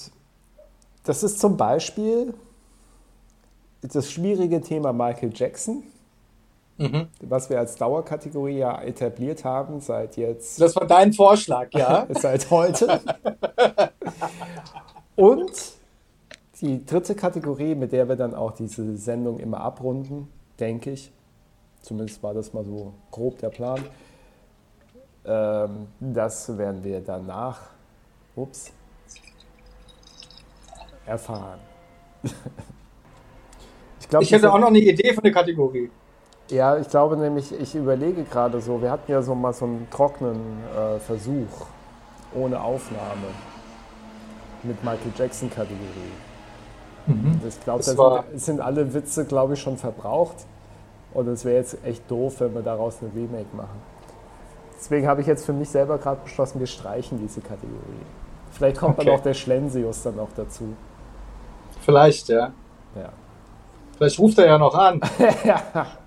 das 1.04 1.22
ist 1.22 1.38
zum 1.40 1.56
Beispiel 1.56 2.34
das 3.82 4.10
schwierige 4.10 4.60
Thema 4.60 4.92
Michael 4.92 5.32
Jackson 5.34 5.82
mhm. 6.78 7.08
was 7.20 7.50
wir 7.50 7.58
als 7.58 7.76
Dauerkategorie 7.76 8.58
ja 8.58 8.82
etabliert 8.82 9.44
haben 9.44 9.80
seit 9.80 10.16
jetzt. 10.16 10.60
Das 10.60 10.74
war 10.76 10.86
dein 10.86 11.12
Vorschlag, 11.12 11.68
ja? 11.72 12.06
seit 12.10 12.50
heute. 12.50 13.00
Und 15.16 15.52
die 16.60 16.84
dritte 16.84 17.14
Kategorie, 17.14 17.74
mit 17.74 17.92
der 17.92 18.08
wir 18.08 18.16
dann 18.16 18.34
auch 18.34 18.52
diese 18.52 18.96
Sendung 18.96 19.38
immer 19.40 19.60
abrunden, 19.60 20.28
denke 20.60 20.92
ich, 20.92 21.12
zumindest 21.80 22.22
war 22.22 22.34
das 22.34 22.52
mal 22.52 22.64
so 22.64 22.94
grob 23.10 23.38
der 23.38 23.50
Plan, 23.50 23.84
ähm, 25.24 25.88
das 26.00 26.56
werden 26.56 26.82
wir 26.82 27.00
danach, 27.00 27.60
ups, 28.34 28.72
erfahren. 31.06 31.60
ich, 34.00 34.08
glaub, 34.08 34.22
ich 34.22 34.32
hätte 34.32 34.52
auch 34.52 34.58
noch 34.58 34.68
eine 34.68 34.78
Idee 34.78 35.12
für 35.12 35.22
eine 35.22 35.32
Kategorie. 35.32 35.90
Ja, 36.50 36.76
ich 36.76 36.88
glaube 36.88 37.16
nämlich, 37.16 37.52
ich 37.58 37.74
überlege 37.74 38.24
gerade 38.24 38.60
so, 38.60 38.82
wir 38.82 38.90
hatten 38.90 39.10
ja 39.10 39.22
so 39.22 39.34
mal 39.34 39.52
so 39.52 39.64
einen 39.64 39.88
trockenen 39.90 40.40
äh, 40.76 40.98
Versuch 40.98 41.66
ohne 42.34 42.60
Aufnahme 42.60 43.28
mit 44.62 44.82
Michael 44.82 45.12
Jackson 45.16 45.50
Kategorie. 45.50 46.12
Mhm. 47.06 47.40
Ich 47.46 47.60
glaube, 47.60 47.82
da 47.82 48.24
sind, 48.30 48.40
sind, 48.40 48.60
alle 48.60 48.94
Witze, 48.94 49.24
glaube 49.24 49.54
ich, 49.54 49.60
schon 49.60 49.76
verbraucht. 49.76 50.36
Und 51.14 51.28
es 51.28 51.44
wäre 51.44 51.56
jetzt 51.56 51.76
echt 51.84 52.10
doof, 52.10 52.40
wenn 52.40 52.54
wir 52.54 52.62
daraus 52.62 52.98
eine 53.02 53.12
Remake 53.14 53.54
machen. 53.54 53.80
Deswegen 54.78 55.06
habe 55.06 55.20
ich 55.20 55.26
jetzt 55.26 55.44
für 55.44 55.52
mich 55.52 55.68
selber 55.68 55.98
gerade 55.98 56.20
beschlossen, 56.24 56.58
wir 56.58 56.66
streichen 56.66 57.18
diese 57.20 57.40
Kategorie. 57.40 57.76
Vielleicht 58.52 58.78
kommt 58.78 58.98
okay. 58.98 59.06
dann 59.06 59.18
auch 59.18 59.22
der 59.22 59.34
Schlensius 59.34 60.02
dann 60.02 60.18
auch 60.18 60.30
dazu. 60.36 60.74
Vielleicht, 61.80 62.28
ja. 62.28 62.52
Ja. 62.94 63.10
Vielleicht 63.96 64.18
ruft 64.18 64.38
er 64.38 64.46
ja 64.46 64.58
noch 64.58 64.74
an. 64.74 65.00
ja. 65.44 65.62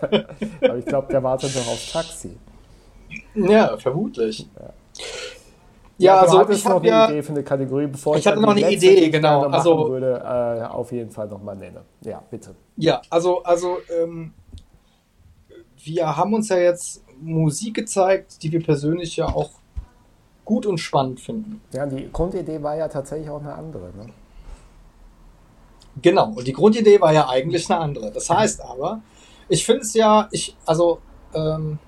Aber 0.62 0.76
ich 0.76 0.84
glaube, 0.84 1.08
der 1.10 1.22
wartet 1.22 1.54
noch 1.54 1.68
aufs 1.68 1.92
Taxi. 1.92 2.36
Ja, 3.34 3.76
vermutlich. 3.76 4.46
Ja. 4.58 4.70
Ja, 5.98 6.20
also 6.20 6.38
hattest 6.38 6.60
ich 6.60 6.64
noch 6.64 6.76
habe 6.76 6.80
eine 6.80 6.88
ja, 6.88 7.10
Idee 7.10 7.22
für 7.22 7.32
eine 7.32 7.42
Kategorie, 7.42 7.86
bevor 7.86 8.14
Ich 8.14 8.20
ich, 8.20 8.26
hatte 8.26 8.40
noch 8.40 8.50
eine 8.50 8.60
letzte, 8.60 8.86
Idee, 8.86 9.04
ich 9.04 9.12
genau, 9.12 9.42
also- 9.48 9.90
würde, 9.90 10.18
äh, 10.24 10.64
auf 10.64 10.90
jeden 10.92 11.10
Fall 11.10 11.28
nochmal 11.28 11.56
nenne. 11.56 11.82
Ja, 12.00 12.22
bitte. 12.30 12.54
ja, 12.76 13.02
also, 13.10 13.42
also 13.42 13.76
ähm, 14.00 14.32
wir 15.84 16.16
haben 16.16 16.32
uns 16.32 16.48
ja 16.48 16.56
jetzt 16.56 17.04
Musik 17.20 17.74
gezeigt, 17.74 18.42
die 18.42 18.50
wir 18.50 18.62
persönlich 18.62 19.16
ja 19.16 19.26
auch 19.26 19.50
gut 20.46 20.64
und 20.64 20.78
spannend 20.78 21.20
finden. 21.20 21.60
Ja, 21.72 21.84
die 21.84 22.10
Grundidee 22.10 22.62
war 22.62 22.76
ja 22.76 22.88
tatsächlich 22.88 23.28
auch 23.28 23.40
eine 23.40 23.52
andere. 23.52 23.90
Ne? 23.96 24.06
Genau, 26.00 26.32
und 26.34 26.46
die 26.46 26.52
Grundidee 26.52 26.98
war 27.00 27.12
ja 27.12 27.28
eigentlich 27.28 27.70
eine 27.70 27.78
andere. 27.78 28.10
Das 28.10 28.30
heißt 28.30 28.62
aber, 28.62 29.02
ich 29.50 29.66
finde 29.66 29.82
es 29.82 29.94
ja, 29.94 30.28
ich, 30.30 30.56
also, 30.64 31.00
ähm, 31.34 31.78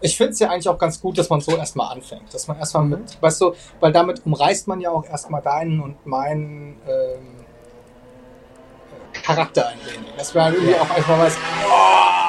ich 0.00 0.16
finde 0.16 0.32
es 0.32 0.38
ja 0.38 0.48
eigentlich 0.50 0.68
auch 0.68 0.78
ganz 0.78 1.00
gut, 1.00 1.18
dass 1.18 1.28
man 1.28 1.40
so 1.40 1.56
erstmal 1.56 1.92
anfängt. 1.92 2.32
Dass 2.32 2.46
man 2.46 2.58
erstmal 2.58 2.84
mit, 2.84 3.20
weißt 3.22 3.40
du, 3.40 3.54
weil 3.80 3.92
damit 3.92 4.24
umreißt 4.24 4.68
man 4.68 4.80
ja 4.80 4.90
auch 4.90 5.04
erstmal 5.04 5.42
deinen 5.42 5.80
und 5.80 6.06
meinen 6.06 6.80
ähm, 6.86 7.44
Charakter 9.22 9.68
ein 9.68 9.78
wenig. 9.84 10.12
Dass 10.16 10.34
man 10.34 10.54
irgendwie 10.54 10.74
auch 10.76 10.90
einfach 10.90 11.18
weiß, 11.18 11.36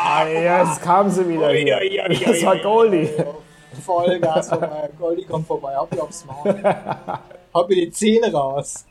Ah, 0.08 0.26
ja, 0.28 0.64
jetzt 0.64 0.82
kam 0.82 1.10
sie 1.10 1.28
wieder 1.28 1.50
hier. 1.52 1.78
ui, 1.78 2.00
ui, 2.10 2.24
Das 2.26 2.46
war 2.46 2.58
Goldie. 2.60 3.10
Vollgas 3.86 4.50
vorbei. 4.50 4.90
Goldie 4.98 5.26
kommt 5.26 5.46
vorbei. 5.46 5.76
Haut 5.76 5.92
mir 5.92 6.02
aufs 6.04 6.24
Maul. 6.26 6.56
Haut 7.54 7.70
mir 7.70 7.76
die 7.76 7.92
Zähne 7.92 8.32
raus. 8.32 8.86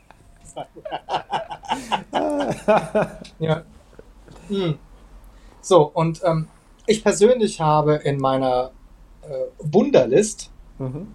ja. 3.39 3.63
Hm. 4.47 4.77
So, 5.65 5.81
und 5.91 6.21
ähm, 6.23 6.47
ich 6.85 7.03
persönlich 7.03 7.59
habe 7.59 7.95
in 7.95 8.19
meiner 8.19 8.69
äh, 9.23 9.27
Wunderlist 9.57 10.51
Mhm. 10.77 11.07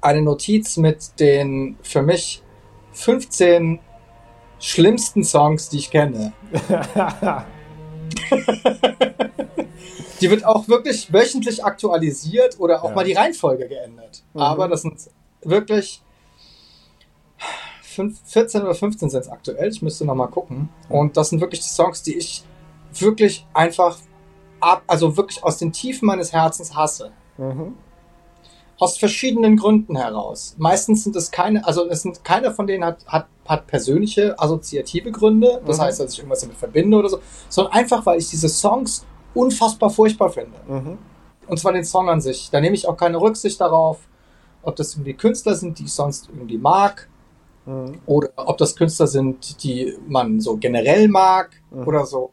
eine 0.00 0.22
Notiz 0.22 0.76
mit 0.76 1.18
den 1.18 1.76
für 1.82 2.02
mich 2.02 2.40
15 2.92 3.80
schlimmsten 4.60 5.24
Songs, 5.24 5.70
die 5.70 5.78
ich 5.78 5.90
kenne. 5.90 6.32
Die 10.20 10.30
wird 10.30 10.44
auch 10.44 10.68
wirklich 10.68 11.12
wöchentlich 11.12 11.64
aktualisiert 11.64 12.60
oder 12.60 12.84
auch 12.84 12.90
Ja. 12.90 12.94
mal 12.94 13.04
die 13.04 13.14
Reihenfolge 13.14 13.66
geändert. 13.68 14.22
Mhm. 14.34 14.40
Aber 14.40 14.68
das 14.68 14.82
sind 14.82 14.94
wirklich 15.42 16.00
fünf, 17.82 18.20
14 18.26 18.62
oder 18.62 18.74
15 18.74 19.10
sind 19.10 19.20
es 19.20 19.28
aktuell. 19.28 19.68
Ich 19.68 19.82
müsste 19.82 20.04
noch 20.04 20.14
mal 20.14 20.28
gucken. 20.28 20.68
Und 20.88 21.16
das 21.16 21.30
sind 21.30 21.40
wirklich 21.40 21.60
die 21.60 21.68
Songs, 21.68 22.02
die 22.02 22.16
ich 22.16 22.44
wirklich 23.02 23.46
einfach 23.54 23.98
ab, 24.60 24.82
also 24.86 25.16
wirklich 25.16 25.42
aus 25.44 25.58
den 25.58 25.72
Tiefen 25.72 26.06
meines 26.06 26.32
Herzens 26.32 26.74
hasse. 26.74 27.12
Mhm. 27.38 27.74
Aus 28.78 28.98
verschiedenen 28.98 29.56
Gründen 29.56 29.96
heraus. 29.96 30.54
Meistens 30.58 31.04
sind 31.04 31.14
es 31.14 31.30
keine, 31.30 31.64
also 31.66 31.88
es 31.88 32.02
sind 32.02 32.24
keiner 32.24 32.50
von 32.50 32.66
denen 32.66 32.84
hat, 32.84 33.06
hat, 33.06 33.26
hat 33.46 33.66
persönliche, 33.68 34.38
assoziative 34.38 35.12
Gründe. 35.12 35.62
Das 35.64 35.78
Mhm. 35.78 35.82
heißt, 35.82 36.00
dass 36.00 36.12
ich 36.12 36.18
irgendwas 36.18 36.40
damit 36.40 36.56
verbinde 36.56 36.96
oder 36.98 37.08
so. 37.08 37.20
Sondern 37.48 37.72
einfach, 37.72 38.04
weil 38.04 38.18
ich 38.18 38.28
diese 38.30 38.48
Songs 38.48 39.06
unfassbar 39.32 39.90
furchtbar 39.90 40.30
finde. 40.30 40.58
Mhm. 40.66 40.98
Und 41.46 41.58
zwar 41.58 41.72
den 41.72 41.84
Song 41.84 42.08
an 42.08 42.20
sich. 42.20 42.50
Da 42.50 42.60
nehme 42.60 42.74
ich 42.74 42.88
auch 42.88 42.96
keine 42.96 43.20
Rücksicht 43.20 43.60
darauf, 43.60 43.98
ob 44.62 44.74
das 44.76 44.94
irgendwie 44.94 45.14
Künstler 45.14 45.54
sind, 45.54 45.78
die 45.78 45.84
ich 45.84 45.92
sonst 45.92 46.28
irgendwie 46.28 46.58
mag, 46.58 47.08
Mhm. 47.66 48.00
oder 48.06 48.30
ob 48.36 48.58
das 48.58 48.74
Künstler 48.76 49.06
sind, 49.06 49.62
die 49.62 49.96
man 50.08 50.40
so 50.40 50.56
generell 50.56 51.08
mag 51.08 51.50
Mhm. 51.70 51.86
oder 51.86 52.06
so. 52.06 52.30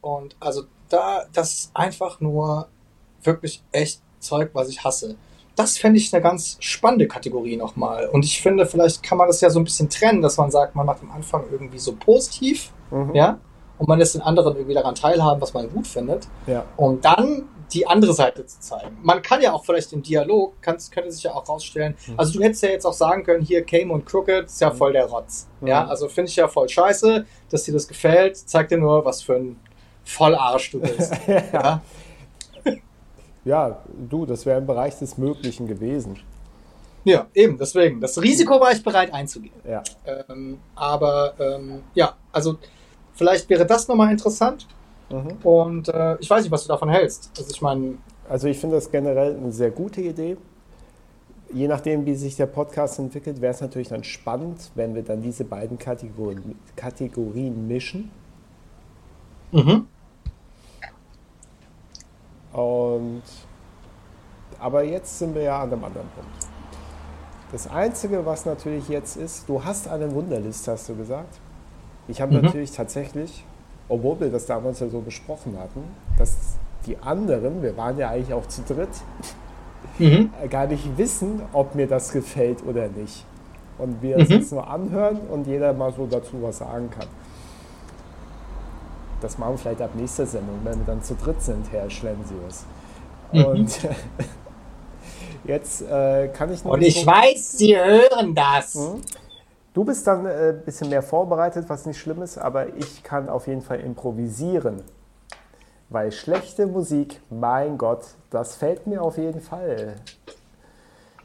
Und 0.00 0.36
also 0.40 0.62
da, 0.88 1.24
das 1.32 1.52
ist 1.52 1.70
einfach 1.74 2.20
nur 2.20 2.68
wirklich 3.22 3.62
echt 3.72 4.00
Zeug, 4.18 4.50
was 4.54 4.68
ich 4.68 4.82
hasse. 4.84 5.16
Das 5.56 5.76
fände 5.78 5.98
ich 5.98 6.12
eine 6.14 6.22
ganz 6.22 6.56
spannende 6.60 7.06
Kategorie 7.06 7.56
nochmal. 7.56 8.08
Und 8.08 8.24
ich 8.24 8.40
finde, 8.40 8.66
vielleicht 8.66 9.02
kann 9.02 9.18
man 9.18 9.26
das 9.26 9.40
ja 9.40 9.50
so 9.50 9.60
ein 9.60 9.64
bisschen 9.64 9.90
trennen, 9.90 10.22
dass 10.22 10.36
man 10.38 10.50
sagt, 10.50 10.74
man 10.74 10.86
macht 10.86 11.02
am 11.02 11.10
Anfang 11.10 11.44
irgendwie 11.50 11.78
so 11.78 11.94
positiv, 11.96 12.72
Mhm. 12.90 13.14
ja, 13.14 13.38
und 13.78 13.88
man 13.88 13.98
lässt 13.98 14.14
den 14.14 14.22
anderen 14.22 14.56
irgendwie 14.56 14.74
daran 14.74 14.94
teilhaben, 14.94 15.40
was 15.40 15.54
man 15.54 15.70
gut 15.70 15.86
findet 15.86 16.26
Ja. 16.46 16.64
um 16.76 17.00
dann 17.00 17.48
die 17.72 17.86
andere 17.86 18.12
Seite 18.14 18.44
zu 18.46 18.58
zeigen. 18.60 18.96
Man 19.02 19.22
kann 19.22 19.40
ja 19.42 19.52
auch 19.52 19.64
vielleicht 19.64 19.92
im 19.92 20.02
Dialog, 20.02 20.54
kann's, 20.60 20.90
könnte 20.90 21.12
sich 21.12 21.22
ja 21.22 21.34
auch 21.34 21.48
rausstellen, 21.48 21.94
Mhm. 22.08 22.14
also 22.18 22.32
du 22.32 22.44
hättest 22.44 22.62
ja 22.64 22.70
jetzt 22.70 22.84
auch 22.84 22.92
sagen 22.92 23.22
können, 23.22 23.42
hier 23.44 23.64
Came 23.64 23.92
und 23.92 24.06
Crooked 24.06 24.46
ist 24.46 24.60
ja 24.60 24.70
voll 24.72 24.92
der 24.92 25.06
Rotz. 25.06 25.46
Mhm. 25.60 25.68
Ja, 25.68 25.86
also 25.86 26.08
finde 26.08 26.30
ich 26.30 26.36
ja 26.36 26.48
voll 26.48 26.68
scheiße, 26.68 27.24
dass 27.50 27.62
dir 27.64 27.72
das 27.72 27.86
gefällt, 27.86 28.36
zeigt 28.36 28.70
dir 28.72 28.78
nur, 28.78 29.04
was 29.04 29.22
für 29.22 29.36
ein 29.36 29.60
Vollarsch 30.10 30.70
du 30.72 30.80
bist. 30.80 31.12
ja. 31.52 31.80
ja, 33.44 33.78
du, 34.08 34.26
das 34.26 34.44
wäre 34.46 34.58
im 34.58 34.66
Bereich 34.66 34.98
des 34.98 35.16
Möglichen 35.18 35.66
gewesen. 35.66 36.16
ja, 37.04 37.26
eben, 37.34 37.56
deswegen. 37.58 38.00
Das 38.00 38.20
Risiko 38.20 38.60
war 38.60 38.72
ich 38.72 38.82
bereit 38.82 39.12
einzugehen. 39.14 39.54
Ja. 39.68 39.82
Ähm, 40.28 40.58
aber 40.74 41.34
ähm, 41.38 41.82
ja, 41.94 42.14
also 42.32 42.56
vielleicht 43.14 43.48
wäre 43.48 43.66
das 43.66 43.88
nochmal 43.88 44.10
interessant 44.12 44.66
Mhm. 45.12 45.38
und 45.42 45.88
äh, 45.88 46.16
ich 46.20 46.30
weiß 46.30 46.42
nicht, 46.44 46.52
was 46.52 46.62
du 46.62 46.68
davon 46.68 46.88
hältst. 46.88 47.32
Also 47.36 47.50
ich 47.50 47.60
meine, 47.60 47.98
Also 48.28 48.46
ich 48.46 48.58
finde 48.58 48.76
das 48.76 48.92
generell 48.92 49.36
eine 49.36 49.50
sehr 49.50 49.72
gute 49.72 50.00
Idee. 50.00 50.36
Je 51.52 51.66
nachdem, 51.66 52.06
wie 52.06 52.14
sich 52.14 52.36
der 52.36 52.46
Podcast 52.46 53.00
entwickelt, 53.00 53.40
wäre 53.40 53.52
es 53.52 53.60
natürlich 53.60 53.88
dann 53.88 54.04
spannend, 54.04 54.70
wenn 54.76 54.94
wir 54.94 55.02
dann 55.02 55.20
diese 55.20 55.42
beiden 55.44 55.78
Kategorien, 55.80 56.54
Kategorien 56.76 57.66
mischen. 57.66 58.12
mhm. 59.50 59.88
Und 62.52 63.22
aber 64.58 64.82
jetzt 64.82 65.18
sind 65.18 65.34
wir 65.34 65.42
ja 65.42 65.62
an 65.62 65.72
einem 65.72 65.84
anderen 65.84 66.08
Punkt. 66.08 66.46
Das 67.52 67.66
Einzige, 67.68 68.24
was 68.26 68.44
natürlich 68.44 68.88
jetzt 68.88 69.16
ist, 69.16 69.48
du 69.48 69.64
hast 69.64 69.88
eine 69.88 70.12
Wunderliste, 70.12 70.72
hast 70.72 70.88
du 70.88 70.96
gesagt. 70.96 71.38
Ich 72.08 72.20
habe 72.20 72.34
Mhm. 72.36 72.42
natürlich 72.42 72.70
tatsächlich, 72.72 73.44
obwohl 73.88 74.20
wir 74.20 74.30
das 74.30 74.46
damals 74.46 74.80
ja 74.80 74.88
so 74.88 75.00
besprochen 75.00 75.56
hatten, 75.58 75.82
dass 76.18 76.36
die 76.86 76.98
anderen, 76.98 77.62
wir 77.62 77.76
waren 77.76 77.98
ja 77.98 78.10
eigentlich 78.10 78.34
auch 78.34 78.46
zu 78.46 78.62
dritt, 78.62 78.88
Mhm. 79.98 80.30
äh, 80.42 80.48
gar 80.48 80.66
nicht 80.66 80.96
wissen, 80.98 81.42
ob 81.52 81.74
mir 81.74 81.86
das 81.86 82.12
gefällt 82.12 82.64
oder 82.66 82.88
nicht. 82.88 83.24
Und 83.78 84.02
wir 84.02 84.16
Mhm. 84.16 84.22
es 84.22 84.28
jetzt 84.28 84.52
nur 84.52 84.68
anhören 84.68 85.18
und 85.30 85.46
jeder 85.46 85.72
mal 85.72 85.92
so 85.92 86.06
dazu 86.06 86.42
was 86.42 86.58
sagen 86.58 86.90
kann. 86.90 87.08
Das 89.20 89.38
machen 89.38 89.54
wir 89.54 89.58
vielleicht 89.58 89.82
ab 89.82 89.90
nächster 89.94 90.26
Sendung, 90.26 90.60
wenn 90.64 90.78
wir 90.78 90.86
dann 90.86 91.02
zu 91.02 91.14
dritt 91.14 91.42
sind, 91.42 91.70
Herr 91.70 91.90
Schlensius. 91.90 92.64
Mhm. 93.32 93.44
Und 93.44 93.78
jetzt 95.44 95.82
äh, 95.82 96.28
kann 96.28 96.52
ich 96.52 96.64
noch. 96.64 96.72
Und 96.72 96.82
ich 96.82 97.06
weiß, 97.06 97.52
Sie 97.58 97.76
hören 97.76 98.34
das. 98.34 98.74
Mhm. 98.74 99.02
Du 99.72 99.84
bist 99.84 100.06
dann 100.06 100.26
ein 100.26 100.50
äh, 100.50 100.54
bisschen 100.64 100.88
mehr 100.88 101.02
vorbereitet, 101.02 101.66
was 101.68 101.86
nicht 101.86 101.98
schlimm 101.98 102.22
ist, 102.22 102.38
aber 102.38 102.76
ich 102.76 103.02
kann 103.02 103.28
auf 103.28 103.46
jeden 103.46 103.62
Fall 103.62 103.80
improvisieren. 103.80 104.82
Weil 105.90 106.12
schlechte 106.12 106.66
Musik, 106.66 107.20
mein 107.30 107.78
Gott, 107.78 108.04
das 108.30 108.56
fällt 108.56 108.86
mir 108.86 109.02
auf 109.02 109.18
jeden 109.18 109.40
Fall 109.40 109.96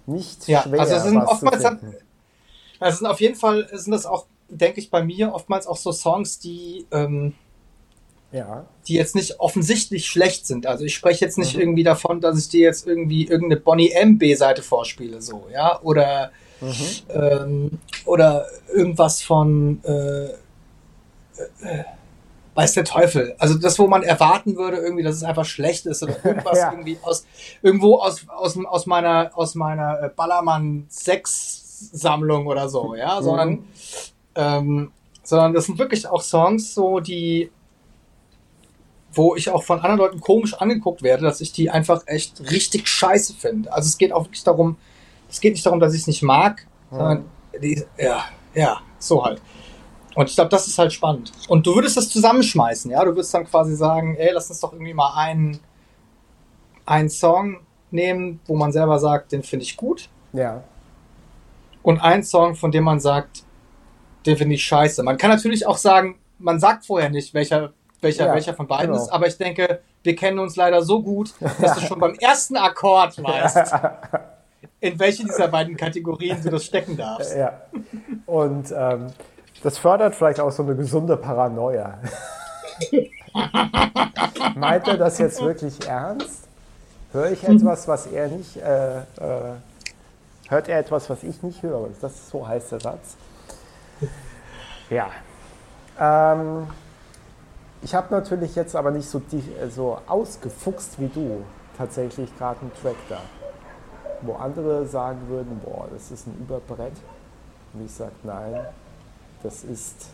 nicht 0.06 0.48
Ja, 0.48 0.64
schwer. 0.64 0.80
also 0.80 0.96
es 0.96 1.04
sind 1.04 1.18
was 1.18 1.30
oftmals 1.30 1.58
zu 1.58 1.64
dann-. 1.64 1.96
Also 2.80 2.98
sind 3.00 3.08
auf 3.08 3.22
jeden 3.22 3.36
Fall 3.36 3.68
sind 3.72 3.92
das 3.92 4.06
auch, 4.06 4.26
denke 4.50 4.80
ich, 4.80 4.92
bei 4.92 5.04
mir 5.04 5.34
oftmals 5.34 5.66
auch 5.66 5.78
so 5.78 5.92
Songs, 5.92 6.40
die, 6.40 6.86
ähm, 6.92 7.34
Ja, 8.36 8.66
die 8.88 8.96
jetzt 8.96 9.16
nicht 9.16 9.40
offensichtlich 9.40 10.08
schlecht 10.08 10.46
sind. 10.46 10.68
Also 10.68 10.84
ich 10.84 10.94
spreche 10.94 11.24
jetzt 11.24 11.38
nicht 11.38 11.56
Mhm. 11.56 11.62
irgendwie 11.62 11.84
davon, 11.84 12.20
dass 12.20 12.38
ich 12.38 12.50
dir 12.50 12.62
jetzt 12.62 12.86
irgendwie 12.86 13.26
irgendeine 13.28 13.62
Bonnie 13.62 13.92
M 13.92 14.18
B-Seite 14.18 14.62
vorspiele, 14.62 15.22
so, 15.22 15.48
ja, 15.54 15.80
oder 15.82 16.32
Mhm. 16.60 16.72
ähm, 17.10 17.72
oder 18.06 18.46
irgendwas 18.74 19.22
von 19.22 19.80
äh, 19.86 20.26
äh, 20.26 21.84
weiß 22.56 22.74
der 22.74 22.86
Teufel. 22.86 23.36
Also 23.40 23.56
das, 23.56 23.78
wo 23.80 23.88
man 23.88 24.04
erwarten 24.04 24.56
würde, 24.56 24.78
irgendwie, 24.78 25.04
dass 25.04 25.16
es 25.16 25.24
einfach 25.24 25.46
schlecht 25.46 25.86
ist 25.86 26.04
oder 26.04 26.16
irgendwas 26.26 26.58
Ja. 26.60 26.72
irgendwie 26.72 26.98
aus 27.02 27.26
irgendwo 27.62 27.96
aus, 27.96 28.26
aus, 28.30 28.58
aus 28.66 28.86
meiner 28.86 29.32
aus 29.36 29.56
meiner 29.56 30.02
äh, 30.04 30.10
Ballermann 30.16 30.86
6 30.90 31.90
Sammlung 31.94 32.48
oder 32.48 32.70
so, 32.70 32.96
ja, 32.96 33.20
Mhm. 33.20 33.24
sondern 33.24 33.64
ähm, 34.36 34.92
sondern 35.24 35.54
das 35.54 35.66
sind 35.66 35.80
wirklich 35.80 36.08
auch 36.08 36.22
Songs, 36.22 36.74
so 36.74 37.00
die 37.00 37.50
wo 39.16 39.36
ich 39.36 39.50
auch 39.50 39.64
von 39.64 39.80
anderen 39.80 39.98
Leuten 39.98 40.20
komisch 40.20 40.54
angeguckt 40.54 41.02
werde, 41.02 41.24
dass 41.24 41.42
ich 41.42 41.52
die 41.52 41.70
einfach 41.70 42.04
echt 42.06 42.52
richtig 42.52 42.88
scheiße 42.88 43.34
finde. 43.34 43.72
Also 43.72 43.88
es 43.88 43.98
geht 43.98 44.12
auch 44.12 44.26
wirklich 44.26 44.44
darum, 44.44 44.78
es 45.30 45.40
geht 45.40 45.54
nicht 45.54 45.66
darum, 45.66 45.80
dass 45.80 45.94
ich 45.94 46.02
es 46.02 46.08
nicht 46.08 46.22
mag, 46.22 46.68
sondern 46.92 47.26
die, 47.62 47.84
ja, 47.98 48.26
ja, 48.54 48.82
so 49.00 49.24
halt. 49.24 49.42
Und 50.16 50.30
ich 50.30 50.36
glaube, 50.36 50.50
das 50.50 50.68
ist 50.68 50.78
halt 50.78 50.94
spannend. 50.94 51.32
Und 51.50 51.66
du 51.66 51.76
würdest 51.76 51.98
das 51.98 52.10
zusammenschmeißen, 52.10 52.92
ja? 52.92 53.04
Du 53.04 53.12
würdest 53.12 53.34
dann 53.34 53.46
quasi 53.46 53.76
sagen, 53.76 54.16
ey, 54.16 54.32
lass 54.34 54.50
uns 54.50 54.62
doch 54.62 54.72
irgendwie 54.72 54.94
mal 54.94 55.14
einen, 55.16 55.60
einen 56.86 57.10
Song 57.10 57.60
nehmen, 57.92 58.40
wo 58.46 58.56
man 58.56 58.72
selber 58.72 59.00
sagt, 59.00 59.32
den 59.32 59.44
finde 59.44 59.64
ich 59.64 59.76
gut. 59.76 60.10
ja, 60.34 60.64
Und 61.84 62.00
einen 62.02 62.24
Song, 62.24 62.56
von 62.56 62.72
dem 62.72 62.86
man 62.86 63.00
sagt, 63.00 63.44
den 64.26 64.38
finde 64.38 64.56
ich 64.56 64.64
scheiße. 64.64 65.04
Man 65.04 65.18
kann 65.18 65.30
natürlich 65.30 65.68
auch 65.68 65.78
sagen, 65.78 66.18
man 66.40 66.60
sagt 66.60 66.86
vorher 66.86 67.10
nicht, 67.10 67.34
welcher 67.34 67.74
welcher, 68.02 68.28
Ja, 68.28 68.34
welcher 68.34 68.54
von 68.54 68.68
beiden 68.68 68.92
genau. 68.92 69.04
ist, 69.04 69.10
aber 69.10 69.28
ich 69.28 69.38
denke, 69.38 69.80
wir 70.04 70.16
kennen 70.16 70.40
uns 70.40 70.56
leider 70.56 70.82
so 70.82 71.02
gut, 71.02 71.34
dass 71.60 71.76
du 71.76 71.82
schon 71.82 72.00
beim 72.00 72.16
ersten 72.20 72.58
Akkord 72.58 73.22
weißt, 73.22 73.74
in 74.80 75.00
welche 75.00 75.24
dieser 75.24 75.48
beiden 75.48 75.76
Kategorien 75.76 76.42
du 76.42 76.50
das 76.50 76.66
stecken 76.66 76.98
darfst. 76.98 77.36
Ja. 77.36 77.62
Und 78.26 78.74
ähm, 78.76 79.08
das 79.64 79.78
fördert 79.78 80.16
vielleicht 80.16 80.40
auch 80.40 80.52
so 80.52 80.64
eine 80.64 80.76
gesunde 80.76 81.18
Paranoia. 81.18 81.98
Meint 84.56 84.88
er 84.88 84.98
das 84.98 85.18
jetzt 85.18 85.42
wirklich 85.42 85.88
ernst? 85.88 86.48
Höre 87.12 87.32
ich 87.32 87.44
etwas, 87.44 87.88
was 87.88 88.08
er 88.08 88.28
nicht, 88.28 88.58
äh, 88.58 88.98
äh, 88.98 89.04
hört 90.50 90.68
er 90.68 90.80
etwas, 90.80 91.10
was 91.10 91.24
ich 91.24 91.42
nicht 91.44 91.64
höre? 91.64 91.90
Das 92.02 92.14
ist 92.14 92.30
so 92.30 92.48
heißt 92.48 92.74
der 92.74 92.80
Satz. 92.82 93.16
Ja. 94.90 95.10
Ähm, 96.00 96.68
ich 97.86 97.94
habe 97.94 98.08
natürlich 98.14 98.56
jetzt 98.56 98.76
aber 98.76 98.90
nicht 98.90 99.08
so, 99.08 99.20
die, 99.20 99.38
äh, 99.62 99.70
so 99.70 100.00
ausgefuchst 100.08 101.00
wie 101.00 101.08
du 101.08 101.44
tatsächlich 101.78 102.36
gerade 102.36 102.60
einen 102.62 102.72
Track 102.82 102.96
da. 103.10 103.20
Wo 104.24 104.34
andere 104.34 104.88
sagen 104.88 105.20
würden, 105.30 105.62
boah, 105.64 105.88
das 105.94 106.10
ist 106.10 106.26
ein 106.26 106.36
Überbrett. 106.40 106.94
Und 107.74 107.86
ich 107.86 107.92
sage, 107.92 108.12
nein, 108.24 108.66
das 109.44 109.64
ist 109.64 110.08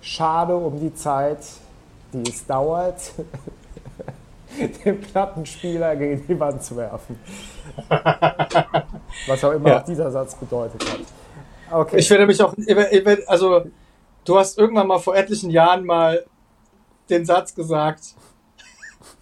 schade 0.00 0.56
um 0.56 0.80
die 0.80 0.92
Zeit, 0.92 1.38
die 2.12 2.28
es 2.28 2.44
dauert, 2.46 3.12
den 4.84 5.00
Plattenspieler 5.00 5.94
gegen 5.94 6.26
die 6.26 6.40
Wand 6.40 6.64
zu 6.64 6.76
werfen. 6.76 7.16
Was 9.28 9.44
auch 9.44 9.52
immer 9.52 9.68
Ja. 9.68 9.78
auch 9.80 9.84
dieser 9.84 10.10
Satz 10.10 10.34
bedeutet 10.34 10.82
hat. 10.90 11.00
Okay. 11.70 11.98
Ich 11.98 12.10
werde 12.10 12.26
mich 12.26 12.42
auch, 12.42 12.54
also 13.28 13.66
du 14.24 14.36
hast 14.36 14.58
irgendwann 14.58 14.88
mal 14.88 14.98
vor 14.98 15.14
etlichen 15.14 15.50
Jahren 15.50 15.84
mal 15.84 16.24
den 17.10 17.24
Satz 17.24 17.54
gesagt, 17.54 18.14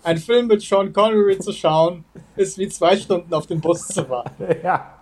ein 0.02 0.18
Film 0.18 0.46
mit 0.46 0.62
Sean 0.62 0.92
Connery 0.92 1.38
zu 1.38 1.52
schauen, 1.52 2.04
ist 2.36 2.58
wie 2.58 2.68
zwei 2.68 2.96
Stunden 2.96 3.32
auf 3.34 3.46
den 3.46 3.60
Bus 3.60 3.86
zu 3.88 4.08
warten. 4.08 4.46
ja, 4.62 4.96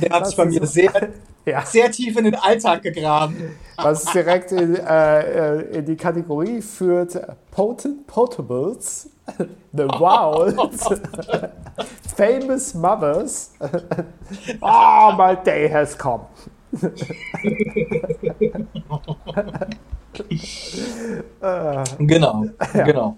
Der 0.00 0.10
hat 0.10 0.26
sich 0.26 0.36
bei 0.36 0.44
mir 0.44 0.66
sehr, 0.66 0.92
ja. 1.44 1.62
sehr 1.62 1.90
tief 1.90 2.16
in 2.16 2.24
den 2.24 2.34
Alltag 2.34 2.82
gegraben. 2.82 3.56
Was 3.76 4.04
direkt 4.04 4.52
in, 4.52 4.76
äh, 4.76 5.20
äh, 5.58 5.78
in 5.78 5.84
die 5.84 5.96
Kategorie 5.96 6.62
führt: 6.62 7.18
Potent 7.50 8.06
Potables, 8.06 9.10
The 9.72 9.84
Wilds, 9.84 10.86
Famous 12.16 12.74
Mothers. 12.74 13.52
oh, 14.60 15.12
my 15.16 15.34
day 15.44 15.68
has 15.68 15.96
come. 15.96 16.26
Genau, 21.98 22.44
genau. 22.72 23.16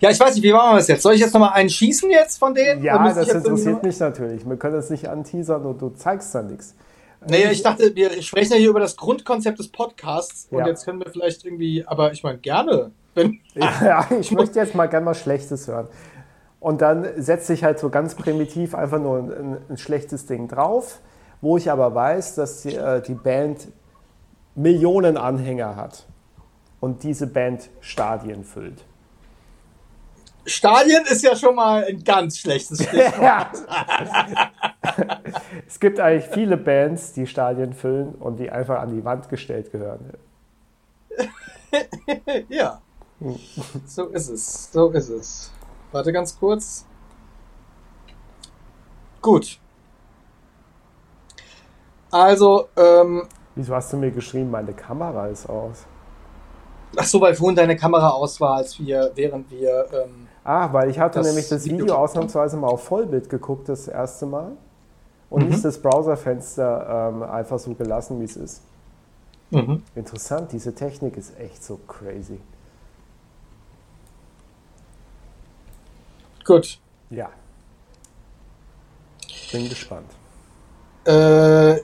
Ja, 0.00 0.10
ich 0.10 0.20
weiß 0.20 0.34
nicht, 0.34 0.44
wie 0.44 0.52
machen 0.52 0.72
wir 0.72 0.76
das 0.78 0.88
jetzt? 0.88 1.02
Soll 1.02 1.14
ich 1.14 1.20
jetzt 1.20 1.32
nochmal 1.32 1.52
einen 1.54 1.70
schießen 1.70 2.10
jetzt 2.10 2.38
von 2.38 2.54
denen? 2.54 2.82
Ja, 2.82 3.02
das 3.12 3.28
interessiert 3.28 3.82
mich 3.82 3.98
natürlich. 3.98 4.46
Wir 4.48 4.56
können 4.56 4.74
das 4.74 4.90
nicht 4.90 5.08
anteasern 5.08 5.64
und 5.64 5.80
du 5.80 5.90
zeigst 5.90 6.34
dann 6.34 6.48
nichts. 6.48 6.74
Naja, 7.26 7.50
ich 7.50 7.62
dachte, 7.62 7.94
wir 7.96 8.22
sprechen 8.22 8.52
ja 8.52 8.58
hier 8.58 8.70
über 8.70 8.80
das 8.80 8.96
Grundkonzept 8.96 9.58
des 9.58 9.68
Podcasts 9.68 10.46
und 10.50 10.60
Ja. 10.60 10.68
jetzt 10.68 10.84
können 10.84 11.00
wir 11.00 11.10
vielleicht 11.10 11.44
irgendwie, 11.44 11.84
aber 11.86 12.12
ich 12.12 12.22
meine, 12.22 12.38
gerne. 12.38 12.90
Wenn, 13.14 13.40
Ja, 13.54 14.06
ich 14.20 14.30
möchte 14.30 14.58
jetzt 14.58 14.74
mal 14.74 14.86
gerne 14.86 15.04
mal 15.04 15.14
Schlechtes 15.14 15.66
hören. 15.66 15.88
Und 16.60 16.80
dann 16.80 17.06
setze 17.16 17.54
ich 17.54 17.64
halt 17.64 17.78
so 17.78 17.88
ganz 17.88 18.14
primitiv 18.14 18.74
einfach 18.74 19.00
nur 19.00 19.18
ein, 19.18 19.56
ein 19.68 19.76
schlechtes 19.78 20.26
Ding 20.26 20.48
drauf, 20.48 21.00
wo 21.40 21.56
ich 21.56 21.70
aber 21.70 21.94
weiß, 21.94 22.34
dass 22.34 22.62
die, 22.62 22.74
äh, 22.74 23.02
die 23.02 23.14
Band 23.14 23.68
Millionen 24.54 25.16
Anhänger 25.16 25.76
hat 25.76 26.06
und 26.80 27.02
diese 27.02 27.26
Band 27.26 27.70
Stadien 27.80 28.44
füllt. 28.44 28.84
Stadien 30.46 31.04
ist 31.04 31.22
ja 31.22 31.36
schon 31.36 31.54
mal 31.54 31.84
ein 31.84 32.02
ganz 32.02 32.38
schlechtes 32.38 32.82
Stichwort. 32.82 33.22
Ja. 33.22 33.52
es 35.66 35.78
gibt 35.78 36.00
eigentlich 36.00 36.24
viele 36.32 36.56
Bands, 36.56 37.12
die 37.12 37.26
Stadien 37.26 37.74
füllen 37.74 38.14
und 38.14 38.38
die 38.38 38.50
einfach 38.50 38.80
an 38.80 38.90
die 38.90 39.04
Wand 39.04 39.28
gestellt 39.28 39.70
gehören. 39.70 40.14
ja. 42.48 42.80
So 43.86 44.06
ist 44.06 44.28
es. 44.28 44.72
So 44.72 44.90
ist 44.90 45.08
es. 45.08 45.52
Warte 45.92 46.12
ganz 46.12 46.38
kurz. 46.38 46.86
Gut. 49.20 49.58
Also, 52.10 52.68
ähm, 52.76 53.26
Wieso 53.54 53.74
hast 53.74 53.92
du 53.92 53.96
mir 53.96 54.10
geschrieben, 54.10 54.50
meine 54.50 54.72
Kamera 54.72 55.26
ist 55.28 55.48
aus? 55.48 55.84
ach 56.96 57.04
so, 57.04 57.20
weil 57.20 57.34
vorhin 57.34 57.54
deine 57.56 57.76
Kamera 57.76 58.08
aus 58.10 58.40
war, 58.40 58.56
als 58.56 58.78
wir, 58.78 59.10
während 59.14 59.50
wir, 59.50 59.86
ähm, 59.92 60.26
Ah, 60.44 60.72
weil 60.72 60.88
ich 60.90 60.98
hatte 60.98 61.18
Das 61.18 61.26
nämlich 61.26 61.48
das 61.48 61.64
Video- 61.66 61.80
Video 61.84 61.96
ausnahmsweise 61.96 62.56
mal 62.56 62.68
auf 62.68 62.84
Vollbild 62.84 63.28
geguckt 63.28 63.68
das 63.68 63.86
erste 63.88 64.24
Mal 64.24 64.52
und 65.28 65.42
Mhm. 65.42 65.48
nicht 65.50 65.62
das 65.64 65.78
Browserfenster 65.82 67.10
ähm, 67.12 67.22
einfach 67.24 67.58
so 67.58 67.74
gelassen, 67.74 68.18
wie 68.20 68.24
es 68.24 68.36
ist. 68.36 68.62
Interessant, 69.94 70.52
diese 70.52 70.74
Technik 70.74 71.16
ist 71.16 71.38
echt 71.38 71.62
so 71.64 71.78
crazy. 71.86 72.38
gut. 76.44 76.78
Ja. 77.10 77.28
Bin 79.52 79.68
gespannt. 79.68 80.10
Äh, 81.04 81.80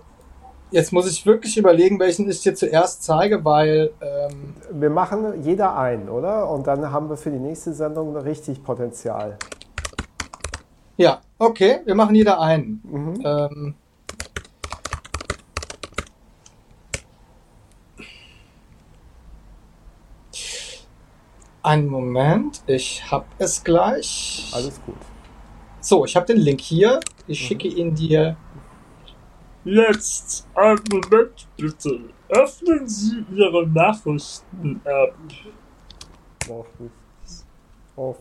jetzt 0.74 0.92
muss 0.92 1.08
ich 1.08 1.24
wirklich 1.24 1.56
überlegen, 1.56 2.00
welchen 2.00 2.28
ich 2.28 2.40
dir 2.42 2.54
zuerst 2.54 3.04
zeige, 3.04 3.44
weil, 3.44 3.92
ähm, 4.00 4.54
Wir 4.72 4.90
machen 4.90 5.42
jeder 5.42 5.76
einen, 5.76 6.08
oder? 6.08 6.50
Und 6.50 6.66
dann 6.66 6.90
haben 6.90 7.08
wir 7.08 7.16
für 7.16 7.30
die 7.30 7.38
nächste 7.38 7.72
Sendung 7.72 8.16
richtig 8.16 8.62
Potenzial. 8.62 9.38
ja, 10.96 11.20
okay, 11.38 11.80
wir 11.84 11.94
machen 11.94 12.14
jeder 12.16 12.40
einen. 12.40 12.80
Ähm, 13.24 13.74
einen 21.62 21.86
Moment, 21.86 22.62
ich 22.66 23.08
hab 23.10 23.26
es 23.38 23.62
gleich. 23.62 24.50
Alles 24.52 24.80
gut. 24.84 24.96
So, 25.80 26.04
ich 26.04 26.16
habe 26.16 26.26
den 26.26 26.38
Link 26.38 26.60
hier. 26.60 26.98
Ich 27.28 27.38
schicke 27.38 27.68
ihn 27.68 27.94
dir. 27.94 28.36
Jetzt, 29.64 30.46
einen 30.54 30.78
Moment 30.92 31.48
bitte. 31.56 32.00
Öffnen 32.28 32.86
Sie 32.86 33.24
Ihre 33.34 33.66
Nachrichten-App. 33.68 35.14
Auf. 37.96 38.16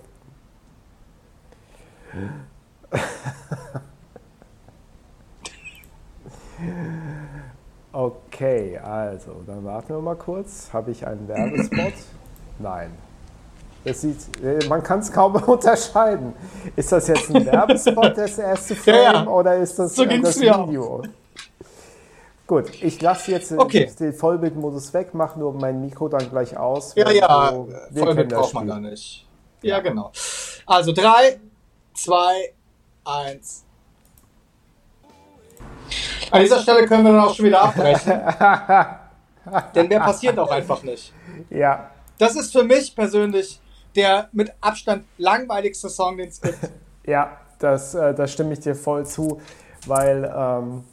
Okay, 7.91 8.77
also, 8.79 9.43
dann 9.45 9.63
warten 9.63 9.89
wir 9.89 10.01
mal 10.01 10.15
kurz. 10.15 10.69
Habe 10.73 10.91
ich 10.91 11.05
einen 11.05 11.27
Werbespot? 11.27 11.93
Nein. 12.57 12.91
Das 13.83 14.01
sieht, 14.01 14.17
äh, 14.43 14.65
man 14.67 14.81
kann 14.81 14.99
es 14.99 15.11
kaum 15.11 15.35
unterscheiden. 15.47 16.33
Ist 16.75 16.91
das 16.91 17.07
jetzt 17.07 17.29
ein 17.35 17.45
Werbespot, 17.45 18.17
das 18.17 18.39
erste 18.39 18.75
Frame, 18.75 18.93
Ja, 19.03 19.13
ja. 19.13 19.27
oder 19.27 19.57
ist 19.57 19.77
das 19.77 19.93
So 19.95 20.03
äh, 20.03 20.19
das 20.21 20.37
mir 20.39 20.57
auch. 20.57 21.03
Gut, 22.45 22.83
ich 22.83 23.01
lasse 23.01 23.31
jetzt 23.31 23.51
Okay. 23.53 23.89
den 23.99 24.13
Vollbildmodus 24.13 24.93
weg, 24.93 25.13
mache 25.13 25.39
nur 25.39 25.53
mein 25.53 25.79
Mikro 25.81 26.09
dann 26.09 26.29
gleich 26.29 26.57
aus. 26.57 26.93
Ja, 26.95 27.09
ja, 27.09 27.49
so- 27.51 27.69
Vollbild 27.95 28.31
das 28.31 28.39
braucht 28.39 28.53
man 28.55 28.67
gar 28.67 28.79
nicht. 28.81 29.25
Ja, 29.61 29.79
genau. 29.79 30.11
Also 30.65 30.91
drei, 30.91 31.39
zwei, 31.93 32.53
eins. 33.05 33.63
An 36.31 36.41
dieser 36.41 36.59
Stelle 36.59 36.85
können 36.85 37.05
wir 37.05 37.13
dann 37.13 37.21
auch 37.21 37.33
schon 37.33 37.45
wieder 37.45 37.61
abbrechen. 37.61 38.11
Denn 39.75 39.87
mehr 39.87 39.99
passiert 39.99 40.37
auch 40.39 40.49
einfach 40.51 40.81
nicht. 40.83 41.13
Ja, 41.49 41.91
Das 42.17 42.35
ist 42.35 42.51
für 42.51 42.63
mich 42.63 42.95
persönlich 42.95 43.59
der 43.95 44.29
mit 44.31 44.51
Abstand 44.59 45.05
langweiligste 45.17 45.89
Song, 45.89 46.17
den 46.17 46.29
es 46.29 46.41
gibt. 46.41 46.57
Ja, 47.05 47.37
das, 47.59 47.93
äh, 47.93 48.13
da 48.13 48.27
stimme 48.27 48.53
ich 48.53 48.59
dir 48.61 48.75
voll 48.75 49.05
zu, 49.05 49.39
weil 49.85 50.23
ähm, 50.35 50.83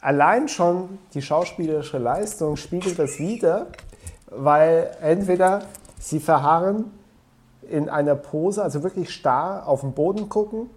allein 0.00 0.48
schon 0.48 0.98
die 1.14 1.22
schauspielerische 1.22 1.98
Leistung 1.98 2.56
spiegelt 2.56 2.98
das 2.98 3.18
wider, 3.18 3.66
weil 4.30 4.96
entweder 5.00 5.62
sie 5.98 6.20
verharren 6.20 6.90
in 7.68 7.88
einer 7.88 8.14
Pose, 8.16 8.62
also 8.62 8.82
wirklich 8.82 9.10
starr 9.10 9.66
auf 9.66 9.82
den 9.82 9.92
Boden 9.92 10.28
gucken, 10.28 10.70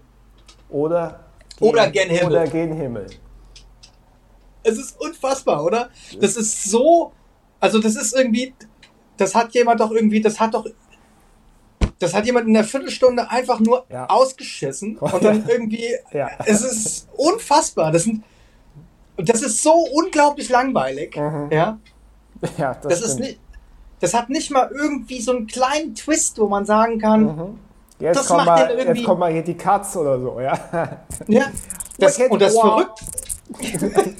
oder 0.70 1.20
Oder 1.60 1.90
gen 1.90 2.10
Himmel. 2.10 2.32
Oder 2.32 2.48
gen 2.48 2.74
Himmel. 2.74 3.08
Es 4.64 4.78
ist 4.78 5.00
unfassbar, 5.00 5.64
oder? 5.64 5.90
Das 6.20 6.36
ist 6.36 6.64
so, 6.70 7.12
also 7.60 7.80
das 7.80 7.96
ist 7.96 8.16
irgendwie, 8.16 8.54
das 9.18 9.36
hat 9.36 9.54
jemand 9.54 9.80
doch 9.80 9.92
irgendwie, 9.92 10.22
das 10.22 10.40
hat 10.40 10.54
doch, 10.54 10.66
das 12.00 12.14
hat 12.14 12.26
jemand 12.26 12.48
in 12.48 12.54
der 12.54 12.64
Viertelstunde 12.64 13.30
einfach 13.30 13.60
nur 13.60 13.86
Ja. 13.90 14.08
ausgeschissen 14.10 14.98
und 14.98 15.24
dann 15.24 15.46
irgendwie, 15.48 15.86
Ja. 16.12 16.30
es 16.46 16.62
ist 16.62 17.08
unfassbar. 17.16 17.92
Das 17.92 18.04
sind, 18.04 18.24
das 19.18 19.42
ist 19.42 19.62
so 19.62 19.74
unglaublich 19.94 20.50
langweilig, 20.50 21.16
Mhm. 21.16 21.50
ja. 21.52 21.78
Ja, 22.58 22.74
das, 22.74 23.00
das 23.00 23.02
ist 23.10 23.20
nicht. 23.20 23.40
Das 24.00 24.14
hat 24.14 24.30
nicht 24.30 24.52
mal 24.52 24.70
irgendwie 24.74 25.22
so 25.22 25.32
einen 25.32 25.48
kleinen 25.48 25.96
Twist, 25.96 26.38
wo 26.38 26.50
man 26.50 26.66
sagen 26.66 27.00
kann. 27.00 27.24
Mhm. 27.24 27.60
Jetzt, 28.00 28.28
kommt 28.28 28.46
mal, 28.46 28.78
jetzt 28.78 29.04
kommt 29.06 29.20
mal 29.20 29.32
hier 29.32 29.44
die 29.44 29.56
Katz 29.56 29.96
oder 29.96 30.20
so, 30.20 30.42
ja. 30.42 30.60
Ja. 31.28 31.46
Das, 31.98 32.18
und 32.30 32.42
das 32.42 32.58
verrückt. 32.58 33.00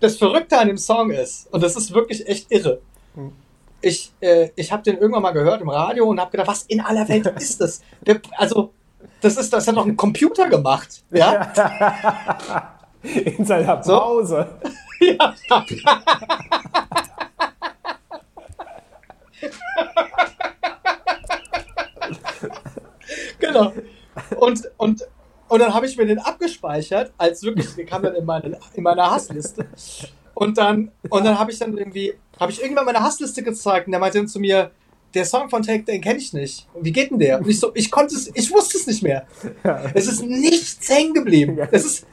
das 0.00 0.16
Verrückte 0.16 0.58
an 0.58 0.68
dem 0.68 0.78
Song 0.78 1.10
ist, 1.10 1.52
und 1.52 1.62
das 1.62 1.74
ist 1.74 1.92
wirklich 1.92 2.28
echt 2.28 2.46
irre. 2.52 2.80
Hm. 3.14 3.32
Ich, 3.80 4.12
äh, 4.20 4.50
ich 4.54 4.70
habe 4.70 4.82
den 4.84 4.98
irgendwann 4.98 5.22
mal 5.22 5.32
gehört 5.32 5.60
im 5.62 5.68
Radio 5.68 6.06
und 6.06 6.20
habe 6.20 6.30
gedacht, 6.30 6.46
was 6.48 6.62
in 6.64 6.80
aller 6.80 7.08
Welt 7.08 7.26
ist 7.40 7.60
das? 7.60 7.80
Der, 8.06 8.20
also, 8.36 8.72
das 9.20 9.36
ist, 9.36 9.52
das 9.52 9.66
hat 9.66 9.74
noch 9.74 9.86
ein 9.86 9.96
Computer 9.96 10.48
gemacht, 10.48 11.02
ja? 11.10 11.52
In 13.38 13.44
seiner 13.44 13.76
Pause. 13.76 14.48
So? 14.62 15.04
ja. 15.06 15.34
genau. 23.38 23.72
Und, 24.38 24.70
und, 24.76 25.02
und 25.48 25.60
dann 25.60 25.74
habe 25.74 25.86
ich 25.86 25.96
mir 25.96 26.06
den 26.06 26.18
abgespeichert, 26.18 27.12
als 27.18 27.42
wirklich, 27.42 27.74
der 27.74 27.86
kam 27.86 28.02
dann 28.02 28.14
in, 28.14 28.24
meine, 28.24 28.58
in 28.74 28.82
meiner 28.82 29.10
Hassliste. 29.10 29.68
Und 30.34 30.58
dann, 30.58 30.90
und 31.08 31.24
dann 31.24 31.38
habe 31.38 31.52
ich 31.52 31.58
dann 31.58 31.76
irgendwie, 31.76 32.14
habe 32.38 32.52
ich 32.52 32.60
irgendwann 32.62 32.86
meine 32.86 33.00
Hassliste 33.00 33.42
gezeigt 33.42 33.86
und 33.86 33.92
der 33.92 34.00
meinte 34.00 34.18
dann 34.18 34.28
zu 34.28 34.40
mir, 34.40 34.70
der 35.14 35.24
Song 35.24 35.48
von 35.48 35.62
Take, 35.62 35.84
den 35.84 36.00
kenne 36.02 36.18
ich 36.18 36.32
nicht. 36.32 36.68
Wie 36.78 36.92
geht 36.92 37.10
denn 37.10 37.18
der? 37.18 37.38
Und 37.38 37.48
ich 37.48 37.58
so, 37.58 37.70
ich 37.74 37.90
konnte 37.90 38.14
es, 38.14 38.30
ich 38.34 38.52
wusste 38.52 38.76
es 38.76 38.86
nicht 38.86 39.02
mehr. 39.02 39.26
Ja. 39.64 39.90
Es 39.94 40.06
ist 40.08 40.22
nichts 40.22 40.88
hängen 40.90 41.14
geblieben. 41.14 41.58
Es 41.70 41.84
ist, 41.84 42.06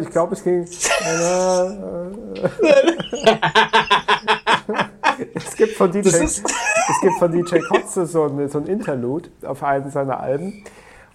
ich 0.00 0.10
glaube, 0.10 0.34
es 0.34 0.42
ging. 0.42 0.62
es 5.34 5.56
gibt 5.56 5.74
von 5.74 5.92
DJ, 5.92 6.08
es 6.08 6.42
gibt 7.00 7.18
von 7.18 7.30
DJ 7.30 7.58
Kotze 7.60 8.06
so 8.06 8.24
ein, 8.24 8.48
so 8.48 8.58
ein 8.58 8.66
Interlude 8.66 9.28
auf 9.44 9.62
einem 9.62 9.90
seiner 9.90 10.18
Alben, 10.20 10.64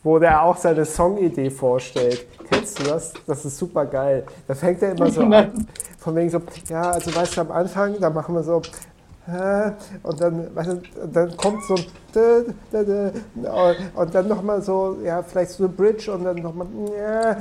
wo 0.04 0.20
der 0.20 0.44
auch 0.44 0.58
seine 0.58 0.86
Songidee 0.86 1.50
vorstellt. 1.50 2.26
Kennst 2.50 2.80
du 2.80 2.84
das? 2.84 3.14
Das 3.28 3.44
ist 3.44 3.58
super 3.58 3.86
geil. 3.86 4.26
Da 4.48 4.56
fängt 4.56 4.82
er 4.82 4.92
immer 4.92 5.10
so 5.12 5.22
an, 5.22 5.68
von 5.98 6.16
wegen 6.16 6.30
so, 6.30 6.42
ja, 6.70 6.92
also 6.92 7.14
weißt 7.14 7.38
du, 7.38 7.42
am 7.42 7.52
Anfang, 7.52 8.00
da 8.00 8.10
machen 8.10 8.36
wir 8.36 8.44
so, 8.44 8.62
und 10.04 10.22
dann, 10.22 10.56
weißt 10.56 10.70
du, 10.70 10.82
dann 11.12 11.36
kommt 11.36 11.64
so 11.64 11.74
ein 11.74 11.86
und 13.96 14.14
dann 14.14 14.28
nochmal 14.28 14.62
so, 14.62 14.98
ja, 15.04 15.24
vielleicht 15.24 15.52
so 15.52 15.64
eine 15.64 15.74
Bridge 15.74 16.12
und 16.12 16.24
dann 16.26 16.36
nochmal, 16.38 16.68
ja, 16.96 17.38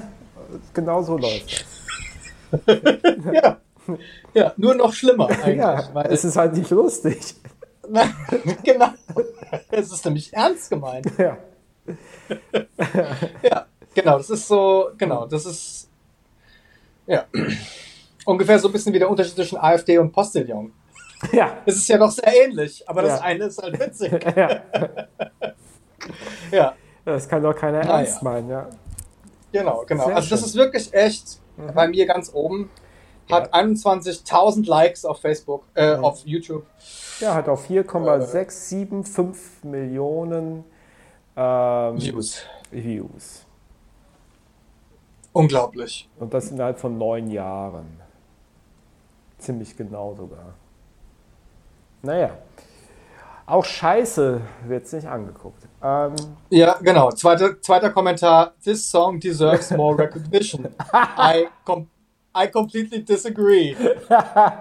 genau 0.72 1.02
so 1.02 1.16
läuft 1.16 1.64
das. 2.52 2.64
ja. 3.32 3.56
ja, 4.34 4.52
nur 4.56 4.74
noch 4.74 4.92
schlimmer 4.92 5.28
eigentlich. 5.28 5.56
Ja, 5.56 6.02
es 6.04 6.24
ist 6.24 6.36
halt 6.36 6.54
nicht 6.54 6.70
lustig. 6.70 7.34
genau. 8.62 8.88
Es 9.70 9.92
ist 9.92 10.04
nämlich 10.04 10.32
ernst 10.32 10.70
gemeint. 10.70 11.06
Ja. 11.18 11.36
ja, 13.42 13.66
genau, 13.94 14.18
das 14.18 14.30
ist 14.30 14.48
so, 14.48 14.90
genau, 14.96 15.26
das 15.26 15.44
ist 15.44 15.90
ja 17.06 17.24
ungefähr 18.24 18.58
so 18.58 18.68
ein 18.68 18.72
bisschen 18.72 18.92
wie 18.94 18.98
der 18.98 19.10
Unterschied 19.10 19.34
zwischen 19.34 19.58
AfD 19.58 19.98
und 19.98 20.12
Postillon. 20.12 20.72
Ja. 21.32 21.58
Es 21.66 21.76
ist 21.76 21.88
ja 21.88 21.98
doch 21.98 22.10
sehr 22.10 22.32
ähnlich, 22.44 22.88
aber 22.88 23.02
das 23.02 23.18
ja. 23.20 23.24
eine 23.24 23.44
ist 23.44 23.62
halt 23.62 23.78
witzig. 23.78 24.12
Ja. 24.36 24.62
ja. 26.50 26.74
Das 27.04 27.28
kann 27.28 27.42
doch 27.42 27.54
keiner 27.54 27.80
ah, 27.80 27.98
ernst 27.98 28.22
ja. 28.22 28.24
meinen, 28.24 28.48
ja. 28.48 28.68
Genau, 29.54 29.84
genau. 29.86 30.06
Sehr 30.06 30.16
also 30.16 30.30
das 30.30 30.44
ist 30.44 30.56
wirklich 30.56 30.92
echt 30.92 31.38
mhm. 31.56 31.74
bei 31.74 31.86
mir 31.86 32.06
ganz 32.06 32.32
oben. 32.34 32.70
Hat 33.30 33.54
ja. 33.54 33.60
21.000 33.60 34.66
Likes 34.66 35.04
auf 35.04 35.20
Facebook, 35.20 35.64
äh, 35.76 35.96
mhm. 35.96 36.04
auf 36.04 36.26
YouTube. 36.26 36.66
Ja, 37.20 37.34
hat 37.34 37.48
auch 37.48 37.60
4,675 37.60 39.62
äh, 39.62 39.66
Millionen 39.68 40.64
ähm, 41.36 42.00
Views. 42.00 42.42
Views. 42.72 43.46
Unglaublich. 45.32 46.08
Und 46.18 46.34
das 46.34 46.50
innerhalb 46.50 46.80
von 46.80 46.98
neun 46.98 47.30
Jahren. 47.30 48.00
Ziemlich 49.38 49.76
genau 49.76 50.14
sogar. 50.14 50.54
Naja. 52.02 52.36
Auch 53.46 53.64
Scheiße 53.64 54.40
wird 54.66 54.84
es 54.84 54.92
nicht 54.92 55.06
angeguckt. 55.06 55.62
Ähm, 55.84 56.14
ja, 56.48 56.78
genau. 56.80 57.10
Zweiter, 57.10 57.60
zweiter 57.60 57.90
Kommentar. 57.90 58.54
This 58.64 58.90
song 58.90 59.20
deserves 59.20 59.70
more 59.70 59.98
recognition. 59.98 60.68
I, 60.92 61.48
com 61.64 61.88
I 62.34 62.48
completely 62.48 63.04
disagree. 63.04 63.76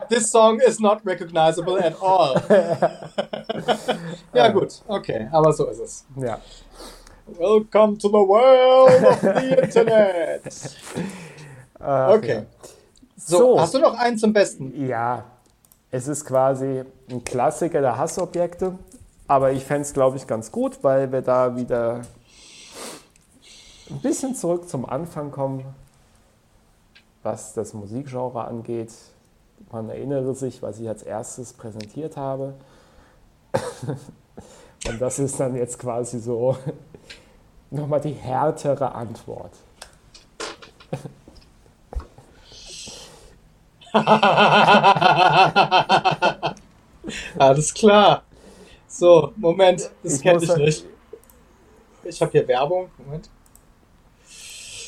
This 0.09 0.29
song 0.29 0.59
is 0.59 0.79
not 0.79 1.03
recognizable 1.05 1.79
at 1.79 1.95
all. 2.01 2.35
ja, 4.33 4.49
gut. 4.49 4.83
Okay, 4.87 5.27
aber 5.31 5.53
so 5.53 5.65
ist 5.69 5.79
es. 5.79 6.05
Ja. 6.17 6.39
Welcome 7.25 7.97
to 7.97 8.09
the 8.09 8.27
world 8.27 9.03
of 9.05 9.21
the 9.21 9.63
Internet. 9.63 10.75
okay. 11.79 12.45
So, 13.15 13.37
so, 13.37 13.59
hast 13.59 13.73
du 13.73 13.79
noch 13.79 13.97
einen 13.97 14.17
zum 14.17 14.33
Besten? 14.33 14.85
Ja, 14.85 15.23
es 15.89 16.07
ist 16.07 16.25
quasi 16.25 16.83
ein 17.09 17.23
Klassiker 17.23 17.81
der 17.81 17.97
Hassobjekte, 17.97 18.77
aber 19.27 19.51
ich 19.51 19.63
fände 19.63 19.83
es, 19.83 19.93
glaube 19.93 20.17
ich, 20.17 20.27
ganz 20.27 20.51
gut, 20.51 20.83
weil 20.83 21.11
wir 21.11 21.21
da 21.21 21.55
wieder 21.55 22.01
ein 23.89 23.99
bisschen 24.01 24.35
zurück 24.35 24.69
zum 24.69 24.87
Anfang 24.87 25.31
kommen, 25.31 25.65
was 27.21 27.53
das 27.53 27.73
Musikgenre 27.73 28.45
angeht. 28.45 28.91
Man 29.71 29.89
erinnere 29.89 30.35
sich, 30.35 30.61
was 30.61 30.79
ich 30.79 30.87
als 30.87 31.03
erstes 31.03 31.53
präsentiert 31.53 32.17
habe. 32.17 32.53
Und 34.87 35.01
das 35.01 35.19
ist 35.19 35.39
dann 35.39 35.55
jetzt 35.55 35.79
quasi 35.79 36.19
so 36.19 36.57
nochmal 37.71 38.01
die 38.01 38.11
härtere 38.11 38.93
Antwort. 38.93 39.53
Alles 47.37 47.73
klar. 47.73 48.23
So, 48.93 49.33
Moment, 49.37 49.89
das 50.03 50.21
kenne 50.21 50.43
ich 50.43 50.55
nicht. 50.55 50.85
Ich 52.03 52.21
habe 52.21 52.31
hier 52.31 52.47
Werbung. 52.47 52.91
Moment. 52.99 53.27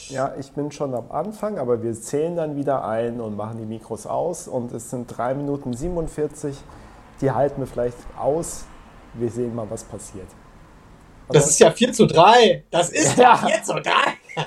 Ja, 0.09 0.35
ich 0.39 0.51
bin 0.51 0.71
schon 0.71 0.93
am 0.93 1.09
Anfang, 1.09 1.57
aber 1.57 1.81
wir 1.81 1.91
zählen 1.93 2.35
dann 2.35 2.55
wieder 2.55 2.85
ein 2.85 3.19
und 3.19 3.35
machen 3.35 3.57
die 3.57 3.65
Mikros 3.65 4.05
aus. 4.05 4.47
Und 4.47 4.71
es 4.73 4.91
sind 4.91 5.07
3 5.07 5.33
Minuten 5.33 5.73
47. 5.73 6.55
Die 7.19 7.31
halten 7.31 7.61
wir 7.61 7.67
vielleicht 7.67 7.97
aus. 8.15 8.65
Wir 9.15 9.31
sehen 9.31 9.55
mal, 9.55 9.67
was 9.71 9.83
passiert. 9.83 10.27
Aber 11.27 11.39
das 11.39 11.49
ist 11.49 11.59
ja 11.59 11.71
4 11.71 11.91
zu 11.91 12.05
3. 12.05 12.63
Das 12.69 12.89
ist 12.89 13.17
ja, 13.17 13.35
4 13.35 13.63
zu 13.63 13.73
3. 13.73 13.91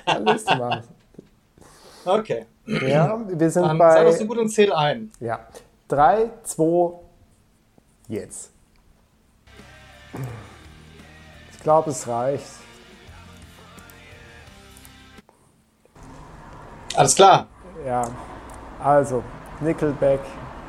Dann 0.07 0.25
du 0.25 0.55
mal. 0.57 0.85
Okay. 2.05 2.47
Ja, 2.65 3.21
wir 3.27 3.51
sind 3.51 3.65
Dann 3.65 3.77
bei. 3.77 3.93
Sei 3.93 4.05
doch 4.05 4.13
so 4.13 4.25
gut 4.25 4.39
und 4.39 4.51
zähl 4.51 4.73
ein. 4.73 5.11
Ja. 5.19 5.41
3, 5.89 6.31
2, 6.45 6.93
jetzt. 8.07 8.53
Ich 11.53 11.61
glaube, 11.61 11.91
es 11.91 12.07
reicht. 12.07 12.47
Alles 16.95 17.15
klar. 17.15 17.47
Ja, 17.87 18.09
also 18.83 19.23
Nickelback, 19.61 20.21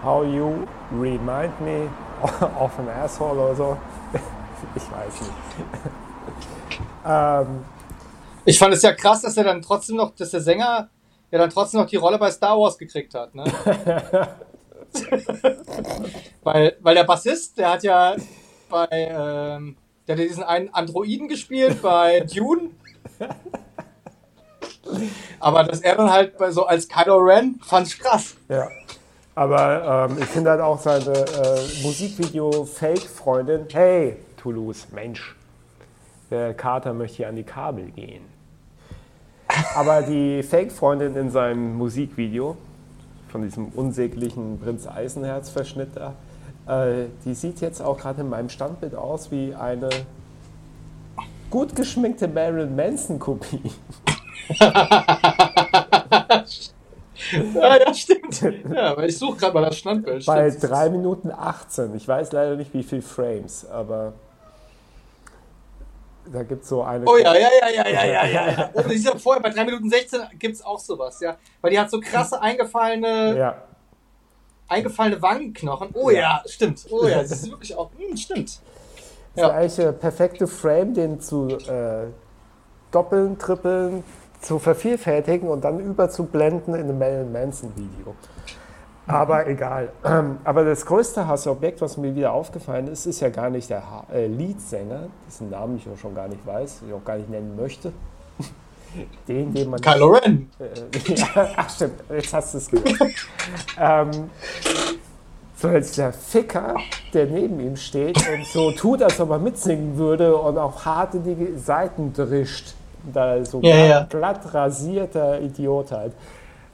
How 0.03 0.23
You 0.23 0.67
Remind 0.91 1.59
Me 1.61 1.89
of 2.59 2.77
an 2.79 2.89
Asshole 2.89 3.39
oder 3.39 3.55
so. 3.55 3.77
Ich 4.75 4.83
weiß 4.83 5.21
nicht. 5.21 5.33
ähm, 7.05 7.63
ich 8.43 8.59
fand 8.59 8.73
es 8.73 8.81
ja 8.81 8.91
krass, 8.93 9.21
dass 9.21 9.37
er 9.37 9.45
dann 9.45 9.61
trotzdem 9.61 9.95
noch, 9.95 10.13
dass 10.15 10.31
der 10.31 10.41
Sänger 10.41 10.89
ja 11.31 11.39
dann 11.39 11.49
trotzdem 11.49 11.79
noch 11.79 11.87
die 11.87 11.95
Rolle 11.95 12.17
bei 12.17 12.29
Star 12.29 12.59
Wars 12.59 12.77
gekriegt 12.77 13.13
hat. 13.15 13.33
Ne? 13.33 13.45
weil, 16.43 16.77
weil 16.81 16.95
der 16.95 17.05
Bassist, 17.05 17.57
der 17.57 17.71
hat 17.71 17.83
ja 17.83 18.15
bei, 18.69 18.87
ähm, 18.91 19.75
der 20.07 20.15
hat 20.15 20.23
diesen 20.23 20.43
einen 20.43 20.73
Androiden 20.73 21.27
gespielt 21.27 21.81
bei 21.81 22.19
Dune. 22.33 22.69
Aber 25.39 25.63
dass 25.63 25.81
er 25.81 25.95
dann 25.95 26.11
halt 26.11 26.37
bei 26.37 26.51
so 26.51 26.65
als 26.65 26.87
Kylo 26.87 27.17
Ren, 27.17 27.59
fand 27.63 27.87
ich 27.87 27.99
krass. 27.99 28.35
Ja. 28.47 28.67
Aber 29.35 30.07
ähm, 30.09 30.17
ich 30.19 30.25
finde 30.25 30.51
halt 30.51 30.61
auch 30.61 30.79
seine 30.79 31.13
äh, 31.13 31.83
Musikvideo-Fake-Freundin, 31.83 33.67
hey, 33.71 34.17
Toulouse, 34.35 34.87
Mensch, 34.91 35.35
der 36.29 36.53
Kater 36.53 36.93
möchte 36.93 37.17
hier 37.17 37.29
an 37.29 37.35
die 37.35 37.43
Kabel 37.43 37.85
gehen. 37.91 38.25
Aber 39.75 40.01
die 40.01 40.43
Fake-Freundin 40.43 41.15
in 41.15 41.31
seinem 41.31 41.77
Musikvideo, 41.77 42.57
von 43.29 43.41
diesem 43.43 43.69
unsäglichen 43.69 44.59
Prinz 44.59 44.87
Eisenherz-Verschnitt 44.87 45.95
da, 45.95 46.15
die 47.25 47.33
sieht 47.33 47.61
jetzt 47.61 47.81
auch 47.81 47.97
gerade 47.97 48.21
in 48.21 48.29
meinem 48.29 48.49
Standbild 48.49 48.93
aus 48.93 49.31
wie 49.31 49.55
eine 49.55 49.89
gut 51.49 51.75
geschminkte 51.75 52.27
Marilyn 52.27 52.75
Manson-Kopie. 52.75 53.71
ja, 54.59 56.45
ja, 57.77 57.93
stimmt. 57.93 58.41
Ja, 58.73 58.97
weil 58.97 59.09
ich 59.09 59.17
suche 59.17 59.37
gerade 59.37 59.53
mal 59.53 59.65
das 59.65 59.77
Standbild. 59.77 60.25
Bei 60.25 60.51
Stimmt. 60.51 60.71
3 60.71 60.89
Minuten 60.89 61.31
18. 61.31 61.95
Ich 61.95 62.07
weiß 62.07 62.31
leider 62.31 62.55
nicht, 62.55 62.73
wie 62.73 62.83
viel 62.83 63.01
Frames, 63.01 63.69
aber 63.69 64.13
da 66.31 66.43
gibt 66.43 66.63
es 66.63 66.69
so 66.69 66.83
eine. 66.83 67.05
Oh 67.05 67.17
ja, 67.17 67.35
ja, 67.35 67.49
ja, 67.61 67.69
ja, 67.69 67.87
ja, 67.87 68.05
ja, 68.05 68.25
ja. 68.25 68.51
ja. 68.51 68.69
Und 68.83 68.91
ich 68.91 69.03
sag 69.03 69.19
vorher, 69.19 69.41
bei 69.41 69.49
3 69.49 69.65
Minuten 69.65 69.89
16 69.89 70.21
gibt 70.37 70.55
es 70.55 70.63
auch 70.63 70.79
sowas, 70.79 71.19
ja. 71.19 71.35
Weil 71.61 71.71
die 71.71 71.79
hat 71.79 71.89
so 71.89 71.99
krasse 71.99 72.41
eingefallene, 72.41 73.37
Ja, 73.37 73.55
eingefallene 74.69 75.21
Wangenknochen. 75.21 75.89
Oh 75.93 76.09
ja, 76.09 76.41
stimmt. 76.45 76.85
Oh 76.89 77.07
ja, 77.07 77.21
das 77.21 77.31
ist 77.31 77.49
wirklich 77.51 77.75
auch. 77.75 77.89
Hm, 77.97 78.15
stimmt. 78.15 78.59
das 79.35 79.43
ist 79.45 79.49
eigentlich 79.51 79.75
der 79.75 79.91
perfekte 79.91 80.47
Frame, 80.47 80.93
den 80.93 81.19
zu 81.19 81.49
äh, 81.49 82.07
doppeln, 82.91 83.37
trippeln, 83.37 84.03
zu 84.41 84.59
vervielfältigen 84.59 85.49
und 85.49 85.63
dann 85.63 85.79
überzublenden 85.79 86.75
in 86.75 86.81
einem 86.81 86.99
Marilyn 86.99 87.31
Manson-Video. 87.31 88.15
Aber 89.07 89.47
egal. 89.47 89.89
Aber 90.43 90.63
das 90.63 90.85
größte 90.85 91.27
Hassobjekt, 91.27 91.81
was 91.81 91.97
mir 91.97 92.15
wieder 92.15 92.31
aufgefallen 92.31 92.87
ist, 92.87 93.05
ist 93.05 93.19
ja 93.19 93.29
gar 93.29 93.49
nicht 93.49 93.69
der 93.69 93.89
ha 93.89 94.05
äh, 94.13 94.27
Leadsänger, 94.27 95.07
dessen 95.27 95.49
Namen 95.49 95.77
ich 95.77 95.87
auch 95.89 95.97
schon 95.97 96.15
gar 96.15 96.27
nicht 96.27 96.45
weiß, 96.45 96.83
ich 96.87 96.93
auch 96.93 97.03
gar 97.03 97.17
nicht 97.17 97.29
nennen 97.29 97.55
möchte. 97.55 97.91
Den, 99.27 99.53
den 99.53 99.69
man. 99.69 99.81
Kylo 99.81 100.07
Ren. 100.07 100.49
Äh, 100.59 101.13
ja, 101.13 101.27
ach 101.55 101.69
stimmt, 101.69 102.01
jetzt 102.09 102.33
hast 102.33 102.53
du 102.53 102.57
es 102.57 102.69
gehört. 102.69 103.11
ähm, 103.79 104.29
so 105.55 105.67
als 105.67 105.91
der 105.91 106.13
Ficker, 106.13 106.75
der 107.13 107.25
neben 107.27 107.59
ihm 107.59 107.75
steht 107.75 108.17
und 108.17 108.45
so 108.45 108.71
tut, 108.71 109.03
als 109.03 109.19
ob 109.19 109.29
er 109.31 109.39
mitsingen 109.39 109.97
würde 109.97 110.35
und 110.35 110.57
auch 110.57 110.85
hart 110.85 111.15
in 111.15 111.23
die 111.23 111.57
Seiten 111.57 112.13
drischt. 112.13 112.73
Da 113.13 113.43
so 113.45 113.61
Ja, 113.61 113.75
glatt, 113.75 113.89
ja. 113.89 114.19
glatt 114.19 114.53
rasierter 114.53 115.41
Idiot 115.41 115.91
halt. 115.91 116.13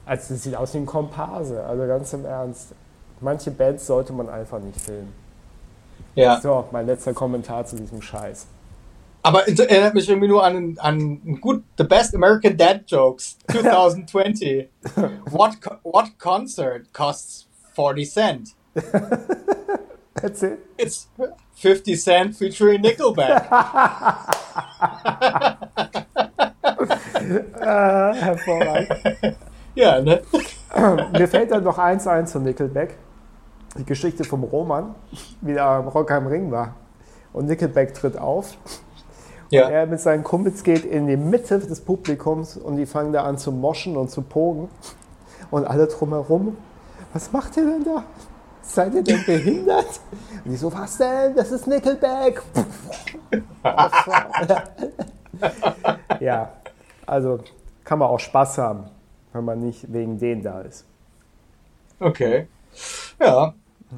Also 0.04 0.34
das 0.34 0.42
sieht 0.44 0.54
aus 0.56 0.72
wie 0.74 0.78
ein 0.78 0.86
Komparse, 0.86 1.64
also 1.64 1.86
ganz 1.86 2.12
im 2.12 2.24
Ernst. 2.24 2.72
Manche 3.20 3.50
Bands 3.50 3.86
sollte 3.86 4.12
man 4.12 4.28
einfach 4.28 4.60
nicht 4.60 4.80
filmen. 4.80 5.12
Ja. 6.14 6.40
So, 6.40 6.64
mein 6.70 6.86
letzter 6.86 7.12
Kommentar 7.12 7.66
zu 7.66 7.76
diesem 7.76 8.00
Scheiß. 8.00 8.46
Aber 9.26 9.48
es 9.48 9.58
erinnert 9.58 9.92
mich 9.92 10.08
irgendwie 10.08 10.28
nur 10.28 10.44
an, 10.44 10.76
an 10.78 11.40
gut, 11.40 11.64
The 11.76 11.82
Best 11.82 12.14
American 12.14 12.56
Dad 12.56 12.82
Jokes 12.86 13.36
2020. 13.50 14.68
what, 15.32 15.56
what 15.82 16.16
concert 16.16 16.92
costs 16.92 17.48
40 17.74 18.08
Cent? 18.08 18.54
Erzähl. 20.22 20.58
It's 20.76 21.08
50 21.56 22.00
Cent 22.00 22.36
featuring 22.36 22.82
Nickelback. 22.82 23.50
Äh, 27.60 28.12
hervorragend. 28.14 29.36
ja, 29.74 30.00
ne? 30.02 30.22
Mir 31.18 31.26
fällt 31.26 31.50
dann 31.50 31.64
noch 31.64 31.78
eins 31.78 32.06
ein 32.06 32.28
zu 32.28 32.38
Nickelback. 32.38 32.96
Die 33.76 33.84
Geschichte 33.84 34.22
vom 34.22 34.44
Roman, 34.44 34.94
wie 35.40 35.54
er 35.54 35.66
am 35.66 35.88
Rock 35.88 36.12
am 36.12 36.28
Ring 36.28 36.52
war. 36.52 36.76
Und 37.32 37.46
Nickelback 37.46 37.92
tritt 37.92 38.16
auf. 38.16 38.56
Ja. 39.50 39.68
Er 39.68 39.86
mit 39.86 40.00
seinen 40.00 40.24
Kumpels 40.24 40.62
geht 40.62 40.84
in 40.84 41.06
die 41.06 41.16
Mitte 41.16 41.58
des 41.58 41.80
Publikums 41.80 42.56
und 42.56 42.76
die 42.76 42.86
fangen 42.86 43.12
da 43.12 43.24
an 43.24 43.38
zu 43.38 43.52
moschen 43.52 43.96
und 43.96 44.10
zu 44.10 44.22
pogen. 44.22 44.68
Und 45.50 45.64
alle 45.64 45.86
drumherum, 45.86 46.56
was 47.12 47.32
macht 47.32 47.56
ihr 47.56 47.64
denn 47.64 47.84
da? 47.84 48.04
Seid 48.62 48.94
ihr 48.94 49.02
denn 49.02 49.24
behindert? 49.24 50.00
Und 50.44 50.50
die 50.50 50.56
so, 50.56 50.72
was 50.72 50.98
denn? 50.98 51.36
Das 51.36 51.52
ist 51.52 51.68
Nickelback. 51.68 52.42
ja, 56.20 56.52
also 57.06 57.38
kann 57.84 58.00
man 58.00 58.08
auch 58.08 58.18
Spaß 58.18 58.58
haben, 58.58 58.84
wenn 59.32 59.44
man 59.44 59.60
nicht 59.60 59.92
wegen 59.92 60.18
denen 60.18 60.42
da 60.42 60.62
ist. 60.62 60.84
Okay. 62.00 62.48
Ja. 63.20 63.54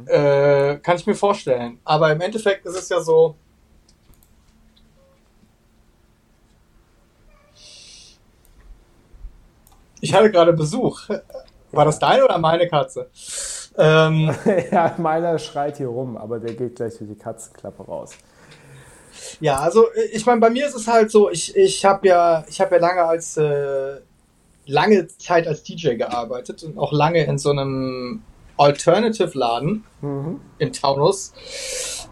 Äh, 0.07 0.77
kann 0.77 0.97
ich 0.97 1.07
mir 1.07 1.15
vorstellen. 1.15 1.79
Aber 1.85 2.13
im 2.13 2.21
Endeffekt 2.21 2.67
ist 2.67 2.77
es 2.77 2.91
ja 2.91 3.01
so. 3.01 3.35
Ich 10.01 10.15
hatte 10.15 10.31
gerade 10.31 10.53
Besuch. 10.53 11.01
War 11.73 11.85
das 11.85 11.99
deine 11.99 12.25
oder 12.25 12.39
meine 12.39 12.67
Katze? 12.69 13.11
Ähm, 13.77 14.35
Ja, 14.71 14.95
meiner 14.99 15.39
schreit 15.39 15.77
hier 15.77 15.89
rum, 15.89 16.17
aber 16.17 16.39
der 16.39 16.55
geht 16.55 16.77
gleich 16.77 16.97
durch 16.99 17.11
die 17.11 17.19
Katzenklappe 17.19 17.83
raus. 17.85 18.13
Ja, 19.41 19.59
also 19.59 19.87
ich 20.13 20.25
meine, 20.27 20.41
bei 20.41 20.51
mir 20.51 20.67
ist 20.67 20.75
es 20.77 20.87
halt 20.87 21.11
so, 21.11 21.31
ich, 21.31 21.57
ich 21.57 21.85
habe 21.85 22.07
ja, 22.09 22.45
ich 22.49 22.61
habe 22.61 22.77
ja 22.77 22.81
lange 22.81 23.03
als 23.05 23.37
äh, 23.37 23.97
lange 24.67 25.09
Zeit 25.09 25.47
als 25.49 25.63
DJ 25.63 25.95
gearbeitet 25.97 26.63
und 26.63 26.79
auch 26.79 26.93
lange 26.93 27.25
in 27.25 27.39
so 27.39 27.51
einem 27.51 28.23
Alternative-Laden 28.57 29.85
Mhm. 30.01 30.41
in 30.59 30.73
Taunus. 30.73 31.33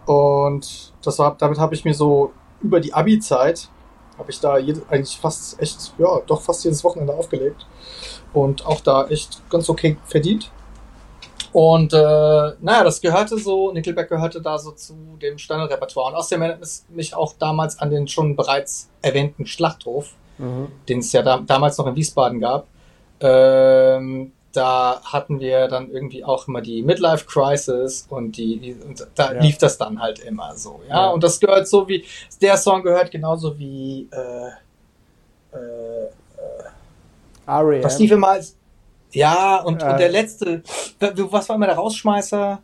Und 0.07 0.93
das 1.05 1.19
war, 1.19 1.37
damit 1.39 1.59
habe 1.59 1.75
ich 1.75 1.85
mir 1.85 1.95
so 1.95 2.33
über 2.63 2.81
die 2.81 2.93
Abi-Zeit 2.95 3.69
habe 4.19 4.31
ich 4.31 4.41
da 4.41 4.59
jede, 4.59 4.83
eigentlich 4.89 5.19
fast 5.19 5.61
echt, 5.61 5.93
ja, 5.99 6.21
doch 6.27 6.41
fast 6.41 6.65
jedes 6.65 6.83
Wochenende 6.85 7.15
aufgelegt 7.15 7.67
und 8.33 8.65
auch 8.67 8.81
da 8.81 9.07
echt 9.09 9.43
ganz 9.51 9.69
okay 9.69 9.97
verdient. 10.05 10.51
Und 11.53 11.95
äh, 11.95 11.97
naja, 12.61 12.85
das 12.85 13.01
gehörte 13.01 13.39
so, 13.39 13.73
Nickelback 13.73 14.11
gehörte 14.11 14.43
da 14.43 14.59
so 14.59 14.73
zu 14.73 14.95
dem 15.23 15.39
Standardrepertoire. 15.39 16.09
Und 16.11 16.15
außerdem 16.17 16.43
erinnert 16.43 16.63
es 16.63 16.85
mich 16.91 17.15
auch 17.15 17.33
damals 17.39 17.79
an 17.79 17.89
den 17.89 18.09
schon 18.09 18.37
bereits 18.37 18.91
erwähnten 19.01 19.47
Schlachthof, 19.47 20.13
Mhm. 20.39 20.67
den 20.87 20.99
es 20.99 21.13
ja 21.13 21.23
da, 21.23 21.39
damals 21.39 21.79
noch 21.79 21.87
in 21.87 21.97
Wiesbaden 21.97 22.41
gab. 22.41 22.67
Ähm, 23.21 24.33
da 24.57 25.01
hatten 25.05 25.39
wir 25.41 25.69
dann 25.69 25.91
irgendwie 25.91 26.25
auch 26.25 26.49
immer 26.49 26.61
die 26.63 26.83
Midlife 26.83 27.27
Crisis 27.27 28.07
und 28.09 28.37
die, 28.37 28.59
die 28.59 28.73
und 28.75 29.07
da 29.15 29.33
Ja. 29.35 29.41
lief 29.43 29.59
das 29.59 29.77
dann 29.79 30.01
halt 30.01 30.19
immer 30.21 30.55
so, 30.57 30.81
ja? 30.89 30.95
Ja. 31.07 31.11
Und 31.11 31.23
das 31.23 31.39
gehört 31.41 31.69
so 31.69 31.87
wie 31.89 32.05
der 32.41 32.57
Song 32.57 32.83
gehört 32.83 33.11
genauso 33.11 33.59
wie 33.59 34.09
äh, 34.13 35.57
äh, 35.57 36.09
R.E.M. 37.47 37.85
was 37.85 37.99
lief 37.99 38.11
immer 38.11 38.29
als 38.29 38.57
ja 39.13 39.61
und, 39.63 39.83
Äh. 39.83 39.91
und 39.91 39.99
der 40.01 40.09
letzte 40.11 40.63
was 41.01 41.49
war 41.49 41.57
immer 41.57 41.67
der 41.67 41.77
Rausschmeißer 41.77 42.61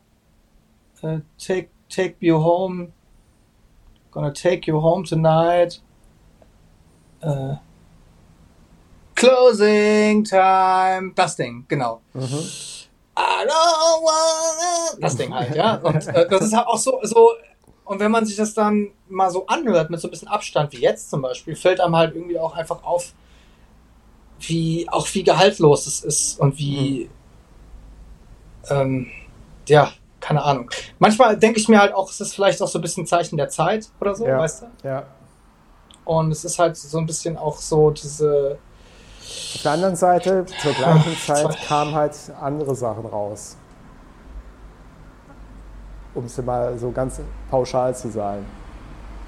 äh, 1.03 1.19
take 1.39 1.69
take 1.89 2.15
you 2.21 2.43
home 2.43 2.89
gonna 4.11 4.31
take 4.33 4.71
you 4.71 4.81
home 4.83 5.05
tonight 5.05 5.81
äh, 7.21 7.55
Closing 9.29 10.25
Time 10.25 11.13
das 11.15 11.37
Ding 11.37 11.65
genau 11.69 12.01
Mhm. 12.15 12.23
I 13.15 13.45
don't 13.47 14.03
wanna 14.05 14.99
das 15.01 15.17
Ding 15.17 15.33
halt 15.35 15.55
ja 15.55 15.77
und 15.77 16.07
äh, 16.09 16.29
das 16.29 16.43
ist 16.43 16.55
halt 16.57 16.67
auch 16.67 16.79
so 16.79 16.99
so 17.03 17.31
und 17.85 18.01
wenn 18.01 18.11
man 18.11 18.25
sich 18.25 18.37
das 18.37 18.55
dann 18.55 18.89
mal 19.09 19.31
so 19.31 19.47
anhört 19.47 19.91
mit 19.91 20.01
so 20.01 20.09
ein 20.09 20.11
bisschen 20.11 20.29
Abstand 20.29 20.73
wie 20.73 20.79
jetzt 20.81 21.11
zum 21.11 21.21
Beispiel 21.23 21.55
fällt 21.57 21.81
einem 21.81 21.95
halt 21.97 22.15
irgendwie 22.15 22.39
auch 22.39 22.55
einfach 22.55 22.83
auf 22.85 23.13
wie 24.41 24.89
auch 24.89 25.07
wie 25.13 25.23
gehaltlos 25.23 25.87
es 25.87 26.03
ist 26.03 26.41
und 26.41 26.59
wie 26.59 27.09
ähm, 28.71 29.09
ja 29.69 29.93
keine 30.21 30.43
Ahnung 30.43 30.71
manchmal 30.99 31.37
denke 31.37 31.59
ich 31.61 31.69
mir 31.69 31.81
halt 31.81 31.93
auch 31.95 32.11
es 32.11 32.21
ist 32.21 32.35
vielleicht 32.35 32.63
auch 32.63 32.69
so 32.69 32.79
ein 32.79 32.83
bisschen 32.83 33.07
Zeichen 33.07 33.37
der 33.37 33.49
Zeit 33.49 33.89
oder 34.01 34.15
so 34.15 34.27
Ja. 34.27 34.39
weißt 34.39 34.63
du 34.83 34.89
Ja. 34.89 35.07
und 36.05 36.31
es 36.33 36.45
ist 36.45 36.59
halt 36.59 36.77
so 36.77 36.99
ein 36.99 37.07
bisschen 37.07 37.37
auch 37.37 37.59
so 37.59 37.91
diese 37.91 38.59
Auf 39.55 39.63
der 39.63 39.73
anderen 39.73 39.97
Seite, 39.97 40.47
zur 40.61 40.73
gleichen 40.73 41.17
Zeit 41.27 41.63
kamen 41.67 41.95
halt 41.95 42.17
andere 42.41 42.75
Sachen 42.75 43.07
raus. 43.07 43.57
Um 46.15 46.25
es 46.27 46.37
mal 46.43 46.79
so 46.79 46.91
ganz 46.91 47.21
pauschal 47.51 47.95
zu 47.97 48.11
sagen. 48.11 48.45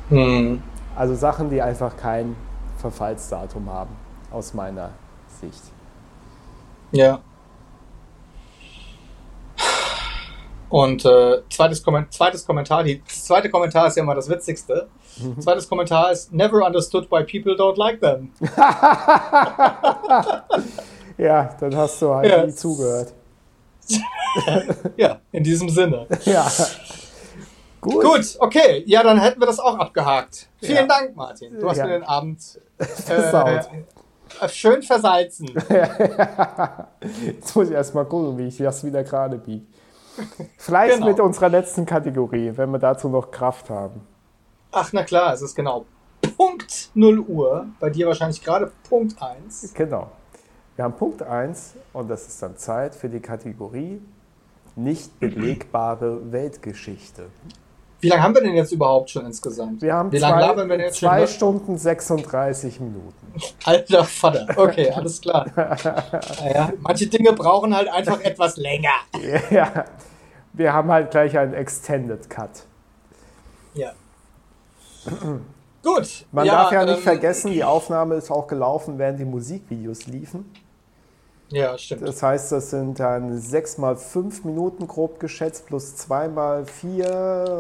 hm, 0.09 0.63
Also 0.97 1.15
Sachen, 1.15 1.51
die 1.51 1.63
einfach 1.63 1.97
kein 1.97 2.37
Verfallsdatum 2.79 3.71
haben, 3.71 3.97
aus 4.31 4.53
meiner 4.55 4.91
Sicht. 5.41 5.63
Ja. 6.93 7.21
Und 10.75 11.05
äh, 11.05 11.41
zweites, 11.51 11.85
Komment 11.85 12.13
zweites 12.13 12.45
Kommentar, 12.45 12.83
die, 12.83 13.01
das 13.07 13.27
zweite 13.27 13.49
Kommentar 13.49 13.87
ist 13.87 13.97
ja 13.97 14.03
immer 14.03 14.17
das 14.17 14.29
Witzigste. 14.29 14.89
Zweites 15.39 15.69
Kommentar 15.69 16.11
ist 16.11 16.33
Never 16.33 16.67
understood 16.67 17.09
why 17.13 17.23
people 17.23 17.53
don't 17.55 17.79
like 17.79 18.01
them. 18.01 18.33
Ja, 21.17 21.55
dann 21.61 21.77
hast 21.77 22.03
du 22.03 22.13
halt 22.13 22.29
Ja. 22.29 22.45
nie 22.45 22.53
zugehört. 22.55 23.13
Ja, 24.97 25.21
in 25.31 25.45
diesem 25.45 25.69
Sinne. 25.69 26.09
Ja. 26.25 26.51
Gut. 27.81 28.03
Gut, 28.03 28.37
okay, 28.41 28.83
ja, 28.87 29.05
dann 29.05 29.21
hätten 29.21 29.41
wir 29.41 29.47
das 29.47 29.61
auch 29.61 29.79
abgehakt. 29.79 30.49
Vielen 30.61 30.77
Ja. 30.77 30.87
Dank, 30.87 31.15
Martin. 31.15 31.57
Du 31.61 31.69
hast 31.71 31.77
Ja. 31.77 31.87
mir 31.87 31.93
den 31.93 32.03
Abend 32.03 32.41
äh, 32.79 34.49
schön 34.49 34.83
versalzen. 34.83 35.51
Jetzt 37.25 37.55
muss 37.55 37.69
ich 37.69 37.75
erstmal 37.75 38.07
gucken, 38.07 38.37
wie 38.39 38.49
ich 38.49 38.57
das 38.57 38.83
wieder 38.83 39.05
gerade 39.05 39.39
biege. 39.39 39.67
Vielleicht 40.59 40.95
Genau. 40.97 41.07
mit 41.07 41.21
unserer 41.21 41.49
letzten 41.49 41.87
Kategorie, 41.87 42.53
wenn 42.57 42.71
wir 42.71 42.79
dazu 42.79 43.09
noch 43.09 43.31
Kraft 43.31 43.71
haben. 43.71 44.01
Ach, 44.73 44.93
na 44.93 45.03
klar, 45.05 45.33
es 45.35 45.43
ist 45.43 45.55
genau 45.55 45.85
Punkt 46.37 46.91
0 46.95 47.19
Uhr. 47.21 47.67
Bei 47.81 47.91
dir 47.91 48.07
wahrscheinlich 48.07 48.43
gerade 48.43 48.73
Punkt 48.89 49.21
1. 49.23 49.73
Genau. 49.75 50.11
Wir 50.77 50.85
haben 50.85 50.95
Punkt 50.95 51.23
1 51.23 51.75
und 51.93 52.09
das 52.09 52.27
ist 52.27 52.43
dann 52.43 52.57
Zeit 52.57 52.95
für 52.95 53.09
die 53.09 53.21
Kategorie 53.21 54.01
nicht 54.77 55.21
belegbare 55.21 56.33
Weltgeschichte. 56.33 57.27
Wie 58.05 58.09
lange 58.09 58.23
haben 58.23 58.35
wir 58.35 58.43
denn 58.43 58.55
jetzt 58.55 58.71
überhaupt 58.71 59.09
schon 59.09 59.25
insgesamt? 59.25 59.81
Wir 59.81 59.95
haben 59.95 60.13
Wie 60.13 60.19
zwei, 60.19 60.29
lange 60.29 60.41
labern 60.43 60.69
wir 60.69 60.77
denn 60.77 60.87
jetzt 60.87 60.99
zwei 60.99 61.27
schon? 61.27 61.35
Stunden 61.35 61.79
36 61.79 62.81
Minuten. 62.81 63.33
Alter 63.65 64.05
Vater. 64.05 64.47
Okay, 64.57 64.91
alles 64.91 65.21
klar. 65.21 65.47
Naja, 66.45 66.73
manche 66.81 67.07
Dinge 67.07 67.33
brauchen 67.33 67.75
halt 67.75 67.89
einfach 67.89 68.21
etwas 68.21 68.57
länger. 68.57 68.91
Ja, 69.51 69.87
wir 70.53 70.73
haben 70.73 70.91
halt 70.91 71.11
gleich 71.11 71.37
einen 71.39 71.55
Extended 71.55 72.29
Cut. 72.29 72.51
Ja. 73.73 73.93
Gut. 75.83 76.27
Man 76.33 76.47
darf 76.47 76.73
ja 76.73 76.85
nicht 76.85 76.99
ähm, 76.99 77.03
vergessen, 77.03 77.53
die 77.53 77.65
Aufnahme 77.65 78.17
ist 78.17 78.31
auch 78.31 78.47
gelaufen, 78.47 78.99
während 78.99 79.19
die 79.19 79.25
Musikvideos 79.25 80.07
liefen. 80.07 80.51
Ja, 81.51 81.77
stimmt. 81.79 82.03
Das 82.03 82.23
heißt, 82.23 82.53
das 82.53 82.71
sind 82.71 82.99
dann 82.99 83.39
sechs 83.39 83.79
mal 83.79 83.97
fünf 83.97 84.45
Minuten 84.45 84.87
grob 84.89 85.21
geschätzt 85.21 85.67
plus 85.67 85.97
zwei 85.97 86.29
mal 86.29 86.65
vier. 86.65 87.07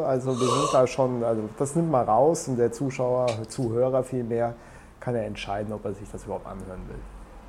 Also 0.06 0.38
wir 0.40 0.48
sind 0.48 0.68
da 0.72 0.86
schon, 0.86 1.22
also 1.22 1.42
das 1.58 1.74
nimmt 1.76 1.90
mal 1.90 2.04
raus 2.04 2.48
und 2.48 2.56
der 2.56 2.72
Zuschauer, 2.72 3.26
Zuhörer 3.48 4.02
vielmehr, 4.02 4.54
kann 5.00 5.14
er 5.14 5.26
entscheiden, 5.26 5.72
ob 5.72 5.84
er 5.84 5.94
sich 5.94 6.10
das 6.10 6.24
überhaupt 6.24 6.46
anhören 6.46 6.80
will. 6.88 6.98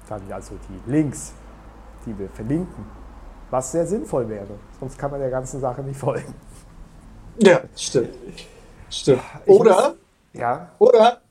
Dann 0.09 0.21
also 0.31 0.55
die 0.69 0.91
Links, 0.91 1.33
die 2.05 2.17
wir 2.19 2.29
verlinken, 2.29 2.85
was 3.49 3.71
sehr 3.71 3.87
sinnvoll 3.87 4.27
wäre. 4.29 4.47
Sonst 4.79 4.97
kann 4.97 5.11
man 5.11 5.19
der 5.19 5.29
ganzen 5.29 5.59
Sache 5.61 5.81
nicht 5.81 5.99
folgen. 5.99 6.33
Ja, 7.39 7.61
stimmt. 7.75 8.09
Stimmt. 8.89 9.21
Oder, 9.45 9.95
Ja, 10.33 10.69
oder 10.79 11.21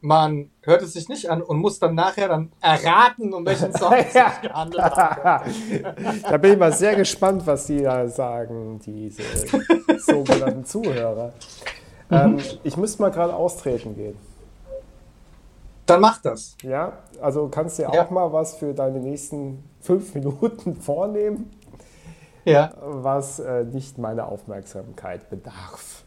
man 0.00 0.50
hört 0.62 0.82
es 0.82 0.94
sich 0.94 1.08
nicht 1.08 1.30
an 1.30 1.42
und 1.42 1.58
muss 1.58 1.78
dann 1.78 1.94
nachher 1.94 2.28
dann 2.28 2.52
erraten, 2.60 3.32
um 3.34 3.44
welchen 3.44 3.72
Song 3.74 3.92
es 3.92 4.12
sich 4.12 4.40
gehandelt 4.42 4.82
hat. 4.82 5.42
da 6.30 6.36
bin 6.38 6.52
ich 6.52 6.58
mal 6.58 6.72
sehr 6.72 6.96
gespannt, 6.96 7.46
was 7.46 7.66
die 7.66 7.82
da 7.82 8.08
sagen, 8.08 8.80
diese 8.84 9.22
sogenannten 9.98 10.64
Zuhörer. 10.64 11.32
Ähm, 12.10 12.38
ich 12.64 12.76
müsste 12.76 13.02
mal 13.02 13.10
gerade 13.10 13.34
austreten 13.34 13.94
gehen. 13.94 14.16
Dann 15.86 16.00
macht 16.00 16.24
das. 16.24 16.56
Ja, 16.62 16.92
also 17.20 17.48
kannst 17.48 17.78
du 17.78 17.82
Ja. 17.82 17.88
auch 17.90 18.10
mal 18.10 18.32
was 18.32 18.54
für 18.56 18.72
deine 18.74 19.00
nächsten 19.00 19.64
fünf 19.80 20.14
Minuten 20.14 20.76
vornehmen, 20.76 21.50
Ja, 22.44 22.72
was 22.80 23.38
äh, 23.40 23.64
nicht 23.64 23.98
meine 23.98 24.26
Aufmerksamkeit 24.26 25.28
bedarf. 25.30 25.99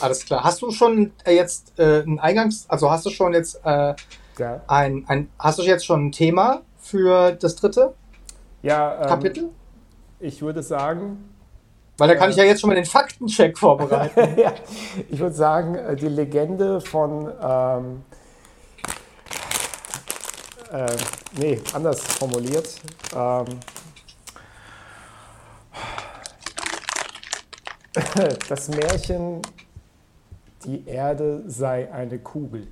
Alles 0.00 0.24
klar. 0.24 0.44
Hast 0.44 0.62
du 0.62 0.70
schon 0.70 1.12
äh, 1.24 1.34
jetzt 1.34 1.78
äh, 1.78 2.02
ein 2.02 2.18
Eingangs-, 2.20 2.66
also 2.68 2.90
hast 2.90 3.06
du 3.06 3.10
schon 3.10 3.32
jetzt 3.32 3.60
äh, 3.64 3.94
Ja, 4.38 4.60
ein, 4.66 5.04
ein, 5.08 5.30
hast 5.38 5.58
du 5.58 5.62
jetzt 5.62 5.86
schon 5.86 6.06
ein 6.06 6.12
Thema 6.12 6.62
für 6.78 7.32
das 7.32 7.56
dritte 7.56 7.94
ja 8.62 9.00
ähm, 9.02 9.08
Kapitel? 9.08 9.50
ich 10.20 10.42
würde 10.42 10.62
sagen, 10.62 11.30
Weil 11.96 12.08
da 12.08 12.14
kann 12.16 12.30
ich 12.30 12.36
ja 12.36 12.44
jetzt 12.44 12.60
schon 12.60 12.68
mal 12.68 12.74
den 12.74 12.84
Faktencheck 12.84 13.58
vorbereiten. 13.58 14.36
ja, 14.38 14.52
ich 15.08 15.18
würde 15.18 15.34
sagen, 15.34 15.74
äh, 15.74 15.96
die 15.96 16.08
Legende 16.08 16.80
von, 16.80 17.32
ähm, 17.40 18.04
äh, 20.70 20.96
nee, 21.38 21.60
anders 21.72 22.02
formuliert. 22.02 22.74
Ähm, 23.16 23.46
das 28.48 28.68
Märchen, 28.68 29.42
die 30.64 30.86
Erde 30.86 31.42
sei 31.46 31.90
eine 31.92 32.18
Kugel. 32.18 32.68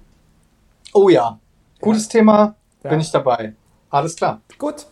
Oh 0.93 1.09
ja, 1.09 1.39
gutes 1.81 2.09
Thema, 2.09 2.55
Ja. 2.83 2.91
bin 2.91 3.01
ich 3.01 3.11
dabei. 3.11 3.55
Alles 3.91 4.17
klar. 4.17 4.41
Gut, 4.59 4.87